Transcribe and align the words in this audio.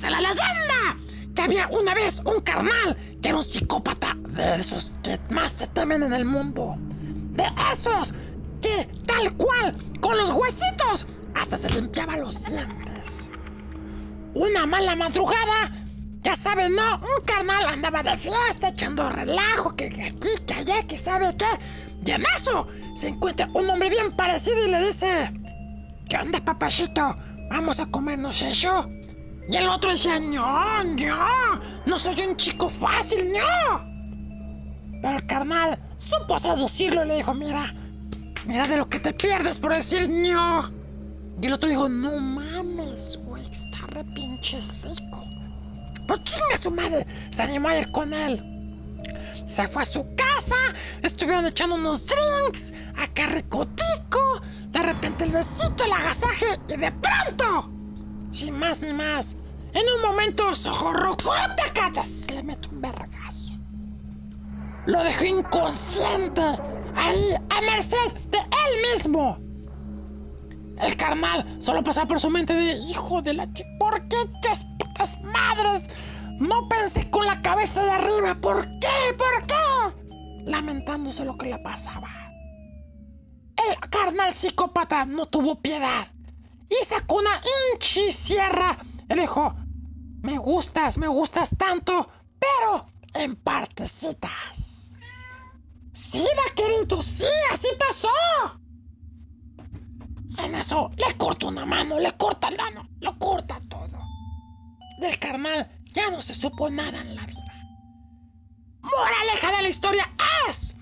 La 0.00 0.20
leyenda 0.20 0.96
que 1.34 1.42
había 1.42 1.68
una 1.68 1.94
vez 1.94 2.20
un 2.24 2.40
carnal 2.40 2.96
que 3.22 3.28
era 3.28 3.38
un 3.38 3.44
psicópata 3.44 4.16
de 4.28 4.56
esos 4.56 4.92
que 5.02 5.18
más 5.30 5.52
se 5.52 5.66
temen 5.68 6.02
en 6.02 6.12
el 6.12 6.24
mundo. 6.24 6.74
De 6.78 7.44
esos 7.72 8.12
que, 8.60 8.88
tal 9.06 9.34
cual, 9.36 9.76
con 10.00 10.16
los 10.16 10.30
huesitos, 10.30 11.06
hasta 11.34 11.56
se 11.56 11.70
limpiaba 11.70 12.16
los 12.16 12.44
dientes. 12.44 13.30
Una 14.34 14.66
mala 14.66 14.96
madrugada, 14.96 15.72
ya 16.22 16.34
saben, 16.34 16.74
¿no? 16.74 16.96
Un 16.96 17.24
carnal 17.24 17.66
andaba 17.66 18.02
de 18.02 18.16
fiesta 18.16 18.68
echando 18.68 19.08
relajo, 19.08 19.74
que, 19.76 19.88
que 19.88 20.04
aquí, 20.04 20.28
que 20.46 20.54
allá, 20.54 20.82
que 20.86 20.98
sabe 20.98 21.34
qué. 21.36 21.46
Y 22.04 22.10
en 22.10 22.24
eso 22.36 22.66
se 22.96 23.08
encuentra 23.08 23.48
un 23.54 23.70
hombre 23.70 23.88
bien 23.88 24.12
parecido 24.16 24.66
y 24.66 24.70
le 24.70 24.86
dice: 24.86 25.32
¿Qué 26.08 26.16
onda, 26.16 26.44
papachito? 26.44 27.16
¿Vamos 27.50 27.78
a 27.80 27.86
comernos 27.86 28.42
eso? 28.42 28.88
Y 29.52 29.56
el 29.58 29.68
otro 29.68 29.90
decía: 29.90 30.18
No, 30.18 30.82
no, 30.82 31.60
no 31.84 31.98
soy 31.98 32.18
un 32.22 32.34
chico 32.38 32.70
fácil, 32.70 33.30
no. 33.32 33.84
Pero 35.02 35.18
el 35.18 35.26
carnal 35.26 35.78
supo 35.96 36.38
seducirlo 36.38 37.04
y 37.04 37.08
le 37.08 37.16
dijo: 37.16 37.34
Mira, 37.34 37.74
mira 38.46 38.66
de 38.66 38.78
lo 38.78 38.88
que 38.88 38.98
te 38.98 39.12
pierdes 39.12 39.58
por 39.58 39.74
decir 39.74 40.08
no. 40.08 40.70
Y 41.42 41.46
el 41.46 41.52
otro 41.52 41.68
dijo: 41.68 41.86
No 41.86 42.18
mames, 42.18 43.20
güey, 43.26 43.46
está 43.50 43.86
re 43.88 44.02
pinche 44.14 44.58
rico. 44.84 45.22
Pues 46.08 46.22
chinga 46.24 46.56
su 46.58 46.70
madre, 46.70 47.06
se 47.30 47.42
animó 47.42 47.68
a 47.68 47.78
ir 47.78 47.92
con 47.92 48.14
él. 48.14 48.42
Se 49.44 49.68
fue 49.68 49.82
a 49.82 49.84
su 49.86 50.02
casa, 50.16 50.56
estuvieron 51.02 51.44
echando 51.44 51.74
unos 51.74 52.06
drinks, 52.06 52.72
acá 52.96 53.26
ricotico, 53.26 54.40
de 54.68 54.82
repente 54.82 55.24
el 55.24 55.32
besito, 55.32 55.84
el 55.84 55.92
agasaje, 55.92 56.58
y 56.68 56.76
de 56.76 56.90
pronto, 56.92 57.70
sin 58.32 58.58
más 58.58 58.80
ni 58.80 58.92
más, 58.92 59.36
en 59.74 59.82
un 59.94 60.02
momento 60.02 60.56
sojorrocote 60.56 61.62
catas, 61.74 62.26
le 62.30 62.42
mete 62.42 62.68
un 62.68 62.80
vergazo. 62.80 63.52
Lo 64.86 65.04
dejó 65.04 65.24
inconsciente, 65.24 66.42
ahí, 66.96 67.34
a 67.50 67.60
merced 67.60 68.12
de 68.30 68.38
él 68.38 68.94
mismo. 68.94 69.38
El 70.80 70.96
carnal 70.96 71.46
solo 71.60 71.82
pasaba 71.82 72.08
por 72.08 72.18
su 72.18 72.30
mente 72.30 72.54
de 72.54 72.72
hijo 72.72 73.22
de 73.22 73.34
la 73.34 73.52
ch... 73.52 73.62
¿Por 73.78 74.08
qué 74.08 74.16
putas 74.78 75.20
madres? 75.22 75.88
No 76.40 76.68
pensé 76.68 77.08
con 77.10 77.24
la 77.26 77.40
cabeza 77.40 77.84
de 77.84 77.90
arriba. 77.90 78.34
¿Por 78.34 78.66
qué? 78.80 79.16
¿Por 79.16 79.46
qué? 79.46 80.50
Lamentándose 80.50 81.24
lo 81.24 81.36
que 81.38 81.50
le 81.50 81.58
pasaba. 81.58 82.08
El 83.56 83.90
carnal 83.90 84.32
psicópata 84.32 85.04
no 85.04 85.26
tuvo 85.26 85.60
piedad. 85.60 86.11
Y 86.80 86.84
sacó 86.84 87.16
una 87.16 87.42
hinchi 87.74 88.10
sierra. 88.10 88.78
Y 89.10 89.14
dijo, 89.14 89.54
me 90.22 90.38
gustas, 90.38 90.96
me 90.96 91.08
gustas 91.08 91.54
tanto, 91.58 92.08
pero 92.38 92.86
en 93.14 93.36
partecitas. 93.36 94.96
Sí, 95.92 96.24
vaquerito, 96.36 97.02
sí, 97.02 97.26
así 97.52 97.68
pasó. 97.78 98.08
En 100.38 100.54
eso 100.54 100.90
le 100.96 101.14
corta 101.18 101.46
una 101.46 101.66
mano, 101.66 101.98
le 101.98 102.16
corta 102.16 102.50
la 102.50 102.64
mano, 102.64 102.88
lo 103.00 103.18
corta 103.18 103.58
todo. 103.68 104.00
Del 104.98 105.18
carnal 105.18 105.70
ya 105.92 106.10
no 106.10 106.22
se 106.22 106.34
supo 106.34 106.70
nada 106.70 107.00
en 107.00 107.14
la 107.14 107.26
vida. 107.26 107.42
Moraleja 108.80 109.56
de 109.56 109.62
la 109.62 109.68
historia 109.68 110.10
es... 110.48 110.76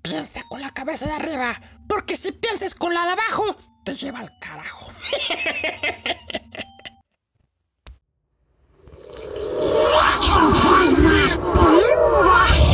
Piensa 0.00 0.42
con 0.48 0.60
la 0.60 0.70
cabeza 0.70 1.06
de 1.06 1.12
arriba, 1.12 1.60
porque 1.86 2.16
si 2.16 2.32
piensas 2.32 2.74
con 2.74 2.92
la 2.92 3.04
de 3.04 3.10
abajo, 3.12 3.56
te 3.84 3.94
lleva 3.94 4.20
al 4.20 4.38
carajo. 4.38 4.92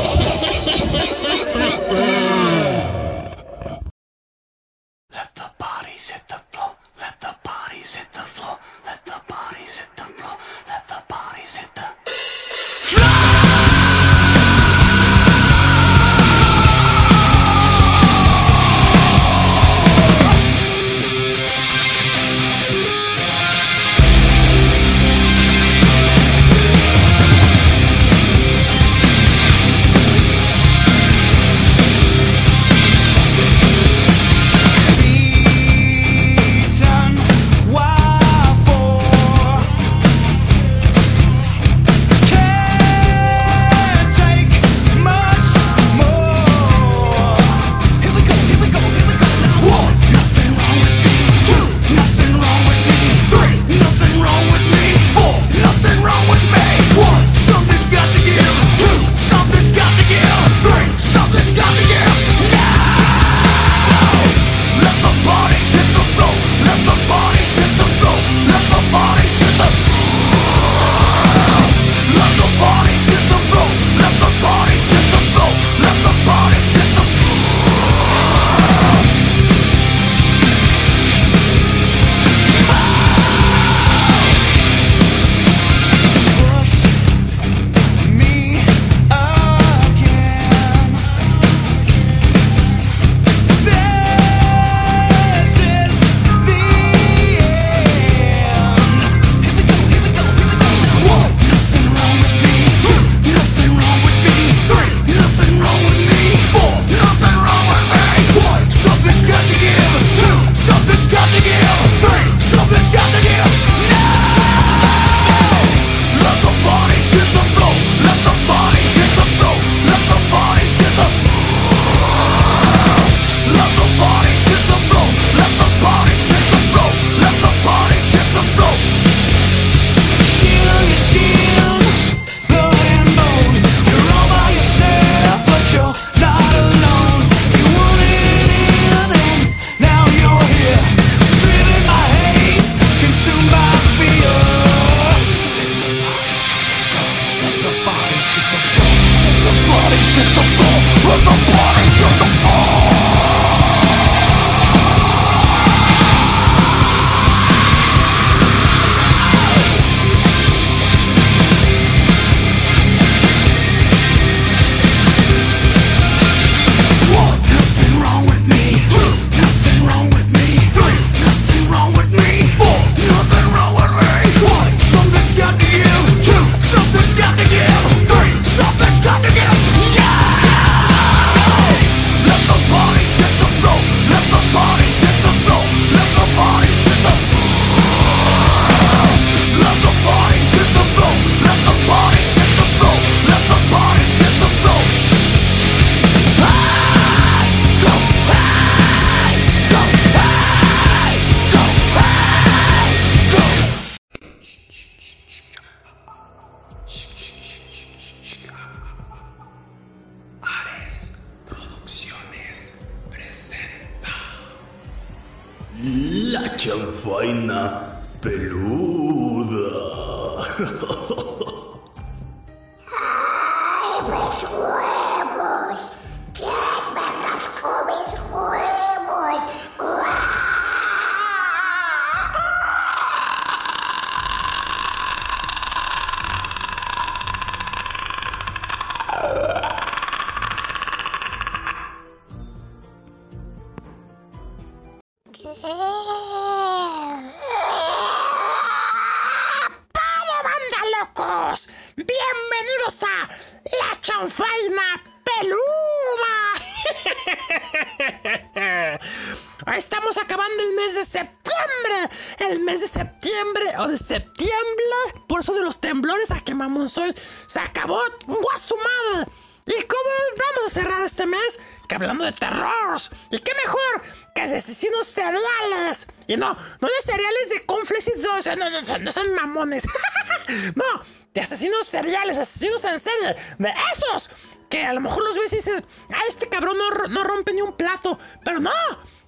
De 283.59 283.75
esos 283.95 284.31
que 284.69 284.85
a 284.85 284.93
lo 284.93 285.01
mejor 285.01 285.23
los 285.25 285.37
ves 285.37 285.53
y 285.53 285.57
dices, 285.57 285.85
ah, 286.11 286.21
este 286.29 286.49
cabrón 286.49 286.77
no, 286.79 287.09
no 287.09 287.25
rompe 287.25 287.53
ni 287.53 287.61
un 287.61 287.73
plato. 287.75 288.19
Pero 288.45 288.61
no, 288.61 288.71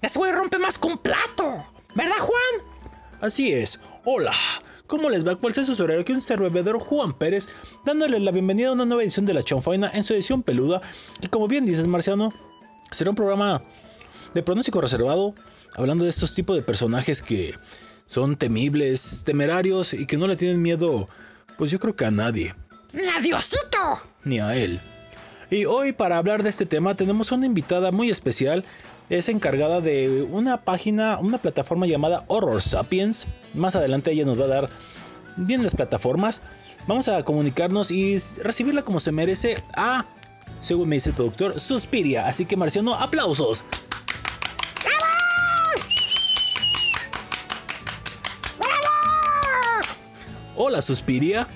este 0.03 0.19
güey 0.19 0.33
rompe 0.33 0.59
más 0.59 0.79
que 0.79 0.87
un 0.87 0.99
plato. 0.99 1.67
¿Verdad, 1.95 2.19
Juan? 2.19 2.93
Así 3.21 3.53
es. 3.53 3.79
Hola. 4.05 4.33
¿Cómo 4.87 5.09
les 5.09 5.25
va? 5.25 5.37
¿Cuál 5.37 5.53
es 5.57 5.67
su 5.67 5.83
horario? 5.83 6.03
Aquí 6.03 6.12
un 6.12 6.21
servidor 6.21 6.81
Juan 6.81 7.12
Pérez, 7.12 7.47
dándoles 7.85 8.21
la 8.23 8.33
bienvenida 8.33 8.71
a 8.71 8.73
una 8.73 8.85
nueva 8.85 9.05
edición 9.05 9.25
de 9.25 9.35
La 9.35 9.43
Chonfaina 9.45 9.89
en 9.95 10.03
su 10.03 10.15
edición 10.15 10.43
peluda. 10.43 10.83
Y 11.21 11.29
como 11.29 11.47
bien 11.47 11.65
dices, 11.65 11.87
Marciano, 11.87 12.33
será 12.91 13.11
un 13.11 13.17
programa 13.17 13.62
de 14.35 14.43
pronóstico 14.43 14.81
reservado, 14.81 15.35
hablando 15.77 16.03
de 16.03 16.11
estos 16.11 16.35
tipos 16.35 16.57
de 16.57 16.62
personajes 16.62 17.23
que 17.23 17.55
son 18.07 18.35
temibles, 18.37 19.23
temerarios 19.25 19.93
y 19.93 20.07
que 20.07 20.17
no 20.17 20.27
le 20.27 20.35
tienen 20.35 20.61
miedo, 20.61 21.09
pues 21.57 21.71
yo 21.71 21.79
creo 21.79 21.95
que 21.95 22.05
a 22.05 22.11
nadie, 22.11 22.57
¡Adiosito! 23.16 24.02
ni 24.25 24.40
a 24.40 24.54
él. 24.54 24.81
Y 25.50 25.64
hoy 25.64 25.92
para 25.92 26.19
hablar 26.19 26.42
de 26.42 26.50
este 26.50 26.66
tema 26.66 26.94
tenemos 26.94 27.32
una 27.32 27.46
invitada 27.46 27.90
muy 27.90 28.10
especial. 28.10 28.64
Es 29.08 29.28
encargada 29.28 29.81
de 29.81 30.22
una 30.22 30.58
página, 30.58 31.19
una 31.19 31.38
plataforma 31.38 31.87
llamada 31.87 32.25
Horror 32.28 32.62
Sapiens. 32.62 33.26
Más 33.54 33.75
adelante 33.75 34.12
ella 34.12 34.25
nos 34.25 34.38
va 34.38 34.44
a 34.44 34.48
dar 34.48 34.70
bien 35.37 35.64
las 35.64 35.75
plataformas. 35.75 36.42
Vamos 36.87 37.08
a 37.08 37.22
comunicarnos 37.25 37.90
y 37.90 38.19
recibirla 38.42 38.82
como 38.82 39.00
se 39.00 39.12
merece 39.12 39.56
a, 39.76 40.06
según 40.60 40.88
me 40.88 40.96
dice 40.96 41.10
el 41.10 41.16
productor, 41.16 41.58
Suspiria. 41.58 42.26
Así 42.26 42.46
que 42.46 42.56
Marciano, 42.56 42.94
aplausos. 42.94 43.64
Hola 50.56 50.82
Suspiria. 50.82 51.48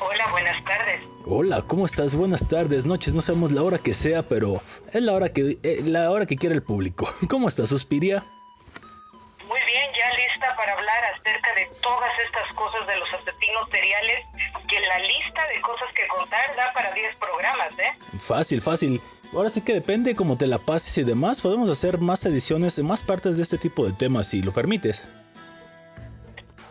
Hola, 0.00 0.28
buenas 0.30 0.64
tardes. 0.64 1.00
Hola, 1.26 1.62
¿cómo 1.66 1.86
estás? 1.86 2.14
Buenas 2.14 2.48
tardes, 2.48 2.84
noches, 2.84 3.14
no 3.14 3.20
sabemos 3.20 3.52
la 3.52 3.62
hora 3.62 3.78
que 3.78 3.94
sea, 3.94 4.28
pero 4.28 4.62
es 4.92 5.02
la 5.02 5.12
hora 5.12 5.32
que 5.32 5.58
eh, 5.62 5.80
la 5.84 6.10
hora 6.10 6.26
que 6.26 6.36
quiere 6.36 6.54
el 6.54 6.62
público. 6.62 7.08
¿Cómo 7.30 7.48
estás, 7.48 7.68
Suspiria? 7.68 8.22
Muy 9.46 9.60
bien, 9.66 9.90
ya 9.96 10.10
lista 10.10 10.56
para 10.56 10.72
hablar 10.72 11.04
acerca 11.14 11.54
de 11.54 11.66
todas 11.80 12.10
estas 12.26 12.52
cosas 12.54 12.86
de 12.86 12.96
los 12.96 13.08
asesinos 13.14 13.68
seriales, 13.70 14.24
que 14.68 14.80
la 14.80 14.98
lista 14.98 15.46
de 15.48 15.60
cosas 15.60 15.88
que 15.94 16.06
contar 16.08 16.56
da 16.56 16.72
para 16.72 16.92
10 16.92 17.16
programas, 17.16 17.78
¿eh? 17.78 18.18
Fácil, 18.18 18.60
fácil. 18.60 19.00
Ahora 19.32 19.50
sí 19.50 19.62
que 19.62 19.74
depende 19.74 20.14
cómo 20.14 20.36
te 20.36 20.46
la 20.46 20.58
pases 20.58 20.96
y 20.98 21.04
demás, 21.04 21.40
podemos 21.40 21.70
hacer 21.70 21.98
más 21.98 22.24
ediciones 22.24 22.78
más 22.82 23.02
partes 23.02 23.36
de 23.36 23.42
este 23.42 23.58
tipo 23.58 23.86
de 23.86 23.92
temas 23.92 24.28
si 24.28 24.42
lo 24.42 24.52
permites. 24.52 25.08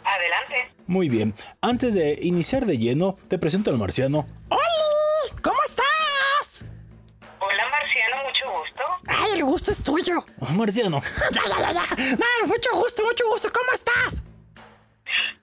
Adelante. 0.03 0.72
Muy 0.87 1.07
bien, 1.07 1.33
antes 1.61 1.93
de 1.93 2.19
iniciar 2.21 2.65
de 2.65 2.77
lleno, 2.77 3.15
te 3.29 3.37
presento 3.37 3.69
al 3.69 3.77
marciano. 3.77 4.27
¡Oli! 4.49 5.41
¿Cómo 5.41 5.57
estás? 5.63 6.63
Hola, 7.39 7.69
Marciano, 7.69 8.23
mucho 8.23 8.51
gusto. 8.51 8.83
¡Ay, 9.07 9.39
el 9.39 9.45
gusto 9.45 9.71
es 9.71 9.81
tuyo! 9.81 10.25
Oh, 10.39 10.45
marciano, 10.51 11.01
¡Ya, 11.31 11.41
ya, 11.47 11.71
ya, 11.71 11.71
ya! 11.71 12.15
No, 12.17 12.47
mucho 12.47 12.69
gusto, 12.73 13.03
mucho 13.05 13.25
gusto. 13.29 13.51
¿Cómo 13.53 13.71
estás? 13.71 14.23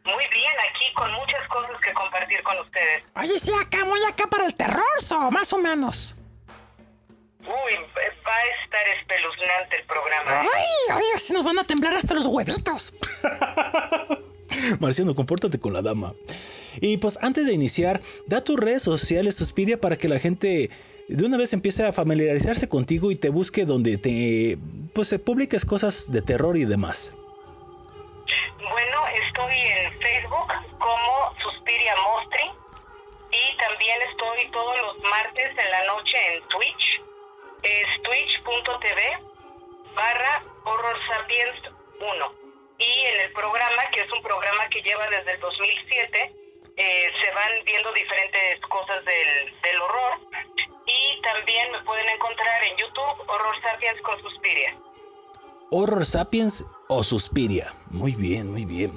Muy 0.05 0.25
bien, 0.33 0.53
aquí 0.69 0.93
con 0.95 1.11
muchas 1.13 1.47
cosas 1.49 1.73
que 1.83 1.93
compartir 1.95 2.43
con 2.43 2.59
ustedes. 2.59 3.05
Oye, 3.17 3.39
sí, 3.39 3.53
acá, 3.61 3.85
muy 3.85 4.03
acá 4.05 4.27
para 4.27 4.47
el 4.47 4.55
terror, 4.55 4.85
so, 4.99 5.31
más 5.31 5.53
o 5.53 5.59
menos. 5.59 6.15
Uy, 7.41 7.75
va 7.97 8.35
a 8.35 8.63
estar 8.65 8.89
espeluznante 8.99 9.77
el 9.77 9.87
programa. 9.87 10.45
¿eh? 10.45 10.49
¡Ay, 10.55 10.97
oye, 10.97 11.19
si 11.19 11.33
nos 11.33 11.45
van 11.45 11.59
a 11.59 11.65
temblar 11.65 11.95
hasta 11.95 12.15
los 12.15 12.27
huevitos! 12.27 12.93
marciano, 14.81 15.15
compórtate 15.15 15.59
con 15.59 15.73
la 15.73 15.83
dama. 15.83 16.15
Y 16.81 16.99
pues 16.99 17.19
antes 17.23 17.47
de 17.47 17.53
iniciar, 17.53 18.01
da 18.27 18.43
tus 18.43 18.59
redes 18.59 18.83
sociales, 18.83 19.37
Suspiria, 19.37 19.81
para 19.81 19.97
que 19.97 20.09
la 20.09 20.19
gente 20.19 20.71
de 21.09 21.27
una 21.27 21.37
vez 21.37 21.53
empiece 21.53 21.85
a 21.85 21.93
familiarizarse 21.93 22.69
contigo 22.69 23.11
y 23.11 23.17
te 23.17 23.31
busque 23.31 23.65
donde 23.65 23.99
te 23.99 24.59
pues 24.95 25.09
se 25.09 25.19
publiques 25.19 25.65
cosas 25.65 26.13
de 26.13 26.23
terror 26.23 26.57
y 26.57 26.65
demás. 26.65 27.13
Bueno, 28.59 28.99
estoy 29.27 29.55
en 29.55 29.93
Facebook 29.99 30.53
como 30.79 31.35
Suspiria 31.43 31.95
Mostri 31.97 32.45
y 33.33 33.57
también 33.59 33.99
estoy 34.09 34.51
todos 34.53 34.77
los 34.83 35.11
martes 35.11 35.47
en 35.47 35.71
la 35.71 35.85
noche 35.87 36.17
en 36.33 36.49
Twitch. 36.49 37.03
Es 37.65 38.03
twitch.tv 38.03 39.01
barra 39.97 40.45
Horror 40.65 40.97
Sapiens 41.09 41.75
1. 42.01 42.40
Y 42.81 43.01
en 43.07 43.21
el 43.21 43.33
programa, 43.33 43.91
que 43.93 44.01
es 44.01 44.13
un 44.13 44.23
programa 44.23 44.69
que 44.71 44.83
lleva 44.83 45.07
desde 45.09 45.33
el 45.33 45.41
2007, 45.41 46.35
eh, 46.77 47.11
se 47.23 47.31
van 47.33 47.65
viendo 47.65 47.93
diferentes 47.93 48.61
cosas 48.63 49.05
del, 49.05 49.61
del 49.63 49.81
horror. 49.83 50.21
Y 50.87 51.21
también 51.23 51.71
me 51.73 51.83
pueden 51.85 52.09
encontrar 52.09 52.65
en 52.65 52.77
YouTube 52.77 53.29
Horror 53.29 53.63
Sapiens 53.63 54.01
con 54.03 54.21
Suspiria. 54.23 54.75
Horror 55.71 56.05
Sapiens 56.05 56.65
o 56.89 57.05
Suspiria. 57.05 57.73
Muy 57.91 58.13
bien, 58.15 58.51
muy 58.51 58.65
bien. 58.65 58.93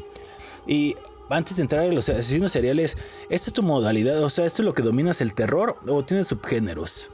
Y 0.66 0.96
antes 1.30 1.58
de 1.58 1.64
entrar 1.64 1.82
a 1.82 1.88
los 1.88 2.10
asesinos 2.10 2.52
seriales, 2.52 2.98
¿esta 3.30 3.50
es 3.50 3.54
tu 3.54 3.64
modalidad? 3.64 4.24
O 4.24 4.30
sea, 4.30 4.46
¿esto 4.46 4.62
es 4.62 4.66
lo 4.66 4.74
que 4.74 4.82
dominas 4.82 5.22
el 5.22 5.34
terror 5.34 5.78
o 5.88 6.04
tienes 6.04 6.28
subgéneros? 6.28 7.10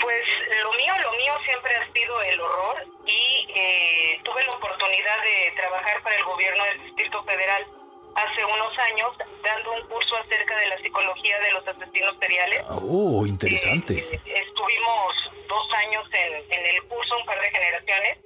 Pues 0.00 0.24
lo 0.62 0.72
mío, 0.74 0.92
lo 1.02 1.12
mío 1.12 1.32
siempre 1.44 1.74
ha 1.76 1.92
sido 1.92 2.22
el 2.22 2.40
horror 2.40 2.86
y 3.06 3.52
eh, 3.54 4.01
tuve 4.22 4.44
la 4.44 4.52
oportunidad 4.52 5.22
de 5.22 5.52
trabajar 5.56 6.02
para 6.02 6.16
el 6.16 6.24
gobierno 6.24 6.64
del 6.64 6.82
Distrito 6.84 7.22
Federal 7.24 7.66
hace 8.14 8.44
unos 8.44 8.78
años 8.78 9.08
dando 9.42 9.72
un 9.72 9.88
curso 9.88 10.16
acerca 10.16 10.56
de 10.58 10.66
la 10.68 10.78
psicología 10.78 11.40
de 11.40 11.50
los 11.52 11.66
asesinos 11.66 12.14
seriales. 12.20 12.62
Oh, 12.68 13.24
interesante. 13.26 13.94
Eh, 13.98 14.20
estuvimos 14.26 15.14
dos 15.48 15.72
años 15.74 16.04
en, 16.12 16.32
en 16.58 16.66
el 16.74 16.82
curso, 16.88 17.16
un 17.18 17.24
par 17.26 17.40
de 17.40 17.50
generaciones, 17.50 18.18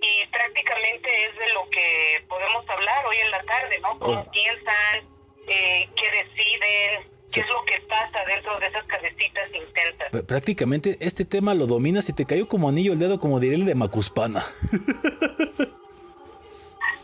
y 0.00 0.26
prácticamente 0.28 1.26
es 1.26 1.36
de 1.38 1.48
lo 1.54 1.68
que 1.70 2.24
podemos 2.28 2.68
hablar 2.70 3.06
hoy 3.06 3.16
en 3.18 3.30
la 3.30 3.42
tarde, 3.42 3.78
¿no? 3.80 3.98
Cómo 3.98 4.20
Oh. 4.20 4.30
piensan, 4.30 5.08
eh, 5.48 5.88
qué 5.96 6.10
deciden. 6.10 7.17
Qué 7.32 7.40
es 7.40 7.46
lo 7.48 7.64
que 7.66 7.80
pasa 7.88 8.18
dentro 8.26 8.58
de 8.58 8.66
esas 8.66 8.84
cabecitas 8.86 9.44
intensas. 9.54 10.22
Prácticamente 10.26 10.96
este 11.00 11.24
tema 11.24 11.54
lo 11.54 11.66
dominas 11.66 12.08
y 12.08 12.12
te 12.12 12.24
cayó 12.24 12.48
como 12.48 12.68
anillo 12.68 12.92
el 12.92 12.98
dedo, 12.98 13.18
como 13.20 13.40
diría 13.40 13.56
el 13.58 13.64
de 13.66 13.74
Macuspana. 13.74 14.42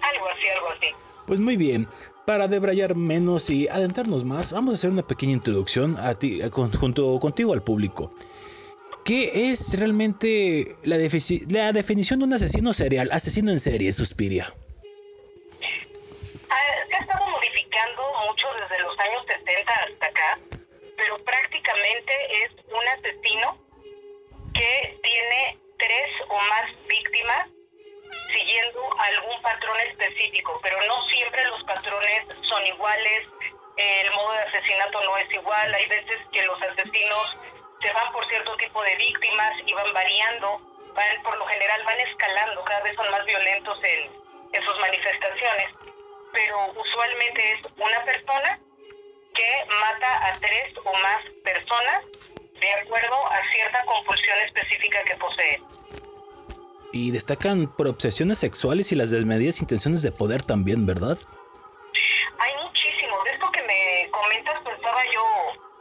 Algo 0.00 0.28
así, 0.28 0.46
algo 0.54 0.68
así. 0.76 0.86
Pues 1.26 1.40
muy 1.40 1.56
bien, 1.56 1.88
para 2.26 2.48
debrayar 2.48 2.94
menos 2.94 3.48
y 3.50 3.66
adentrarnos 3.68 4.24
más, 4.24 4.52
vamos 4.52 4.74
a 4.74 4.76
hacer 4.76 4.90
una 4.90 5.06
pequeña 5.06 5.32
introducción 5.32 5.96
a 5.98 6.14
ti, 6.18 6.40
con- 6.50 6.70
junto 6.72 7.18
contigo 7.18 7.52
al 7.54 7.62
público. 7.62 8.12
¿Qué 9.04 9.50
es 9.50 9.78
realmente 9.78 10.68
la, 10.84 10.96
la 10.96 11.72
definición 11.72 12.18
de 12.20 12.24
un 12.24 12.32
asesino 12.34 12.72
serial, 12.72 13.08
asesino 13.12 13.50
en 13.50 13.60
serie, 13.60 13.92
Suspiria? 13.92 14.54
Mucho 18.26 18.48
desde 18.60 18.80
los 18.80 18.98
años 18.98 19.24
70 19.26 19.72
hasta 19.72 20.06
acá, 20.06 20.38
pero 20.96 21.16
prácticamente 21.18 22.44
es 22.44 22.52
un 22.66 22.88
asesino 22.88 23.58
que 24.54 24.98
tiene 25.02 25.58
tres 25.78 26.10
o 26.28 26.40
más 26.40 26.66
víctimas 26.88 27.48
algún 28.98 29.40
patrón 29.42 29.78
específico, 29.80 30.58
pero 30.62 30.76
no 30.86 31.02
siempre 31.06 31.44
los 31.46 31.62
patrones 31.64 32.24
son 32.48 32.66
iguales, 32.66 33.26
el 33.76 34.10
modo 34.12 34.32
de 34.32 34.38
asesinato 34.40 35.00
no 35.02 35.16
es 35.18 35.32
igual, 35.32 35.74
hay 35.74 35.86
veces 35.86 36.20
que 36.32 36.42
los 36.42 36.60
asesinos 36.62 37.36
se 37.82 37.92
van 37.92 38.12
por 38.12 38.26
cierto 38.28 38.56
tipo 38.56 38.82
de 38.82 38.96
víctimas 38.96 39.52
y 39.66 39.72
van 39.74 39.92
variando, 39.92 40.60
van, 40.94 41.22
por 41.22 41.36
lo 41.36 41.46
general 41.46 41.82
van 41.84 42.00
escalando, 42.00 42.64
cada 42.64 42.80
vez 42.80 42.94
son 42.96 43.10
más 43.10 43.24
violentos 43.24 43.78
en, 43.82 44.10
en 44.52 44.64
sus 44.64 44.78
manifestaciones, 44.78 45.68
pero 46.34 46.74
usualmente 46.76 47.52
es 47.54 47.62
una 47.76 48.04
persona 48.04 48.60
que 49.34 49.64
mata 49.80 50.28
a 50.28 50.32
tres 50.40 50.74
o 50.84 50.92
más 50.92 51.22
personas 51.42 52.04
de 52.60 52.72
acuerdo 52.72 53.26
a 53.26 53.40
cierta 53.52 53.84
compulsión 53.84 54.38
específica 54.46 55.02
que 55.04 55.16
posee. 55.16 55.62
Y 56.92 57.10
destacan 57.10 57.66
por 57.76 57.88
obsesiones 57.88 58.38
sexuales 58.38 58.92
y 58.92 58.96
las 58.96 59.10
desmedidas 59.10 59.60
intenciones 59.60 60.02
de 60.02 60.12
poder 60.12 60.42
también, 60.42 60.86
¿verdad? 60.86 61.18
Hay 62.38 62.52
muchísimo. 62.62 63.22
De 63.24 63.30
esto 63.32 63.50
que 63.50 63.62
me 63.62 64.08
comentas, 64.10 64.62
pensaba 64.62 65.02
yo 65.12 65.24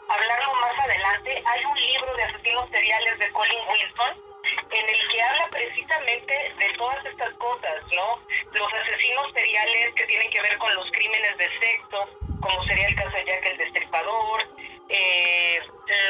hablarlo 0.10 0.53
más 0.55 0.86
adelante. 0.86 1.43
Hay 1.45 1.65
un 1.65 1.79
libro 1.79 2.15
de 2.15 2.24
asesinos 2.24 2.69
seriales 2.72 3.19
de 3.19 3.31
Colin 3.31 3.60
Wilson 3.69 4.32
en 4.71 4.89
el 4.89 5.07
que 5.07 5.21
habla 5.21 5.47
precisamente 5.50 6.33
de 6.57 6.69
todas 6.77 7.05
estas 7.05 7.33
cosas, 7.35 7.83
¿no? 7.93 8.19
Los 8.51 8.73
asesinos 8.73 9.31
seriales 9.33 9.93
que 9.95 10.05
tienen 10.05 10.29
que 10.29 10.41
ver 10.41 10.57
con 10.57 10.73
los 10.75 10.89
crímenes 10.91 11.38
de 11.38 11.50
sexo, 11.59 12.09
como 12.41 12.63
sería 12.65 12.88
el 12.88 12.95
caso 12.95 13.12
de 13.12 13.25
Jack 13.25 13.45
el 13.45 13.57
Destripador, 13.57 14.47
eh, 14.89 15.59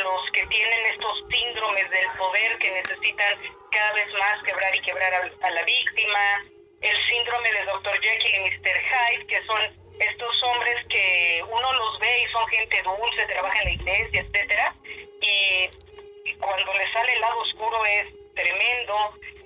los 0.04 0.32
que 0.32 0.46
tienen 0.48 0.86
estos 0.88 1.26
síndromes 1.32 1.90
del 1.90 2.10
poder 2.18 2.58
que 2.58 2.72
necesitan 2.72 3.40
cada 3.72 3.94
vez 3.94 4.08
más 4.14 4.44
quebrar 4.44 4.76
y 4.76 4.82
quebrar 4.82 5.14
a, 5.14 5.48
a 5.48 5.52
la 5.52 5.64
víctima, 5.64 6.44
el 6.82 6.98
síndrome 7.10 7.52
de 7.52 7.66
Dr. 7.66 8.02
Jekyll 8.02 8.36
y 8.36 8.40
Mr. 8.40 8.82
Hyde, 8.82 9.28
que 9.28 9.46
son 9.46 9.62
estos 10.00 10.44
hombres 10.44 10.76
que 10.90 11.44
uno 11.48 11.74
los 11.74 12.00
ve 12.00 12.24
y 12.24 12.32
son 12.32 12.48
gente 12.48 12.82
dulce, 12.82 13.26
trabaja 13.28 13.60
en 13.60 13.66
la 13.66 13.72
iglesia, 13.72 14.22
etcétera, 14.22 14.76
y 15.22 16.34
cuando 16.36 16.74
les 16.74 16.92
sale 16.92 17.14
el 17.14 17.22
lado 17.22 17.40
oscuro 17.40 17.86
es 17.86 18.23
tremendo. 18.36 18.96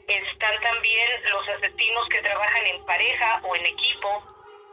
Están 0.07 0.59
también 0.61 1.07
los 1.31 1.47
asesinos 1.49 2.07
que 2.09 2.21
trabajan 2.21 2.65
en 2.65 2.85
pareja 2.85 3.41
o 3.43 3.55
en 3.55 3.65
equipo. 3.65 4.23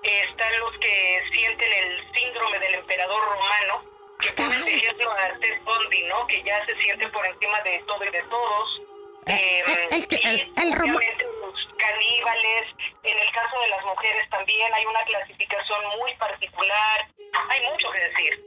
Están 0.02 0.59
los 0.61 0.73
que 0.78 1.23
sienten 1.33 1.73
el 1.73 2.12
síndrome 2.14 2.59
del 2.61 2.75
emperador 2.75 3.23
romano, 3.25 3.85
que 4.21 4.33
por 4.35 4.52
ejemplo 4.52 5.11
a 5.11 5.38
Ted 5.40 5.61
Bundy, 5.64 6.02
¿no? 6.04 6.26
Que 6.26 6.42
ya 6.44 6.64
se 6.66 6.75
siente 6.83 7.09
por 7.09 7.26
encima 7.26 7.61
de 7.62 7.83
todo 7.87 8.04
y 8.04 8.11
de 8.11 8.23
todos. 8.25 8.80
Eh, 9.26 9.64
Eh, 9.66 9.88
el 9.92 10.06
que- 10.06 10.21
y 10.23 10.26
el- 10.28 10.52
el 10.59 10.71
los 10.71 11.68
caníbales. 11.78 12.64
En 13.02 13.18
el 13.18 13.30
caso 13.33 13.61
de 13.61 13.68
las 13.68 13.85
mujeres 13.87 14.28
también 14.30 14.73
hay 14.75 14.85
una 14.87 15.02
clasificación 15.04 15.80
muy 15.99 16.14
particular. 16.16 17.09
Hay 17.49 17.61
mucho 17.71 17.90
que 17.90 17.99
decir. 18.00 18.44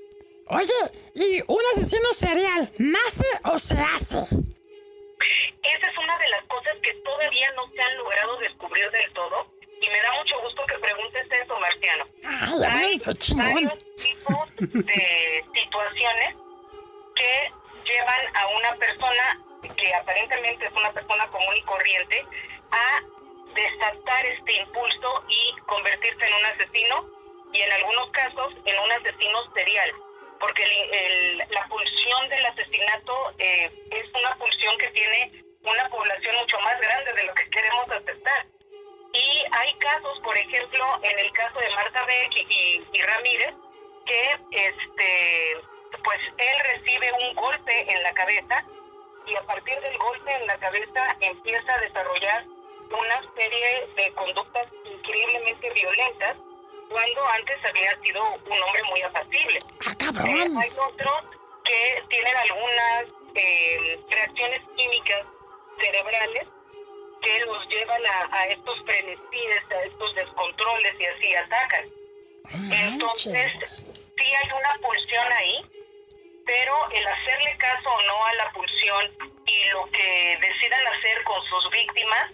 Oye, 0.49 0.73
¿y 1.15 1.41
un 1.47 1.59
asesino 1.73 2.13
serial 2.13 2.71
nace 2.77 3.25
o 3.45 3.57
se 3.59 3.75
hace? 3.81 4.37
Esa 5.63 5.87
es 5.87 5.97
una 5.97 6.17
de 6.17 6.29
las 6.29 6.43
cosas 6.45 6.75
que 6.81 6.93
todavía 6.93 7.51
no 7.51 7.67
se 7.67 7.81
han 7.81 7.97
logrado 7.97 8.37
descubrir 8.37 8.89
del 8.91 9.11
todo. 9.13 9.51
Y 9.81 9.89
me 9.89 10.01
da 10.01 10.13
mucho 10.13 10.39
gusto 10.41 10.65
que 10.65 10.77
preguntes 10.79 11.27
eso, 11.31 11.59
Marciano. 11.59 12.05
Ay, 12.25 12.63
a 12.65 12.75
ver, 12.75 12.85
Hay 12.85 13.53
varios 13.53 13.77
tipos 13.95 14.55
de 14.57 15.45
situaciones 15.55 16.35
que 17.15 17.51
llevan 17.85 18.35
a 18.35 18.47
una 18.47 18.75
persona 18.75 19.39
que 19.75 19.93
aparentemente 19.93 20.65
es 20.65 20.71
una 20.71 20.91
persona 20.91 21.27
común 21.27 21.55
y 21.55 21.61
corriente 21.63 22.25
a 22.71 23.01
desatar 23.53 24.25
este 24.25 24.53
impulso 24.53 25.25
y 25.29 25.61
convertirse 25.61 26.25
en 26.25 26.33
un 26.33 26.45
asesino 26.45 27.09
y 27.53 27.61
en 27.61 27.71
algunos 27.71 28.09
casos 28.11 28.53
en 28.65 28.79
un 28.79 28.91
asesino 28.91 29.53
serial 29.53 29.93
porque 30.39 30.63
la 31.49 31.67
pulsión 31.67 32.29
del 32.29 32.45
asesinato 32.45 33.33
eh, 33.39 33.71
es 33.91 34.05
una 34.13 34.35
pulsión 34.35 34.77
que 34.77 34.89
tiene 34.91 35.43
una 35.63 35.89
población 35.89 36.35
mucho 36.37 36.59
más 36.59 36.79
grande 36.79 37.13
de 37.13 37.23
lo 37.23 37.33
que 37.33 37.49
queremos 37.49 37.89
aceptar. 37.89 38.45
Y 39.13 39.43
hay 39.51 39.73
casos, 39.79 40.19
por 40.23 40.37
ejemplo, 40.37 40.85
en 41.01 41.19
el 41.19 41.31
caso 41.33 41.59
de 41.59 41.69
Marta 41.71 42.05
Beck 42.05 42.35
y, 42.35 42.83
y 42.93 43.01
Ramírez, 43.01 43.55
que 44.05 44.37
este, 44.51 45.57
pues 46.03 46.19
él 46.37 46.55
recibe 46.73 47.11
un 47.13 47.35
golpe 47.35 47.91
en 47.91 48.03
la 48.03 48.13
cabeza 48.13 48.63
y 49.25 49.35
a 49.35 49.41
partir 49.41 49.79
del 49.81 49.97
golpe 49.97 50.33
en 50.33 50.47
la 50.47 50.57
cabeza 50.57 51.17
empieza 51.19 51.73
a 51.73 51.81
desarrollar 51.81 52.45
una 52.45 53.33
serie 53.35 53.87
de 53.97 54.13
conductas 54.13 54.67
increíblemente 54.85 55.69
violentas 55.71 56.37
cuando 56.89 57.27
antes 57.29 57.57
había 57.65 57.91
sido 58.01 58.23
un 58.23 58.61
hombre 58.63 58.83
muy 58.89 59.01
apacible. 59.01 59.59
Ah, 59.85 59.91
Eh, 59.91 59.95
cabrón. 59.97 60.57
hay 60.57 60.69
otros 60.71 61.23
que 61.63 62.03
tienen 62.09 62.35
algunas 62.37 63.05
eh, 63.35 63.99
reacciones 64.09 64.61
químicas 64.75 65.25
cerebrales 65.79 66.47
que 67.21 67.39
los 67.45 67.67
llevan 67.67 68.05
a, 68.05 68.29
a 68.31 68.47
estos 68.47 68.81
frenesíes, 68.85 69.71
a 69.71 69.83
estos 69.83 70.15
descontroles 70.15 70.95
y 70.99 71.05
así 71.05 71.35
atacan. 71.35 71.85
Entonces, 72.71 73.51
sí 74.17 74.33
hay 74.33 74.49
una 74.57 74.73
pulsión 74.81 75.31
ahí, 75.33 75.65
pero 76.45 76.73
el 76.91 77.05
hacerle 77.07 77.57
caso 77.57 77.89
o 77.89 78.01
no 78.03 78.25
a 78.25 78.33
la 78.35 78.51
pulsión 78.53 79.11
y 79.45 79.69
lo 79.71 79.85
que 79.91 80.37
decidan 80.41 80.87
hacer 80.87 81.23
con 81.23 81.43
sus 81.45 81.69
víctimas 81.71 82.31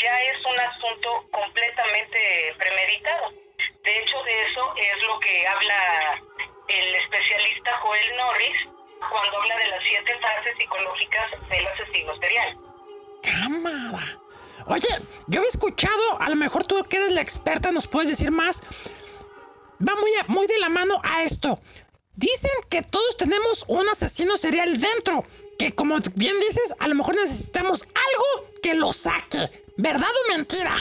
ya 0.00 0.22
es 0.24 0.44
un 0.44 0.58
asunto 0.58 1.24
completamente 1.30 2.54
premeditado. 2.58 3.32
De 3.84 3.98
hecho, 3.98 4.22
de 4.22 4.42
eso 4.50 4.74
es 4.76 5.06
lo 5.06 5.18
que 5.20 5.46
habla 5.46 6.22
el 6.68 6.94
especialista 6.94 7.76
Joel 7.78 8.16
Norris 8.16 8.58
cuando 9.10 9.40
habla 9.42 9.56
de 9.56 9.66
las 9.68 9.80
siete 9.88 10.12
fases 10.20 10.56
psicológicas 10.58 11.30
del 11.50 11.66
asesino 11.66 12.16
serial. 12.20 12.56
Cámara. 13.22 14.18
Oye, 14.66 14.88
yo 15.26 15.40
había 15.40 15.48
escuchado, 15.50 16.20
a 16.20 16.28
lo 16.28 16.36
mejor 16.36 16.64
tú 16.64 16.82
que 16.84 16.96
eres 16.98 17.10
la 17.10 17.20
experta 17.20 17.72
nos 17.72 17.88
puedes 17.88 18.10
decir 18.10 18.30
más. 18.30 18.62
Va 19.86 19.94
muy, 19.96 20.14
a- 20.16 20.24
muy 20.28 20.46
de 20.46 20.58
la 20.60 20.68
mano 20.68 21.00
a 21.02 21.22
esto. 21.24 21.58
Dicen 22.14 22.50
que 22.70 22.82
todos 22.82 23.16
tenemos 23.16 23.64
un 23.68 23.88
asesino 23.88 24.36
serial 24.36 24.78
dentro. 24.80 25.24
Que 25.58 25.74
como 25.74 25.98
bien 26.14 26.38
dices, 26.40 26.74
a 26.78 26.88
lo 26.88 26.94
mejor 26.94 27.14
necesitamos 27.16 27.82
algo 27.82 28.50
que 28.62 28.74
lo 28.74 28.92
saque. 28.92 29.50
¿Verdad 29.76 30.08
o 30.24 30.28
mentira? 30.32 30.74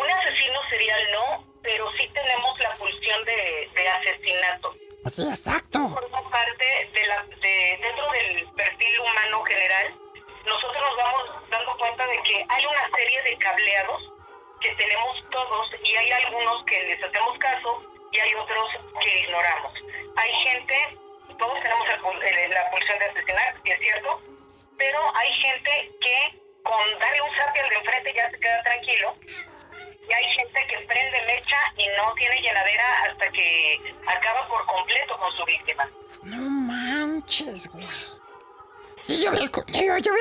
Un 0.00 0.10
asesino 0.10 0.60
serial 0.70 1.00
no, 1.12 1.44
pero 1.62 1.90
sí 1.98 2.08
tenemos 2.14 2.58
la 2.60 2.70
pulsión 2.76 3.24
de, 3.24 3.70
de 3.74 3.88
asesinato. 3.88 4.74
Sí, 5.06 5.26
exacto. 5.28 5.88
forma 5.88 6.30
parte 6.30 6.90
de 6.92 7.06
la, 7.06 7.22
de, 7.22 7.78
dentro 7.80 8.10
del 8.12 8.48
perfil 8.52 9.00
humano 9.00 9.42
general, 9.44 9.94
nosotros 10.44 10.80
nos 10.80 10.96
vamos 10.96 11.50
dando 11.50 11.76
cuenta 11.78 12.06
de 12.06 12.22
que 12.22 12.44
hay 12.48 12.66
una 12.66 12.90
serie 12.94 13.22
de 13.22 13.38
cableados 13.38 14.12
que 14.60 14.74
tenemos 14.74 15.30
todos 15.30 15.68
y 15.82 15.96
hay 15.96 16.10
algunos 16.10 16.64
que 16.64 16.82
les 16.82 17.02
hacemos 17.02 17.38
caso 17.38 17.82
y 18.12 18.18
hay 18.18 18.34
otros 18.34 18.66
que 19.00 19.20
ignoramos. 19.20 19.72
Hay 20.16 20.32
gente, 20.44 20.98
todos 21.38 21.62
tenemos 21.62 21.88
el 21.88 22.50
la 22.50 22.70
pulsión 22.70 22.98
de 22.98 23.04
asesinar, 23.04 23.62
que 23.62 23.72
es 23.72 23.80
cierto, 23.80 24.20
pero 24.76 25.00
hay 25.14 25.32
gente 25.34 25.90
que 26.00 26.40
con 26.62 26.98
darle 26.98 27.22
un 27.22 27.36
zape 27.36 27.60
al 27.60 27.68
de 27.68 27.76
enfrente 27.76 28.14
ya 28.14 28.30
se 28.30 28.40
queda 28.40 28.62
tranquilo 28.62 29.14
y 30.08 30.12
hay 30.12 30.24
gente 30.32 30.60
que 30.68 30.86
prende 30.86 31.20
mecha 31.26 31.56
y 31.76 31.86
no 31.96 32.12
tiene 32.14 32.40
llenadera 32.40 33.02
hasta 33.02 33.28
que 33.30 33.94
acaba 34.06 34.48
por 34.48 34.64
completo 34.66 35.18
con 35.18 35.32
su 35.36 35.44
víctima. 35.44 35.88
No 36.22 36.38
manches, 36.38 37.68
güey. 37.68 37.86
Sí, 39.02 39.22
yo 39.22 39.30
había, 39.30 39.44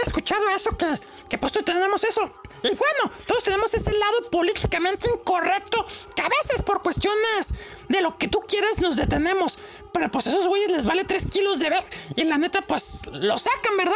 escuchado 0.05 0.49
eso, 0.49 0.77
que, 0.77 0.85
que 1.29 1.37
pues 1.37 1.51
tenemos 1.51 2.03
eso. 2.03 2.31
Y 2.63 2.69
bueno, 2.69 3.11
todos 3.25 3.43
tenemos 3.43 3.73
ese 3.73 3.91
lado 3.91 4.29
políticamente 4.29 5.09
incorrecto, 5.09 5.85
que 6.15 6.21
a 6.21 6.29
veces 6.29 6.61
por 6.61 6.81
cuestiones 6.81 7.53
de 7.89 8.01
lo 8.01 8.17
que 8.17 8.27
tú 8.27 8.41
quieres 8.47 8.79
nos 8.79 8.95
detenemos. 8.95 9.59
Pero 9.91 10.09
pues 10.11 10.27
a 10.27 10.29
esos 10.29 10.47
güeyes 10.47 10.71
les 10.71 10.85
vale 10.85 11.03
3 11.03 11.25
kilos 11.29 11.59
de 11.59 11.69
ver 11.69 11.83
y 12.15 12.23
la 12.23 12.37
neta 12.37 12.61
pues 12.61 13.07
lo 13.07 13.37
sacan, 13.37 13.77
¿verdad? 13.77 13.95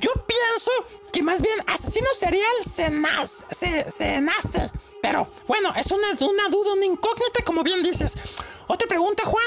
Yo 0.00 0.10
pienso 0.26 0.70
que 1.12 1.22
más 1.22 1.42
bien 1.42 1.54
asesino 1.66 2.06
serial 2.18 2.52
se 2.62 2.90
nace, 2.90 3.46
se, 3.50 3.90
se 3.90 4.20
nace. 4.20 4.70
Pero 5.02 5.30
bueno, 5.46 5.72
es 5.76 5.90
una, 5.90 6.12
duda, 6.14 6.72
una 6.74 6.86
incógnita, 6.86 7.44
como 7.44 7.62
bien 7.62 7.82
dices. 7.82 8.16
Otra 8.66 8.86
pregunta, 8.88 9.24
Juan. 9.24 9.44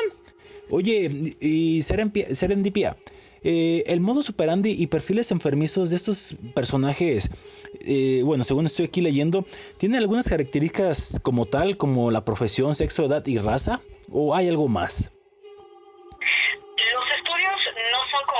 Oye, 0.69 1.36
y 1.39 1.81
Serendipia, 1.83 2.98
eh, 3.43 3.83
el 3.88 4.00
modo 4.00 4.24
superandi 4.24 4.72
y 4.72 4.88
perfiles 4.88 5.31
enfermizos 5.31 5.89
de 5.89 5.95
estos 5.95 6.36
personajes, 6.53 7.29
eh, 7.81 8.22
bueno, 8.24 8.43
según 8.43 8.65
estoy 8.65 8.86
aquí 8.86 9.01
leyendo, 9.01 9.45
¿tienen 9.77 10.00
algunas 10.00 10.27
características 10.29 11.19
como 11.22 11.45
tal, 11.45 11.77
como 11.77 12.12
la 12.12 12.25
profesión, 12.25 12.75
sexo, 12.75 13.05
edad 13.05 13.25
y 13.25 13.38
raza? 13.38 13.81
¿O 14.10 14.36
hay 14.36 14.48
algo 14.48 14.67
más? 14.67 15.12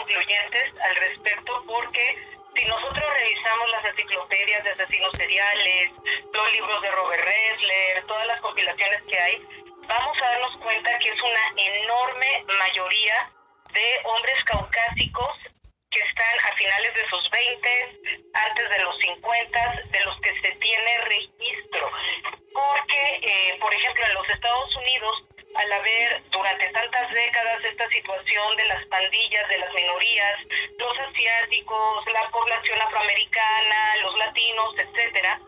Concluyentes 0.04 0.74
al 0.84 0.96
respecto 0.96 1.64
porque 1.66 2.18
si 2.56 2.66
nosotros 2.66 3.06
revisamos 3.14 3.72
las 3.72 3.86
enciclopedias 3.86 4.64
de 4.64 4.72
asesinos 4.72 5.12
seriales, 5.18 5.92
los 6.32 6.52
libros 6.52 6.82
de 6.82 6.92
Robert 6.92 7.24
Ressler, 7.24 8.06
todas 8.06 8.28
las 8.28 8.42
compilaciones 8.42 9.02
que 9.04 9.18
hay, 9.18 9.42
vamos 9.88 10.22
a 10.22 10.26
darnos 10.26 10.58
cuenta 10.58 11.00
que 11.00 11.10
es 11.10 11.22
una 11.22 11.46
enorme 11.56 12.46
mayoría 12.60 13.32
de 13.74 14.02
hombres 14.04 14.44
caucásicos 14.44 15.32
que 15.90 16.00
están 16.00 16.40
a 16.52 16.56
finales 16.56 16.94
de 16.96 17.10
sus 17.10 17.30
20, 17.30 18.20
antes 18.34 18.70
de 18.70 18.80
los 18.84 18.98
50, 19.00 19.82
de 19.90 20.04
los 20.06 20.20
que 20.22 20.42
se 20.42 20.52
tiene 20.56 20.98
registro. 21.06 21.92
Porque, 22.54 23.20
eh, 23.22 23.58
por 23.60 23.74
ejemplo, 23.74 24.06
en 24.06 24.14
los 24.16 24.30
Estados 24.30 24.76
Unidos, 24.76 25.24
al 25.56 25.72
haber 25.72 26.24
durante 26.32 26.68
tantas 26.70 27.12
décadas 27.12 27.64
esta 27.64 27.88
situación 27.90 28.58
de 28.58 28.66
las 28.66 28.86
pandillas, 28.88 29.48
de 29.50 29.58
las 29.60 29.74
minorías, 29.74 30.40
los 30.78 31.00
asiáticos, 31.00 32.06
la 32.12 32.30
población 32.30 32.82
afroamericana, 32.82 33.98
los 34.02 34.18
latinos, 34.18 34.76
etcétera, 34.78 35.40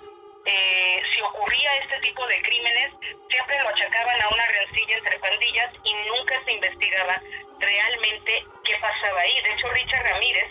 eh, 0.45 1.01
si 1.13 1.21
ocurría 1.21 1.75
este 1.77 1.99
tipo 2.01 2.25
de 2.27 2.41
crímenes, 2.43 2.93
siempre 3.29 3.59
lo 3.61 3.69
achacaban 3.69 4.21
a 4.21 4.29
una 4.29 4.45
rencilla 4.45 4.97
entre 4.97 5.19
pandillas 5.19 5.73
y 5.83 5.93
nunca 6.07 6.39
se 6.45 6.51
investigaba 6.51 7.21
realmente 7.59 8.45
qué 8.63 8.75
pasaba 8.75 9.21
ahí. 9.21 9.41
De 9.41 9.53
hecho, 9.53 9.69
Richard 9.69 10.05
Ramírez, 10.05 10.45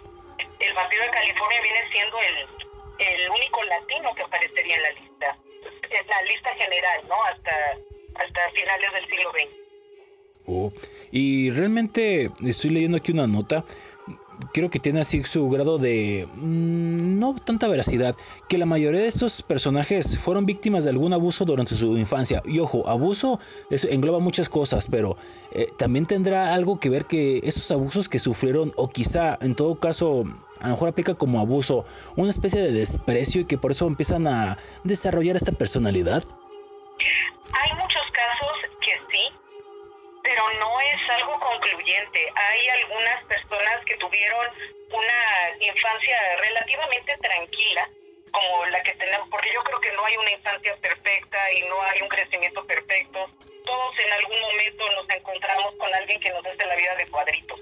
el 0.59 0.75
vampiro 0.75 1.05
de 1.05 1.11
California, 1.11 1.61
viene 1.61 1.89
siendo 1.93 2.19
el, 2.19 2.49
el 2.99 3.31
único 3.31 3.63
latino 3.65 4.15
que 4.17 4.23
aparecería 4.23 4.77
en 4.77 4.83
la 4.83 4.91
lista, 4.91 5.37
en 5.91 6.07
la 6.09 6.23
lista 6.23 6.55
general, 6.57 7.07
¿no? 7.07 7.23
Hasta, 7.25 7.77
hasta 8.15 8.51
finales 8.51 8.93
del 8.93 9.11
siglo 9.11 9.31
XX. 9.31 9.65
Oh, 10.47 10.73
y 11.11 11.51
realmente 11.51 12.31
estoy 12.45 12.71
leyendo 12.71 12.99
aquí 12.99 13.13
una 13.13 13.27
nota 13.27 13.65
creo 14.53 14.71
que 14.71 14.79
tiene 14.79 15.01
así 15.01 15.23
su 15.25 15.49
grado 15.49 15.79
de 15.79 16.29
mm, 16.37 17.19
no 17.19 17.35
tanta 17.45 17.69
veracidad, 17.69 18.17
que 18.49 18.59
la 18.59 18.67
mayoría 18.67 19.01
de 19.01 19.07
estos 19.07 19.43
personajes 19.43 20.19
fueron 20.19 20.47
víctimas 20.47 20.85
de 20.85 20.91
algún 20.91 21.13
abuso 21.13 21.45
durante 21.45 21.75
su 21.75 21.97
infancia. 21.97 22.43
Y 22.45 22.59
ojo, 22.59 22.89
abuso 22.89 23.41
engloba 23.71 24.19
muchas 24.19 24.49
cosas, 24.49 24.89
pero 24.91 25.17
eh, 25.53 25.67
también 25.77 26.07
tendrá 26.07 26.55
algo 26.55 26.81
que 26.81 26.91
ver 26.91 27.07
que 27.07 27.41
esos 27.45 27.71
abusos 27.71 28.09
que 28.09 28.19
sufrieron, 28.19 28.73
o 28.77 28.89
quizá 28.89 29.39
en 29.41 29.55
todo 29.55 29.79
caso, 29.79 30.25
a 30.61 30.69
lo 30.69 30.75
mejor 30.75 30.89
aplica 30.89 31.15
como 31.15 31.41
abuso, 31.41 31.85
una 32.17 32.31
especie 32.31 32.61
de 32.61 32.73
desprecio 32.73 33.43
y 33.43 33.45
que 33.45 33.59
por 33.59 33.73
eso 33.73 33.87
empiezan 33.87 34.27
a 34.27 34.57
desarrollar 34.85 35.37
esta 35.37 35.53
personalidad. 35.53 36.23
Hay 37.53 37.77
pero 40.35 40.51
no 40.59 40.81
es 40.81 41.11
algo 41.11 41.39
concluyente. 41.39 42.33
Hay 42.35 42.69
algunas 42.69 43.25
personas 43.25 43.85
que 43.87 43.97
tuvieron 43.99 44.47
una 44.91 45.57
infancia 45.61 46.19
relativamente 46.39 47.17
tranquila, 47.19 47.89
como 48.33 48.67
la 48.67 48.83
que 48.83 48.95
tenemos, 48.95 49.29
porque 49.29 49.53
yo 49.55 49.63
creo 49.63 49.81
que 49.81 49.93
no 49.93 50.05
hay 50.05 50.17
una 50.17 50.31
infancia 50.33 50.77
perfecta 50.79 51.53
y 51.53 51.63
no 51.63 51.81
hay 51.83 52.03
un 52.03 52.09
crecimiento 52.09 52.67
perfecto. 52.67 53.31
Todos 53.65 53.99
en 53.99 54.13
algún 54.13 54.41
momento 54.41 54.91
nos 54.91 55.09
encontramos 55.11 55.75
con 55.77 55.95
alguien 55.95 56.19
que 56.19 56.31
nos 56.31 56.45
hace 56.45 56.67
la 56.67 56.75
vida 56.75 56.97
de 56.97 57.07
cuadritos. 57.07 57.61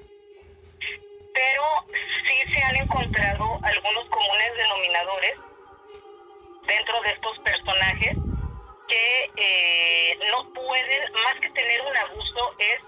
Pero 1.34 1.64
sí 2.26 2.52
se 2.54 2.62
han 2.62 2.76
encontrado 2.76 3.60
algunos 3.64 4.08
comunes 4.08 4.56
denominadores 4.56 5.36
dentro 6.66 7.00
de 7.02 7.10
estos 7.10 7.38
personajes 7.40 8.16
que 8.92 9.30
eh, 9.36 10.18
no 10.30 10.52
pueden, 10.52 11.12
más 11.24 11.40
que 11.40 11.48
tener 11.50 11.80
un 11.80 11.96
abuso, 11.96 12.54
es 12.58 12.80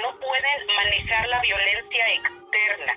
no 0.00 0.18
pueden 0.18 0.66
manejar 0.74 1.28
la 1.28 1.40
violencia 1.40 2.14
externa. 2.14 2.96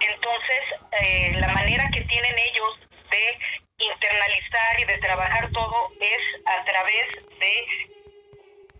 Entonces, 0.00 0.62
eh, 1.00 1.32
la 1.36 1.48
manera 1.48 1.88
que 1.92 2.02
tienen 2.02 2.34
ellos 2.50 2.80
de 3.10 3.38
internalizar 3.78 4.80
y 4.80 4.84
de 4.84 4.98
trabajar 4.98 5.50
todo 5.52 5.90
es 6.00 6.22
a 6.44 6.64
través 6.64 7.06
de 7.38 7.66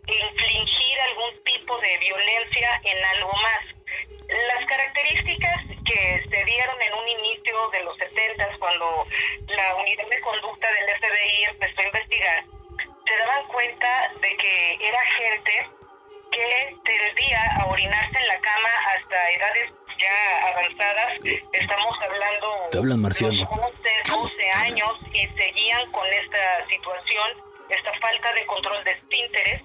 infligir 0.06 1.00
algún 1.00 1.44
tipo 1.44 1.78
de 1.78 1.98
violencia 1.98 2.80
en 2.84 3.04
algo 3.16 3.32
más. 3.32 3.64
Las 4.28 4.66
características 4.66 5.64
que 5.86 6.24
se 6.28 6.44
dieron 6.44 6.82
en 6.82 6.92
un 6.92 7.08
inicio 7.08 7.70
de 7.70 7.82
los 7.84 7.96
70 7.96 8.58
cuando 8.58 9.06
la 9.46 9.74
unidad 9.76 10.06
de 10.06 10.20
conducta 10.20 10.70
del 10.70 10.98
FBI 10.98 11.44
empezó 11.44 11.80
a 11.80 11.84
investigar, 11.84 12.44
se 13.08 13.16
daban 13.16 13.46
cuenta 13.46 14.12
de 14.20 14.36
que 14.36 14.78
era 14.80 15.00
gente 15.06 15.70
que 16.30 16.76
tendía 16.84 17.40
a 17.58 17.66
orinarse 17.66 18.18
en 18.18 18.28
la 18.28 18.38
cama 18.40 18.68
hasta 18.94 19.30
edades 19.30 19.72
ya 19.98 20.48
avanzadas. 20.48 21.18
Estamos 21.52 21.96
hablando 22.02 22.68
de 22.70 22.78
11, 22.78 24.02
12 24.10 24.50
años 24.50 24.92
y 25.12 25.26
seguían 25.26 25.90
con 25.90 26.06
esta 26.06 26.68
situación, 26.68 27.28
esta 27.70 27.92
falta 27.98 28.32
de 28.34 28.46
control 28.46 28.84
de 28.84 28.92
esfínteres, 28.92 29.62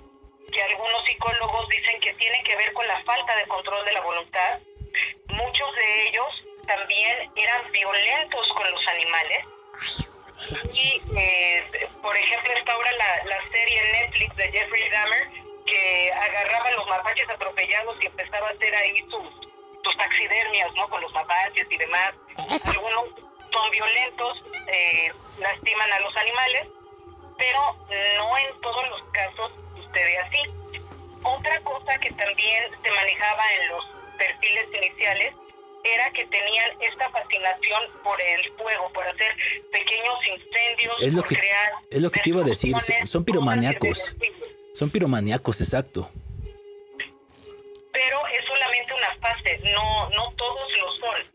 que 0.52 0.64
algunos 0.64 1.06
psicólogos 1.06 1.68
dicen 1.70 2.00
que 2.00 2.14
tiene 2.14 2.42
que 2.44 2.56
ver 2.56 2.72
con 2.74 2.88
la 2.88 3.04
falta 3.04 3.36
de 3.36 3.48
control 3.48 3.86
de 3.86 3.94
la 3.94 4.02
voluntad. 4.02 4.60
Muchos 5.28 5.76
de 5.76 6.08
ellos 6.08 6.46
también 6.66 7.32
eran 7.36 7.72
violentos 7.72 8.48
con 8.56 8.72
los 8.72 8.88
animales 8.88 9.44
y, 10.74 11.02
eh, 11.16 11.88
por 12.02 12.16
ejemplo, 12.16 12.54
está 12.54 12.74
ahora 12.74 12.92
la, 12.94 13.26
la 13.26 13.38
serie 13.52 13.82
Netflix 13.94 14.36
de 14.36 14.52
Jeffrey 14.52 14.90
Dahmer, 14.90 15.30
que 15.66 16.12
agarraba 16.12 16.70
a 16.70 16.72
los 16.72 16.88
mapaches 16.88 17.30
atropellados 17.30 17.98
y 18.02 18.06
empezaba 18.08 18.48
a 18.48 18.52
hacer 18.52 18.76
ahí 18.76 19.00
sus, 19.10 19.30
sus 19.84 19.98
taxidermias, 19.98 20.74
¿no? 20.76 20.88
Con 20.90 21.02
los 21.02 21.12
mapaches 21.14 21.68
y 21.70 21.78
demás. 21.78 22.14
Algunos 22.68 23.06
son 23.52 23.72
violentos, 23.72 24.44
eh, 24.68 25.12
lastiman 25.40 25.92
a 25.94 26.00
los 26.00 26.16
animales, 26.18 26.68
pero 27.38 27.78
no 28.18 28.38
en 28.38 28.62
todos 28.62 28.90
los 28.90 29.04
casos 29.12 29.52
sucede 29.76 30.18
así. 30.20 30.40
Otra 31.24 31.60
cosa 31.62 31.98
que 32.00 32.10
también 32.12 32.66
se 32.82 32.92
manejaba 32.92 33.44
en 33.62 33.70
los 33.70 33.86
perfiles 34.18 34.68
iniciales 34.74 35.34
era 35.84 36.12
que 36.12 36.26
tenían 36.26 36.72
esta 36.82 37.10
fascinación 37.10 37.84
por 38.04 38.20
el 38.22 38.52
fuego, 38.54 38.92
por 38.94 39.08
hacer 39.08 39.36
pequeños 39.72 40.16
incendios, 40.28 41.02
es 41.02 41.14
lo 41.14 41.22
por 41.22 41.30
que, 41.30 41.36
crear 41.38 41.74
Es 41.90 42.02
lo 42.02 42.12
que 42.12 42.20
te 42.22 42.30
iba 42.30 42.42
a 42.42 42.46
decir, 42.46 42.80
son, 42.80 43.08
son 43.08 43.26
piromaníacos. 43.26 44.16
Son 44.74 44.90
piromaníacos, 44.90 45.62
exacto. 45.62 46.10
Pero 47.92 48.28
es 48.28 48.44
solamente 48.46 48.94
una 48.94 49.16
fase, 49.18 49.60
no, 49.64 50.10
no 50.10 50.34
todos 50.36 50.72
lo 50.80 50.92
son. 50.94 51.34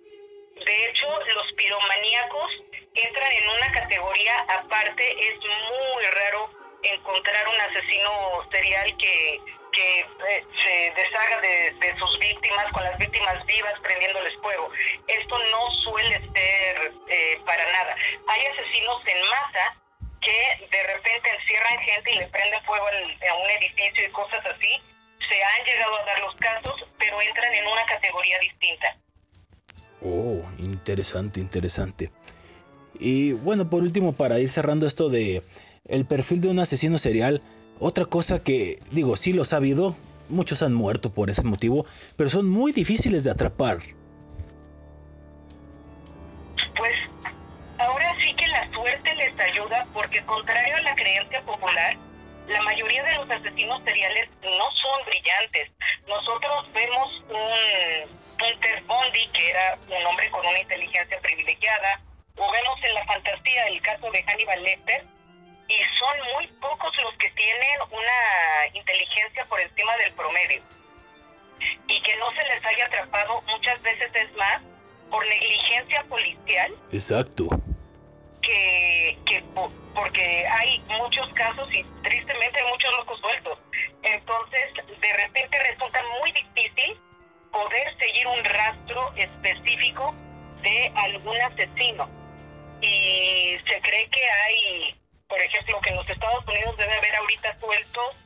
De 0.65 0.87
hecho, 0.87 1.07
los 1.35 1.53
piromaníacos 1.53 2.51
entran 2.95 3.33
en 3.33 3.49
una 3.49 3.73
categoría 3.73 4.41
aparte, 4.49 5.05
es 5.11 5.39
muy 5.39 6.05
raro 6.05 6.51
encontrar 6.83 7.47
un 7.49 7.61
asesino 7.61 8.11
serial 8.51 8.97
que, 8.99 9.41
que 9.79 10.01
eh, 10.01 10.45
se 10.65 11.01
deshaga 11.01 11.41
de, 11.41 11.73
de 11.79 11.99
sus 11.99 12.19
víctimas, 12.19 12.67
con 12.73 12.83
las 12.83 12.99
víctimas 12.99 13.47
vivas 13.47 13.75
prendiéndoles 13.81 14.35
fuego. 14.43 14.71
Esto 15.07 15.39
no 15.53 15.71
suele 15.85 16.19
ser 16.35 16.93
eh, 17.09 17.41
para 17.47 17.65
nada. 17.71 17.95
Hay 18.27 18.41
asesinos 18.47 19.01
en 19.07 19.21
masa 19.31 19.77
que 20.21 20.67
de 20.67 20.83
repente 20.83 21.31
encierran 21.31 21.79
gente 21.79 22.11
y 22.11 22.19
le 22.19 22.27
prenden 22.27 22.61
fuego 22.63 22.87
a 22.87 23.35
un 23.35 23.51
edificio 23.51 24.07
y 24.07 24.11
cosas 24.11 24.45
así. 24.47 24.83
Se 25.29 25.45
han 25.45 25.65
llegado 25.65 25.97
a 25.97 26.05
dar 26.05 26.21
los 26.21 26.35
casos, 26.37 26.85
pero 26.99 27.23
entran 27.23 27.55
en 27.55 27.67
una 27.67 27.85
categoría 27.87 28.39
distinta. 28.41 28.97
Oh, 30.03 30.43
interesante, 30.59 31.39
interesante. 31.39 32.11
Y 32.99 33.33
bueno, 33.33 33.71
por 33.71 33.83
último, 33.83 34.13
para 34.13 34.41
ir 34.41 34.51
cerrando 34.51 34.89
esto 34.89 35.09
de 35.09 35.43
el 35.87 36.05
perfil 36.05 36.41
de 36.41 36.49
un 36.49 36.59
asesino 36.59 36.99
serial, 36.99 37.43
otra 37.81 38.05
cosa 38.05 38.43
que 38.43 38.79
digo, 38.91 39.17
sí 39.17 39.33
los 39.33 39.53
ha 39.53 39.57
habido, 39.57 39.97
muchos 40.29 40.63
han 40.63 40.75
muerto 40.75 41.11
por 41.11 41.31
ese 41.31 41.43
motivo, 41.43 41.87
pero 42.17 42.31
son 42.31 42.49
muy 42.49 42.73
difíciles 42.73 43.25
de 43.25 43.31
atrapar. 43.31 43.79
Pues 46.77 46.97
ahora 47.79 48.15
sí 48.21 48.35
que 48.35 48.47
la 48.49 48.71
suerte 48.73 49.15
les 49.15 49.39
ayuda 49.39 49.87
porque 49.93 50.23
contrario 50.23 50.77
a 50.77 50.81
la 50.83 50.95
creencia 50.95 51.41
popular, 51.43 51.97
la 52.49 52.63
mayoría 52.63 53.03
de 53.05 53.15
los 53.17 53.31
asesinos 53.31 53.83
seriales 53.85 54.29
no 54.43 54.71
son 54.73 55.05
brillantes. 55.07 55.71
Nosotros 56.07 56.73
vemos 56.73 57.23
un, 57.29 58.47
un 58.47 58.61
Ted 58.61 58.83
Bundy 58.87 59.29
que 59.33 59.51
era 59.51 59.79
un 59.87 60.07
hombre 60.07 60.31
con 60.31 60.47
una 60.47 60.59
inteligencia 60.59 61.19
privilegiada, 61.21 62.01
o 62.37 62.51
vemos 62.51 62.79
en 62.83 62.95
la 62.95 63.05
fantasía 63.05 63.67
el 63.67 63.83
caso 63.83 64.11
de 64.11 64.23
Hannibal 64.23 64.63
Lecter, 64.63 65.05
y 65.69 65.83
son 65.99 66.17
muy 66.35 66.47
pocos 66.61 66.91
los 67.03 67.15
que 67.17 67.31
tienen 67.31 67.79
una 67.91 68.67
inteligencia 68.75 69.45
por 69.47 69.61
encima 69.61 69.97
del 69.99 70.13
promedio. 70.13 70.63
Y 71.89 72.01
que 72.03 72.17
no 72.17 72.31
se 72.33 72.45
les 72.45 72.65
haya 72.65 72.87
atrapado 72.87 73.43
muchas 73.43 73.81
veces 73.83 74.11
es 74.15 74.33
más 74.37 74.63
por 75.11 75.27
negligencia 75.27 76.03
policial 76.05 76.73
Exacto. 76.93 77.49
que, 78.43 79.19
que 79.27 79.43
po- 79.55 79.73
porque 79.95 80.47
hay 80.47 80.79
muchos 80.89 81.27
casos 81.35 81.69
y 81.73 81.83
tristemente 82.03 82.61
hay 82.61 82.71
muchos 82.71 82.91
locos 82.97 83.21
sueltos. 83.21 83.59
Entonces, 84.03 84.73
de 85.01 85.13
repente 85.15 85.59
resulta 85.71 86.01
muy 86.21 86.33
difícil 86.33 86.97
poder 87.51 87.97
seguir 87.99 88.27
un 88.29 88.45
rastro 88.45 89.13
específico 89.17 90.15
de 90.63 90.93
algún 90.97 91.41
asesino. 91.43 92.09
y 92.81 93.57
se 93.67 93.81
cree 93.81 94.09
que 94.11 94.23
hay, 94.31 95.01
por 95.29 95.41
ejemplo, 95.41 95.81
que 95.81 95.91
en 95.91 95.97
los 95.97 96.09
Estados 96.09 96.45
Unidos 96.47 96.77
debe 96.77 96.95
haber 96.95 97.15
ahorita 97.17 97.59
sueltos 97.61 98.17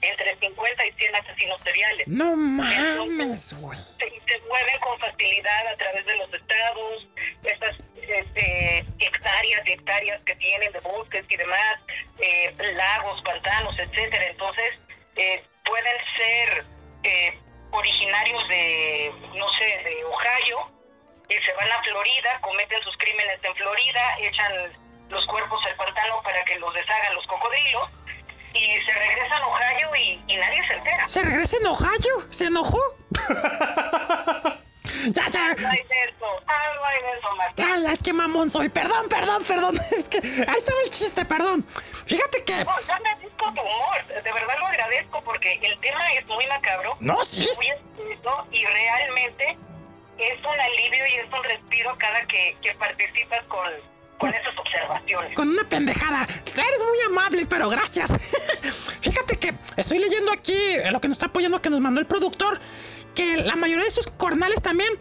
entre 0.00 0.36
50 0.36 0.86
y 0.86 0.92
100 0.92 1.14
asesinos 1.14 1.60
seriales. 1.62 2.08
No 2.08 2.34
mames, 2.34 3.54
güey. 3.60 3.78
Se, 3.98 4.08
se 4.26 4.40
mueven 4.48 4.78
con 4.80 4.98
facilidad 4.98 5.66
a 5.68 5.76
través 5.76 6.04
de 6.06 6.16
los 6.16 6.34
estados, 6.34 7.06
estas 7.44 7.76
este, 7.94 8.84
hectáreas 8.98 9.66
y 9.66 9.72
hectáreas 9.72 10.20
que 10.24 10.34
tienen 10.36 10.72
de 10.72 10.80
bosques 10.80 11.24
y 11.28 11.36
demás, 11.36 11.78
eh, 12.18 12.52
lagos, 12.74 13.22
pantanos, 13.22 13.78
etcétera. 13.78 14.26
Entonces, 14.26 14.72
eh, 15.16 15.44
pueden 15.64 15.96
ser 16.16 16.64
eh, 17.04 17.38
originarios 17.70 18.48
de, 18.48 19.12
no 19.36 19.48
sé, 19.58 19.82
de 19.84 20.04
Ohio, 20.04 20.72
y 21.28 21.44
se 21.44 21.52
van 21.52 21.70
a 21.70 21.82
Florida, 21.82 22.40
cometen 22.40 22.82
sus 22.82 22.96
crímenes 22.96 23.38
en 23.44 23.54
Florida, 23.54 24.16
echan 24.20 24.72
los 25.12 25.24
cuerpos 25.26 25.60
al 25.66 25.76
pantano 25.76 26.20
para 26.22 26.44
que 26.44 26.58
los 26.58 26.72
deshagan 26.74 27.14
los 27.14 27.26
cocodrilos, 27.26 27.88
y 28.54 28.80
se 28.84 28.92
regresan 28.92 29.42
a 29.42 29.46
Ohio 29.46 29.96
y, 29.96 30.20
y 30.26 30.36
nadie 30.36 30.66
se 30.66 30.74
entera. 30.74 31.08
¿Se 31.08 31.22
regresa 31.22 31.56
en 31.56 31.66
Ohio? 31.66 32.14
¿Se 32.30 32.46
enojó? 32.46 32.78
ya, 35.12 35.28
ya. 35.30 35.46
Algo 35.46 35.68
hay 35.68 35.82
de 35.84 36.04
eso, 36.04 36.26
algo 36.46 36.84
hay 36.84 37.02
de 37.02 37.18
eso, 37.18 37.36
Martín. 37.36 37.64
Ay, 37.66 37.84
ay, 37.88 37.96
qué 38.04 38.12
mamón 38.12 38.50
soy. 38.50 38.68
Perdón, 38.68 39.08
perdón, 39.08 39.42
perdón. 39.44 39.78
Es 39.96 40.08
que 40.08 40.18
ahí 40.18 40.56
estaba 40.58 40.80
el 40.84 40.90
chiste, 40.90 41.24
perdón. 41.24 41.64
Fíjate 42.06 42.44
que. 42.44 42.64
No, 42.64 42.78
yo 42.86 42.92
agradezco 42.92 43.52
tu 43.54 43.60
humor, 43.62 44.06
de 44.06 44.32
verdad 44.32 44.58
lo 44.58 44.66
agradezco 44.66 45.22
porque 45.22 45.58
el 45.62 45.78
tema 45.80 46.12
es 46.14 46.26
muy 46.26 46.46
macabro, 46.46 46.96
No, 47.00 47.24
sí. 47.24 47.48
muy 47.56 47.68
explícito 47.70 48.46
y 48.50 48.66
realmente 48.66 49.56
es 50.18 50.38
un 50.40 50.60
alivio 50.60 51.06
y 51.06 51.14
es 51.16 51.32
un 51.32 51.42
respiro 51.44 51.96
cada 51.98 52.22
que, 52.26 52.54
que 52.62 52.74
participas 52.74 53.42
con, 53.44 53.70
con 54.22 54.32
esas 54.32 54.56
observaciones. 54.56 55.34
Con 55.34 55.48
una 55.48 55.64
pendejada. 55.64 56.22
Eres 56.22 56.84
muy 56.88 57.00
amable, 57.08 57.44
pero 57.44 57.68
gracias. 57.68 58.12
Fíjate 59.00 59.36
que 59.36 59.52
estoy 59.76 59.98
leyendo 59.98 60.30
aquí 60.30 60.54
eh, 60.54 60.92
lo 60.92 61.00
que 61.00 61.08
nos 61.08 61.16
está 61.16 61.26
apoyando, 61.26 61.60
que 61.60 61.70
nos 61.70 61.80
mandó 61.80 62.00
el 62.00 62.06
productor, 62.06 62.60
que 63.16 63.38
la 63.38 63.56
mayoría 63.56 63.84
de 63.84 63.90
sus 63.90 64.06
cornales 64.06 64.62
también 64.62 64.92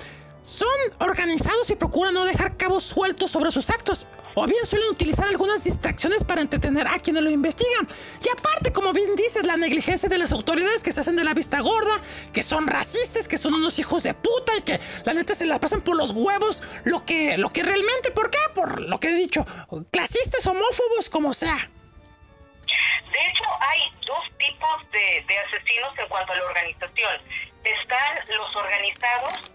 son 0.41 0.67
organizados 0.97 1.69
y 1.69 1.75
procuran 1.75 2.15
no 2.15 2.25
dejar 2.25 2.57
cabos 2.57 2.83
sueltos 2.83 3.29
sobre 3.29 3.51
sus 3.51 3.69
actos. 3.69 4.07
O 4.33 4.45
bien 4.45 4.65
suelen 4.65 4.89
utilizar 4.89 5.27
algunas 5.27 5.63
distracciones 5.63 6.23
para 6.23 6.41
entretener 6.41 6.87
a 6.87 6.99
quienes 6.99 7.23
lo 7.23 7.29
investigan. 7.29 7.87
Y 8.23 8.29
aparte, 8.29 8.71
como 8.71 8.93
bien 8.93 9.15
dices, 9.15 9.45
la 9.45 9.57
negligencia 9.57 10.07
de 10.07 10.17
las 10.17 10.31
autoridades 10.31 10.83
que 10.83 10.91
se 10.91 11.01
hacen 11.01 11.15
de 11.15 11.23
la 11.23 11.33
vista 11.33 11.59
gorda, 11.59 11.99
que 12.33 12.43
son 12.43 12.67
racistas, 12.67 13.27
que 13.27 13.37
son 13.37 13.53
unos 13.53 13.79
hijos 13.79 14.03
de 14.03 14.13
puta 14.13 14.55
y 14.57 14.61
que 14.61 14.79
la 15.05 15.13
neta 15.13 15.35
se 15.35 15.45
la 15.45 15.59
pasan 15.59 15.81
por 15.81 15.97
los 15.97 16.11
huevos 16.11 16.63
lo 16.85 17.05
que, 17.05 17.37
lo 17.37 17.51
que 17.51 17.63
realmente, 17.63 18.11
¿por 18.11 18.29
qué? 18.29 18.39
Por 18.55 18.81
lo 18.81 18.99
que 18.99 19.09
he 19.09 19.13
dicho, 19.13 19.45
clasistas, 19.91 20.45
homófobos, 20.47 21.09
como 21.09 21.33
sea. 21.33 21.57
De 21.57 23.19
hecho, 23.27 23.43
hay 23.59 23.81
dos 24.07 24.23
tipos 24.37 24.91
de, 24.91 25.25
de 25.27 25.37
asesinos 25.39 25.91
en 25.97 26.07
cuanto 26.07 26.31
a 26.31 26.35
la 26.35 26.45
organización. 26.45 27.21
Están 27.63 28.37
los 28.37 28.55
organizados 28.55 29.51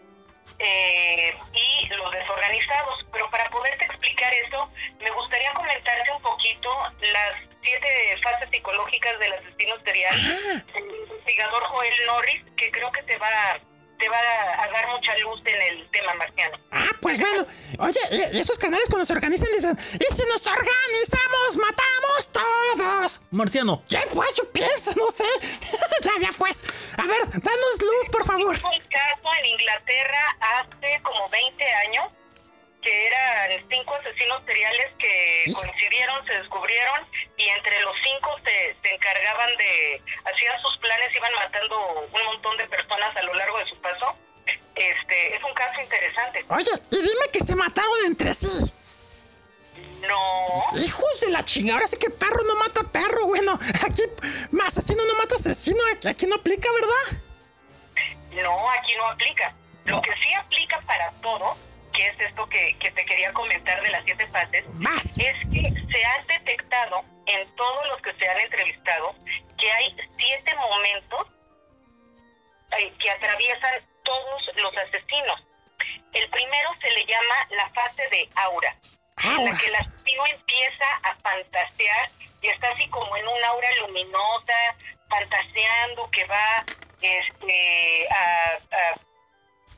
eh, 0.59 1.35
y 1.55 1.89
los 1.89 2.11
desorganizados. 2.11 3.07
Pero 3.13 3.31
para 3.31 3.49
poderte 3.51 3.85
explicar 3.85 4.33
eso, 4.35 4.71
me 5.01 5.11
gustaría 5.11 5.53
comentarte 5.53 6.13
un 6.13 6.23
poquito 6.23 6.71
las 7.13 7.33
siete 7.63 8.17
fases 8.23 8.49
psicológicas 8.51 9.19
del 9.19 9.33
asesino 9.33 9.75
serial. 9.85 10.15
El 10.75 10.85
investigador 10.85 11.63
Joel 11.65 12.07
Norris, 12.07 12.43
que 12.57 12.71
creo 12.71 12.91
que 12.93 13.03
te 13.03 13.17
va, 13.19 13.59
te 13.99 14.09
va 14.09 14.19
a 14.19 14.69
dar 14.69 14.89
mucha 14.89 15.17
luz 15.19 15.41
en 15.45 15.61
el 15.61 15.91
tema 15.91 16.15
marciano. 16.15 16.59
Ah, 16.71 16.91
pues 17.01 17.21
bueno. 17.21 17.47
Oye, 17.79 18.01
y 18.33 18.39
esos 18.39 18.59
canales 18.59 18.87
cuando 18.89 19.05
se 19.05 19.13
organizan 19.13 19.49
dicen, 19.55 19.77
y 19.79 20.15
si 20.15 20.23
nos 20.27 20.47
organizamos, 20.47 21.57
matamos 21.57 22.29
todos. 22.33 23.21
Marciano. 23.31 23.83
¿Qué 23.89 23.99
pues? 24.13 24.37
Yo 24.37 24.51
pienso, 24.53 24.93
no 24.97 25.11
sé. 25.11 25.25
ya, 26.03 26.13
ya 26.21 26.31
pues. 26.37 26.65
A 26.99 27.07
ver, 27.07 27.21
danos 27.29 27.81
luz, 27.81 28.09
por 28.11 28.25
favor. 28.25 28.57
Hubo 28.57 28.71
un 28.71 28.81
caso 28.81 29.35
en 29.39 29.47
Inglaterra 29.47 30.37
hace 30.41 31.01
como 31.03 31.29
20 31.29 31.65
años 31.65 32.13
que 32.87 33.07
eran 33.09 33.51
cinco 33.69 33.95
asesinos 33.95 34.45
seriales 34.47 34.93
que 34.97 35.53
coincidieron, 35.53 36.25
se 36.25 36.35
descubrieron 36.35 37.05
y 37.37 37.49
entre 37.49 37.81
los 37.81 37.93
cinco 38.05 38.37
se, 38.45 38.77
se 38.81 38.95
encargaban 38.95 39.57
de, 39.57 40.01
hacían 40.25 40.63
sus 40.63 40.79
planes, 40.79 41.13
iban 41.13 41.35
matando 41.35 42.07
un 42.13 42.25
montón 42.25 42.57
de 42.59 42.69
personas 42.69 43.17
a 43.17 43.23
lo 43.25 43.35
largo 43.35 43.59
de 43.59 43.67
su 43.67 43.77
paso. 43.81 44.17
Este, 44.77 45.35
es 45.35 45.43
un 45.43 45.53
caso 45.55 45.81
interesante. 45.81 46.45
Oye, 46.49 46.71
y 46.93 46.97
dime 46.97 47.29
que 47.33 47.41
se 47.41 47.57
mataron 47.57 48.05
entre 48.05 48.33
sí. 48.33 48.73
No, 50.07 50.79
Hijos 50.79 51.21
de 51.23 51.31
la 51.31 51.45
chingada, 51.45 51.79
ahora 51.79 51.89
sí 51.89 51.97
que 51.97 52.11
perro 52.11 52.45
no 52.45 52.55
mata 52.55 52.85
perro, 52.85 53.27
bueno. 53.27 53.59
Aquí, 53.85 54.03
asesino 54.65 55.05
no 55.05 55.15
mata 55.17 55.35
asesino, 55.35 55.81
aquí 56.09 56.27
no 56.27 56.37
aplica, 56.37 56.69
¿verdad? 56.73 57.21
no, 58.45 58.71
aquí 58.71 58.95
no 58.97 59.07
aplica. 59.09 59.53
Lo 59.87 60.01
que 60.03 60.13
sí 60.23 60.35
aplica 60.35 60.81
para 60.83 61.11
todo, 61.23 61.57
que 61.97 62.07
es 62.07 62.21
esto 62.21 62.47
que, 62.49 62.77
que 62.79 62.91
te 62.91 63.05
quería 63.07 63.33
comentar 63.33 63.81
de 63.83 63.91
las 63.91 64.05
siete 64.05 64.27
fases, 64.29 64.65
Más. 64.75 65.19
es 65.19 65.37
que 65.51 65.63
se 65.91 66.05
han 66.05 66.27
detectado 66.27 67.05
en 67.27 67.55
todos 67.55 67.89
los 67.89 68.03
que 68.03 68.13
se 68.15 68.29
han 68.29 68.39
entrevistado 68.39 69.15
que 69.59 69.73
hay 69.73 69.97
siete 70.19 70.55
momentos 70.57 71.27
eh, 72.79 72.93
que 73.01 73.11
atraviesan 73.11 73.75
todos 74.05 74.43
los 74.57 74.77
asesinos. 74.77 75.43
El 76.13 76.29
primero 76.31 76.71
se 76.81 76.91
le 76.91 77.07
llama 77.07 77.35
la 77.51 77.67
fase 77.71 78.03
de 78.11 78.29
aura, 78.37 78.77
en 79.25 79.45
la 79.45 79.57
que 79.57 79.67
el 79.67 79.75
asesino 79.77 80.27
empieza 80.27 80.85
a 81.03 81.15
fantasear 81.17 82.11
y 82.43 82.49
está 82.49 82.71
así 82.71 82.87
como 82.91 83.17
en 83.17 83.27
un 83.27 83.45
aura 83.45 83.69
luminosa, 83.81 84.77
fantaseando 85.09 86.11
que 86.11 86.25
va 86.27 86.65
este, 87.01 88.09
a, 88.11 88.59
a 88.77 88.95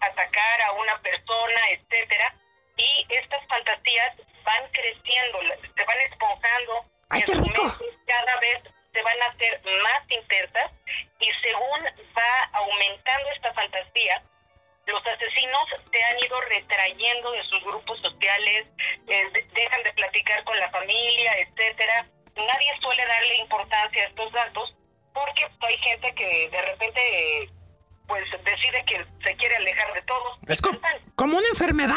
atacar 0.01 0.61
a 0.63 0.73
una 0.73 1.01
persona, 1.03 1.61
etcétera, 1.71 2.35
y 2.77 3.07
estas 3.11 3.45
fantasías 3.49 4.17
van 4.45 4.69
creciendo, 4.73 5.41
se 5.77 5.85
van 5.85 6.01
esponjando, 6.01 6.85
¡Ay, 7.11 7.23
qué 7.23 7.35
rico! 7.35 7.63
cada 8.07 8.37
vez 8.41 8.63
se 8.93 9.03
van 9.03 9.23
a 9.23 9.27
hacer 9.27 9.61
más 9.83 10.03
intensas 10.11 10.71
y 11.21 11.29
según 11.43 11.85
va 12.17 12.43
aumentando 12.53 13.31
esta 13.33 13.53
fantasía, 13.55 14.23
los 14.87 15.07
asesinos 15.07 15.65
se 15.93 16.03
han 16.03 16.19
ido 16.25 16.41
retrayendo 16.43 17.31
de 17.33 17.43
sus 17.45 17.63
grupos 17.65 18.01
sociales, 18.01 18.67
eh, 19.09 19.31
de- 19.33 19.43
dejan 19.53 19.83
de 19.83 19.93
platicar 19.93 20.43
con 20.45 20.59
la 20.59 20.71
familia, 20.71 21.39
etcétera. 21.41 22.07
Nadie 22.37 22.73
suele 22.81 23.05
darle 23.05 23.35
importancia 23.37 24.03
a 24.03 24.07
estos 24.07 24.33
datos 24.33 24.75
porque 25.13 25.47
hay 25.61 25.77
gente 25.79 26.15
que 26.15 26.49
de 26.49 26.63
repente 26.63 27.01
eh, 27.43 27.51
pues 28.09 28.25
decide 28.45 28.85
que 28.87 29.07
se 29.23 29.37
quiere 29.37 29.57
alejar 29.57 29.93
de 29.95 30.03
todos. 30.03 30.39
Es 30.49 30.61
co- 30.61 30.77
como 31.15 31.37
una 31.39 31.47
enfermedad. 31.49 31.97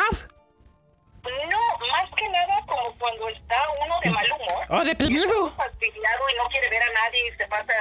No, 1.23 1.87
más 1.87 2.09
que 2.17 2.27
nada 2.29 2.59
como 2.67 2.95
cuando 2.97 3.29
está 3.29 3.55
uno 3.85 3.95
de 4.03 4.09
mal 4.11 4.25
humor. 4.31 4.65
O 4.69 4.83
deprimido. 4.83 5.47
Está 5.47 5.63
fastidiado 5.63 6.29
y 6.29 6.37
no 6.37 6.45
quiere 6.49 6.69
ver 6.69 6.83
a 6.83 6.89
nadie 6.93 7.27
y 7.27 7.37
se 7.37 7.47
pasa 7.47 7.73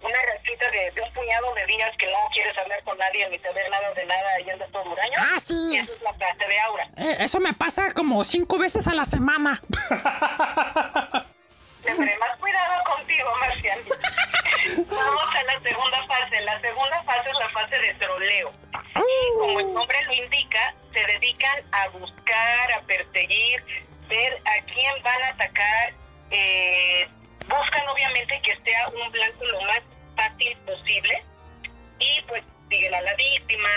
una 0.00 0.18
rachita 0.32 0.70
de, 0.70 0.90
de 0.92 1.00
un 1.02 1.12
puñado 1.12 1.54
de 1.54 1.66
días 1.66 1.90
que 1.98 2.06
no 2.06 2.18
quieres 2.32 2.56
hablar 2.58 2.82
con 2.84 2.96
nadie 2.98 3.28
ni 3.30 3.38
saber 3.40 3.68
nada 3.70 3.90
de 3.94 4.04
nada 4.06 4.40
y 4.40 4.50
andas 4.50 4.70
todo 4.70 4.90
huraño. 4.90 5.18
Ah, 5.18 5.38
sí. 5.40 5.70
Y 5.72 5.76
esa 5.78 5.92
es 5.92 6.02
la 6.02 6.12
fase 6.14 6.46
de 6.46 6.60
aura. 6.60 6.88
Eh, 6.96 7.16
eso 7.20 7.40
me 7.40 7.52
pasa 7.52 7.92
como 7.94 8.22
cinco 8.24 8.58
veces 8.58 8.86
a 8.88 8.94
la 8.94 9.04
semana. 9.04 9.60
Tendré 11.96 12.18
más 12.18 12.36
cuidado 12.38 12.84
contigo, 12.84 13.30
Marcial. 13.40 13.78
Vamos 14.90 15.34
a 15.34 15.42
la 15.44 15.60
segunda 15.62 16.06
fase. 16.06 16.40
La 16.42 16.60
segunda 16.60 17.02
fase 17.04 17.30
es 17.30 17.38
la 17.38 17.48
fase 17.48 17.78
de 17.78 17.94
troleo. 17.94 18.52
Y 18.96 19.38
como 19.38 19.60
el 19.60 19.72
nombre 19.74 20.02
lo 20.04 20.12
indica, 20.12 20.74
se 20.92 21.00
dedican 21.00 21.62
a 21.72 21.88
buscar, 21.88 22.72
a 22.72 22.80
perseguir, 22.82 23.64
ver 24.08 24.34
a 24.44 24.64
quién 24.66 25.02
van 25.02 25.22
a 25.22 25.28
atacar. 25.28 25.94
eh, 26.30 27.08
buscan 27.48 27.88
obviamente 27.88 28.38
que 28.42 28.54
sea 28.60 28.88
un 28.88 29.10
blanco 29.10 29.44
lo 29.46 29.60
más 29.62 29.80
fácil 30.14 30.54
posible. 30.66 31.24
Y 32.00 32.20
pues 32.28 32.44
siguen 32.68 32.94
a 32.94 33.00
la 33.00 33.14
víctima, 33.14 33.70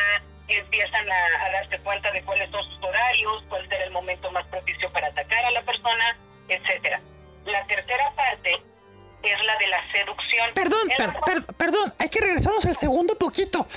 empiezan 0.49 1.09
a, 1.09 1.45
a 1.45 1.49
darse 1.51 1.79
cuenta 1.79 2.11
de 2.11 2.21
cuáles 2.23 2.51
son 2.51 2.63
sus 2.65 2.83
horarios, 2.83 3.43
cuál 3.47 3.67
será 3.69 3.85
el 3.85 3.91
momento 3.91 4.29
más 4.31 4.45
propicio 4.47 4.91
para 4.91 5.07
atacar 5.07 5.45
a 5.45 5.51
la 5.51 5.61
persona, 5.61 6.17
etcétera. 6.49 6.99
La 7.45 7.65
tercera 7.67 8.13
parte 8.15 8.53
es 9.23 9.45
la 9.45 9.57
de 9.57 9.67
la 9.67 9.91
seducción. 9.91 10.53
Perdón, 10.53 10.87
per- 10.97 11.13
per- 11.25 11.55
perdón, 11.55 11.93
hay 11.97 12.09
que 12.09 12.19
regresarnos 12.21 12.65
al 12.65 12.75
segundo 12.75 13.15
poquito. 13.17 13.67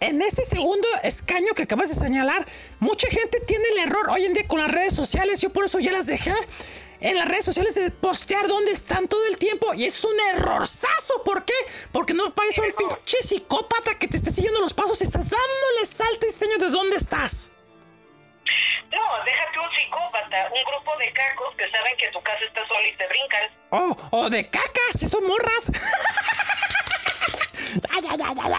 En 0.00 0.20
ese 0.20 0.44
segundo 0.44 0.86
escaño 1.02 1.54
que 1.54 1.62
acabas 1.62 1.88
de 1.88 1.94
señalar, 1.94 2.44
mucha 2.80 3.08
gente 3.08 3.40
tiene 3.40 3.64
el 3.68 3.78
error 3.78 4.10
hoy 4.10 4.24
en 4.26 4.34
día 4.34 4.46
con 4.46 4.58
las 4.58 4.70
redes 4.70 4.94
sociales. 4.94 5.40
Yo 5.40 5.50
por 5.50 5.64
eso 5.64 5.78
ya 5.80 5.92
las 5.92 6.06
dejé 6.06 6.32
en 7.00 7.16
las 7.16 7.26
redes 7.28 7.46
sociales 7.46 7.74
de 7.74 7.90
postear 7.90 8.46
dónde 8.46 8.72
están 8.72 9.08
todo 9.08 9.24
el 9.26 9.38
tiempo. 9.38 9.72
Y 9.72 9.86
es 9.86 10.04
un 10.04 10.14
errorzazo. 10.34 11.22
¿Por 11.24 11.46
qué? 11.46 11.54
Porque 11.92 12.12
no 12.12 12.34
parece 12.34 12.60
un 12.60 12.72
pinche 12.72 13.22
psicópata 13.22 13.98
que 13.98 14.06
te 14.06 14.18
esté 14.18 14.30
siguiendo 14.30 14.60
los 14.60 14.74
pasos 14.74 15.00
y 15.00 15.04
estás 15.04 15.30
dándole 15.30 15.86
salto 15.86 16.26
y 16.26 16.30
seño 16.30 16.58
de 16.58 16.68
dónde 16.68 16.96
estás. 16.96 17.50
No, 18.90 19.24
déjate 19.24 19.58
un 19.58 19.70
psicópata, 19.74 20.48
un 20.52 20.64
grupo 20.64 20.96
de 20.98 21.12
cacos 21.12 21.54
que 21.56 21.70
saben 21.70 21.96
que 21.96 22.08
tu 22.10 22.22
casa 22.22 22.44
está 22.44 22.66
sola 22.68 22.86
y 22.86 22.96
te 22.96 23.06
brincan. 23.08 23.50
Oh, 23.70 23.96
o 24.10 24.30
de 24.30 24.48
caca, 24.48 24.80
si 24.96 25.08
son 25.08 25.26
morras. 25.26 25.70
ay, 27.90 28.02
ay, 28.10 28.18
ay, 28.24 28.36
ay, 28.42 28.52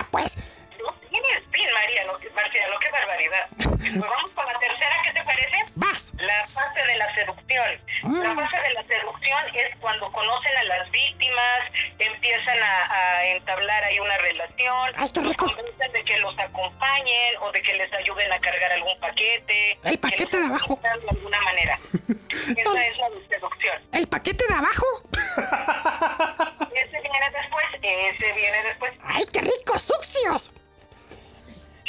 No 1.27 1.33
tienes 1.33 1.43
fin, 1.51 1.67
Mariano, 1.73 2.13
Marciano, 2.35 2.79
qué 2.79 2.91
barbaridad. 2.91 3.47
Pues 3.77 3.99
vamos 3.99 4.31
con 4.31 4.45
la 4.45 4.59
tercera, 4.59 4.95
¿qué 5.03 5.11
te 5.13 5.23
parece? 5.23 5.57
Vas. 5.75 6.13
La 6.17 6.45
fase 6.47 6.83
de 6.83 6.95
la 6.97 7.13
seducción. 7.15 7.81
La 8.21 8.35
fase 8.35 8.57
de 8.61 8.73
la 8.73 8.83
seducción 8.83 9.55
es 9.55 9.75
cuando 9.79 10.11
conocen 10.11 10.57
a 10.57 10.63
las 10.65 10.91
víctimas, 10.91 11.61
empiezan 11.99 12.61
a, 12.61 12.93
a 12.93 13.25
entablar 13.27 13.83
ahí 13.85 13.99
una 13.99 14.17
relación, 14.17 14.91
Ay, 14.97 15.09
qué 15.13 15.21
rico. 15.21 15.45
de 15.93 16.03
que 16.03 16.17
los 16.19 16.37
acompañen 16.37 17.35
o 17.41 17.51
de 17.51 17.61
que 17.61 17.73
les 17.75 17.91
ayuden 17.93 18.31
a 18.33 18.39
cargar 18.39 18.71
algún 18.73 18.99
paquete. 18.99 19.79
El 19.83 19.99
paquete 19.99 20.27
que 20.31 20.37
de 20.37 20.45
abajo. 20.47 20.79
De 20.81 20.89
alguna 20.89 21.41
manera. 21.41 21.77
Esa 22.29 22.87
es 22.87 22.97
la 22.97 23.07
seducción. 23.29 23.81
¿El 23.93 24.07
paquete 24.07 24.43
de 24.47 24.53
abajo? 24.53 24.85
Ese 26.73 26.99
viene 27.01 27.29
después, 27.31 27.65
ese 27.81 28.33
viene 28.33 28.63
después. 28.63 28.91
¡Ay, 29.05 29.23
qué 29.31 29.41
rico! 29.41 29.79
¡Sucios! 29.79 30.51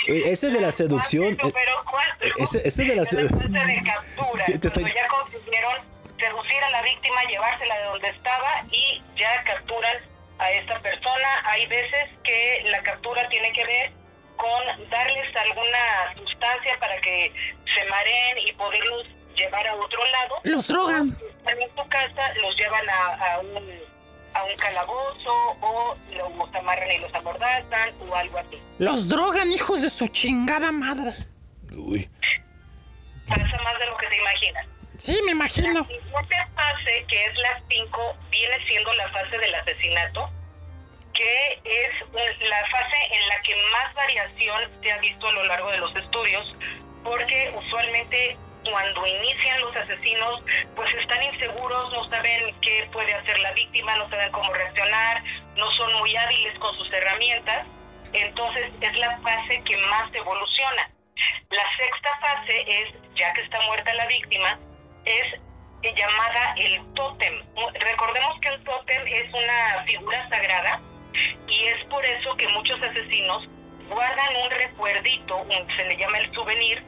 Eh, 0.07 0.23
Ese 0.33 0.51
de 0.51 0.61
la 0.61 0.71
seducción. 0.71 1.35
Eh, 1.35 1.37
número 1.43 1.85
cuatro. 1.91 2.29
ese- 2.39 2.67
ese 2.67 2.85
de 2.85 2.97
la 2.97 3.03
Es 3.03 3.09
se- 3.11 3.29
fase 3.29 3.49
de 3.49 3.83
captura. 3.85 4.45
Te 4.45 4.53
estoy- 4.69 4.95
ya 4.95 5.07
consiguieron 5.09 5.77
seducir 6.19 6.63
a 6.65 6.71
la 6.71 6.83
víctima, 6.83 7.23
llevársela 7.25 7.79
de 7.79 7.85
donde 7.85 8.09
estaba 8.09 8.65
y 8.71 9.03
ya 9.17 9.43
capturan 9.45 9.97
a 10.39 10.51
esta 10.53 10.81
persona. 10.81 11.29
Hay 11.45 11.67
veces 11.67 12.09
que 12.25 12.63
la 12.67 12.83
captura 12.83 13.29
tiene 13.29 13.53
que 13.53 13.65
ver 13.67 13.93
con 14.37 14.89
darles 14.91 15.35
alguna 15.37 16.15
sustancia 16.17 16.77
para 16.79 17.01
que 17.01 17.33
se 17.75 17.85
mareen 17.87 18.39
y 18.39 18.53
poderlos 18.53 19.07
llevar 19.37 19.67
a 19.67 19.75
otro 19.75 20.05
lado. 20.13 20.41
Los 20.45 20.69
drogan. 20.69 21.17
En 21.47 21.71
tu 21.75 21.89
casa, 21.89 22.33
los 22.43 22.57
llevan 22.57 22.89
a, 22.89 23.35
a 23.35 23.39
un 23.41 23.81
a 24.39 24.45
un 24.45 24.57
calabozo 24.57 25.33
o 25.61 25.97
los 26.15 26.55
amarran 26.55 26.91
y 26.93 26.99
los 26.99 27.13
amordazan 27.15 27.91
o 28.09 28.15
algo 28.15 28.39
así. 28.39 28.61
Los 28.79 29.09
drogan, 29.09 29.51
hijos 29.53 29.83
de 29.83 29.91
su 29.91 30.07
chingada 30.09 30.71
madre. 30.73 31.11
Uy. 31.77 32.09
Pasa 33.27 33.59
más 33.63 33.79
de 33.79 33.87
lo 33.87 33.97
que 33.97 34.07
te 34.07 34.17
imaginas. 34.17 34.67
Sí, 34.97 35.21
me 35.25 35.33
imagino. 35.33 35.81
La 35.81 35.85
siguiente 35.87 36.37
fase, 36.55 37.05
que 37.09 37.25
es 37.27 37.37
la 37.39 37.61
5, 37.69 38.17
viene 38.31 38.57
siendo 38.67 38.93
la 38.95 39.09
fase 39.11 39.39
del 39.39 39.55
asesinato, 39.55 40.31
que 41.15 41.53
es 41.65 42.03
un- 42.07 42.49
la 42.49 42.67
fase 42.71 42.97
en 43.13 43.29
la 43.29 43.41
que 43.43 43.55
más 43.73 43.95
variación 43.95 44.71
se 44.83 44.93
ha 44.93 44.99
visto 44.99 45.29
a 45.29 45.33
lo 45.33 45.45
largo 45.45 45.71
de 45.71 45.79
los 45.79 45.95
estudios, 45.97 46.55
porque 47.05 47.53
usualmente 47.57 48.37
cuando 48.65 49.07
inician 49.07 49.61
los 49.61 49.75
asesinos, 49.77 50.43
pues 50.75 50.93
están 50.95 51.23
inseguros, 51.23 51.93
no 51.93 52.09
saben 52.09 52.55
qué 52.61 52.89
puede 52.93 53.15
hacer 53.15 53.39
la 53.41 53.53
víctima, 53.53 53.97
no 53.97 54.09
saben 54.11 54.31
cómo 54.33 54.53
reaccionar, 54.53 55.23
no 55.57 55.71
son 55.73 55.93
muy 55.95 56.15
hábiles 56.17 56.59
con 56.59 56.75
sus 56.77 56.93
herramientas, 56.93 57.67
entonces 58.13 58.73
es 58.81 58.97
la 58.99 59.19
fase 59.21 59.63
que 59.65 59.77
más 59.77 60.13
evoluciona. 60.15 60.91
La 61.51 61.63
sexta 61.77 62.19
fase 62.21 62.65
es, 62.67 62.95
ya 63.15 63.33
que 63.33 63.43
está 63.43 63.61
muerta 63.63 63.93
la 63.95 64.07
víctima, 64.07 64.59
es 65.05 65.41
llamada 65.97 66.55
el 66.59 66.95
tótem. 66.95 67.43
Recordemos 67.75 68.41
que 68.41 68.49
el 68.49 68.65
tótem 68.65 69.07
es 69.07 69.33
una 69.33 69.85
figura 69.87 70.29
sagrada 70.29 70.81
y 71.47 71.65
es 71.67 71.85
por 71.85 72.05
eso 72.05 72.37
que 72.37 72.49
muchos 72.49 72.81
asesinos 72.83 73.49
guardan 73.89 74.37
un 74.45 74.51
recuerdito, 74.51 75.37
un- 75.37 75.77
se 75.77 75.85
le 75.87 75.97
llama 75.97 76.19
el 76.19 76.33
souvenir, 76.35 76.83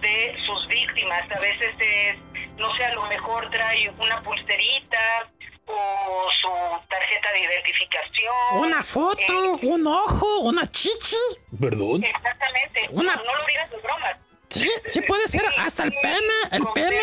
de 0.00 0.36
sus 0.46 0.66
víctimas. 0.68 1.22
A 1.30 1.40
veces 1.40 1.74
es, 1.78 2.16
no 2.56 2.74
sé, 2.76 2.84
a 2.84 2.94
lo 2.94 3.06
mejor 3.06 3.48
trae 3.50 3.88
una 3.98 4.22
pulserita 4.22 5.30
o 5.66 6.26
su 6.40 6.48
tarjeta 6.88 7.30
de 7.32 7.40
identificación. 7.40 8.34
Una 8.54 8.82
foto, 8.82 9.20
Eh, 9.22 9.66
un 9.66 9.86
ojo, 9.86 10.40
una 10.40 10.66
chichi. 10.70 11.16
Perdón. 11.60 12.02
Exactamente. 12.04 12.88
Una- 12.90 13.14
No, 13.16 13.24
no 13.24 13.34
lo 13.36 13.46
digas 13.46 13.70
de 13.70 13.76
broma. 13.78 14.18
Sí, 14.48 14.68
sí 14.86 15.00
puede 15.02 15.28
ser 15.28 15.42
hasta 15.58 15.84
el 15.84 15.92
pene, 16.02 16.34
el 16.52 16.66
pene. 16.74 17.00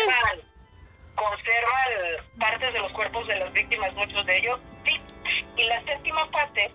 Conservan 1.14 2.24
partes 2.38 2.72
de 2.72 2.78
los 2.78 2.92
cuerpos 2.92 3.26
de 3.26 3.36
las 3.36 3.52
víctimas, 3.52 3.92
muchos 3.94 4.24
de 4.26 4.38
ellos, 4.38 4.60
sí. 4.84 5.00
Y 5.56 5.64
la 5.64 5.82
séptima 5.84 6.26
parte, 6.30 6.70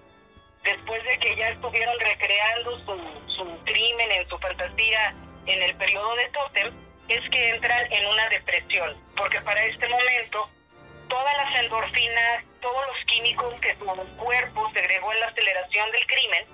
después 0.63 1.01
de 1.03 1.17
que 1.19 1.35
ya 1.37 1.49
estuvieron 1.49 1.97
recreando 1.99 2.77
su, 2.79 3.31
su 3.35 3.57
crimen 3.65 4.11
en 4.11 4.27
su 4.27 4.37
fantasía 4.39 5.13
en 5.45 5.61
el 5.61 5.75
periodo 5.75 6.15
de 6.15 6.29
Totem, 6.29 6.73
es 7.09 7.29
que 7.29 7.49
entran 7.49 7.91
en 7.91 8.05
una 8.07 8.29
depresión, 8.29 8.95
porque 9.15 9.41
para 9.41 9.63
este 9.65 9.87
momento 9.87 10.49
todas 11.09 11.37
las 11.37 11.63
endorfinas, 11.63 12.43
todos 12.61 12.87
los 12.87 13.05
químicos 13.05 13.53
que 13.59 13.75
su 13.75 13.85
cuerpo 14.17 14.71
segregó 14.73 15.11
en 15.13 15.19
la 15.19 15.27
aceleración 15.27 15.91
del 15.91 16.07
crimen, 16.07 16.45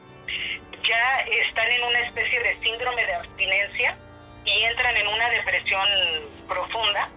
ya 0.83 1.19
están 1.19 1.71
en 1.71 1.83
una 1.83 1.99
especie 1.99 2.39
de 2.41 2.59
síndrome 2.61 3.05
de 3.05 3.13
abstinencia 3.13 3.95
y 4.45 4.63
entran 4.63 4.97
en 4.97 5.07
una 5.07 5.29
depresión 5.29 5.87
profunda 6.47 7.09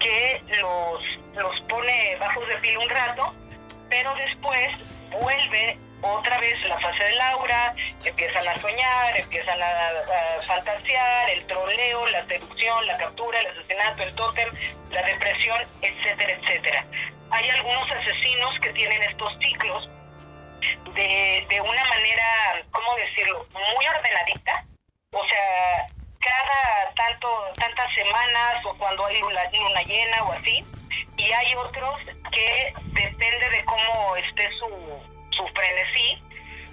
que 0.00 0.42
los, 0.60 1.02
los 1.34 1.60
pone 1.68 2.16
bajos 2.16 2.46
de 2.48 2.56
pila 2.56 2.78
un 2.80 2.88
rato, 2.88 3.34
pero 3.88 4.14
después 4.16 4.76
vuelve 5.10 5.78
otra 6.04 6.38
vez 6.38 6.60
la 6.68 6.78
fase 6.78 7.02
del 7.02 7.20
aura, 7.20 7.74
empiezan 8.04 8.46
a 8.46 8.60
soñar, 8.60 9.16
empiezan 9.16 9.62
a, 9.62 9.66
a 9.66 10.40
fantasear, 10.40 11.30
el 11.30 11.46
troleo, 11.46 12.06
la 12.08 12.26
seducción, 12.26 12.86
la 12.86 12.96
captura, 12.98 13.40
el 13.40 13.46
asesinato, 13.46 14.02
el 14.02 14.14
tótem, 14.14 14.48
la 14.90 15.02
depresión, 15.02 15.60
etcétera, 15.80 16.32
etcétera. 16.32 16.84
Hay 17.30 17.48
algunos 17.50 17.90
asesinos 17.90 18.50
que 18.60 18.72
tienen 18.74 19.02
estos 19.02 19.32
ciclos 19.40 19.88
de, 20.94 21.46
de 21.48 21.60
una 21.60 21.84
manera, 21.86 22.62
¿cómo 22.70 22.94
decirlo?, 22.96 23.46
muy 23.52 23.86
ordenadita. 23.86 24.64
O 25.12 25.26
sea, 25.26 25.86
cada 26.20 26.94
tanto, 26.94 27.28
tantas 27.56 27.94
semanas 27.94 28.64
o 28.64 28.76
cuando 28.76 29.06
hay 29.06 29.20
luna, 29.20 29.42
luna 29.52 29.82
llena 29.82 30.22
o 30.24 30.32
así. 30.32 30.64
Y 31.16 31.32
hay 31.32 31.54
otros 31.54 32.00
que 32.32 32.74
depende 32.92 33.50
de 33.50 33.64
cómo 33.64 34.16
esté 34.16 34.48
su, 34.58 35.13
su 35.36 35.46
frenesí, 35.48 36.22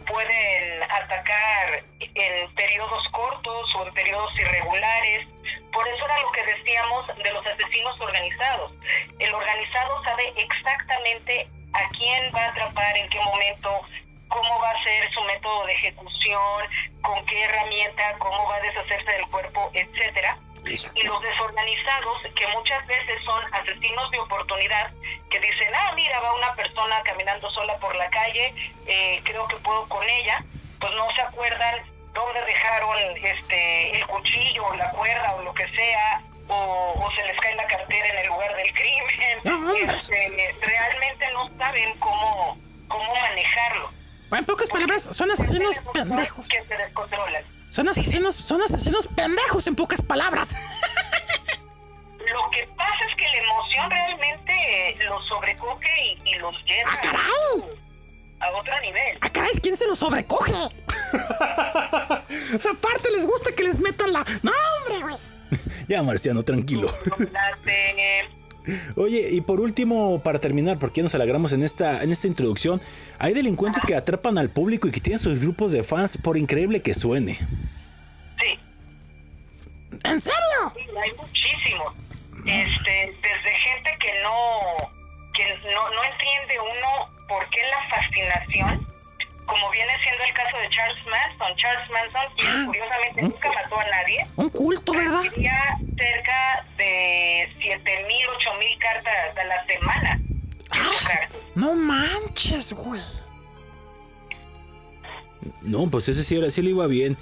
pueden 0.07 0.83
atacar 0.83 1.83
en 1.99 2.53
periodos 2.55 3.07
cortos 3.11 3.75
o 3.75 3.87
en 3.87 3.93
periodos 3.93 4.31
irregulares. 4.39 5.27
Por 5.71 5.87
eso 5.87 6.05
era 6.05 6.21
lo 6.21 6.31
que 6.31 6.43
decíamos 6.43 7.07
de 7.23 7.31
los 7.31 7.45
asesinos 7.45 7.99
organizados. 7.99 8.73
El 9.19 9.33
organizado 9.33 10.03
sabe 10.03 10.33
exactamente 10.35 11.47
a 11.73 11.89
quién 11.89 12.31
va 12.35 12.45
a 12.45 12.49
atrapar, 12.49 12.97
en 12.97 13.09
qué 13.09 13.19
momento, 13.19 13.81
cómo 14.31 14.59
va 14.59 14.71
a 14.71 14.83
ser 14.83 15.11
su 15.13 15.21
método 15.23 15.65
de 15.65 15.73
ejecución, 15.73 16.67
con 17.01 17.25
qué 17.25 17.43
herramienta, 17.43 18.15
cómo 18.17 18.47
va 18.47 18.55
a 18.55 18.61
deshacerse 18.61 19.11
del 19.11 19.27
cuerpo, 19.27 19.69
etcétera. 19.73 20.37
Y 20.63 21.03
los 21.03 21.21
desorganizados, 21.21 22.21
que 22.35 22.47
muchas 22.47 22.85
veces 22.87 23.21
son 23.25 23.43
asesinos 23.53 24.09
de 24.11 24.19
oportunidad, 24.19 24.91
que 25.29 25.39
dicen, 25.39 25.73
ah, 25.75 25.91
mira, 25.95 26.19
va 26.21 26.33
una 26.33 26.53
persona 26.55 27.01
caminando 27.03 27.49
sola 27.51 27.77
por 27.79 27.93
la 27.95 28.09
calle, 28.09 28.53
eh, 28.87 29.19
creo 29.23 29.47
que 29.47 29.55
puedo 29.57 29.87
con 29.89 30.07
ella, 30.07 30.43
pues 30.79 30.93
no 30.93 31.11
se 31.15 31.21
acuerdan 31.21 31.81
dónde 32.13 32.41
dejaron 32.45 32.97
este 33.17 33.97
el 33.97 34.05
cuchillo 34.05 34.65
o 34.65 34.75
la 34.75 34.91
cuerda 34.91 35.35
o 35.35 35.41
lo 35.41 35.53
que 35.53 35.67
sea, 35.69 36.21
o, 36.47 36.93
o 36.95 37.11
se 37.15 37.25
les 37.25 37.37
cae 37.39 37.55
la 37.55 37.67
cartera 37.67 38.07
en 38.07 38.17
el 38.19 38.27
lugar 38.27 38.55
del 38.55 38.71
crimen. 38.73 39.89
Este, 39.89 40.55
realmente 40.61 41.31
no 41.33 41.49
saben 41.57 41.97
cómo, 41.99 42.57
cómo 42.87 43.15
manejarlo. 43.15 43.91
En 44.31 44.45
pocas 44.45 44.69
palabras, 44.69 45.03
son 45.03 45.29
asesinos 45.31 45.75
pendejos. 45.93 46.47
Que 46.47 46.63
se 46.63 46.77
descontrolan. 46.77 47.43
Son 47.69 47.87
asesinos, 47.87 48.35
son 48.35 48.61
asesinos 48.61 49.07
pendejos 49.07 49.67
en 49.67 49.75
pocas 49.75 50.01
palabras. 50.01 50.49
Lo 52.19 52.49
que 52.51 52.67
pasa 52.77 52.95
es 53.09 53.15
que 53.17 53.23
la 53.25 53.37
emoción 53.43 53.89
realmente 53.89 54.97
los 55.05 55.25
sobrecoge 55.27 56.05
y, 56.05 56.29
y 56.29 56.35
los 56.35 56.55
lleva 56.65 56.91
¡Ah, 56.93 57.01
caray! 57.01 57.77
a 58.39 58.51
otro 58.51 58.79
nivel. 58.81 59.17
¡Ah, 59.21 59.29
caray! 59.29 59.51
¿Quién 59.61 59.75
se 59.75 59.85
los 59.87 59.99
sobrecoge? 59.99 60.53
o 60.53 62.59
sea, 62.59 62.71
aparte 62.71 63.11
les 63.11 63.25
gusta 63.25 63.51
que 63.53 63.63
les 63.63 63.81
metan 63.81 64.13
la. 64.13 64.23
¡No, 64.43 64.51
hombre, 64.77 65.01
güey! 65.01 65.15
Ya, 65.89 66.01
Marciano, 66.03 66.43
tranquilo. 66.43 66.87
Oye, 68.95 69.29
y 69.31 69.41
por 69.41 69.59
último, 69.59 70.21
para 70.23 70.39
terminar, 70.39 70.77
porque 70.77 71.01
nos 71.01 71.15
alegramos 71.15 71.51
en 71.53 71.63
esta, 71.63 72.03
en 72.03 72.11
esta 72.11 72.27
introducción, 72.27 72.81
hay 73.19 73.33
delincuentes 73.33 73.83
que 73.85 73.95
atrapan 73.95 74.37
al 74.37 74.49
público 74.49 74.87
y 74.87 74.91
que 74.91 74.99
tienen 75.01 75.19
sus 75.19 75.39
grupos 75.39 75.71
de 75.71 75.83
fans, 75.83 76.17
por 76.17 76.37
increíble 76.37 76.81
que 76.81 76.93
suene. 76.93 77.35
sí, 78.39 78.59
¿En 80.03 80.19
serio? 80.21 80.59
sí, 80.75 80.81
hay 80.81 81.11
muchísimos. 81.17 81.93
Este, 82.45 83.13
desde 83.21 83.51
gente 83.57 83.97
que 83.99 84.11
no, 84.23 84.59
que 85.33 85.43
no, 85.71 85.89
no 85.89 86.03
entiende 86.11 86.55
uno 86.59 87.11
por 87.27 87.47
qué 87.49 87.59
la 87.69 87.89
fascinación 87.95 88.90
como 89.45 89.69
viene 89.71 89.91
siendo 90.03 90.23
el 90.23 90.33
caso 90.33 90.57
de 90.57 90.69
Charles 90.69 91.05
Manson. 91.05 91.55
Charles 91.57 91.89
Manson, 91.89 92.33
quien 92.37 92.51
Ah, 92.51 92.63
curiosamente 92.67 93.21
un- 93.23 93.29
nunca 93.29 93.51
mató 93.51 93.79
a 93.79 93.83
nadie, 93.85 94.25
Un 94.35 94.49
culto, 94.49 94.93
¿verdad? 94.93 95.21
recibía 95.23 95.53
cerca 95.97 96.65
de 96.77 97.49
7.000, 97.59 98.25
8.000 98.37 98.77
cartas 98.79 99.37
a 99.37 99.43
la 99.43 99.65
semana. 99.65 100.19
cárcel. 100.69 101.27
No 101.55 101.73
manches, 101.75 102.71
güey. 102.73 103.01
No, 105.61 105.89
pues 105.89 106.07
ese 106.07 106.23
sí, 106.23 106.37
era, 106.37 106.49
sí 106.49 106.61
le 106.61 106.69
iba 106.69 106.87
bien. 106.87 107.17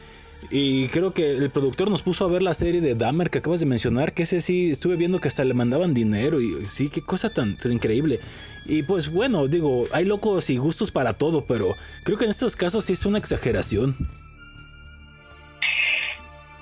Y 0.49 0.87
creo 0.87 1.13
que 1.13 1.35
el 1.35 1.51
productor 1.51 1.91
nos 1.91 2.01
puso 2.01 2.25
a 2.25 2.29
ver 2.29 2.41
la 2.41 2.53
serie 2.53 2.81
de 2.81 2.95
Dahmer 2.95 3.29
que 3.29 3.39
acabas 3.39 3.59
de 3.59 3.65
mencionar, 3.65 4.13
que 4.13 4.23
ese 4.23 4.41
sí 4.41 4.71
estuve 4.71 4.95
viendo 4.95 5.19
que 5.19 5.27
hasta 5.27 5.43
le 5.43 5.53
mandaban 5.53 5.93
dinero 5.93 6.39
y 6.39 6.65
sí, 6.67 6.89
qué 6.89 7.01
cosa 7.01 7.29
tan, 7.29 7.57
tan 7.57 7.71
increíble. 7.71 8.19
Y 8.65 8.83
pues 8.83 9.11
bueno, 9.11 9.47
digo, 9.47 9.85
hay 9.91 10.05
locos 10.05 10.49
y 10.49 10.57
gustos 10.57 10.91
para 10.91 11.13
todo, 11.13 11.45
pero 11.45 11.75
creo 12.03 12.17
que 12.17 12.23
en 12.23 12.31
estos 12.31 12.55
casos 12.55 12.85
sí 12.85 12.93
es 12.93 13.05
una 13.05 13.17
exageración. 13.17 13.95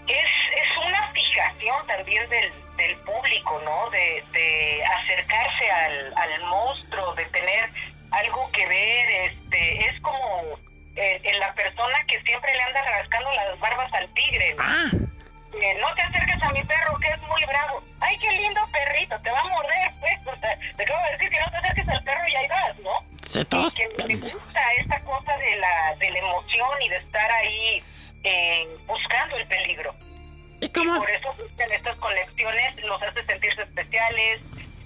es, 0.08 0.88
una 0.88 1.12
fijación 1.13 1.88
también 1.88 2.28
del, 2.30 2.52
público, 3.06 3.62
¿no? 3.63 3.90
De, 3.90 4.24
de 4.34 4.84
acercarse 4.84 5.72
al, 5.72 6.13
al 6.18 6.42
monstruo, 6.50 7.16
de 7.16 7.26
tener 7.26 7.70
algo 8.12 8.50
que 8.52 8.66
ver, 8.68 9.32
este, 9.32 9.88
es 9.88 10.00
como 10.02 10.60
eh, 10.98 11.22
en 11.24 11.40
la 11.40 11.54
persona 11.54 11.98
que 12.08 12.22
siempre 12.24 12.54
le 12.54 12.62
anda 12.64 12.82
rascando 12.84 13.32
las 13.34 13.60
barbas 13.60 13.94
al 13.94 14.08
tigre, 14.14 14.54
¿no? 14.56 14.64
Ah, 14.64 14.90
Eh, 15.62 15.78
no 15.80 15.94
te 15.96 16.02
acerques 16.02 16.44
a 16.44 16.50
mi 16.52 16.62
perro 16.64 16.98
que 17.00 17.08
es 17.10 17.22
muy 17.22 17.44
bravo. 17.46 17.82
Ay, 18.02 18.18
qué 18.20 18.30
lindo 18.32 18.62
perrito, 18.72 19.18
te 19.22 19.32
va 19.32 19.40
a 19.40 19.46
morder, 19.46 19.92
pues. 20.02 20.20
O 20.28 20.36
sea, 20.40 20.58
te 20.76 20.84
acabo 20.84 21.04
de 21.06 21.12
decir 21.14 21.30
que 21.30 21.40
no 21.40 21.50
te 21.52 21.58
acerques 21.58 21.88
al 21.88 22.04
perro 22.04 22.28
y 22.28 22.36
ahí 22.36 22.48
vas, 22.48 22.80
¿no? 22.80 22.92
sí, 23.24 23.46
todos 23.46 23.74
que 23.74 23.88
pendejos. 23.98 24.34
gusta 24.34 24.62
esta 24.74 25.00
cosa 25.02 25.38
de 25.38 25.56
la, 25.58 25.96
de 25.96 26.10
la 26.12 26.20
emoción 26.20 26.82
y 26.82 26.90
de 26.90 26.98
estar 26.98 27.32
ahí 27.32 27.84
eh, 28.24 28.68
buscando 28.86 29.38
el 29.38 29.48
peligro. 29.48 29.96
¿Y 30.60 30.70
cómo? 30.70 31.00
Por 31.00 31.10
eso 31.10 31.34
buscan 31.34 31.72
estas 31.72 31.98
conexiones, 31.98 32.76
los 32.84 33.02
hace 33.02 33.24
sentirse 33.26 33.62
especiales. 33.62 34.42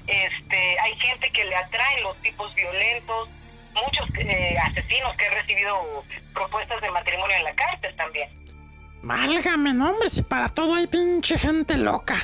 Este, 0.08 0.80
hay 0.80 0.96
gente 1.00 1.30
que 1.32 1.46
le 1.46 1.56
atraen 1.56 2.04
los 2.04 2.18
tipos 2.22 2.54
violentos, 2.56 3.30
muchos 3.74 4.10
eh, 4.18 4.56
asesinos 4.58 5.16
que 5.18 5.26
han 5.26 5.34
recibido 5.34 6.04
propuestas 6.34 6.82
de 6.82 6.90
matrimonio 6.92 7.36
en 7.38 7.44
la 7.44 7.56
cárcel 7.56 7.96
también. 7.96 8.30
Válgame, 9.04 9.74
no, 9.74 9.90
hombre, 9.90 10.10
si 10.10 10.22
para 10.22 10.50
todo 10.50 10.76
hay 10.76 10.88
pinche 10.88 11.38
gente 11.38 11.78
loca. 11.78 12.16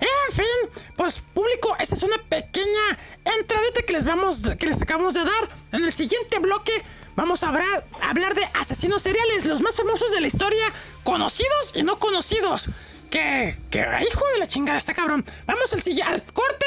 En 0.00 0.34
fin, 0.34 0.82
pues 0.96 1.22
público, 1.32 1.76
esa 1.78 1.94
es 1.94 2.02
una 2.02 2.18
pequeña 2.28 2.98
entradita 3.24 3.82
que 3.82 3.92
les 3.92 4.04
vamos, 4.04 4.42
que 4.58 4.66
les 4.66 4.82
acabamos 4.82 5.14
de 5.14 5.24
dar. 5.24 5.48
En 5.72 5.84
el 5.84 5.92
siguiente 5.92 6.38
bloque 6.40 6.72
vamos 7.14 7.44
a 7.44 7.50
hablar, 7.50 7.86
hablar 8.00 8.34
de 8.34 8.44
asesinos 8.54 9.02
seriales, 9.02 9.44
los 9.44 9.60
más 9.60 9.76
famosos 9.76 10.10
de 10.10 10.20
la 10.20 10.26
historia, 10.26 10.72
conocidos 11.04 11.72
y 11.74 11.82
no 11.82 11.98
conocidos. 11.98 12.70
Que, 13.10 13.58
que 13.70 13.80
hijo 13.80 14.26
de 14.32 14.38
la 14.38 14.46
chingada, 14.46 14.78
está 14.78 14.94
cabrón. 14.94 15.24
Vamos 15.46 15.72
al 15.72 16.02
al 16.02 16.22
corte. 16.32 16.66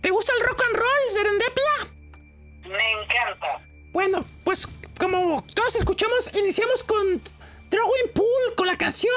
¿Te 0.00 0.10
gusta 0.10 0.32
el 0.32 0.46
rock 0.46 0.62
and 0.66 0.76
roll, 0.76 1.10
Serendipia? 1.10 1.94
Me 2.66 2.92
encanta. 3.02 3.60
Bueno, 3.92 4.24
pues 4.44 4.66
como 4.98 5.44
todos 5.54 5.74
escuchamos, 5.76 6.30
iniciamos 6.34 6.82
con 6.84 7.22
Drawing 7.70 8.12
Pool 8.14 8.54
con 8.56 8.66
la 8.66 8.76
canción 8.76 9.14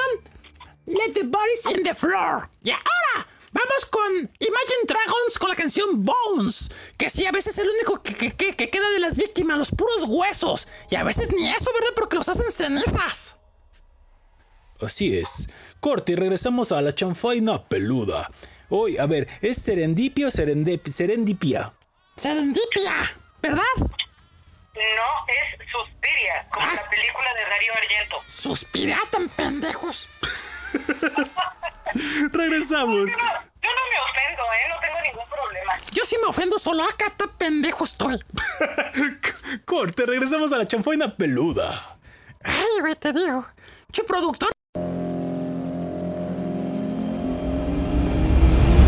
Let 0.86 1.12
the 1.14 1.22
Bodies 1.24 1.66
in 1.76 1.82
the 1.82 1.94
Floor. 1.94 2.48
Y 2.62 2.70
ahora 2.70 3.26
vamos 3.52 3.86
con 3.90 4.12
Imagine 4.16 4.84
Dragons 4.86 5.38
con 5.38 5.48
la 5.50 5.56
canción 5.56 6.04
Bones. 6.04 6.70
Que 6.96 7.10
sí, 7.10 7.26
a 7.26 7.32
veces 7.32 7.54
es 7.58 7.64
el 7.64 7.70
único 7.70 8.02
que, 8.02 8.14
que- 8.14 8.32
que- 8.32 8.54
que 8.54 8.70
queda 8.70 8.88
de 8.90 9.00
las 9.00 9.16
víctimas, 9.16 9.58
los 9.58 9.70
puros 9.70 10.04
huesos. 10.06 10.68
Y 10.90 10.96
a 10.96 11.04
veces 11.04 11.30
ni 11.32 11.48
eso, 11.48 11.70
¿verdad? 11.72 11.94
Porque 11.96 12.16
los 12.16 12.28
hacen 12.28 12.50
cenizas. 12.50 13.36
Así 14.80 15.18
es. 15.18 15.48
Corte 15.80 16.12
y 16.12 16.16
regresamos 16.16 16.70
a 16.72 16.80
la 16.82 16.94
chanfaina 16.94 17.66
peluda. 17.68 18.30
Hoy, 18.70 18.96
a 18.98 19.06
ver, 19.06 19.26
¿es 19.40 19.58
serendipia 19.58 20.26
o 20.28 20.30
serendip- 20.30 20.86
serendipia? 20.88 21.72
Serendipia, 22.16 22.92
¿verdad? 23.42 23.62
No, 23.78 25.26
es 25.26 25.70
Suspiria, 25.72 26.46
como 26.52 26.66
Ah. 26.66 26.72
la 26.74 26.88
película 26.88 27.34
de 27.34 27.42
Darío 27.50 27.72
Argento. 27.74 28.22
Suspiratan, 28.26 29.28
pendejos. 29.30 30.08
Regresamos. 32.32 32.94
No, 32.94 33.06
yo 33.06 33.70
no 33.74 33.82
me 33.90 33.98
ofendo, 34.00 34.42
¿eh? 34.52 34.68
No 34.68 34.80
tengo 34.80 35.00
ningún 35.02 35.28
problema. 35.28 35.72
Yo 35.92 36.04
sí 36.04 36.16
me 36.22 36.28
ofendo 36.28 36.58
solo 36.58 36.84
acá, 36.84 37.10
tan 37.16 37.30
pendejo 37.36 37.84
estoy. 37.84 38.18
Corte, 39.64 40.06
regresamos 40.06 40.52
a 40.52 40.58
la 40.58 40.68
chanfaina 40.68 41.16
peluda. 41.16 41.98
Ay, 42.44 42.80
güey, 42.80 42.94
te 42.94 43.12
digo. 43.12 43.46
Che, 43.92 44.04
productor. 44.04 44.52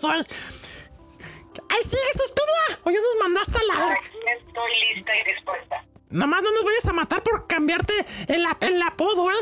Pues 0.00 0.22
qué 0.22 0.22
mamón 0.22 0.26
soy. 0.26 1.66
¡Ay, 1.68 1.82
sigue 1.82 2.12
Suspiria! 2.14 2.80
Oye, 2.84 2.96
nos 3.00 3.22
mandaste 3.28 3.58
a 3.58 3.62
la 3.64 3.74
verga. 3.80 3.94
Aquí 3.94 4.46
estoy 4.46 4.94
lista 4.94 5.12
y 5.16 5.24
dispuesta. 5.34 5.84
Nomás 6.10 6.42
no 6.42 6.50
nos 6.52 6.64
vayas 6.64 6.86
a 6.86 6.92
matar 6.92 7.22
por 7.22 7.46
cambiarte 7.46 7.94
el, 8.28 8.44
ap- 8.46 8.62
el 8.64 8.82
apodo, 8.82 9.30
¿eh? 9.30 9.34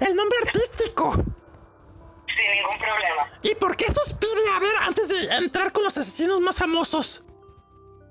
el 0.00 0.14
nombre 0.14 0.38
artístico. 0.44 1.12
Sin 1.12 2.50
ningún 2.52 2.78
problema. 2.78 3.28
¿Y 3.42 3.54
por 3.56 3.76
qué 3.76 3.86
Suspiria? 3.86 4.56
A 4.56 4.60
ver, 4.60 4.72
antes 4.82 5.08
de 5.08 5.34
entrar 5.36 5.72
con 5.72 5.82
los 5.82 5.98
asesinos 5.98 6.40
más 6.40 6.58
famosos. 6.58 7.24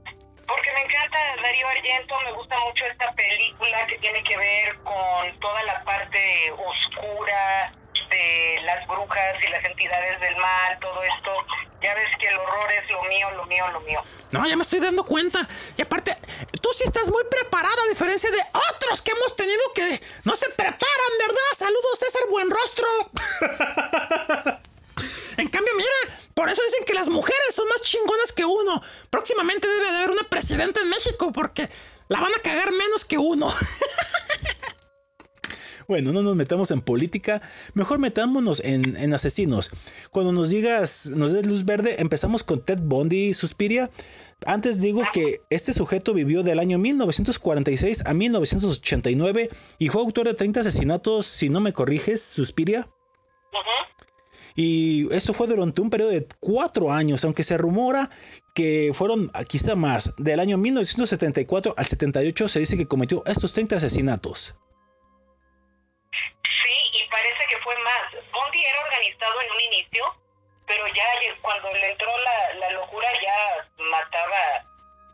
Porque 0.03 0.73
me 0.73 0.81
encanta 0.81 1.17
Darío 1.41 1.67
Argento, 1.67 2.15
me 2.25 2.33
gusta 2.33 2.59
mucho 2.59 2.83
esta 2.91 3.13
película 3.13 3.87
que 3.87 3.97
tiene 3.99 4.21
que 4.23 4.35
ver 4.35 4.75
con 4.81 5.39
toda 5.39 5.63
la 5.63 5.83
parte 5.85 6.51
oscura 6.51 7.71
las 8.63 8.87
brujas 8.87 9.35
y 9.45 9.51
las 9.51 9.63
entidades 9.65 10.19
del 10.19 10.35
mal, 10.37 10.79
todo 10.79 11.01
esto. 11.03 11.31
Ya 11.81 11.93
ves 11.93 12.09
que 12.19 12.27
el 12.27 12.37
horror 12.37 12.71
es 12.71 12.91
lo 12.91 13.03
mío, 13.03 13.31
lo 13.31 13.45
mío, 13.45 13.67
lo 13.71 13.79
mío. 13.81 14.01
No, 14.31 14.45
ya 14.45 14.55
me 14.55 14.63
estoy 14.63 14.79
dando 14.79 15.03
cuenta. 15.05 15.47
Y 15.77 15.81
aparte, 15.81 16.15
tú 16.61 16.69
sí 16.75 16.83
estás 16.85 17.09
muy 17.09 17.23
preparada, 17.29 17.83
a 17.85 17.87
diferencia 17.87 18.29
de 18.31 18.41
otros 18.71 19.01
que 19.01 19.11
hemos 19.11 19.35
tenido 19.35 19.61
que 19.73 20.01
no 20.25 20.35
se 20.35 20.49
preparan, 20.49 21.11
¿verdad? 21.19 21.51
Saludos, 21.57 21.99
César 21.99 22.21
Buenrostro. 22.29 22.87
en 25.37 25.47
cambio, 25.47 25.73
mira, 25.75 26.17
por 26.33 26.49
eso 26.49 26.61
dicen 26.63 26.85
que 26.85 26.93
las 26.93 27.09
mujeres 27.09 27.55
son 27.55 27.67
más 27.69 27.81
chingonas 27.81 28.31
que 28.33 28.45
uno. 28.45 28.81
Próximamente 29.09 29.67
debe 29.67 29.91
de 29.91 29.97
haber 29.97 30.11
una 30.11 30.23
presidenta 30.23 30.81
en 30.81 30.89
México 30.89 31.31
porque 31.31 31.69
la 32.09 32.19
van 32.19 32.33
a 32.33 32.39
cagar 32.41 32.71
menos 32.71 33.05
que 33.05 33.17
uno. 33.17 33.53
Bueno, 35.89 36.13
no 36.13 36.21
nos 36.21 36.35
metamos 36.35 36.69
en 36.69 36.81
política, 36.81 37.41
mejor 37.73 37.97
metámonos 37.97 38.61
en, 38.63 38.95
en 38.95 39.11
asesinos. 39.11 39.71
Cuando 40.11 40.31
nos 40.31 40.49
digas, 40.49 41.07
nos 41.15 41.33
des 41.33 41.47
luz 41.47 41.65
verde, 41.65 41.95
empezamos 41.97 42.43
con 42.43 42.63
Ted 42.63 42.77
Bundy, 42.79 43.33
Suspiria. 43.33 43.89
Antes 44.45 44.81
digo 44.81 45.01
que 45.11 45.37
este 45.49 45.73
sujeto 45.73 46.13
vivió 46.13 46.43
del 46.43 46.59
año 46.59 46.77
1946 46.77 48.03
a 48.05 48.13
1989 48.13 49.49
y 49.79 49.89
fue 49.89 50.01
autor 50.01 50.27
de 50.27 50.35
30 50.35 50.59
asesinatos, 50.59 51.25
si 51.25 51.49
no 51.49 51.59
me 51.59 51.73
corriges, 51.73 52.21
Suspiria. 52.21 52.87
Y 54.55 55.11
esto 55.11 55.33
fue 55.33 55.47
durante 55.47 55.81
un 55.81 55.89
periodo 55.89 56.11
de 56.11 56.27
cuatro 56.39 56.91
años, 56.91 57.23
aunque 57.25 57.43
se 57.43 57.57
rumora 57.57 58.11
que 58.53 58.91
fueron 58.93 59.31
quizá 59.47 59.75
más. 59.75 60.13
Del 60.19 60.39
año 60.39 60.59
1974 60.59 61.73
al 61.75 61.85
78 61.87 62.47
se 62.47 62.59
dice 62.59 62.77
que 62.77 62.85
cometió 62.85 63.23
estos 63.25 63.53
30 63.53 63.77
asesinatos. 63.77 64.53
Organizado 69.09 69.41
en 69.41 69.51
un 69.51 69.61
inicio, 69.73 70.05
pero 70.67 70.85
ya 70.93 71.03
cuando 71.41 71.73
le 71.73 71.91
entró 71.91 72.15
la, 72.19 72.53
la 72.55 72.69
locura 72.71 73.07
ya 73.21 73.67
mataba 73.77 74.63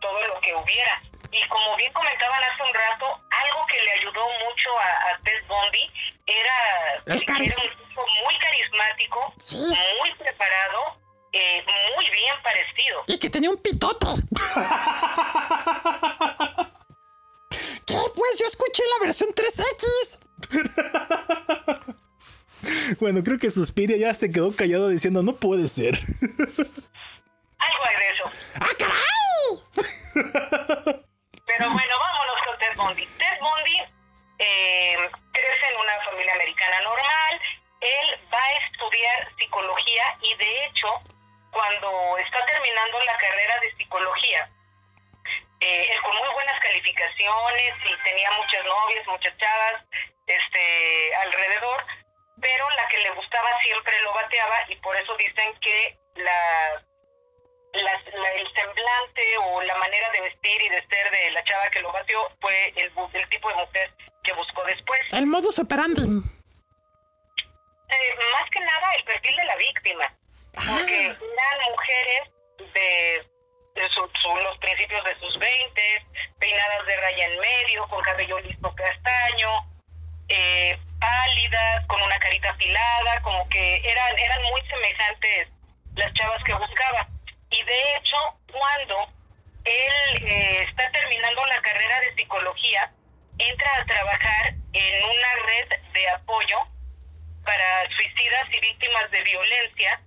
todo 0.01 0.21
lo 0.27 0.39
que 0.41 0.53
hubiera. 0.53 1.01
Y 1.31 1.47
como 1.47 1.75
bien 1.77 1.91
comentaban 1.93 2.43
hace 2.43 2.63
un 2.63 2.73
rato, 2.73 3.05
algo 3.29 3.65
que 3.67 3.81
le 3.81 3.91
ayudó 3.91 4.25
mucho 4.47 4.69
a, 4.77 5.09
a 5.11 5.19
Ted 5.23 5.45
Bundy 5.47 5.91
era, 6.25 6.95
Es 7.15 7.23
que 7.23 7.31
era 7.31 7.41
un 7.43 7.47
tipo 7.49 8.05
muy 8.25 8.37
carismático, 8.39 9.33
Sí. 9.39 9.57
muy 9.99 10.13
preparado, 10.15 10.99
eh, 11.31 11.63
muy 11.95 12.09
bien 12.09 12.35
parecido. 12.43 13.03
Y 13.07 13.17
que 13.17 13.29
tenía 13.29 13.49
un 13.49 13.57
pitote. 13.61 14.07
¿Qué? 17.85 17.97
Pues 18.15 18.39
yo 18.39 18.45
escuché 18.45 18.83
la 18.99 19.05
versión 19.05 19.29
3X. 19.33 20.19
Bueno, 22.99 23.23
creo 23.23 23.37
que 23.37 23.49
Suspiria 23.49 23.97
ya 23.97 24.13
se 24.13 24.31
quedó 24.31 24.55
callado 24.55 24.87
diciendo 24.89 25.23
no 25.23 25.35
puede 25.35 25.67
ser. 25.67 25.95
Algo 27.57 27.83
hay 27.85 27.95
de 27.95 28.09
eso. 28.09 28.31
¡Ah, 28.59 28.69
caray! 28.77 29.05
Pero 31.45 31.71
bueno, 31.71 31.93
vámonos 31.99 32.35
con 32.45 32.57
Ted 32.59 32.75
Bundy. 32.77 33.05
Ted 33.17 33.39
Bundy 33.39 33.79
eh, 34.39 35.09
crece 35.31 35.65
en 35.71 35.79
una 35.79 36.03
familia 36.05 36.33
americana 36.33 36.81
normal. 36.81 37.41
Él 37.81 38.19
va 38.33 38.43
a 38.43 38.57
estudiar 38.65 39.29
psicología 39.37 40.17
y 40.21 40.35
de 40.37 40.65
hecho, 40.65 40.87
cuando 41.51 42.17
está 42.17 42.45
terminando 42.45 42.99
la 43.05 43.17
carrera 43.17 43.59
de 43.61 43.75
psicología, 43.77 44.49
eh, 45.61 45.87
él 45.91 46.01
con 46.01 46.15
muy 46.17 46.29
buenas 46.33 46.59
calificaciones 46.61 47.73
y 47.85 48.03
tenía 48.03 48.31
muchas 48.31 48.65
novias, 48.65 49.07
muchas 49.07 49.37
chavas 49.37 49.83
este, 50.27 51.15
alrededor, 51.15 51.85
pero 52.41 52.69
la 52.71 52.87
que 52.87 52.97
le 52.97 53.09
gustaba 53.11 53.49
siempre 53.61 53.93
lo 54.03 54.13
bateaba 54.13 54.57
y 54.69 54.75
por 54.77 54.95
eso 54.95 55.15
dicen 55.17 55.53
que 55.61 55.97
la 56.15 56.81
la- 57.73 58.01
la- 58.13 58.31
el 58.31 58.47
semblante 58.53 59.37
o 59.43 59.61
la 59.63 59.75
manera 59.75 60.09
de 60.11 60.21
vestir 60.21 60.61
y 60.61 60.69
de 60.69 60.81
ser 60.87 61.11
de 61.11 61.31
la 61.31 61.43
chava 61.43 61.69
que 61.69 61.81
lo 61.81 61.91
batió 61.91 62.19
fue 62.39 62.69
el, 62.77 62.89
el 63.13 63.29
tipo 63.29 63.49
de 63.49 63.55
mujer 63.55 63.91
que 64.23 64.31
buscó 64.33 64.63
después. 64.63 65.01
El 65.11 65.27
modus 65.27 65.59
operandi. 65.59 66.01
Eh, 67.87 68.15
más 68.31 68.49
que 68.49 68.59
nada 68.61 68.91
el 68.97 69.03
perfil 69.03 69.35
de 69.35 69.43
la 69.45 69.55
víctima, 69.57 70.13
porque 70.53 71.03
eran 71.05 71.71
mujeres 71.71 72.29
de, 72.73 73.25
de 73.75 73.89
su- 73.89 74.09
su- 74.21 74.37
los 74.37 74.57
principios 74.59 75.03
de 75.03 75.19
sus 75.19 75.37
20, 75.37 76.05
peinadas 76.39 76.85
de 76.85 76.95
raya 76.97 77.25
en 77.27 77.39
medio, 77.39 77.85
con 77.89 78.01
cabello 78.03 78.39
listo 78.39 78.73
castaño, 78.73 79.49
eh, 80.29 80.79
pálidas, 81.05 81.85
con 81.87 82.01
una 82.01 82.17
carita 82.19 82.49
afilada, 82.49 83.21
como 83.21 83.47
que 83.49 83.77
eran, 83.83 84.17
eran 84.17 84.41
muy 84.43 84.61
semejantes 84.67 85.49
las 85.95 86.13
chavas 86.13 86.43
que 86.43 86.53
buscaba. 86.53 87.07
Y 87.51 87.63
de 87.63 87.95
hecho, 87.95 88.17
cuando 88.51 89.07
él 89.65 90.25
eh, 90.25 90.65
está 90.67 90.89
terminando 90.91 91.45
la 91.45 91.61
carrera 91.61 91.99
de 92.01 92.15
psicología, 92.15 92.91
entra 93.37 93.69
a 93.77 93.85
trabajar 93.85 94.53
en 94.73 95.03
una 95.03 95.31
red 95.45 95.79
de 95.93 96.09
apoyo 96.09 96.57
para 97.43 97.87
suicidas 97.95 98.47
y 98.51 98.59
víctimas 98.59 99.11
de 99.11 99.21
violencia. 99.21 100.01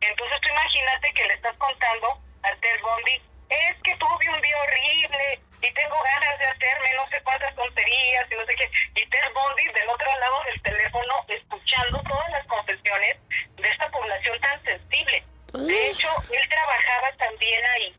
Entonces 0.00 0.40
tú 0.40 0.48
imagínate 0.50 1.12
que 1.14 1.24
le 1.24 1.34
estás 1.34 1.56
contando 1.56 2.08
a 2.42 2.54
Ted 2.60 2.80
Bundy, 2.80 3.22
es 3.68 3.76
que 3.82 3.96
tuve 3.96 4.28
un 4.30 4.40
día 4.40 4.56
horrible 4.62 5.40
y 5.62 5.72
tengo 5.72 5.96
ganas 6.02 6.38
de 6.38 6.46
hacerme 6.46 6.94
no 6.94 7.08
sé 7.08 7.20
cuántas 7.22 7.54
tonterías 7.54 8.26
y 8.30 8.34
no 8.34 8.46
sé 8.46 8.54
qué. 8.56 8.70
Y 9.00 9.06
Ted 9.08 9.32
Bundy 9.34 9.66
del 9.72 9.88
otro 9.88 10.18
lado 10.18 10.42
del 10.44 10.62
teléfono 10.62 11.14
escuchando 11.28 12.02
todas 12.08 12.30
las 12.30 12.46
confesiones 12.46 13.16
de 13.56 13.68
esta 13.68 13.90
población 13.90 14.40
tan 14.40 14.62
sensible. 14.64 15.24
De 15.52 15.90
hecho, 15.90 16.08
él 16.32 16.48
trabajaba 16.48 17.12
también 17.16 17.64
ahí 17.66 17.94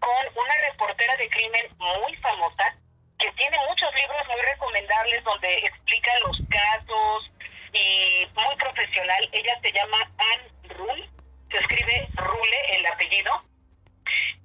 con 0.00 0.44
una 0.44 0.54
reportera 0.70 1.16
de 1.16 1.28
crimen 1.30 1.66
muy 1.78 2.16
famosa 2.16 2.74
que 3.18 3.30
tiene 3.32 3.56
muchos 3.68 3.94
libros 3.94 4.26
muy 4.28 4.40
recomendables 4.42 5.24
donde 5.24 5.54
explica 5.58 6.10
los 6.20 6.36
casos 6.50 7.30
y 7.72 8.26
muy 8.34 8.56
profesional. 8.56 9.28
Ella 9.32 9.58
se 9.62 9.72
llama 9.72 9.98
Anne 10.18 10.74
Rule, 10.76 11.08
se 11.50 11.56
escribe 11.56 12.08
Rule 12.16 12.76
el 12.76 12.86
apellido, 12.86 13.42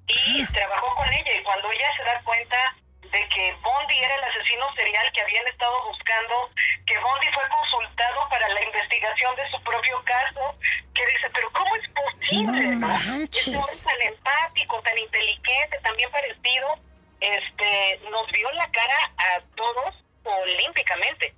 y 0.10 0.46
trabajó 0.48 0.96
con 0.96 1.12
ella 1.14 1.36
y 1.36 1.44
cuando 1.44 1.72
ella 1.72 1.90
se 1.98 2.04
da 2.04 2.22
cuenta 2.24 2.76
de 3.02 3.28
que 3.30 3.54
Bondi 3.64 3.98
era 3.98 4.16
el 4.16 4.24
asesino 4.24 4.74
serial 4.76 5.12
que 5.14 5.22
habían 5.22 5.48
estado 5.48 5.86
buscando, 5.88 6.50
que 6.86 6.98
Bondi 7.00 7.28
fue 7.34 7.44
consultado 7.50 8.28
para 8.30 8.48
la 8.50 8.64
investigación 8.64 9.36
de 9.36 9.50
su 9.50 9.64
propio 9.64 10.04
caso, 10.04 10.56
que 10.94 11.06
dice, 11.06 11.30
pero 11.34 11.52
¿cómo 11.52 11.76
es 11.76 11.90
posible? 11.90 12.68
No 12.76 12.88
no? 12.88 13.24
Este 13.24 13.56
hombre 13.56 13.76
tan 13.84 14.02
empático, 14.02 14.82
tan 14.82 14.98
inteligente, 14.98 15.80
tan 15.82 15.96
bien 15.96 16.12
parecido, 16.12 16.80
este, 17.20 18.00
nos 18.12 18.28
vio 18.32 18.52
la 18.52 18.70
cara 18.72 19.12
a 19.18 19.42
todos 19.56 19.96
olímpicamente. 20.24 21.34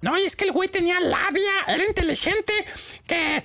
No, 0.00 0.18
y 0.18 0.26
es 0.26 0.36
que 0.36 0.44
el 0.44 0.52
güey 0.52 0.68
tenía 0.68 1.00
labia, 1.00 1.50
era 1.66 1.82
inteligente, 1.84 2.52
que 3.08 3.42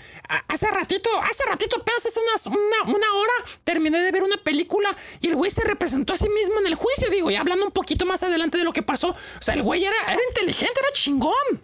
hace 0.50 0.70
ratito, 0.70 1.10
hace 1.22 1.46
ratito, 1.46 1.78
apenas 1.80 2.06
hace 2.06 2.20
unas- 2.20 2.46
una, 2.48 2.82
una 2.98 3.14
hora, 3.14 3.32
terminé 3.64 4.00
de 4.00 4.12
ver 4.12 4.24
una 4.24 4.36
película 4.36 4.90
y 5.22 5.30
el 5.30 5.36
güey 5.38 5.52
se 5.52 5.64
representó 5.64 6.12
a 6.14 6.18
sí 6.18 6.28
mismo 6.28 6.60
en 6.60 6.68
el 6.68 6.76
juicio, 6.76 7.10
digo, 7.10 7.32
y 7.32 7.38
hablando 7.38 7.66
un 7.66 7.72
poquito 7.72 8.06
más 8.06 8.24
adelante 8.24 8.58
de 8.58 8.66
lo 8.66 8.74
que 8.74 8.84
pasó, 8.84 9.10
o 9.12 9.42
sea, 9.42 9.54
el 9.54 9.62
güey 9.64 9.86
era, 9.86 9.96
era 10.12 10.22
inteligente, 10.30 10.80
era 10.82 10.92
chingón. 10.92 11.64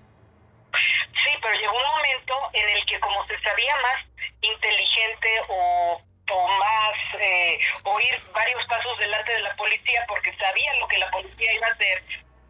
Sí, 0.72 1.32
pero 1.42 1.54
llegó 1.60 1.74
un 1.78 1.88
momento 1.96 2.34
en 2.54 2.70
el 2.70 2.86
que 2.86 3.00
como 3.02 3.26
se 3.28 3.38
sabía 3.42 3.76
más 3.82 4.06
inteligente 4.42 5.30
o, 5.50 6.02
o 6.32 6.48
más 6.60 6.94
eh, 7.20 7.60
o 7.84 8.00
ir 8.00 8.16
varios 8.34 8.62
pasos 8.68 8.98
delante 9.00 9.32
de 9.34 9.40
la 9.42 9.56
policía 9.58 10.06
porque 10.08 10.34
sabía 10.38 10.74
lo 10.80 10.88
que 10.88 10.98
la 11.00 11.10
policía 11.12 11.54
iba 11.54 11.68
a 11.68 11.72
hacer, 11.72 12.04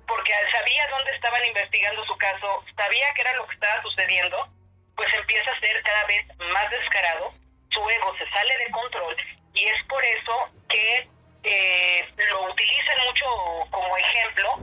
porque 0.08 0.34
sabía 0.52 0.88
dónde 0.90 1.12
estaban 1.12 1.44
investigando 1.46 2.06
su 2.06 2.18
caso, 2.18 2.64
sabía 2.76 3.14
que 3.14 3.22
era 3.22 3.34
lo 3.36 3.48
que 3.48 3.54
estaba 3.56 3.82
sucediendo, 3.82 4.48
pues 4.96 5.14
empieza 5.14 5.52
a 5.52 5.60
ser 5.60 5.82
cada 5.84 6.06
vez 6.06 6.26
más 6.52 6.70
descarado, 6.70 7.34
su 7.70 7.90
ego 7.90 8.16
se 8.18 8.30
sale 8.30 8.58
de 8.58 8.72
control 8.72 9.16
y 9.54 9.66
es 9.68 9.84
por 9.88 10.04
eso 10.04 10.50
que 10.70 11.10
eh, 11.44 12.10
lo 12.30 12.52
utilizan 12.52 12.98
mucho 13.06 13.26
como 13.72 13.98
ejemplo 13.98 14.58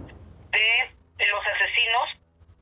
de, 0.50 0.90
de 1.16 1.26
los 1.28 1.46
asesinos 1.46 2.08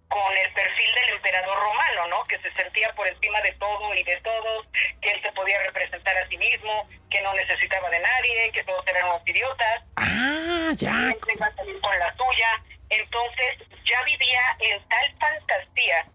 con 0.09 0.37
el 0.37 0.53
perfil 0.53 0.95
del 0.97 1.09
emperador 1.11 1.57
romano, 1.57 2.09
¿no? 2.09 2.25
Que 2.25 2.37
se 2.39 2.51
sentía 2.55 2.93
por 2.95 3.07
encima 3.07 3.41
de 3.43 3.53
todo 3.53 3.95
y 3.95 4.03
de 4.03 4.17
todos, 4.23 4.67
que 5.01 5.09
él 5.13 5.23
se 5.23 5.31
podía 5.33 5.63
representar 5.63 6.17
a 6.17 6.27
sí 6.29 6.37
mismo, 6.37 6.89
que 7.11 7.21
no 7.23 7.33
necesitaba 7.35 7.89
de 7.91 8.01
nadie, 8.01 8.51
que 8.51 8.65
todos 8.65 8.85
eran 8.89 9.05
unos 9.07 9.23
idiotas, 9.29 9.83
Ah, 9.97 10.71
ya. 10.75 10.91
siempre 10.93 11.35
iba 11.35 11.47
a 11.47 11.55
salir 11.55 11.81
con 11.81 11.97
la 11.99 12.13
suya. 12.17 12.63
Entonces 12.91 13.69
ya 13.85 14.03
vivía 14.05 14.43
en 14.61 14.83
tal 14.89 15.17
fantasía 15.19 16.07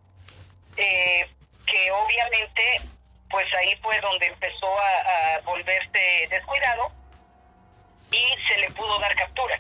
eh, 0.78 1.30
que 1.66 1.92
obviamente 1.92 2.82
pues 3.30 3.48
ahí 3.56 3.76
fue 3.82 4.00
donde 4.02 4.28
empezó 4.28 4.68
a, 4.80 5.40
volverse 5.46 6.28
descuidado 6.30 6.92
y 8.12 8.42
se 8.48 8.58
le 8.60 8.70
pudo 8.72 9.00
dar 9.00 9.16
captura. 9.16 9.60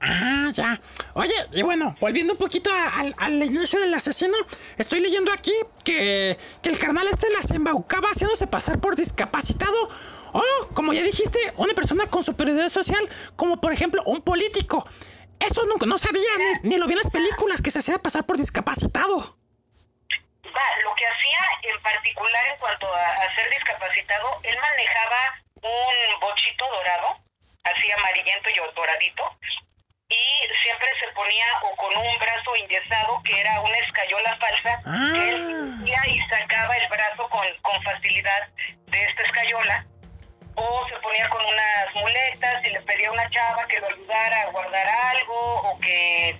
Ah, 0.00 0.50
ya. 0.52 0.80
Oye, 1.14 1.34
y 1.52 1.62
bueno, 1.62 1.96
volviendo 2.00 2.32
un 2.32 2.38
poquito 2.38 2.70
a- 2.72 3.00
al, 3.00 3.14
al 3.18 3.42
inicio 3.42 3.80
del 3.80 3.94
asesino, 3.94 4.34
estoy 4.76 5.00
leyendo 5.00 5.32
aquí 5.32 5.52
que, 5.84 6.36
que 6.62 6.68
el 6.68 6.78
carnal 6.78 7.06
este 7.10 7.30
las 7.30 7.50
embaucaba 7.50 8.08
haciéndose 8.08 8.46
pasar 8.46 8.80
por 8.80 8.96
discapacitado. 8.96 9.88
O, 10.32 10.42
como 10.74 10.92
ya 10.92 11.02
dijiste, 11.02 11.38
una 11.56 11.74
persona 11.74 12.06
con 12.06 12.22
superioridad 12.24 12.68
social, 12.70 13.06
como 13.36 13.60
por 13.60 13.72
ejemplo 13.72 14.02
un 14.04 14.20
político. 14.22 14.86
Eso 15.40 15.64
nunca, 15.66 15.86
no 15.86 15.98
sabía, 15.98 16.30
ni, 16.62 16.70
ni 16.70 16.78
lo 16.78 16.86
vi 16.86 16.92
en 16.92 16.98
las 16.98 17.10
películas, 17.10 17.62
que 17.62 17.70
se 17.70 17.78
hacía 17.80 17.98
pasar 17.98 18.24
por 18.24 18.36
discapacitado. 18.36 19.36
Va, 20.44 20.66
lo 20.84 20.94
que 20.94 21.06
hacía 21.06 21.40
en 21.62 21.82
particular 21.82 22.46
en 22.50 22.58
cuanto 22.58 22.86
a, 22.94 23.06
a 23.08 23.34
ser 23.34 23.50
discapacitado, 23.50 24.38
él 24.44 24.56
manejaba 24.58 25.42
un 25.62 26.20
bochito 26.20 26.64
dorado, 26.68 27.18
así 27.64 27.90
amarillento 27.92 28.50
y 28.50 28.74
doradito, 28.74 29.38
y 30.08 30.62
siempre 30.62 30.88
se 31.00 31.12
ponía 31.14 31.46
o 31.62 31.76
con 31.76 31.96
un 31.96 32.18
brazo 32.18 32.54
enyesado, 32.56 33.20
que 33.24 33.40
era 33.40 33.60
una 33.60 33.78
escayola 33.78 34.36
falsa, 34.36 34.82
que 35.12 35.28
él 35.30 35.44
metía 35.44 36.00
y 36.06 36.20
sacaba 36.28 36.76
el 36.76 36.88
brazo 36.88 37.28
con, 37.30 37.46
con 37.62 37.82
facilidad 37.82 38.48
de 38.86 39.04
esta 39.04 39.22
escayola, 39.22 39.86
o 40.56 40.88
se 40.88 40.96
ponía 40.96 41.28
con 41.28 41.44
unas 41.44 41.94
muletas 41.94 42.64
y 42.64 42.70
le 42.70 42.80
pedía 42.82 43.08
a 43.08 43.12
una 43.12 43.28
chava 43.30 43.66
que 43.66 43.80
lo 43.80 43.88
ayudara 43.88 44.42
a 44.42 44.50
guardar 44.50 44.88
algo 44.88 45.54
o 45.62 45.80
que 45.80 46.38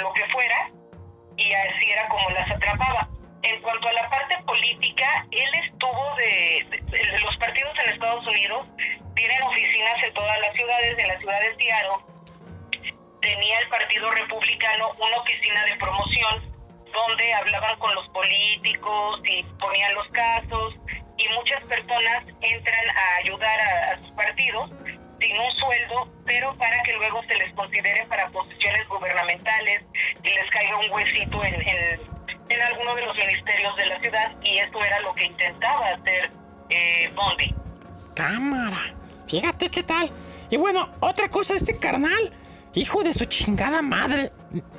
lo 0.00 0.12
que 0.12 0.24
fuera, 0.26 0.70
y 1.36 1.52
así 1.52 1.90
era 1.90 2.06
como 2.08 2.30
las 2.30 2.50
atrapaba. 2.50 3.08
En 3.42 3.62
cuanto 3.62 3.88
a 3.88 3.92
la 3.92 4.06
parte 4.06 4.36
política, 4.44 5.26
él 5.30 5.54
estuvo 5.64 6.14
de, 6.16 6.66
los 7.22 7.36
partidos 7.36 7.72
en 7.84 7.92
Estados 7.92 8.26
Unidos 8.26 8.66
tienen 9.14 9.42
oficinas 9.42 10.02
en 10.02 10.12
todas 10.14 10.38
las 10.40 10.52
ciudades, 10.54 10.98
en 10.98 11.08
la 11.08 11.18
ciudad 11.18 11.40
de 11.40 11.56
tenía 13.20 13.58
el 13.58 13.68
Partido 13.68 14.10
Republicano 14.12 14.90
una 14.98 15.16
oficina 15.18 15.64
de 15.64 15.76
promoción 15.76 16.54
donde 16.92 17.34
hablaban 17.34 17.78
con 17.78 17.94
los 17.94 18.08
políticos 18.10 19.20
y 19.24 19.42
ponían 19.58 19.94
los 19.94 20.08
casos 20.08 20.74
y 21.18 21.28
muchas 21.34 21.64
personas 21.64 22.24
entran 22.40 22.90
a 22.90 23.16
ayudar 23.22 23.60
a, 23.60 23.98
sus 24.00 24.10
partidos 24.12 24.70
sin 25.20 25.38
un 25.38 25.52
sueldo, 25.58 26.08
pero 26.26 26.54
para 26.56 26.82
que 26.82 26.92
luego 26.92 27.22
se 27.24 27.36
les 27.36 27.52
considere 27.54 28.04
para 28.06 28.28
posiciones 28.28 28.86
gubernamentales 28.88 29.82
y 30.22 30.28
les 30.28 30.50
caiga 30.50 30.78
un 30.78 30.90
huesito 30.90 31.42
en, 31.44 31.54
en, 32.48 32.62
alguno 32.62 32.94
de 32.94 33.02
los 33.02 33.16
ministerios 33.16 33.76
de 33.76 33.86
la 33.86 34.00
ciudad 34.00 34.32
y 34.42 34.58
eso 34.58 34.84
era 34.84 35.00
lo 35.00 35.14
que 35.14 35.24
intentaba 35.24 35.88
hacer 35.88 36.30
eh, 36.68 37.10
Bondi. 37.14 37.54
Cámara. 38.14 38.78
Fíjate 39.26 39.70
qué 39.70 39.82
tal. 39.82 40.10
Y 40.50 40.56
bueno, 40.56 40.88
otra 41.00 41.28
cosa, 41.28 41.54
este 41.54 41.78
carnal, 41.78 42.32
hijo 42.74 43.02
de 43.02 43.12
su 43.12 43.24
chingada 43.24 43.82
madre. 43.82 44.30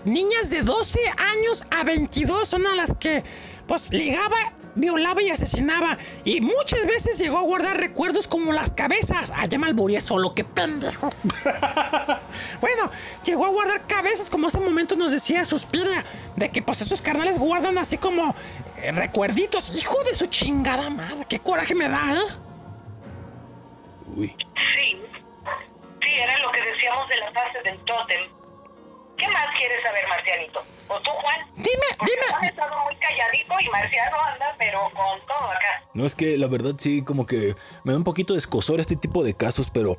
Niñas 0.06 0.50
de 0.50 0.62
12 0.62 1.00
años 1.18 1.66
a 1.72 1.84
22 1.84 2.48
son 2.48 2.66
a 2.66 2.76
las 2.76 2.94
que, 2.94 3.24
pues, 3.68 3.92
ligaba, 3.92 4.54
violaba 4.78 5.22
y 5.22 5.30
asesinaba. 5.30 5.98
Y 6.24 6.42
muchas 6.42 6.86
veces 6.86 7.20
llegó 7.20 7.38
a 7.38 7.42
guardar 7.42 7.78
recuerdos 7.78 8.28
como 8.28 8.54
las 8.54 8.72
cabezas. 8.72 9.34
Allá 9.36 9.58
me 9.58 9.68
albureé 9.68 10.00
solo, 10.00 10.34
qué 10.34 10.44
pendejo. 10.44 11.10
bueno, 12.62 12.92
llegó 13.24 13.46
a 13.46 13.50
guardar 13.50 13.86
cabezas 13.88 14.30
como 14.30 14.48
ese 14.48 14.60
momento 14.60 14.96
nos 14.96 15.12
decía 15.12 15.44
Suspiria. 15.46 16.06
De 16.36 16.50
que, 16.50 16.62
pues, 16.62 16.82
esos 16.82 17.02
carnales 17.02 17.40
guardan 17.40 17.78
así 17.78 17.98
como 17.98 18.36
eh, 18.78 18.92
recuerditos. 18.92 19.76
Hijo 19.78 20.02
de 20.04 20.14
su 20.14 20.28
chingada 20.28 20.90
madre, 20.90 21.26
qué 21.28 21.40
coraje 21.40 21.76
me 21.76 21.90
da, 21.90 22.14
¿eh? 22.14 22.48
Uy, 24.16 24.28
Sí, 24.28 25.02
sí, 26.02 26.10
era 26.10 26.38
lo 26.40 26.52
que 26.52 26.62
decíamos 26.62 27.10
de 27.10 27.18
la 27.18 27.32
fase 27.32 27.62
del 27.64 27.78
tótem. 27.86 28.22
¿Qué 29.18 29.28
más 29.30 29.48
quieres 29.58 29.82
saber, 29.84 30.08
Marcianito? 30.08 30.62
¿O 30.90 31.02
tú, 31.02 31.10
Juan? 31.10 31.40
Dime, 31.56 31.68
Porque 31.98 32.12
dime. 32.12 32.28
Juan 32.30 32.44
ha 32.44 32.48
estado 32.48 32.84
muy 32.86 32.96
calladito 32.98 33.54
y 33.60 33.70
Marciano 33.70 34.18
anda, 34.22 34.56
pero 34.58 34.82
con 34.94 35.20
todo 35.28 35.50
acá. 35.50 35.84
No 35.94 36.06
es 36.06 36.16
que 36.16 36.38
la 36.38 36.48
verdad 36.48 36.76
sí, 36.78 37.04
como 37.04 37.26
que 37.26 37.56
me 37.84 37.94
da 37.94 37.98
un 37.98 38.04
poquito 38.04 38.34
de 38.34 38.40
escosor 38.40 38.80
este 38.80 38.96
tipo 38.96 39.24
de 39.24 39.34
casos, 39.34 39.72
pero 39.72 39.98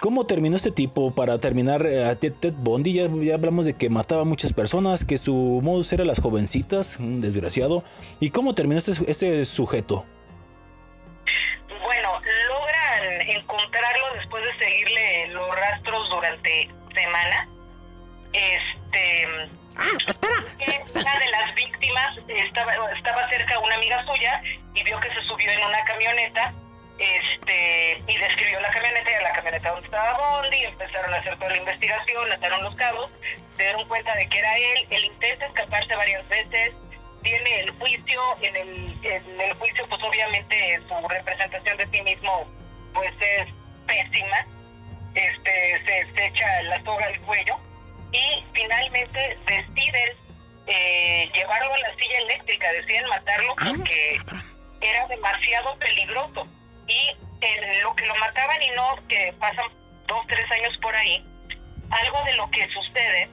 ¿cómo 0.00 0.26
terminó 0.26 0.56
este 0.56 0.70
tipo? 0.70 1.14
Para 1.14 1.38
terminar, 1.38 1.86
eh, 1.86 2.04
a 2.04 2.14
Ted, 2.16 2.34
Ted 2.38 2.54
Bundy 2.58 2.92
ya, 2.92 3.08
ya 3.22 3.34
hablamos 3.34 3.64
de 3.64 3.74
que 3.74 3.88
mataba 3.88 4.22
a 4.22 4.26
muchas 4.26 4.52
personas, 4.52 5.04
que 5.06 5.16
su 5.16 5.60
modus 5.62 5.90
era 5.94 6.04
las 6.04 6.20
jovencitas, 6.20 6.98
un 6.98 7.22
desgraciado. 7.22 7.82
¿Y 8.20 8.30
cómo 8.30 8.54
terminó 8.54 8.78
este, 8.78 8.92
este 9.10 9.44
sujeto? 9.46 10.04
Bueno, 11.82 12.20
logran 12.48 13.20
encontrarlo 13.30 14.14
después 14.16 14.44
de 14.44 14.58
seguirle 14.58 15.28
los 15.28 15.56
rastros 15.56 16.10
durante 16.10 16.68
semana. 16.94 17.48
Este, 18.38 19.48
Ah, 19.78 19.90
espera. 20.06 20.34
una 20.94 21.18
de 21.18 21.30
las 21.30 21.54
víctimas 21.54 22.18
estaba, 22.26 22.74
estaba 22.96 23.28
cerca 23.28 23.58
una 23.60 23.76
amiga 23.76 24.04
suya 24.06 24.42
y 24.74 24.82
vio 24.82 24.98
que 25.00 25.08
se 25.14 25.22
subió 25.22 25.50
en 25.50 25.62
una 25.62 25.84
camioneta 25.84 26.52
este 26.98 28.02
y 28.08 28.18
describió 28.18 28.58
la 28.58 28.70
camioneta 28.70 29.08
y 29.08 29.14
a 29.14 29.22
la 29.22 29.32
camioneta 29.32 29.70
donde 29.70 29.86
estaba 29.86 30.40
Bondi 30.40 30.64
empezaron 30.64 31.14
a 31.14 31.18
hacer 31.18 31.36
toda 31.38 31.50
la 31.50 31.58
investigación, 31.58 32.32
ataron 32.32 32.64
los 32.64 32.74
cabos, 32.74 33.08
se 33.54 33.62
dieron 33.62 33.86
cuenta 33.86 34.14
de 34.16 34.28
que 34.28 34.38
era 34.38 34.56
él, 34.56 34.86
él 34.90 35.04
intenta 35.04 35.46
escaparse 35.46 35.94
varias 35.94 36.28
veces, 36.28 36.74
tiene 37.22 37.60
el 37.60 37.70
juicio, 37.78 38.20
en 38.42 38.56
el, 38.56 38.98
en 39.04 39.40
el 39.40 39.54
juicio 39.54 39.86
pues 39.88 40.02
obviamente 40.02 40.80
su 40.88 41.08
representación 41.08 41.76
de 41.76 41.86
sí 41.86 42.02
mismo 42.02 42.48
pues 42.94 43.12
es 43.20 43.46
pésima, 43.86 44.44
este 45.14 45.80
se, 45.84 46.14
se 46.14 46.26
echa 46.26 46.62
la 46.62 46.82
soga 46.82 47.06
al 47.06 47.20
cuello 47.20 47.56
y 48.12 48.44
finalmente 48.54 49.38
deciden 49.46 50.16
eh, 50.66 51.30
llevarlo 51.34 51.72
a 51.74 51.78
la 51.78 51.94
silla 51.96 52.18
eléctrica, 52.18 52.72
deciden 52.72 53.06
matarlo 53.08 53.54
porque 53.56 54.20
era 54.80 55.06
demasiado 55.08 55.76
peligroso. 55.78 56.46
Y 56.86 57.16
en 57.40 57.82
lo 57.82 57.94
que 57.94 58.06
lo 58.06 58.14
mataban 58.16 58.62
y 58.62 58.70
no, 58.70 58.96
que 59.08 59.32
pasan 59.38 59.66
dos, 60.06 60.26
tres 60.26 60.50
años 60.50 60.76
por 60.80 60.94
ahí, 60.96 61.24
algo 61.90 62.22
de 62.24 62.32
lo 62.34 62.50
que 62.50 62.66
sucede. 62.70 63.28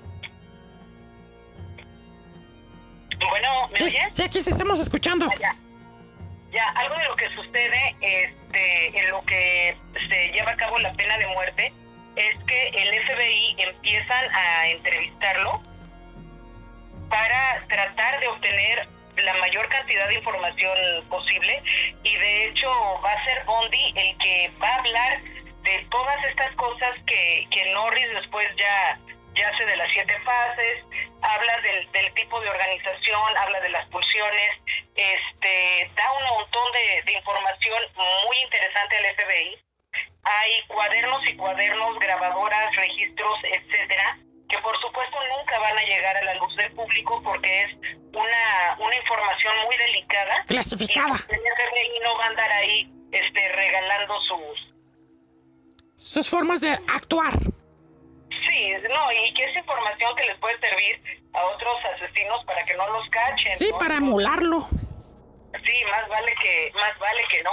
Bueno, 3.29 3.67
¿me 3.71 3.77
Sí, 3.77 3.83
oyes? 3.85 4.15
sí, 4.15 4.23
aquí 4.23 4.41
sí 4.41 4.49
estamos 4.51 4.79
escuchando. 4.79 5.27
Ya. 5.39 5.55
Ya, 6.51 6.69
algo 6.71 6.95
de 6.97 7.05
lo 7.05 7.15
que 7.15 7.29
sucede 7.35 7.95
este, 8.01 8.97
en 8.99 9.09
lo 9.11 9.23
que 9.25 9.75
se 10.07 10.27
lleva 10.31 10.51
a 10.51 10.55
cabo 10.55 10.79
la 10.79 10.93
pena 10.93 11.17
de 11.17 11.27
muerte 11.27 11.73
es 12.15 12.39
que 12.47 12.67
el 12.69 13.03
FBI 13.05 13.55
empiezan 13.59 14.33
a 14.33 14.67
entrevistarlo 14.67 15.61
para 17.09 17.63
tratar 17.67 18.19
de 18.19 18.27
obtener 18.27 18.87
la 19.17 19.33
mayor 19.35 19.67
cantidad 19.69 20.07
de 20.07 20.15
información 20.15 20.77
posible 21.09 21.61
y 22.03 22.15
de 22.15 22.47
hecho 22.47 22.69
va 23.03 23.11
a 23.11 23.23
ser 23.25 23.43
Bondi 23.45 23.93
el 23.95 24.17
que 24.17 24.51
va 24.61 24.67
a 24.67 24.75
hablar 24.79 25.21
de 25.63 25.87
todas 25.89 26.23
estas 26.25 26.53
cosas 26.55 26.91
que, 27.05 27.47
que 27.51 27.65
Norris 27.73 28.07
después 28.13 28.47
ya 28.57 28.99
ya 29.35 29.51
sé 29.57 29.65
de 29.65 29.75
las 29.75 29.91
siete 29.91 30.17
fases, 30.21 30.85
habla 31.21 31.57
del, 31.59 31.91
del 31.91 32.13
tipo 32.13 32.39
de 32.39 32.49
organización, 32.49 33.37
habla 33.37 33.59
de 33.59 33.69
las 33.69 33.85
pulsiones, 33.89 34.51
este, 34.95 35.91
da 35.93 36.11
un 36.13 36.23
montón 36.37 36.71
de, 36.71 37.01
de 37.03 37.17
información 37.17 37.83
muy 38.25 38.37
interesante 38.43 38.95
al 38.95 39.15
FBI. 39.15 39.64
Hay 40.25 40.51
cuadernos 40.67 41.21
y 41.27 41.35
cuadernos, 41.35 41.99
grabadoras, 41.99 42.75
registros, 42.75 43.39
etcétera, 43.43 44.17
que 44.49 44.57
por 44.59 44.79
supuesto 44.81 45.17
nunca 45.37 45.59
van 45.59 45.77
a 45.77 45.83
llegar 45.83 46.17
a 46.17 46.23
la 46.23 46.35
luz 46.35 46.55
del 46.55 46.71
público 46.73 47.21
porque 47.23 47.63
es 47.63 47.73
una, 48.13 48.77
una 48.79 48.95
información 48.95 49.53
muy 49.65 49.77
delicada. 49.77 50.43
Clasificada. 50.47 51.15
Y 51.29 51.99
no 52.03 52.17
va 52.17 52.25
a 52.25 52.27
andar 52.27 52.51
ahí 52.51 52.91
este, 53.11 53.49
regalando 53.49 54.19
sus, 54.21 54.73
Sus 55.95 56.29
formas 56.29 56.61
de 56.61 56.71
actuar. 56.71 57.33
Sí, 58.47 58.73
no, 58.89 59.11
y 59.11 59.33
que 59.33 59.43
es 59.45 59.57
información 59.57 60.15
que 60.15 60.25
les 60.25 60.37
puede 60.39 60.59
servir 60.59 61.25
a 61.33 61.43
otros 61.45 61.75
asesinos 61.95 62.43
para 62.45 62.63
que 62.63 62.75
no 62.75 62.87
los 62.89 63.09
cachen. 63.09 63.57
Sí, 63.57 63.69
¿no? 63.71 63.77
para 63.77 63.95
emularlo. 63.95 64.67
Sí, 65.63 65.83
más 65.89 66.07
vale 66.09 66.33
que, 66.41 66.71
más 66.75 66.97
vale 66.99 67.21
que 67.29 67.43
no. 67.43 67.51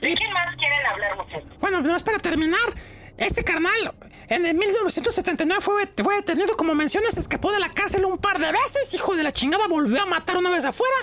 ¿De 0.00 0.14
quién 0.14 0.32
más 0.32 0.54
quieren 0.56 0.86
hablar, 0.86 1.16
muchachos? 1.16 1.58
Bueno, 1.60 1.80
nomás 1.80 2.02
para 2.02 2.18
terminar, 2.18 2.60
este 3.16 3.44
carnal 3.44 3.94
en 4.28 4.46
el 4.46 4.54
1979 4.54 5.60
fue, 5.60 5.86
fue 6.02 6.16
detenido, 6.16 6.56
como 6.56 6.74
mencionas, 6.74 7.16
escapó 7.16 7.52
de 7.52 7.60
la 7.60 7.68
cárcel 7.68 8.04
un 8.04 8.18
par 8.18 8.38
de 8.38 8.50
veces, 8.50 8.92
hijo 8.94 9.14
de 9.14 9.22
la 9.22 9.32
chingada, 9.32 9.66
volvió 9.68 10.02
a 10.02 10.06
matar 10.06 10.36
una 10.36 10.50
vez 10.50 10.64
afuera 10.64 10.96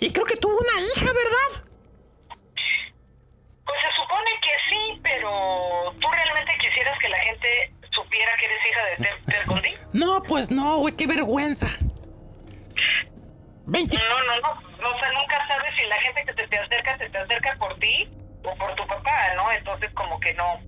y 0.00 0.12
creo 0.12 0.26
que 0.26 0.36
tuvo 0.36 0.56
una 0.56 0.80
hija, 0.80 1.06
¿verdad? 1.06 1.66
Pues 3.64 3.78
se 3.80 4.02
supone 4.02 4.30
que 4.42 4.50
sí, 4.70 5.00
pero 5.02 5.94
¿tú 6.00 6.08
realmente 6.08 6.52
quisieras 6.60 6.98
que 6.98 7.08
la 7.08 7.18
gente 7.18 7.72
supiera 7.92 8.36
que 8.36 8.44
eres 8.44 8.58
hija 8.70 8.84
de 8.84 9.32
Ted 9.32 9.46
Bundy? 9.46 9.74
No, 9.92 10.22
pues 10.22 10.50
no, 10.50 10.78
güey, 10.78 10.94
qué 10.94 11.06
vergüenza. 11.06 11.66
20. 13.66 13.96
No, 13.96 14.04
no, 14.04 14.40
no, 14.40 14.60
no, 14.80 14.90
o 14.90 14.98
sea, 15.00 15.12
nunca 15.12 15.48
sabes 15.48 15.74
si 15.76 15.86
la 15.86 16.00
gente 16.00 16.24
que 16.24 16.32
te, 16.34 16.46
te 16.46 16.58
acerca 16.58 16.98
se 16.98 17.08
te 17.08 17.18
acerca 17.18 17.56
por 17.58 17.76
ti 17.78 18.08
o 18.46 18.54
por 18.56 18.74
tu 18.76 18.86
papá, 18.86 19.34
¿no? 19.34 19.50
Entonces 19.52 19.90
como 19.94 20.18
que 20.20 20.32
no, 20.34 20.60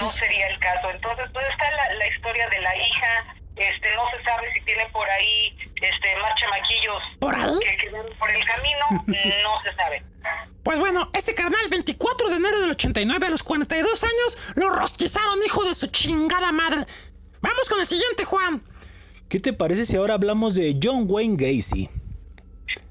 no 0.00 0.10
sería 0.10 0.48
el 0.48 0.58
caso. 0.60 0.90
Entonces, 0.90 1.26
pues 1.32 1.46
está 1.50 1.70
la, 1.70 1.94
la 1.94 2.06
historia 2.08 2.48
de 2.48 2.60
la 2.60 2.76
hija, 2.76 3.34
este, 3.56 3.94
no 3.94 4.02
se 4.10 4.22
sabe 4.24 4.52
si 4.52 4.60
tiene 4.62 4.86
por 4.90 5.08
ahí, 5.08 5.56
este, 5.80 6.16
más 6.16 6.34
chamaquillos 6.40 7.02
¿Por 7.20 7.34
ahí? 7.34 7.58
que 7.60 7.76
quedaron 7.76 8.12
por 8.18 8.30
el 8.30 8.44
camino, 8.44 8.86
no 9.42 9.62
se 9.62 9.74
sabe. 9.74 10.02
Pues 10.62 10.80
bueno, 10.80 11.10
este 11.12 11.34
carnal, 11.34 11.60
24 11.70 12.30
de 12.30 12.36
enero 12.36 12.60
del 12.60 12.70
89, 12.70 13.26
a 13.26 13.30
los 13.30 13.42
42 13.42 14.02
años, 14.02 14.38
lo 14.56 14.70
rostizaron, 14.70 15.42
hijo 15.44 15.64
de 15.64 15.74
su 15.74 15.86
chingada 15.88 16.52
madre. 16.52 16.84
Vamos 17.40 17.68
con 17.68 17.80
el 17.80 17.86
siguiente, 17.86 18.24
Juan. 18.24 18.62
¿Qué 19.28 19.38
te 19.38 19.52
parece 19.52 19.84
si 19.84 19.96
ahora 19.96 20.14
hablamos 20.14 20.54
de 20.54 20.78
John 20.82 21.04
Wayne 21.08 21.36
Gacy? 21.36 21.88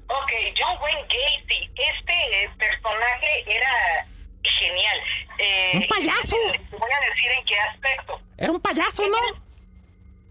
Ok, 0.06 0.32
John 0.56 0.78
Wayne 0.80 1.02
Gacy, 1.02 1.70
este 1.76 2.44
eh, 2.44 2.50
personaje 2.58 3.44
era 3.46 4.06
genial. 4.44 5.00
Eh, 5.38 5.72
Un 5.74 5.86
payaso. 5.88 6.36
Te 6.70 6.76
voy 6.76 6.90
a 6.90 7.00
decir 7.10 7.30
en 7.32 7.44
qué 7.44 7.58
aspecto. 7.60 8.20
Era 8.38 8.52
un 8.52 8.60
payaso, 8.60 9.06
¿no? 9.08 9.18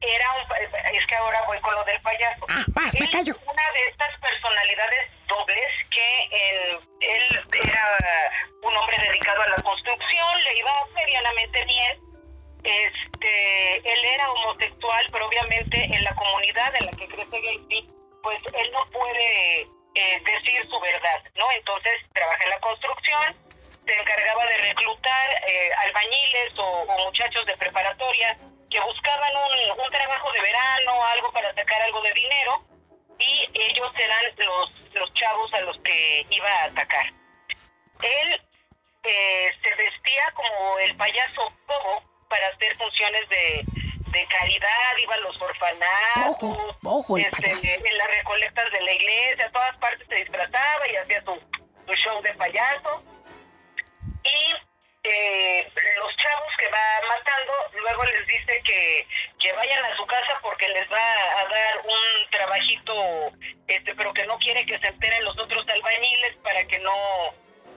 Era 0.02 0.32
un, 0.34 0.48
pa- 0.48 0.58
es 0.60 1.06
que 1.08 1.16
ahora 1.16 1.42
voy 1.48 1.58
con 1.60 1.74
lo 1.76 1.84
del 1.86 2.00
payaso. 2.02 2.46
Ah, 2.50 2.64
vas, 2.70 2.92
me 3.00 3.10
callo. 3.10 3.36
Una 3.46 3.72
de 3.72 3.88
estas 3.90 4.20
personalidades 4.20 5.10
dobles 5.28 5.72
que 5.90 6.24
en- 6.32 6.80
él 7.00 7.40
era 7.64 8.28
un 8.64 8.76
hombre 8.78 8.98
dedicado 9.08 9.42
a 9.44 9.48
la 9.48 9.56
construcción, 9.62 10.44
le 10.44 10.58
iba 10.60 10.86
medianamente 10.96 11.66
bien. 11.66 12.00
Este, 12.64 13.76
él 13.94 14.06
era 14.06 14.32
homosexual, 14.32 15.08
pero 15.12 15.28
obviamente 15.28 15.84
en 15.84 16.04
la 16.04 16.16
comunidad 16.16 16.74
en 16.76 16.86
la 16.86 16.92
que 16.94 17.08
crece 17.08 17.42
Gacy, 17.42 17.90
pues 18.24 18.40
él 18.54 18.72
no 18.72 18.86
puede 18.92 19.62
eh, 19.96 20.22
decir 20.26 20.68
su 20.70 20.80
verdad, 20.80 21.24
¿no? 21.36 21.46
Entonces 21.52 21.92
trabaja 22.14 22.44
en 22.44 22.50
la 22.52 22.60
construcción, 22.60 23.36
se 23.86 23.94
encargaba 23.94 24.46
de 24.46 24.58
reclutar 24.58 25.30
eh, 25.48 25.72
albañiles 25.86 26.58
o, 26.58 26.64
o 26.64 27.06
muchachos 27.06 27.46
de 27.46 27.58
preparatoria 27.58 28.38
que 28.70 28.80
buscaban 28.80 29.32
un, 29.36 29.80
un 29.86 29.92
trabajo 29.92 30.32
de 30.32 30.42
verano, 30.42 31.06
algo 31.06 31.32
para 31.32 31.54
sacar 31.54 31.82
algo 31.84 32.02
de 32.02 32.14
dinero, 32.14 32.64
y 33.20 33.48
ellos 33.54 33.92
eran 33.98 34.24
los, 34.38 34.94
los 34.94 35.14
chavos 35.14 35.54
a 35.54 35.62
los 35.62 35.78
que 35.80 36.26
iba 36.30 36.50
a 36.50 36.64
atacar. 36.66 37.06
Él 38.02 38.42
eh, 39.04 39.52
se 39.62 39.76
vestía 39.76 40.32
como 40.34 40.80
el 40.80 40.96
payaso 40.96 41.54
Bobo 41.68 42.04
para 42.30 42.48
hacer 42.48 42.76
funciones 42.76 43.30
de, 43.30 43.64
de 44.12 44.26
caridad, 44.26 44.98
iba 45.02 45.14
a 45.14 45.18
los 45.18 45.40
orfanatos, 45.40 46.30
Ojo, 46.30 46.78
ojo, 46.84 47.18
el 47.18 47.26
este, 47.26 47.76
en 47.88 47.98
las 47.98 48.08
recolectas 48.08 48.72
de 48.72 48.82
la 48.82 48.92
iglesia, 48.92 49.46
a 49.46 49.52
todas 49.52 49.78
partes 49.78 50.08
se 50.08 50.16
disfrazaba 50.16 50.88
y 50.88 50.96
hacía 50.96 51.22
su, 51.24 51.40
su 51.86 51.94
show 51.94 52.22
de 52.22 52.34
payaso. 52.34 53.04
Y 54.24 54.56
eh, 55.04 55.68
los 56.00 56.16
chavos 56.18 56.52
que 56.58 56.68
va 56.70 57.08
matando, 57.08 57.54
luego 57.82 58.04
les 58.06 58.28
dice 58.28 58.62
que, 58.64 59.08
que 59.40 59.52
vayan 59.54 59.84
a 59.84 59.96
su 59.98 60.06
casa 60.06 60.40
porque 60.42 60.68
les 60.70 60.90
va 60.92 61.40
a 61.40 61.46
dar 61.46 61.78
un 61.84 62.30
trabajito, 62.32 63.32
este, 63.68 63.94
pero 63.96 64.14
que 64.14 64.26
no 64.26 64.38
quiere 64.40 64.66
que 64.66 64.80
se 64.80 64.88
enteren 64.88 65.24
los 65.26 65.38
otros 65.38 65.68
albañiles 65.68 66.36
para 66.38 66.66
que 66.66 66.80
no, 66.80 66.94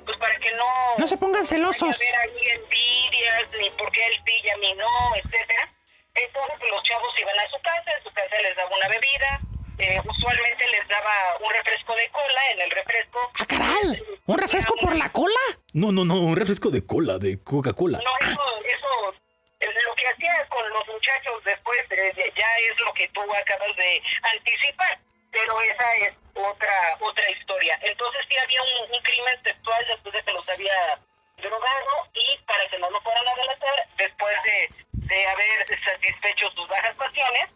pues 0.05 0.16
para 0.18 0.36
que 0.36 0.53
no... 0.53 0.66
No 0.99 1.07
se 1.07 1.16
pongan 1.16 1.44
celosos. 1.44 2.01
haber 2.01 2.16
ahí 2.16 2.49
envidias, 2.51 3.44
ni 3.61 3.70
por 3.70 3.90
qué 3.90 4.07
él 4.07 4.22
y 4.26 4.49
a 4.49 4.57
mí 4.59 4.74
no, 4.74 5.16
etcétera. 5.16 5.72
Entonces 6.14 6.70
los 6.70 6.82
chavos 6.84 7.12
iban 7.18 7.38
a 7.38 7.51
su 7.51 7.61
casa, 7.61 7.92
en 7.97 8.03
su 8.05 8.12
casa 8.12 8.40
les 8.40 8.57
daba 8.57 8.74
una 8.74 8.88
bebida, 8.88 9.40
eh, 9.79 10.01
usualmente 10.05 10.66
les 10.68 10.89
daba 10.89 11.37
un 11.41 11.53
refresco 11.53 11.95
de 11.95 12.09
cola, 12.11 12.51
en 12.53 12.61
el 12.61 12.70
refresco... 12.70 13.31
¡Ah, 13.41 13.47
caray! 13.47 14.03
¿Un 14.27 14.39
refresco 14.39 14.74
por 14.81 14.97
la 14.97 15.11
cola? 15.12 15.41
No, 15.72 15.93
no, 15.93 16.05
no, 16.05 16.14
un 16.20 16.37
refresco 16.37 16.70
de 16.70 16.85
cola, 16.85 17.18
de 17.18 17.43
Coca-Cola. 17.43 17.99
No, 18.03 18.27
eso, 18.27 18.43
eso, 18.64 19.14
eh, 19.61 19.68
lo 19.87 19.95
que 19.95 20.09
hacía 20.09 20.47
con 20.49 20.68
los 20.70 20.87
muchachos 20.89 21.45
después 21.45 21.81
eh, 21.91 22.33
ya 22.37 22.59
es 22.70 22.81
lo 22.81 22.93
que 22.95 23.09
tú 23.09 23.20
acabas 23.22 23.77
de 23.77 24.03
anticipar, 24.22 24.99
pero 25.31 25.61
esa 25.61 25.95
es 25.97 26.14
otra 26.35 26.97
otra 27.01 27.31
historia. 27.31 27.79
Entonces 27.83 28.22
sí 28.29 28.37
había 28.37 28.62
un, 28.62 28.93
un 28.93 29.03
crimen 29.03 29.43
sexual 29.43 29.85
después 29.89 30.14
de 30.14 30.22
que 30.22 30.33
los 30.33 30.49
había 30.49 30.99
drogado 31.37 32.09
y 32.14 32.39
para 32.47 32.66
que 32.68 32.79
no 32.79 32.91
lo 32.91 33.01
fueran 33.03 33.29
a 33.29 33.35
delatar, 33.35 33.89
después 33.99 34.37
de, 34.43 34.70
de 34.93 35.27
haber 35.27 35.66
satisfecho 35.85 36.51
sus 36.53 36.66
bajas 36.68 36.97
pasiones, 36.97 37.51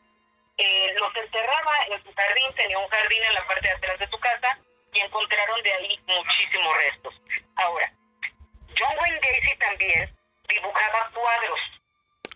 eh, 0.58 0.94
los 0.98 1.14
enterraba 1.16 1.74
en 1.88 2.02
su 2.02 2.12
jardín, 2.12 2.54
tenía 2.54 2.78
un 2.78 2.88
jardín 2.88 3.22
en 3.24 3.34
la 3.34 3.46
parte 3.46 3.68
de 3.68 3.74
atrás 3.74 3.98
de 3.98 4.08
su 4.08 4.18
casa 4.18 4.58
y 4.92 5.00
encontraron 5.00 5.62
de 5.62 5.72
ahí 5.72 6.00
muchísimos 6.06 6.76
restos. 6.76 7.14
Ahora, 7.56 7.92
John 8.78 8.96
Wayne 8.98 9.20
Gacy 9.20 9.56
también 9.58 10.16
dibujaba 10.48 11.10
cuadros. 11.12 11.60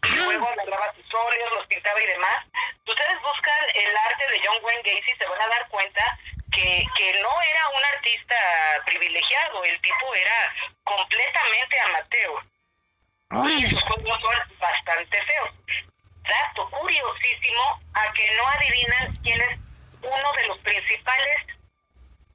Y 0.05 0.17
luego 0.17 0.49
agarraba 0.49 0.95
sus 0.95 1.15
óleos, 1.15 1.53
los 1.55 1.67
pintaba 1.67 2.01
y 2.01 2.07
demás. 2.07 2.45
Si 2.85 2.91
ustedes 2.91 3.21
buscan 3.23 3.65
el 3.75 3.97
arte 3.97 4.27
de 4.29 4.41
John 4.45 4.63
Wayne 4.63 4.83
Gacy, 4.83 5.17
se 5.19 5.27
van 5.27 5.43
a 5.43 5.49
dar 5.49 5.69
cuenta 5.69 6.19
que, 6.53 6.85
que 6.97 7.23
no 7.23 7.43
era 7.43 7.69
un 7.71 7.85
artista 7.85 8.37
privilegiado. 8.87 9.65
El 9.65 9.81
tipo 9.81 10.15
era 10.15 10.55
completamente 10.85 11.81
amateur. 11.81 12.43
Y 13.59 13.67
sus 13.67 13.83
cuadros 13.83 14.21
son 14.21 14.59
bastante 14.59 15.23
feos. 15.23 15.51
Dato 16.25 16.71
curiosísimo 16.71 17.63
a 17.95 18.13
que 18.15 18.27
no 18.37 18.49
adivinan 18.49 19.17
quién 19.23 19.41
es 19.43 19.59
uno 20.03 20.33
de 20.41 20.49
los 20.49 20.59
principales 20.59 21.39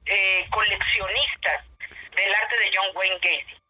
eh, 0.06 0.46
coleccionistas 0.50 1.64
del 2.16 2.34
arte 2.34 2.54
de 2.58 2.70
John 2.74 2.96
Wayne 2.96 3.18
Gacy. 3.22 3.60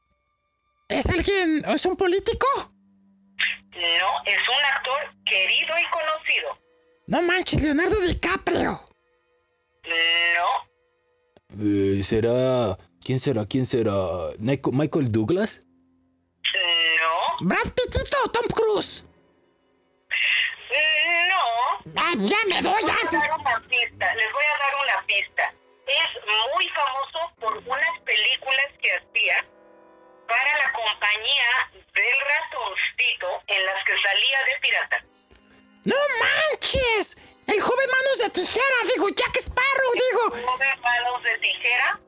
¿Es 0.89 1.07
alguien? 1.09 1.65
¿Es 1.67 1.87
un 1.87 1.97
político? 1.97 2.47
No, 3.73 4.11
es 4.27 4.39
un 4.49 4.65
actor 4.75 5.15
querido 5.25 5.79
y 5.79 5.85
conocido. 5.91 6.59
No 7.07 7.23
manches, 7.23 7.63
Leonardo 7.63 7.99
DiCaprio. 8.01 8.81
No, 9.85 10.71
Eh, 11.63 12.03
¿Será... 12.05 12.77
¿Quién 13.03 13.19
será? 13.19 13.47
¿Quién 13.47 13.65
será? 13.67 13.93
¿Nico- 14.39 14.73
¿Michael 14.73 15.11
Douglas? 15.11 15.63
no, 16.45 17.47
Brad 17.49 17.73
Pittito, 17.75 18.31
Tom 18.33 18.47
Cruise. 18.53 19.05
No. 21.29 21.93
Ah, 21.97 22.13
ya 22.17 22.39
me 22.47 22.63
doy, 22.63 22.83
Les 22.83 22.91
voy 22.91 22.91
a 22.91 23.19
dar 23.21 23.39
una 23.41 23.61
pista, 23.69 24.15
les 24.15 24.33
voy 24.33 24.45
a 24.45 24.59
dar 24.59 24.75
una 24.77 25.07
pista. 25.07 25.55
Es 25.87 26.23
muy 26.55 26.69
famoso 26.69 27.33
por 27.41 27.57
unas 27.59 28.01
películas 28.05 28.67
que 28.81 28.93
hacía 28.95 29.45
para 30.29 30.59
la 30.59 30.73
compañía 30.73 31.71
del 31.73 32.15
ratoncito 32.29 33.43
en 33.49 33.67
las 33.67 33.85
que 33.85 33.93
salía 34.03 34.39
de 34.45 34.61
pirata. 34.61 34.99
¡No 35.85 35.97
manches! 36.21 37.17
El 37.49 37.61
joven 37.61 37.89
manos 37.91 38.19
de 38.19 38.31
tijera, 38.31 38.77
digo, 38.95 39.09
Jack 39.09 39.37
Sparrow, 39.39 39.93
digo. 39.95 40.49
Uno 40.49 40.59
de 40.59 40.77
manos 40.77 41.23
de 41.25 41.39
tijera, 41.39 41.99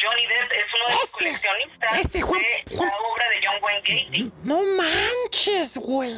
Johnny 0.00 0.26
Depp 0.26 0.52
es 0.52 0.64
uno 0.76 0.86
de 0.86 0.92
los 0.94 1.10
coleccionistas 1.10 1.98
ese, 2.00 2.22
Juan- 2.22 2.40
de 2.40 2.76
Juan- 2.76 2.88
la 2.88 2.96
obra 2.98 3.28
de 3.28 3.40
John 3.46 3.56
Wayne 3.62 3.80
Gacy. 3.82 4.32
No 4.44 4.62
manches, 4.62 5.76
güey. 5.76 6.14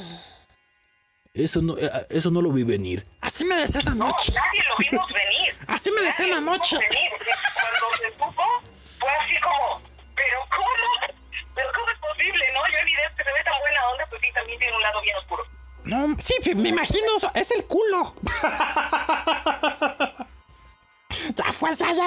Eso 1.33 1.63
no, 1.63 1.77
eh, 1.79 1.89
eso 2.11 2.31
no 2.31 2.43
lo 2.43 2.51
vi 2.51 2.65
venir. 2.65 3.07
Así 3.21 3.45
me 3.45 3.55
decías 3.57 3.85
No, 3.87 3.93
anoche. 4.07 4.33
nadie 4.33 4.61
lo 4.69 4.77
vimos 4.79 5.13
venir. 5.13 5.55
Así 5.69 5.91
me 5.93 6.01
decían 6.03 6.33
anoche. 6.35 6.77
Cuando 6.77 7.97
se 7.97 8.11
supo, 8.13 8.45
fue 8.99 9.09
así 9.11 9.41
como, 9.41 9.81
¿pero 10.17 10.39
cómo? 10.51 11.15
¿Pero 11.55 11.69
cómo 11.75 11.87
es 11.91 11.99
posible, 12.01 12.53
no? 12.53 12.61
Yo 12.67 12.85
ni 12.85 12.91
idea 12.93 13.15
que 13.17 13.23
se 13.25 13.33
ve 13.33 13.45
tan 13.45 13.59
buena 13.61 13.89
onda, 13.91 14.07
pues 14.11 14.21
sí, 14.25 14.33
también 14.35 14.59
tiene 14.59 14.77
un 14.77 14.83
lado 14.83 15.01
bien 15.03 15.17
oscuro. 15.17 15.47
No, 15.85 16.17
sí, 16.21 16.35
me 16.57 16.69
imagino, 16.71 17.07
es 17.35 17.51
el 17.53 17.65
culo. 17.67 18.15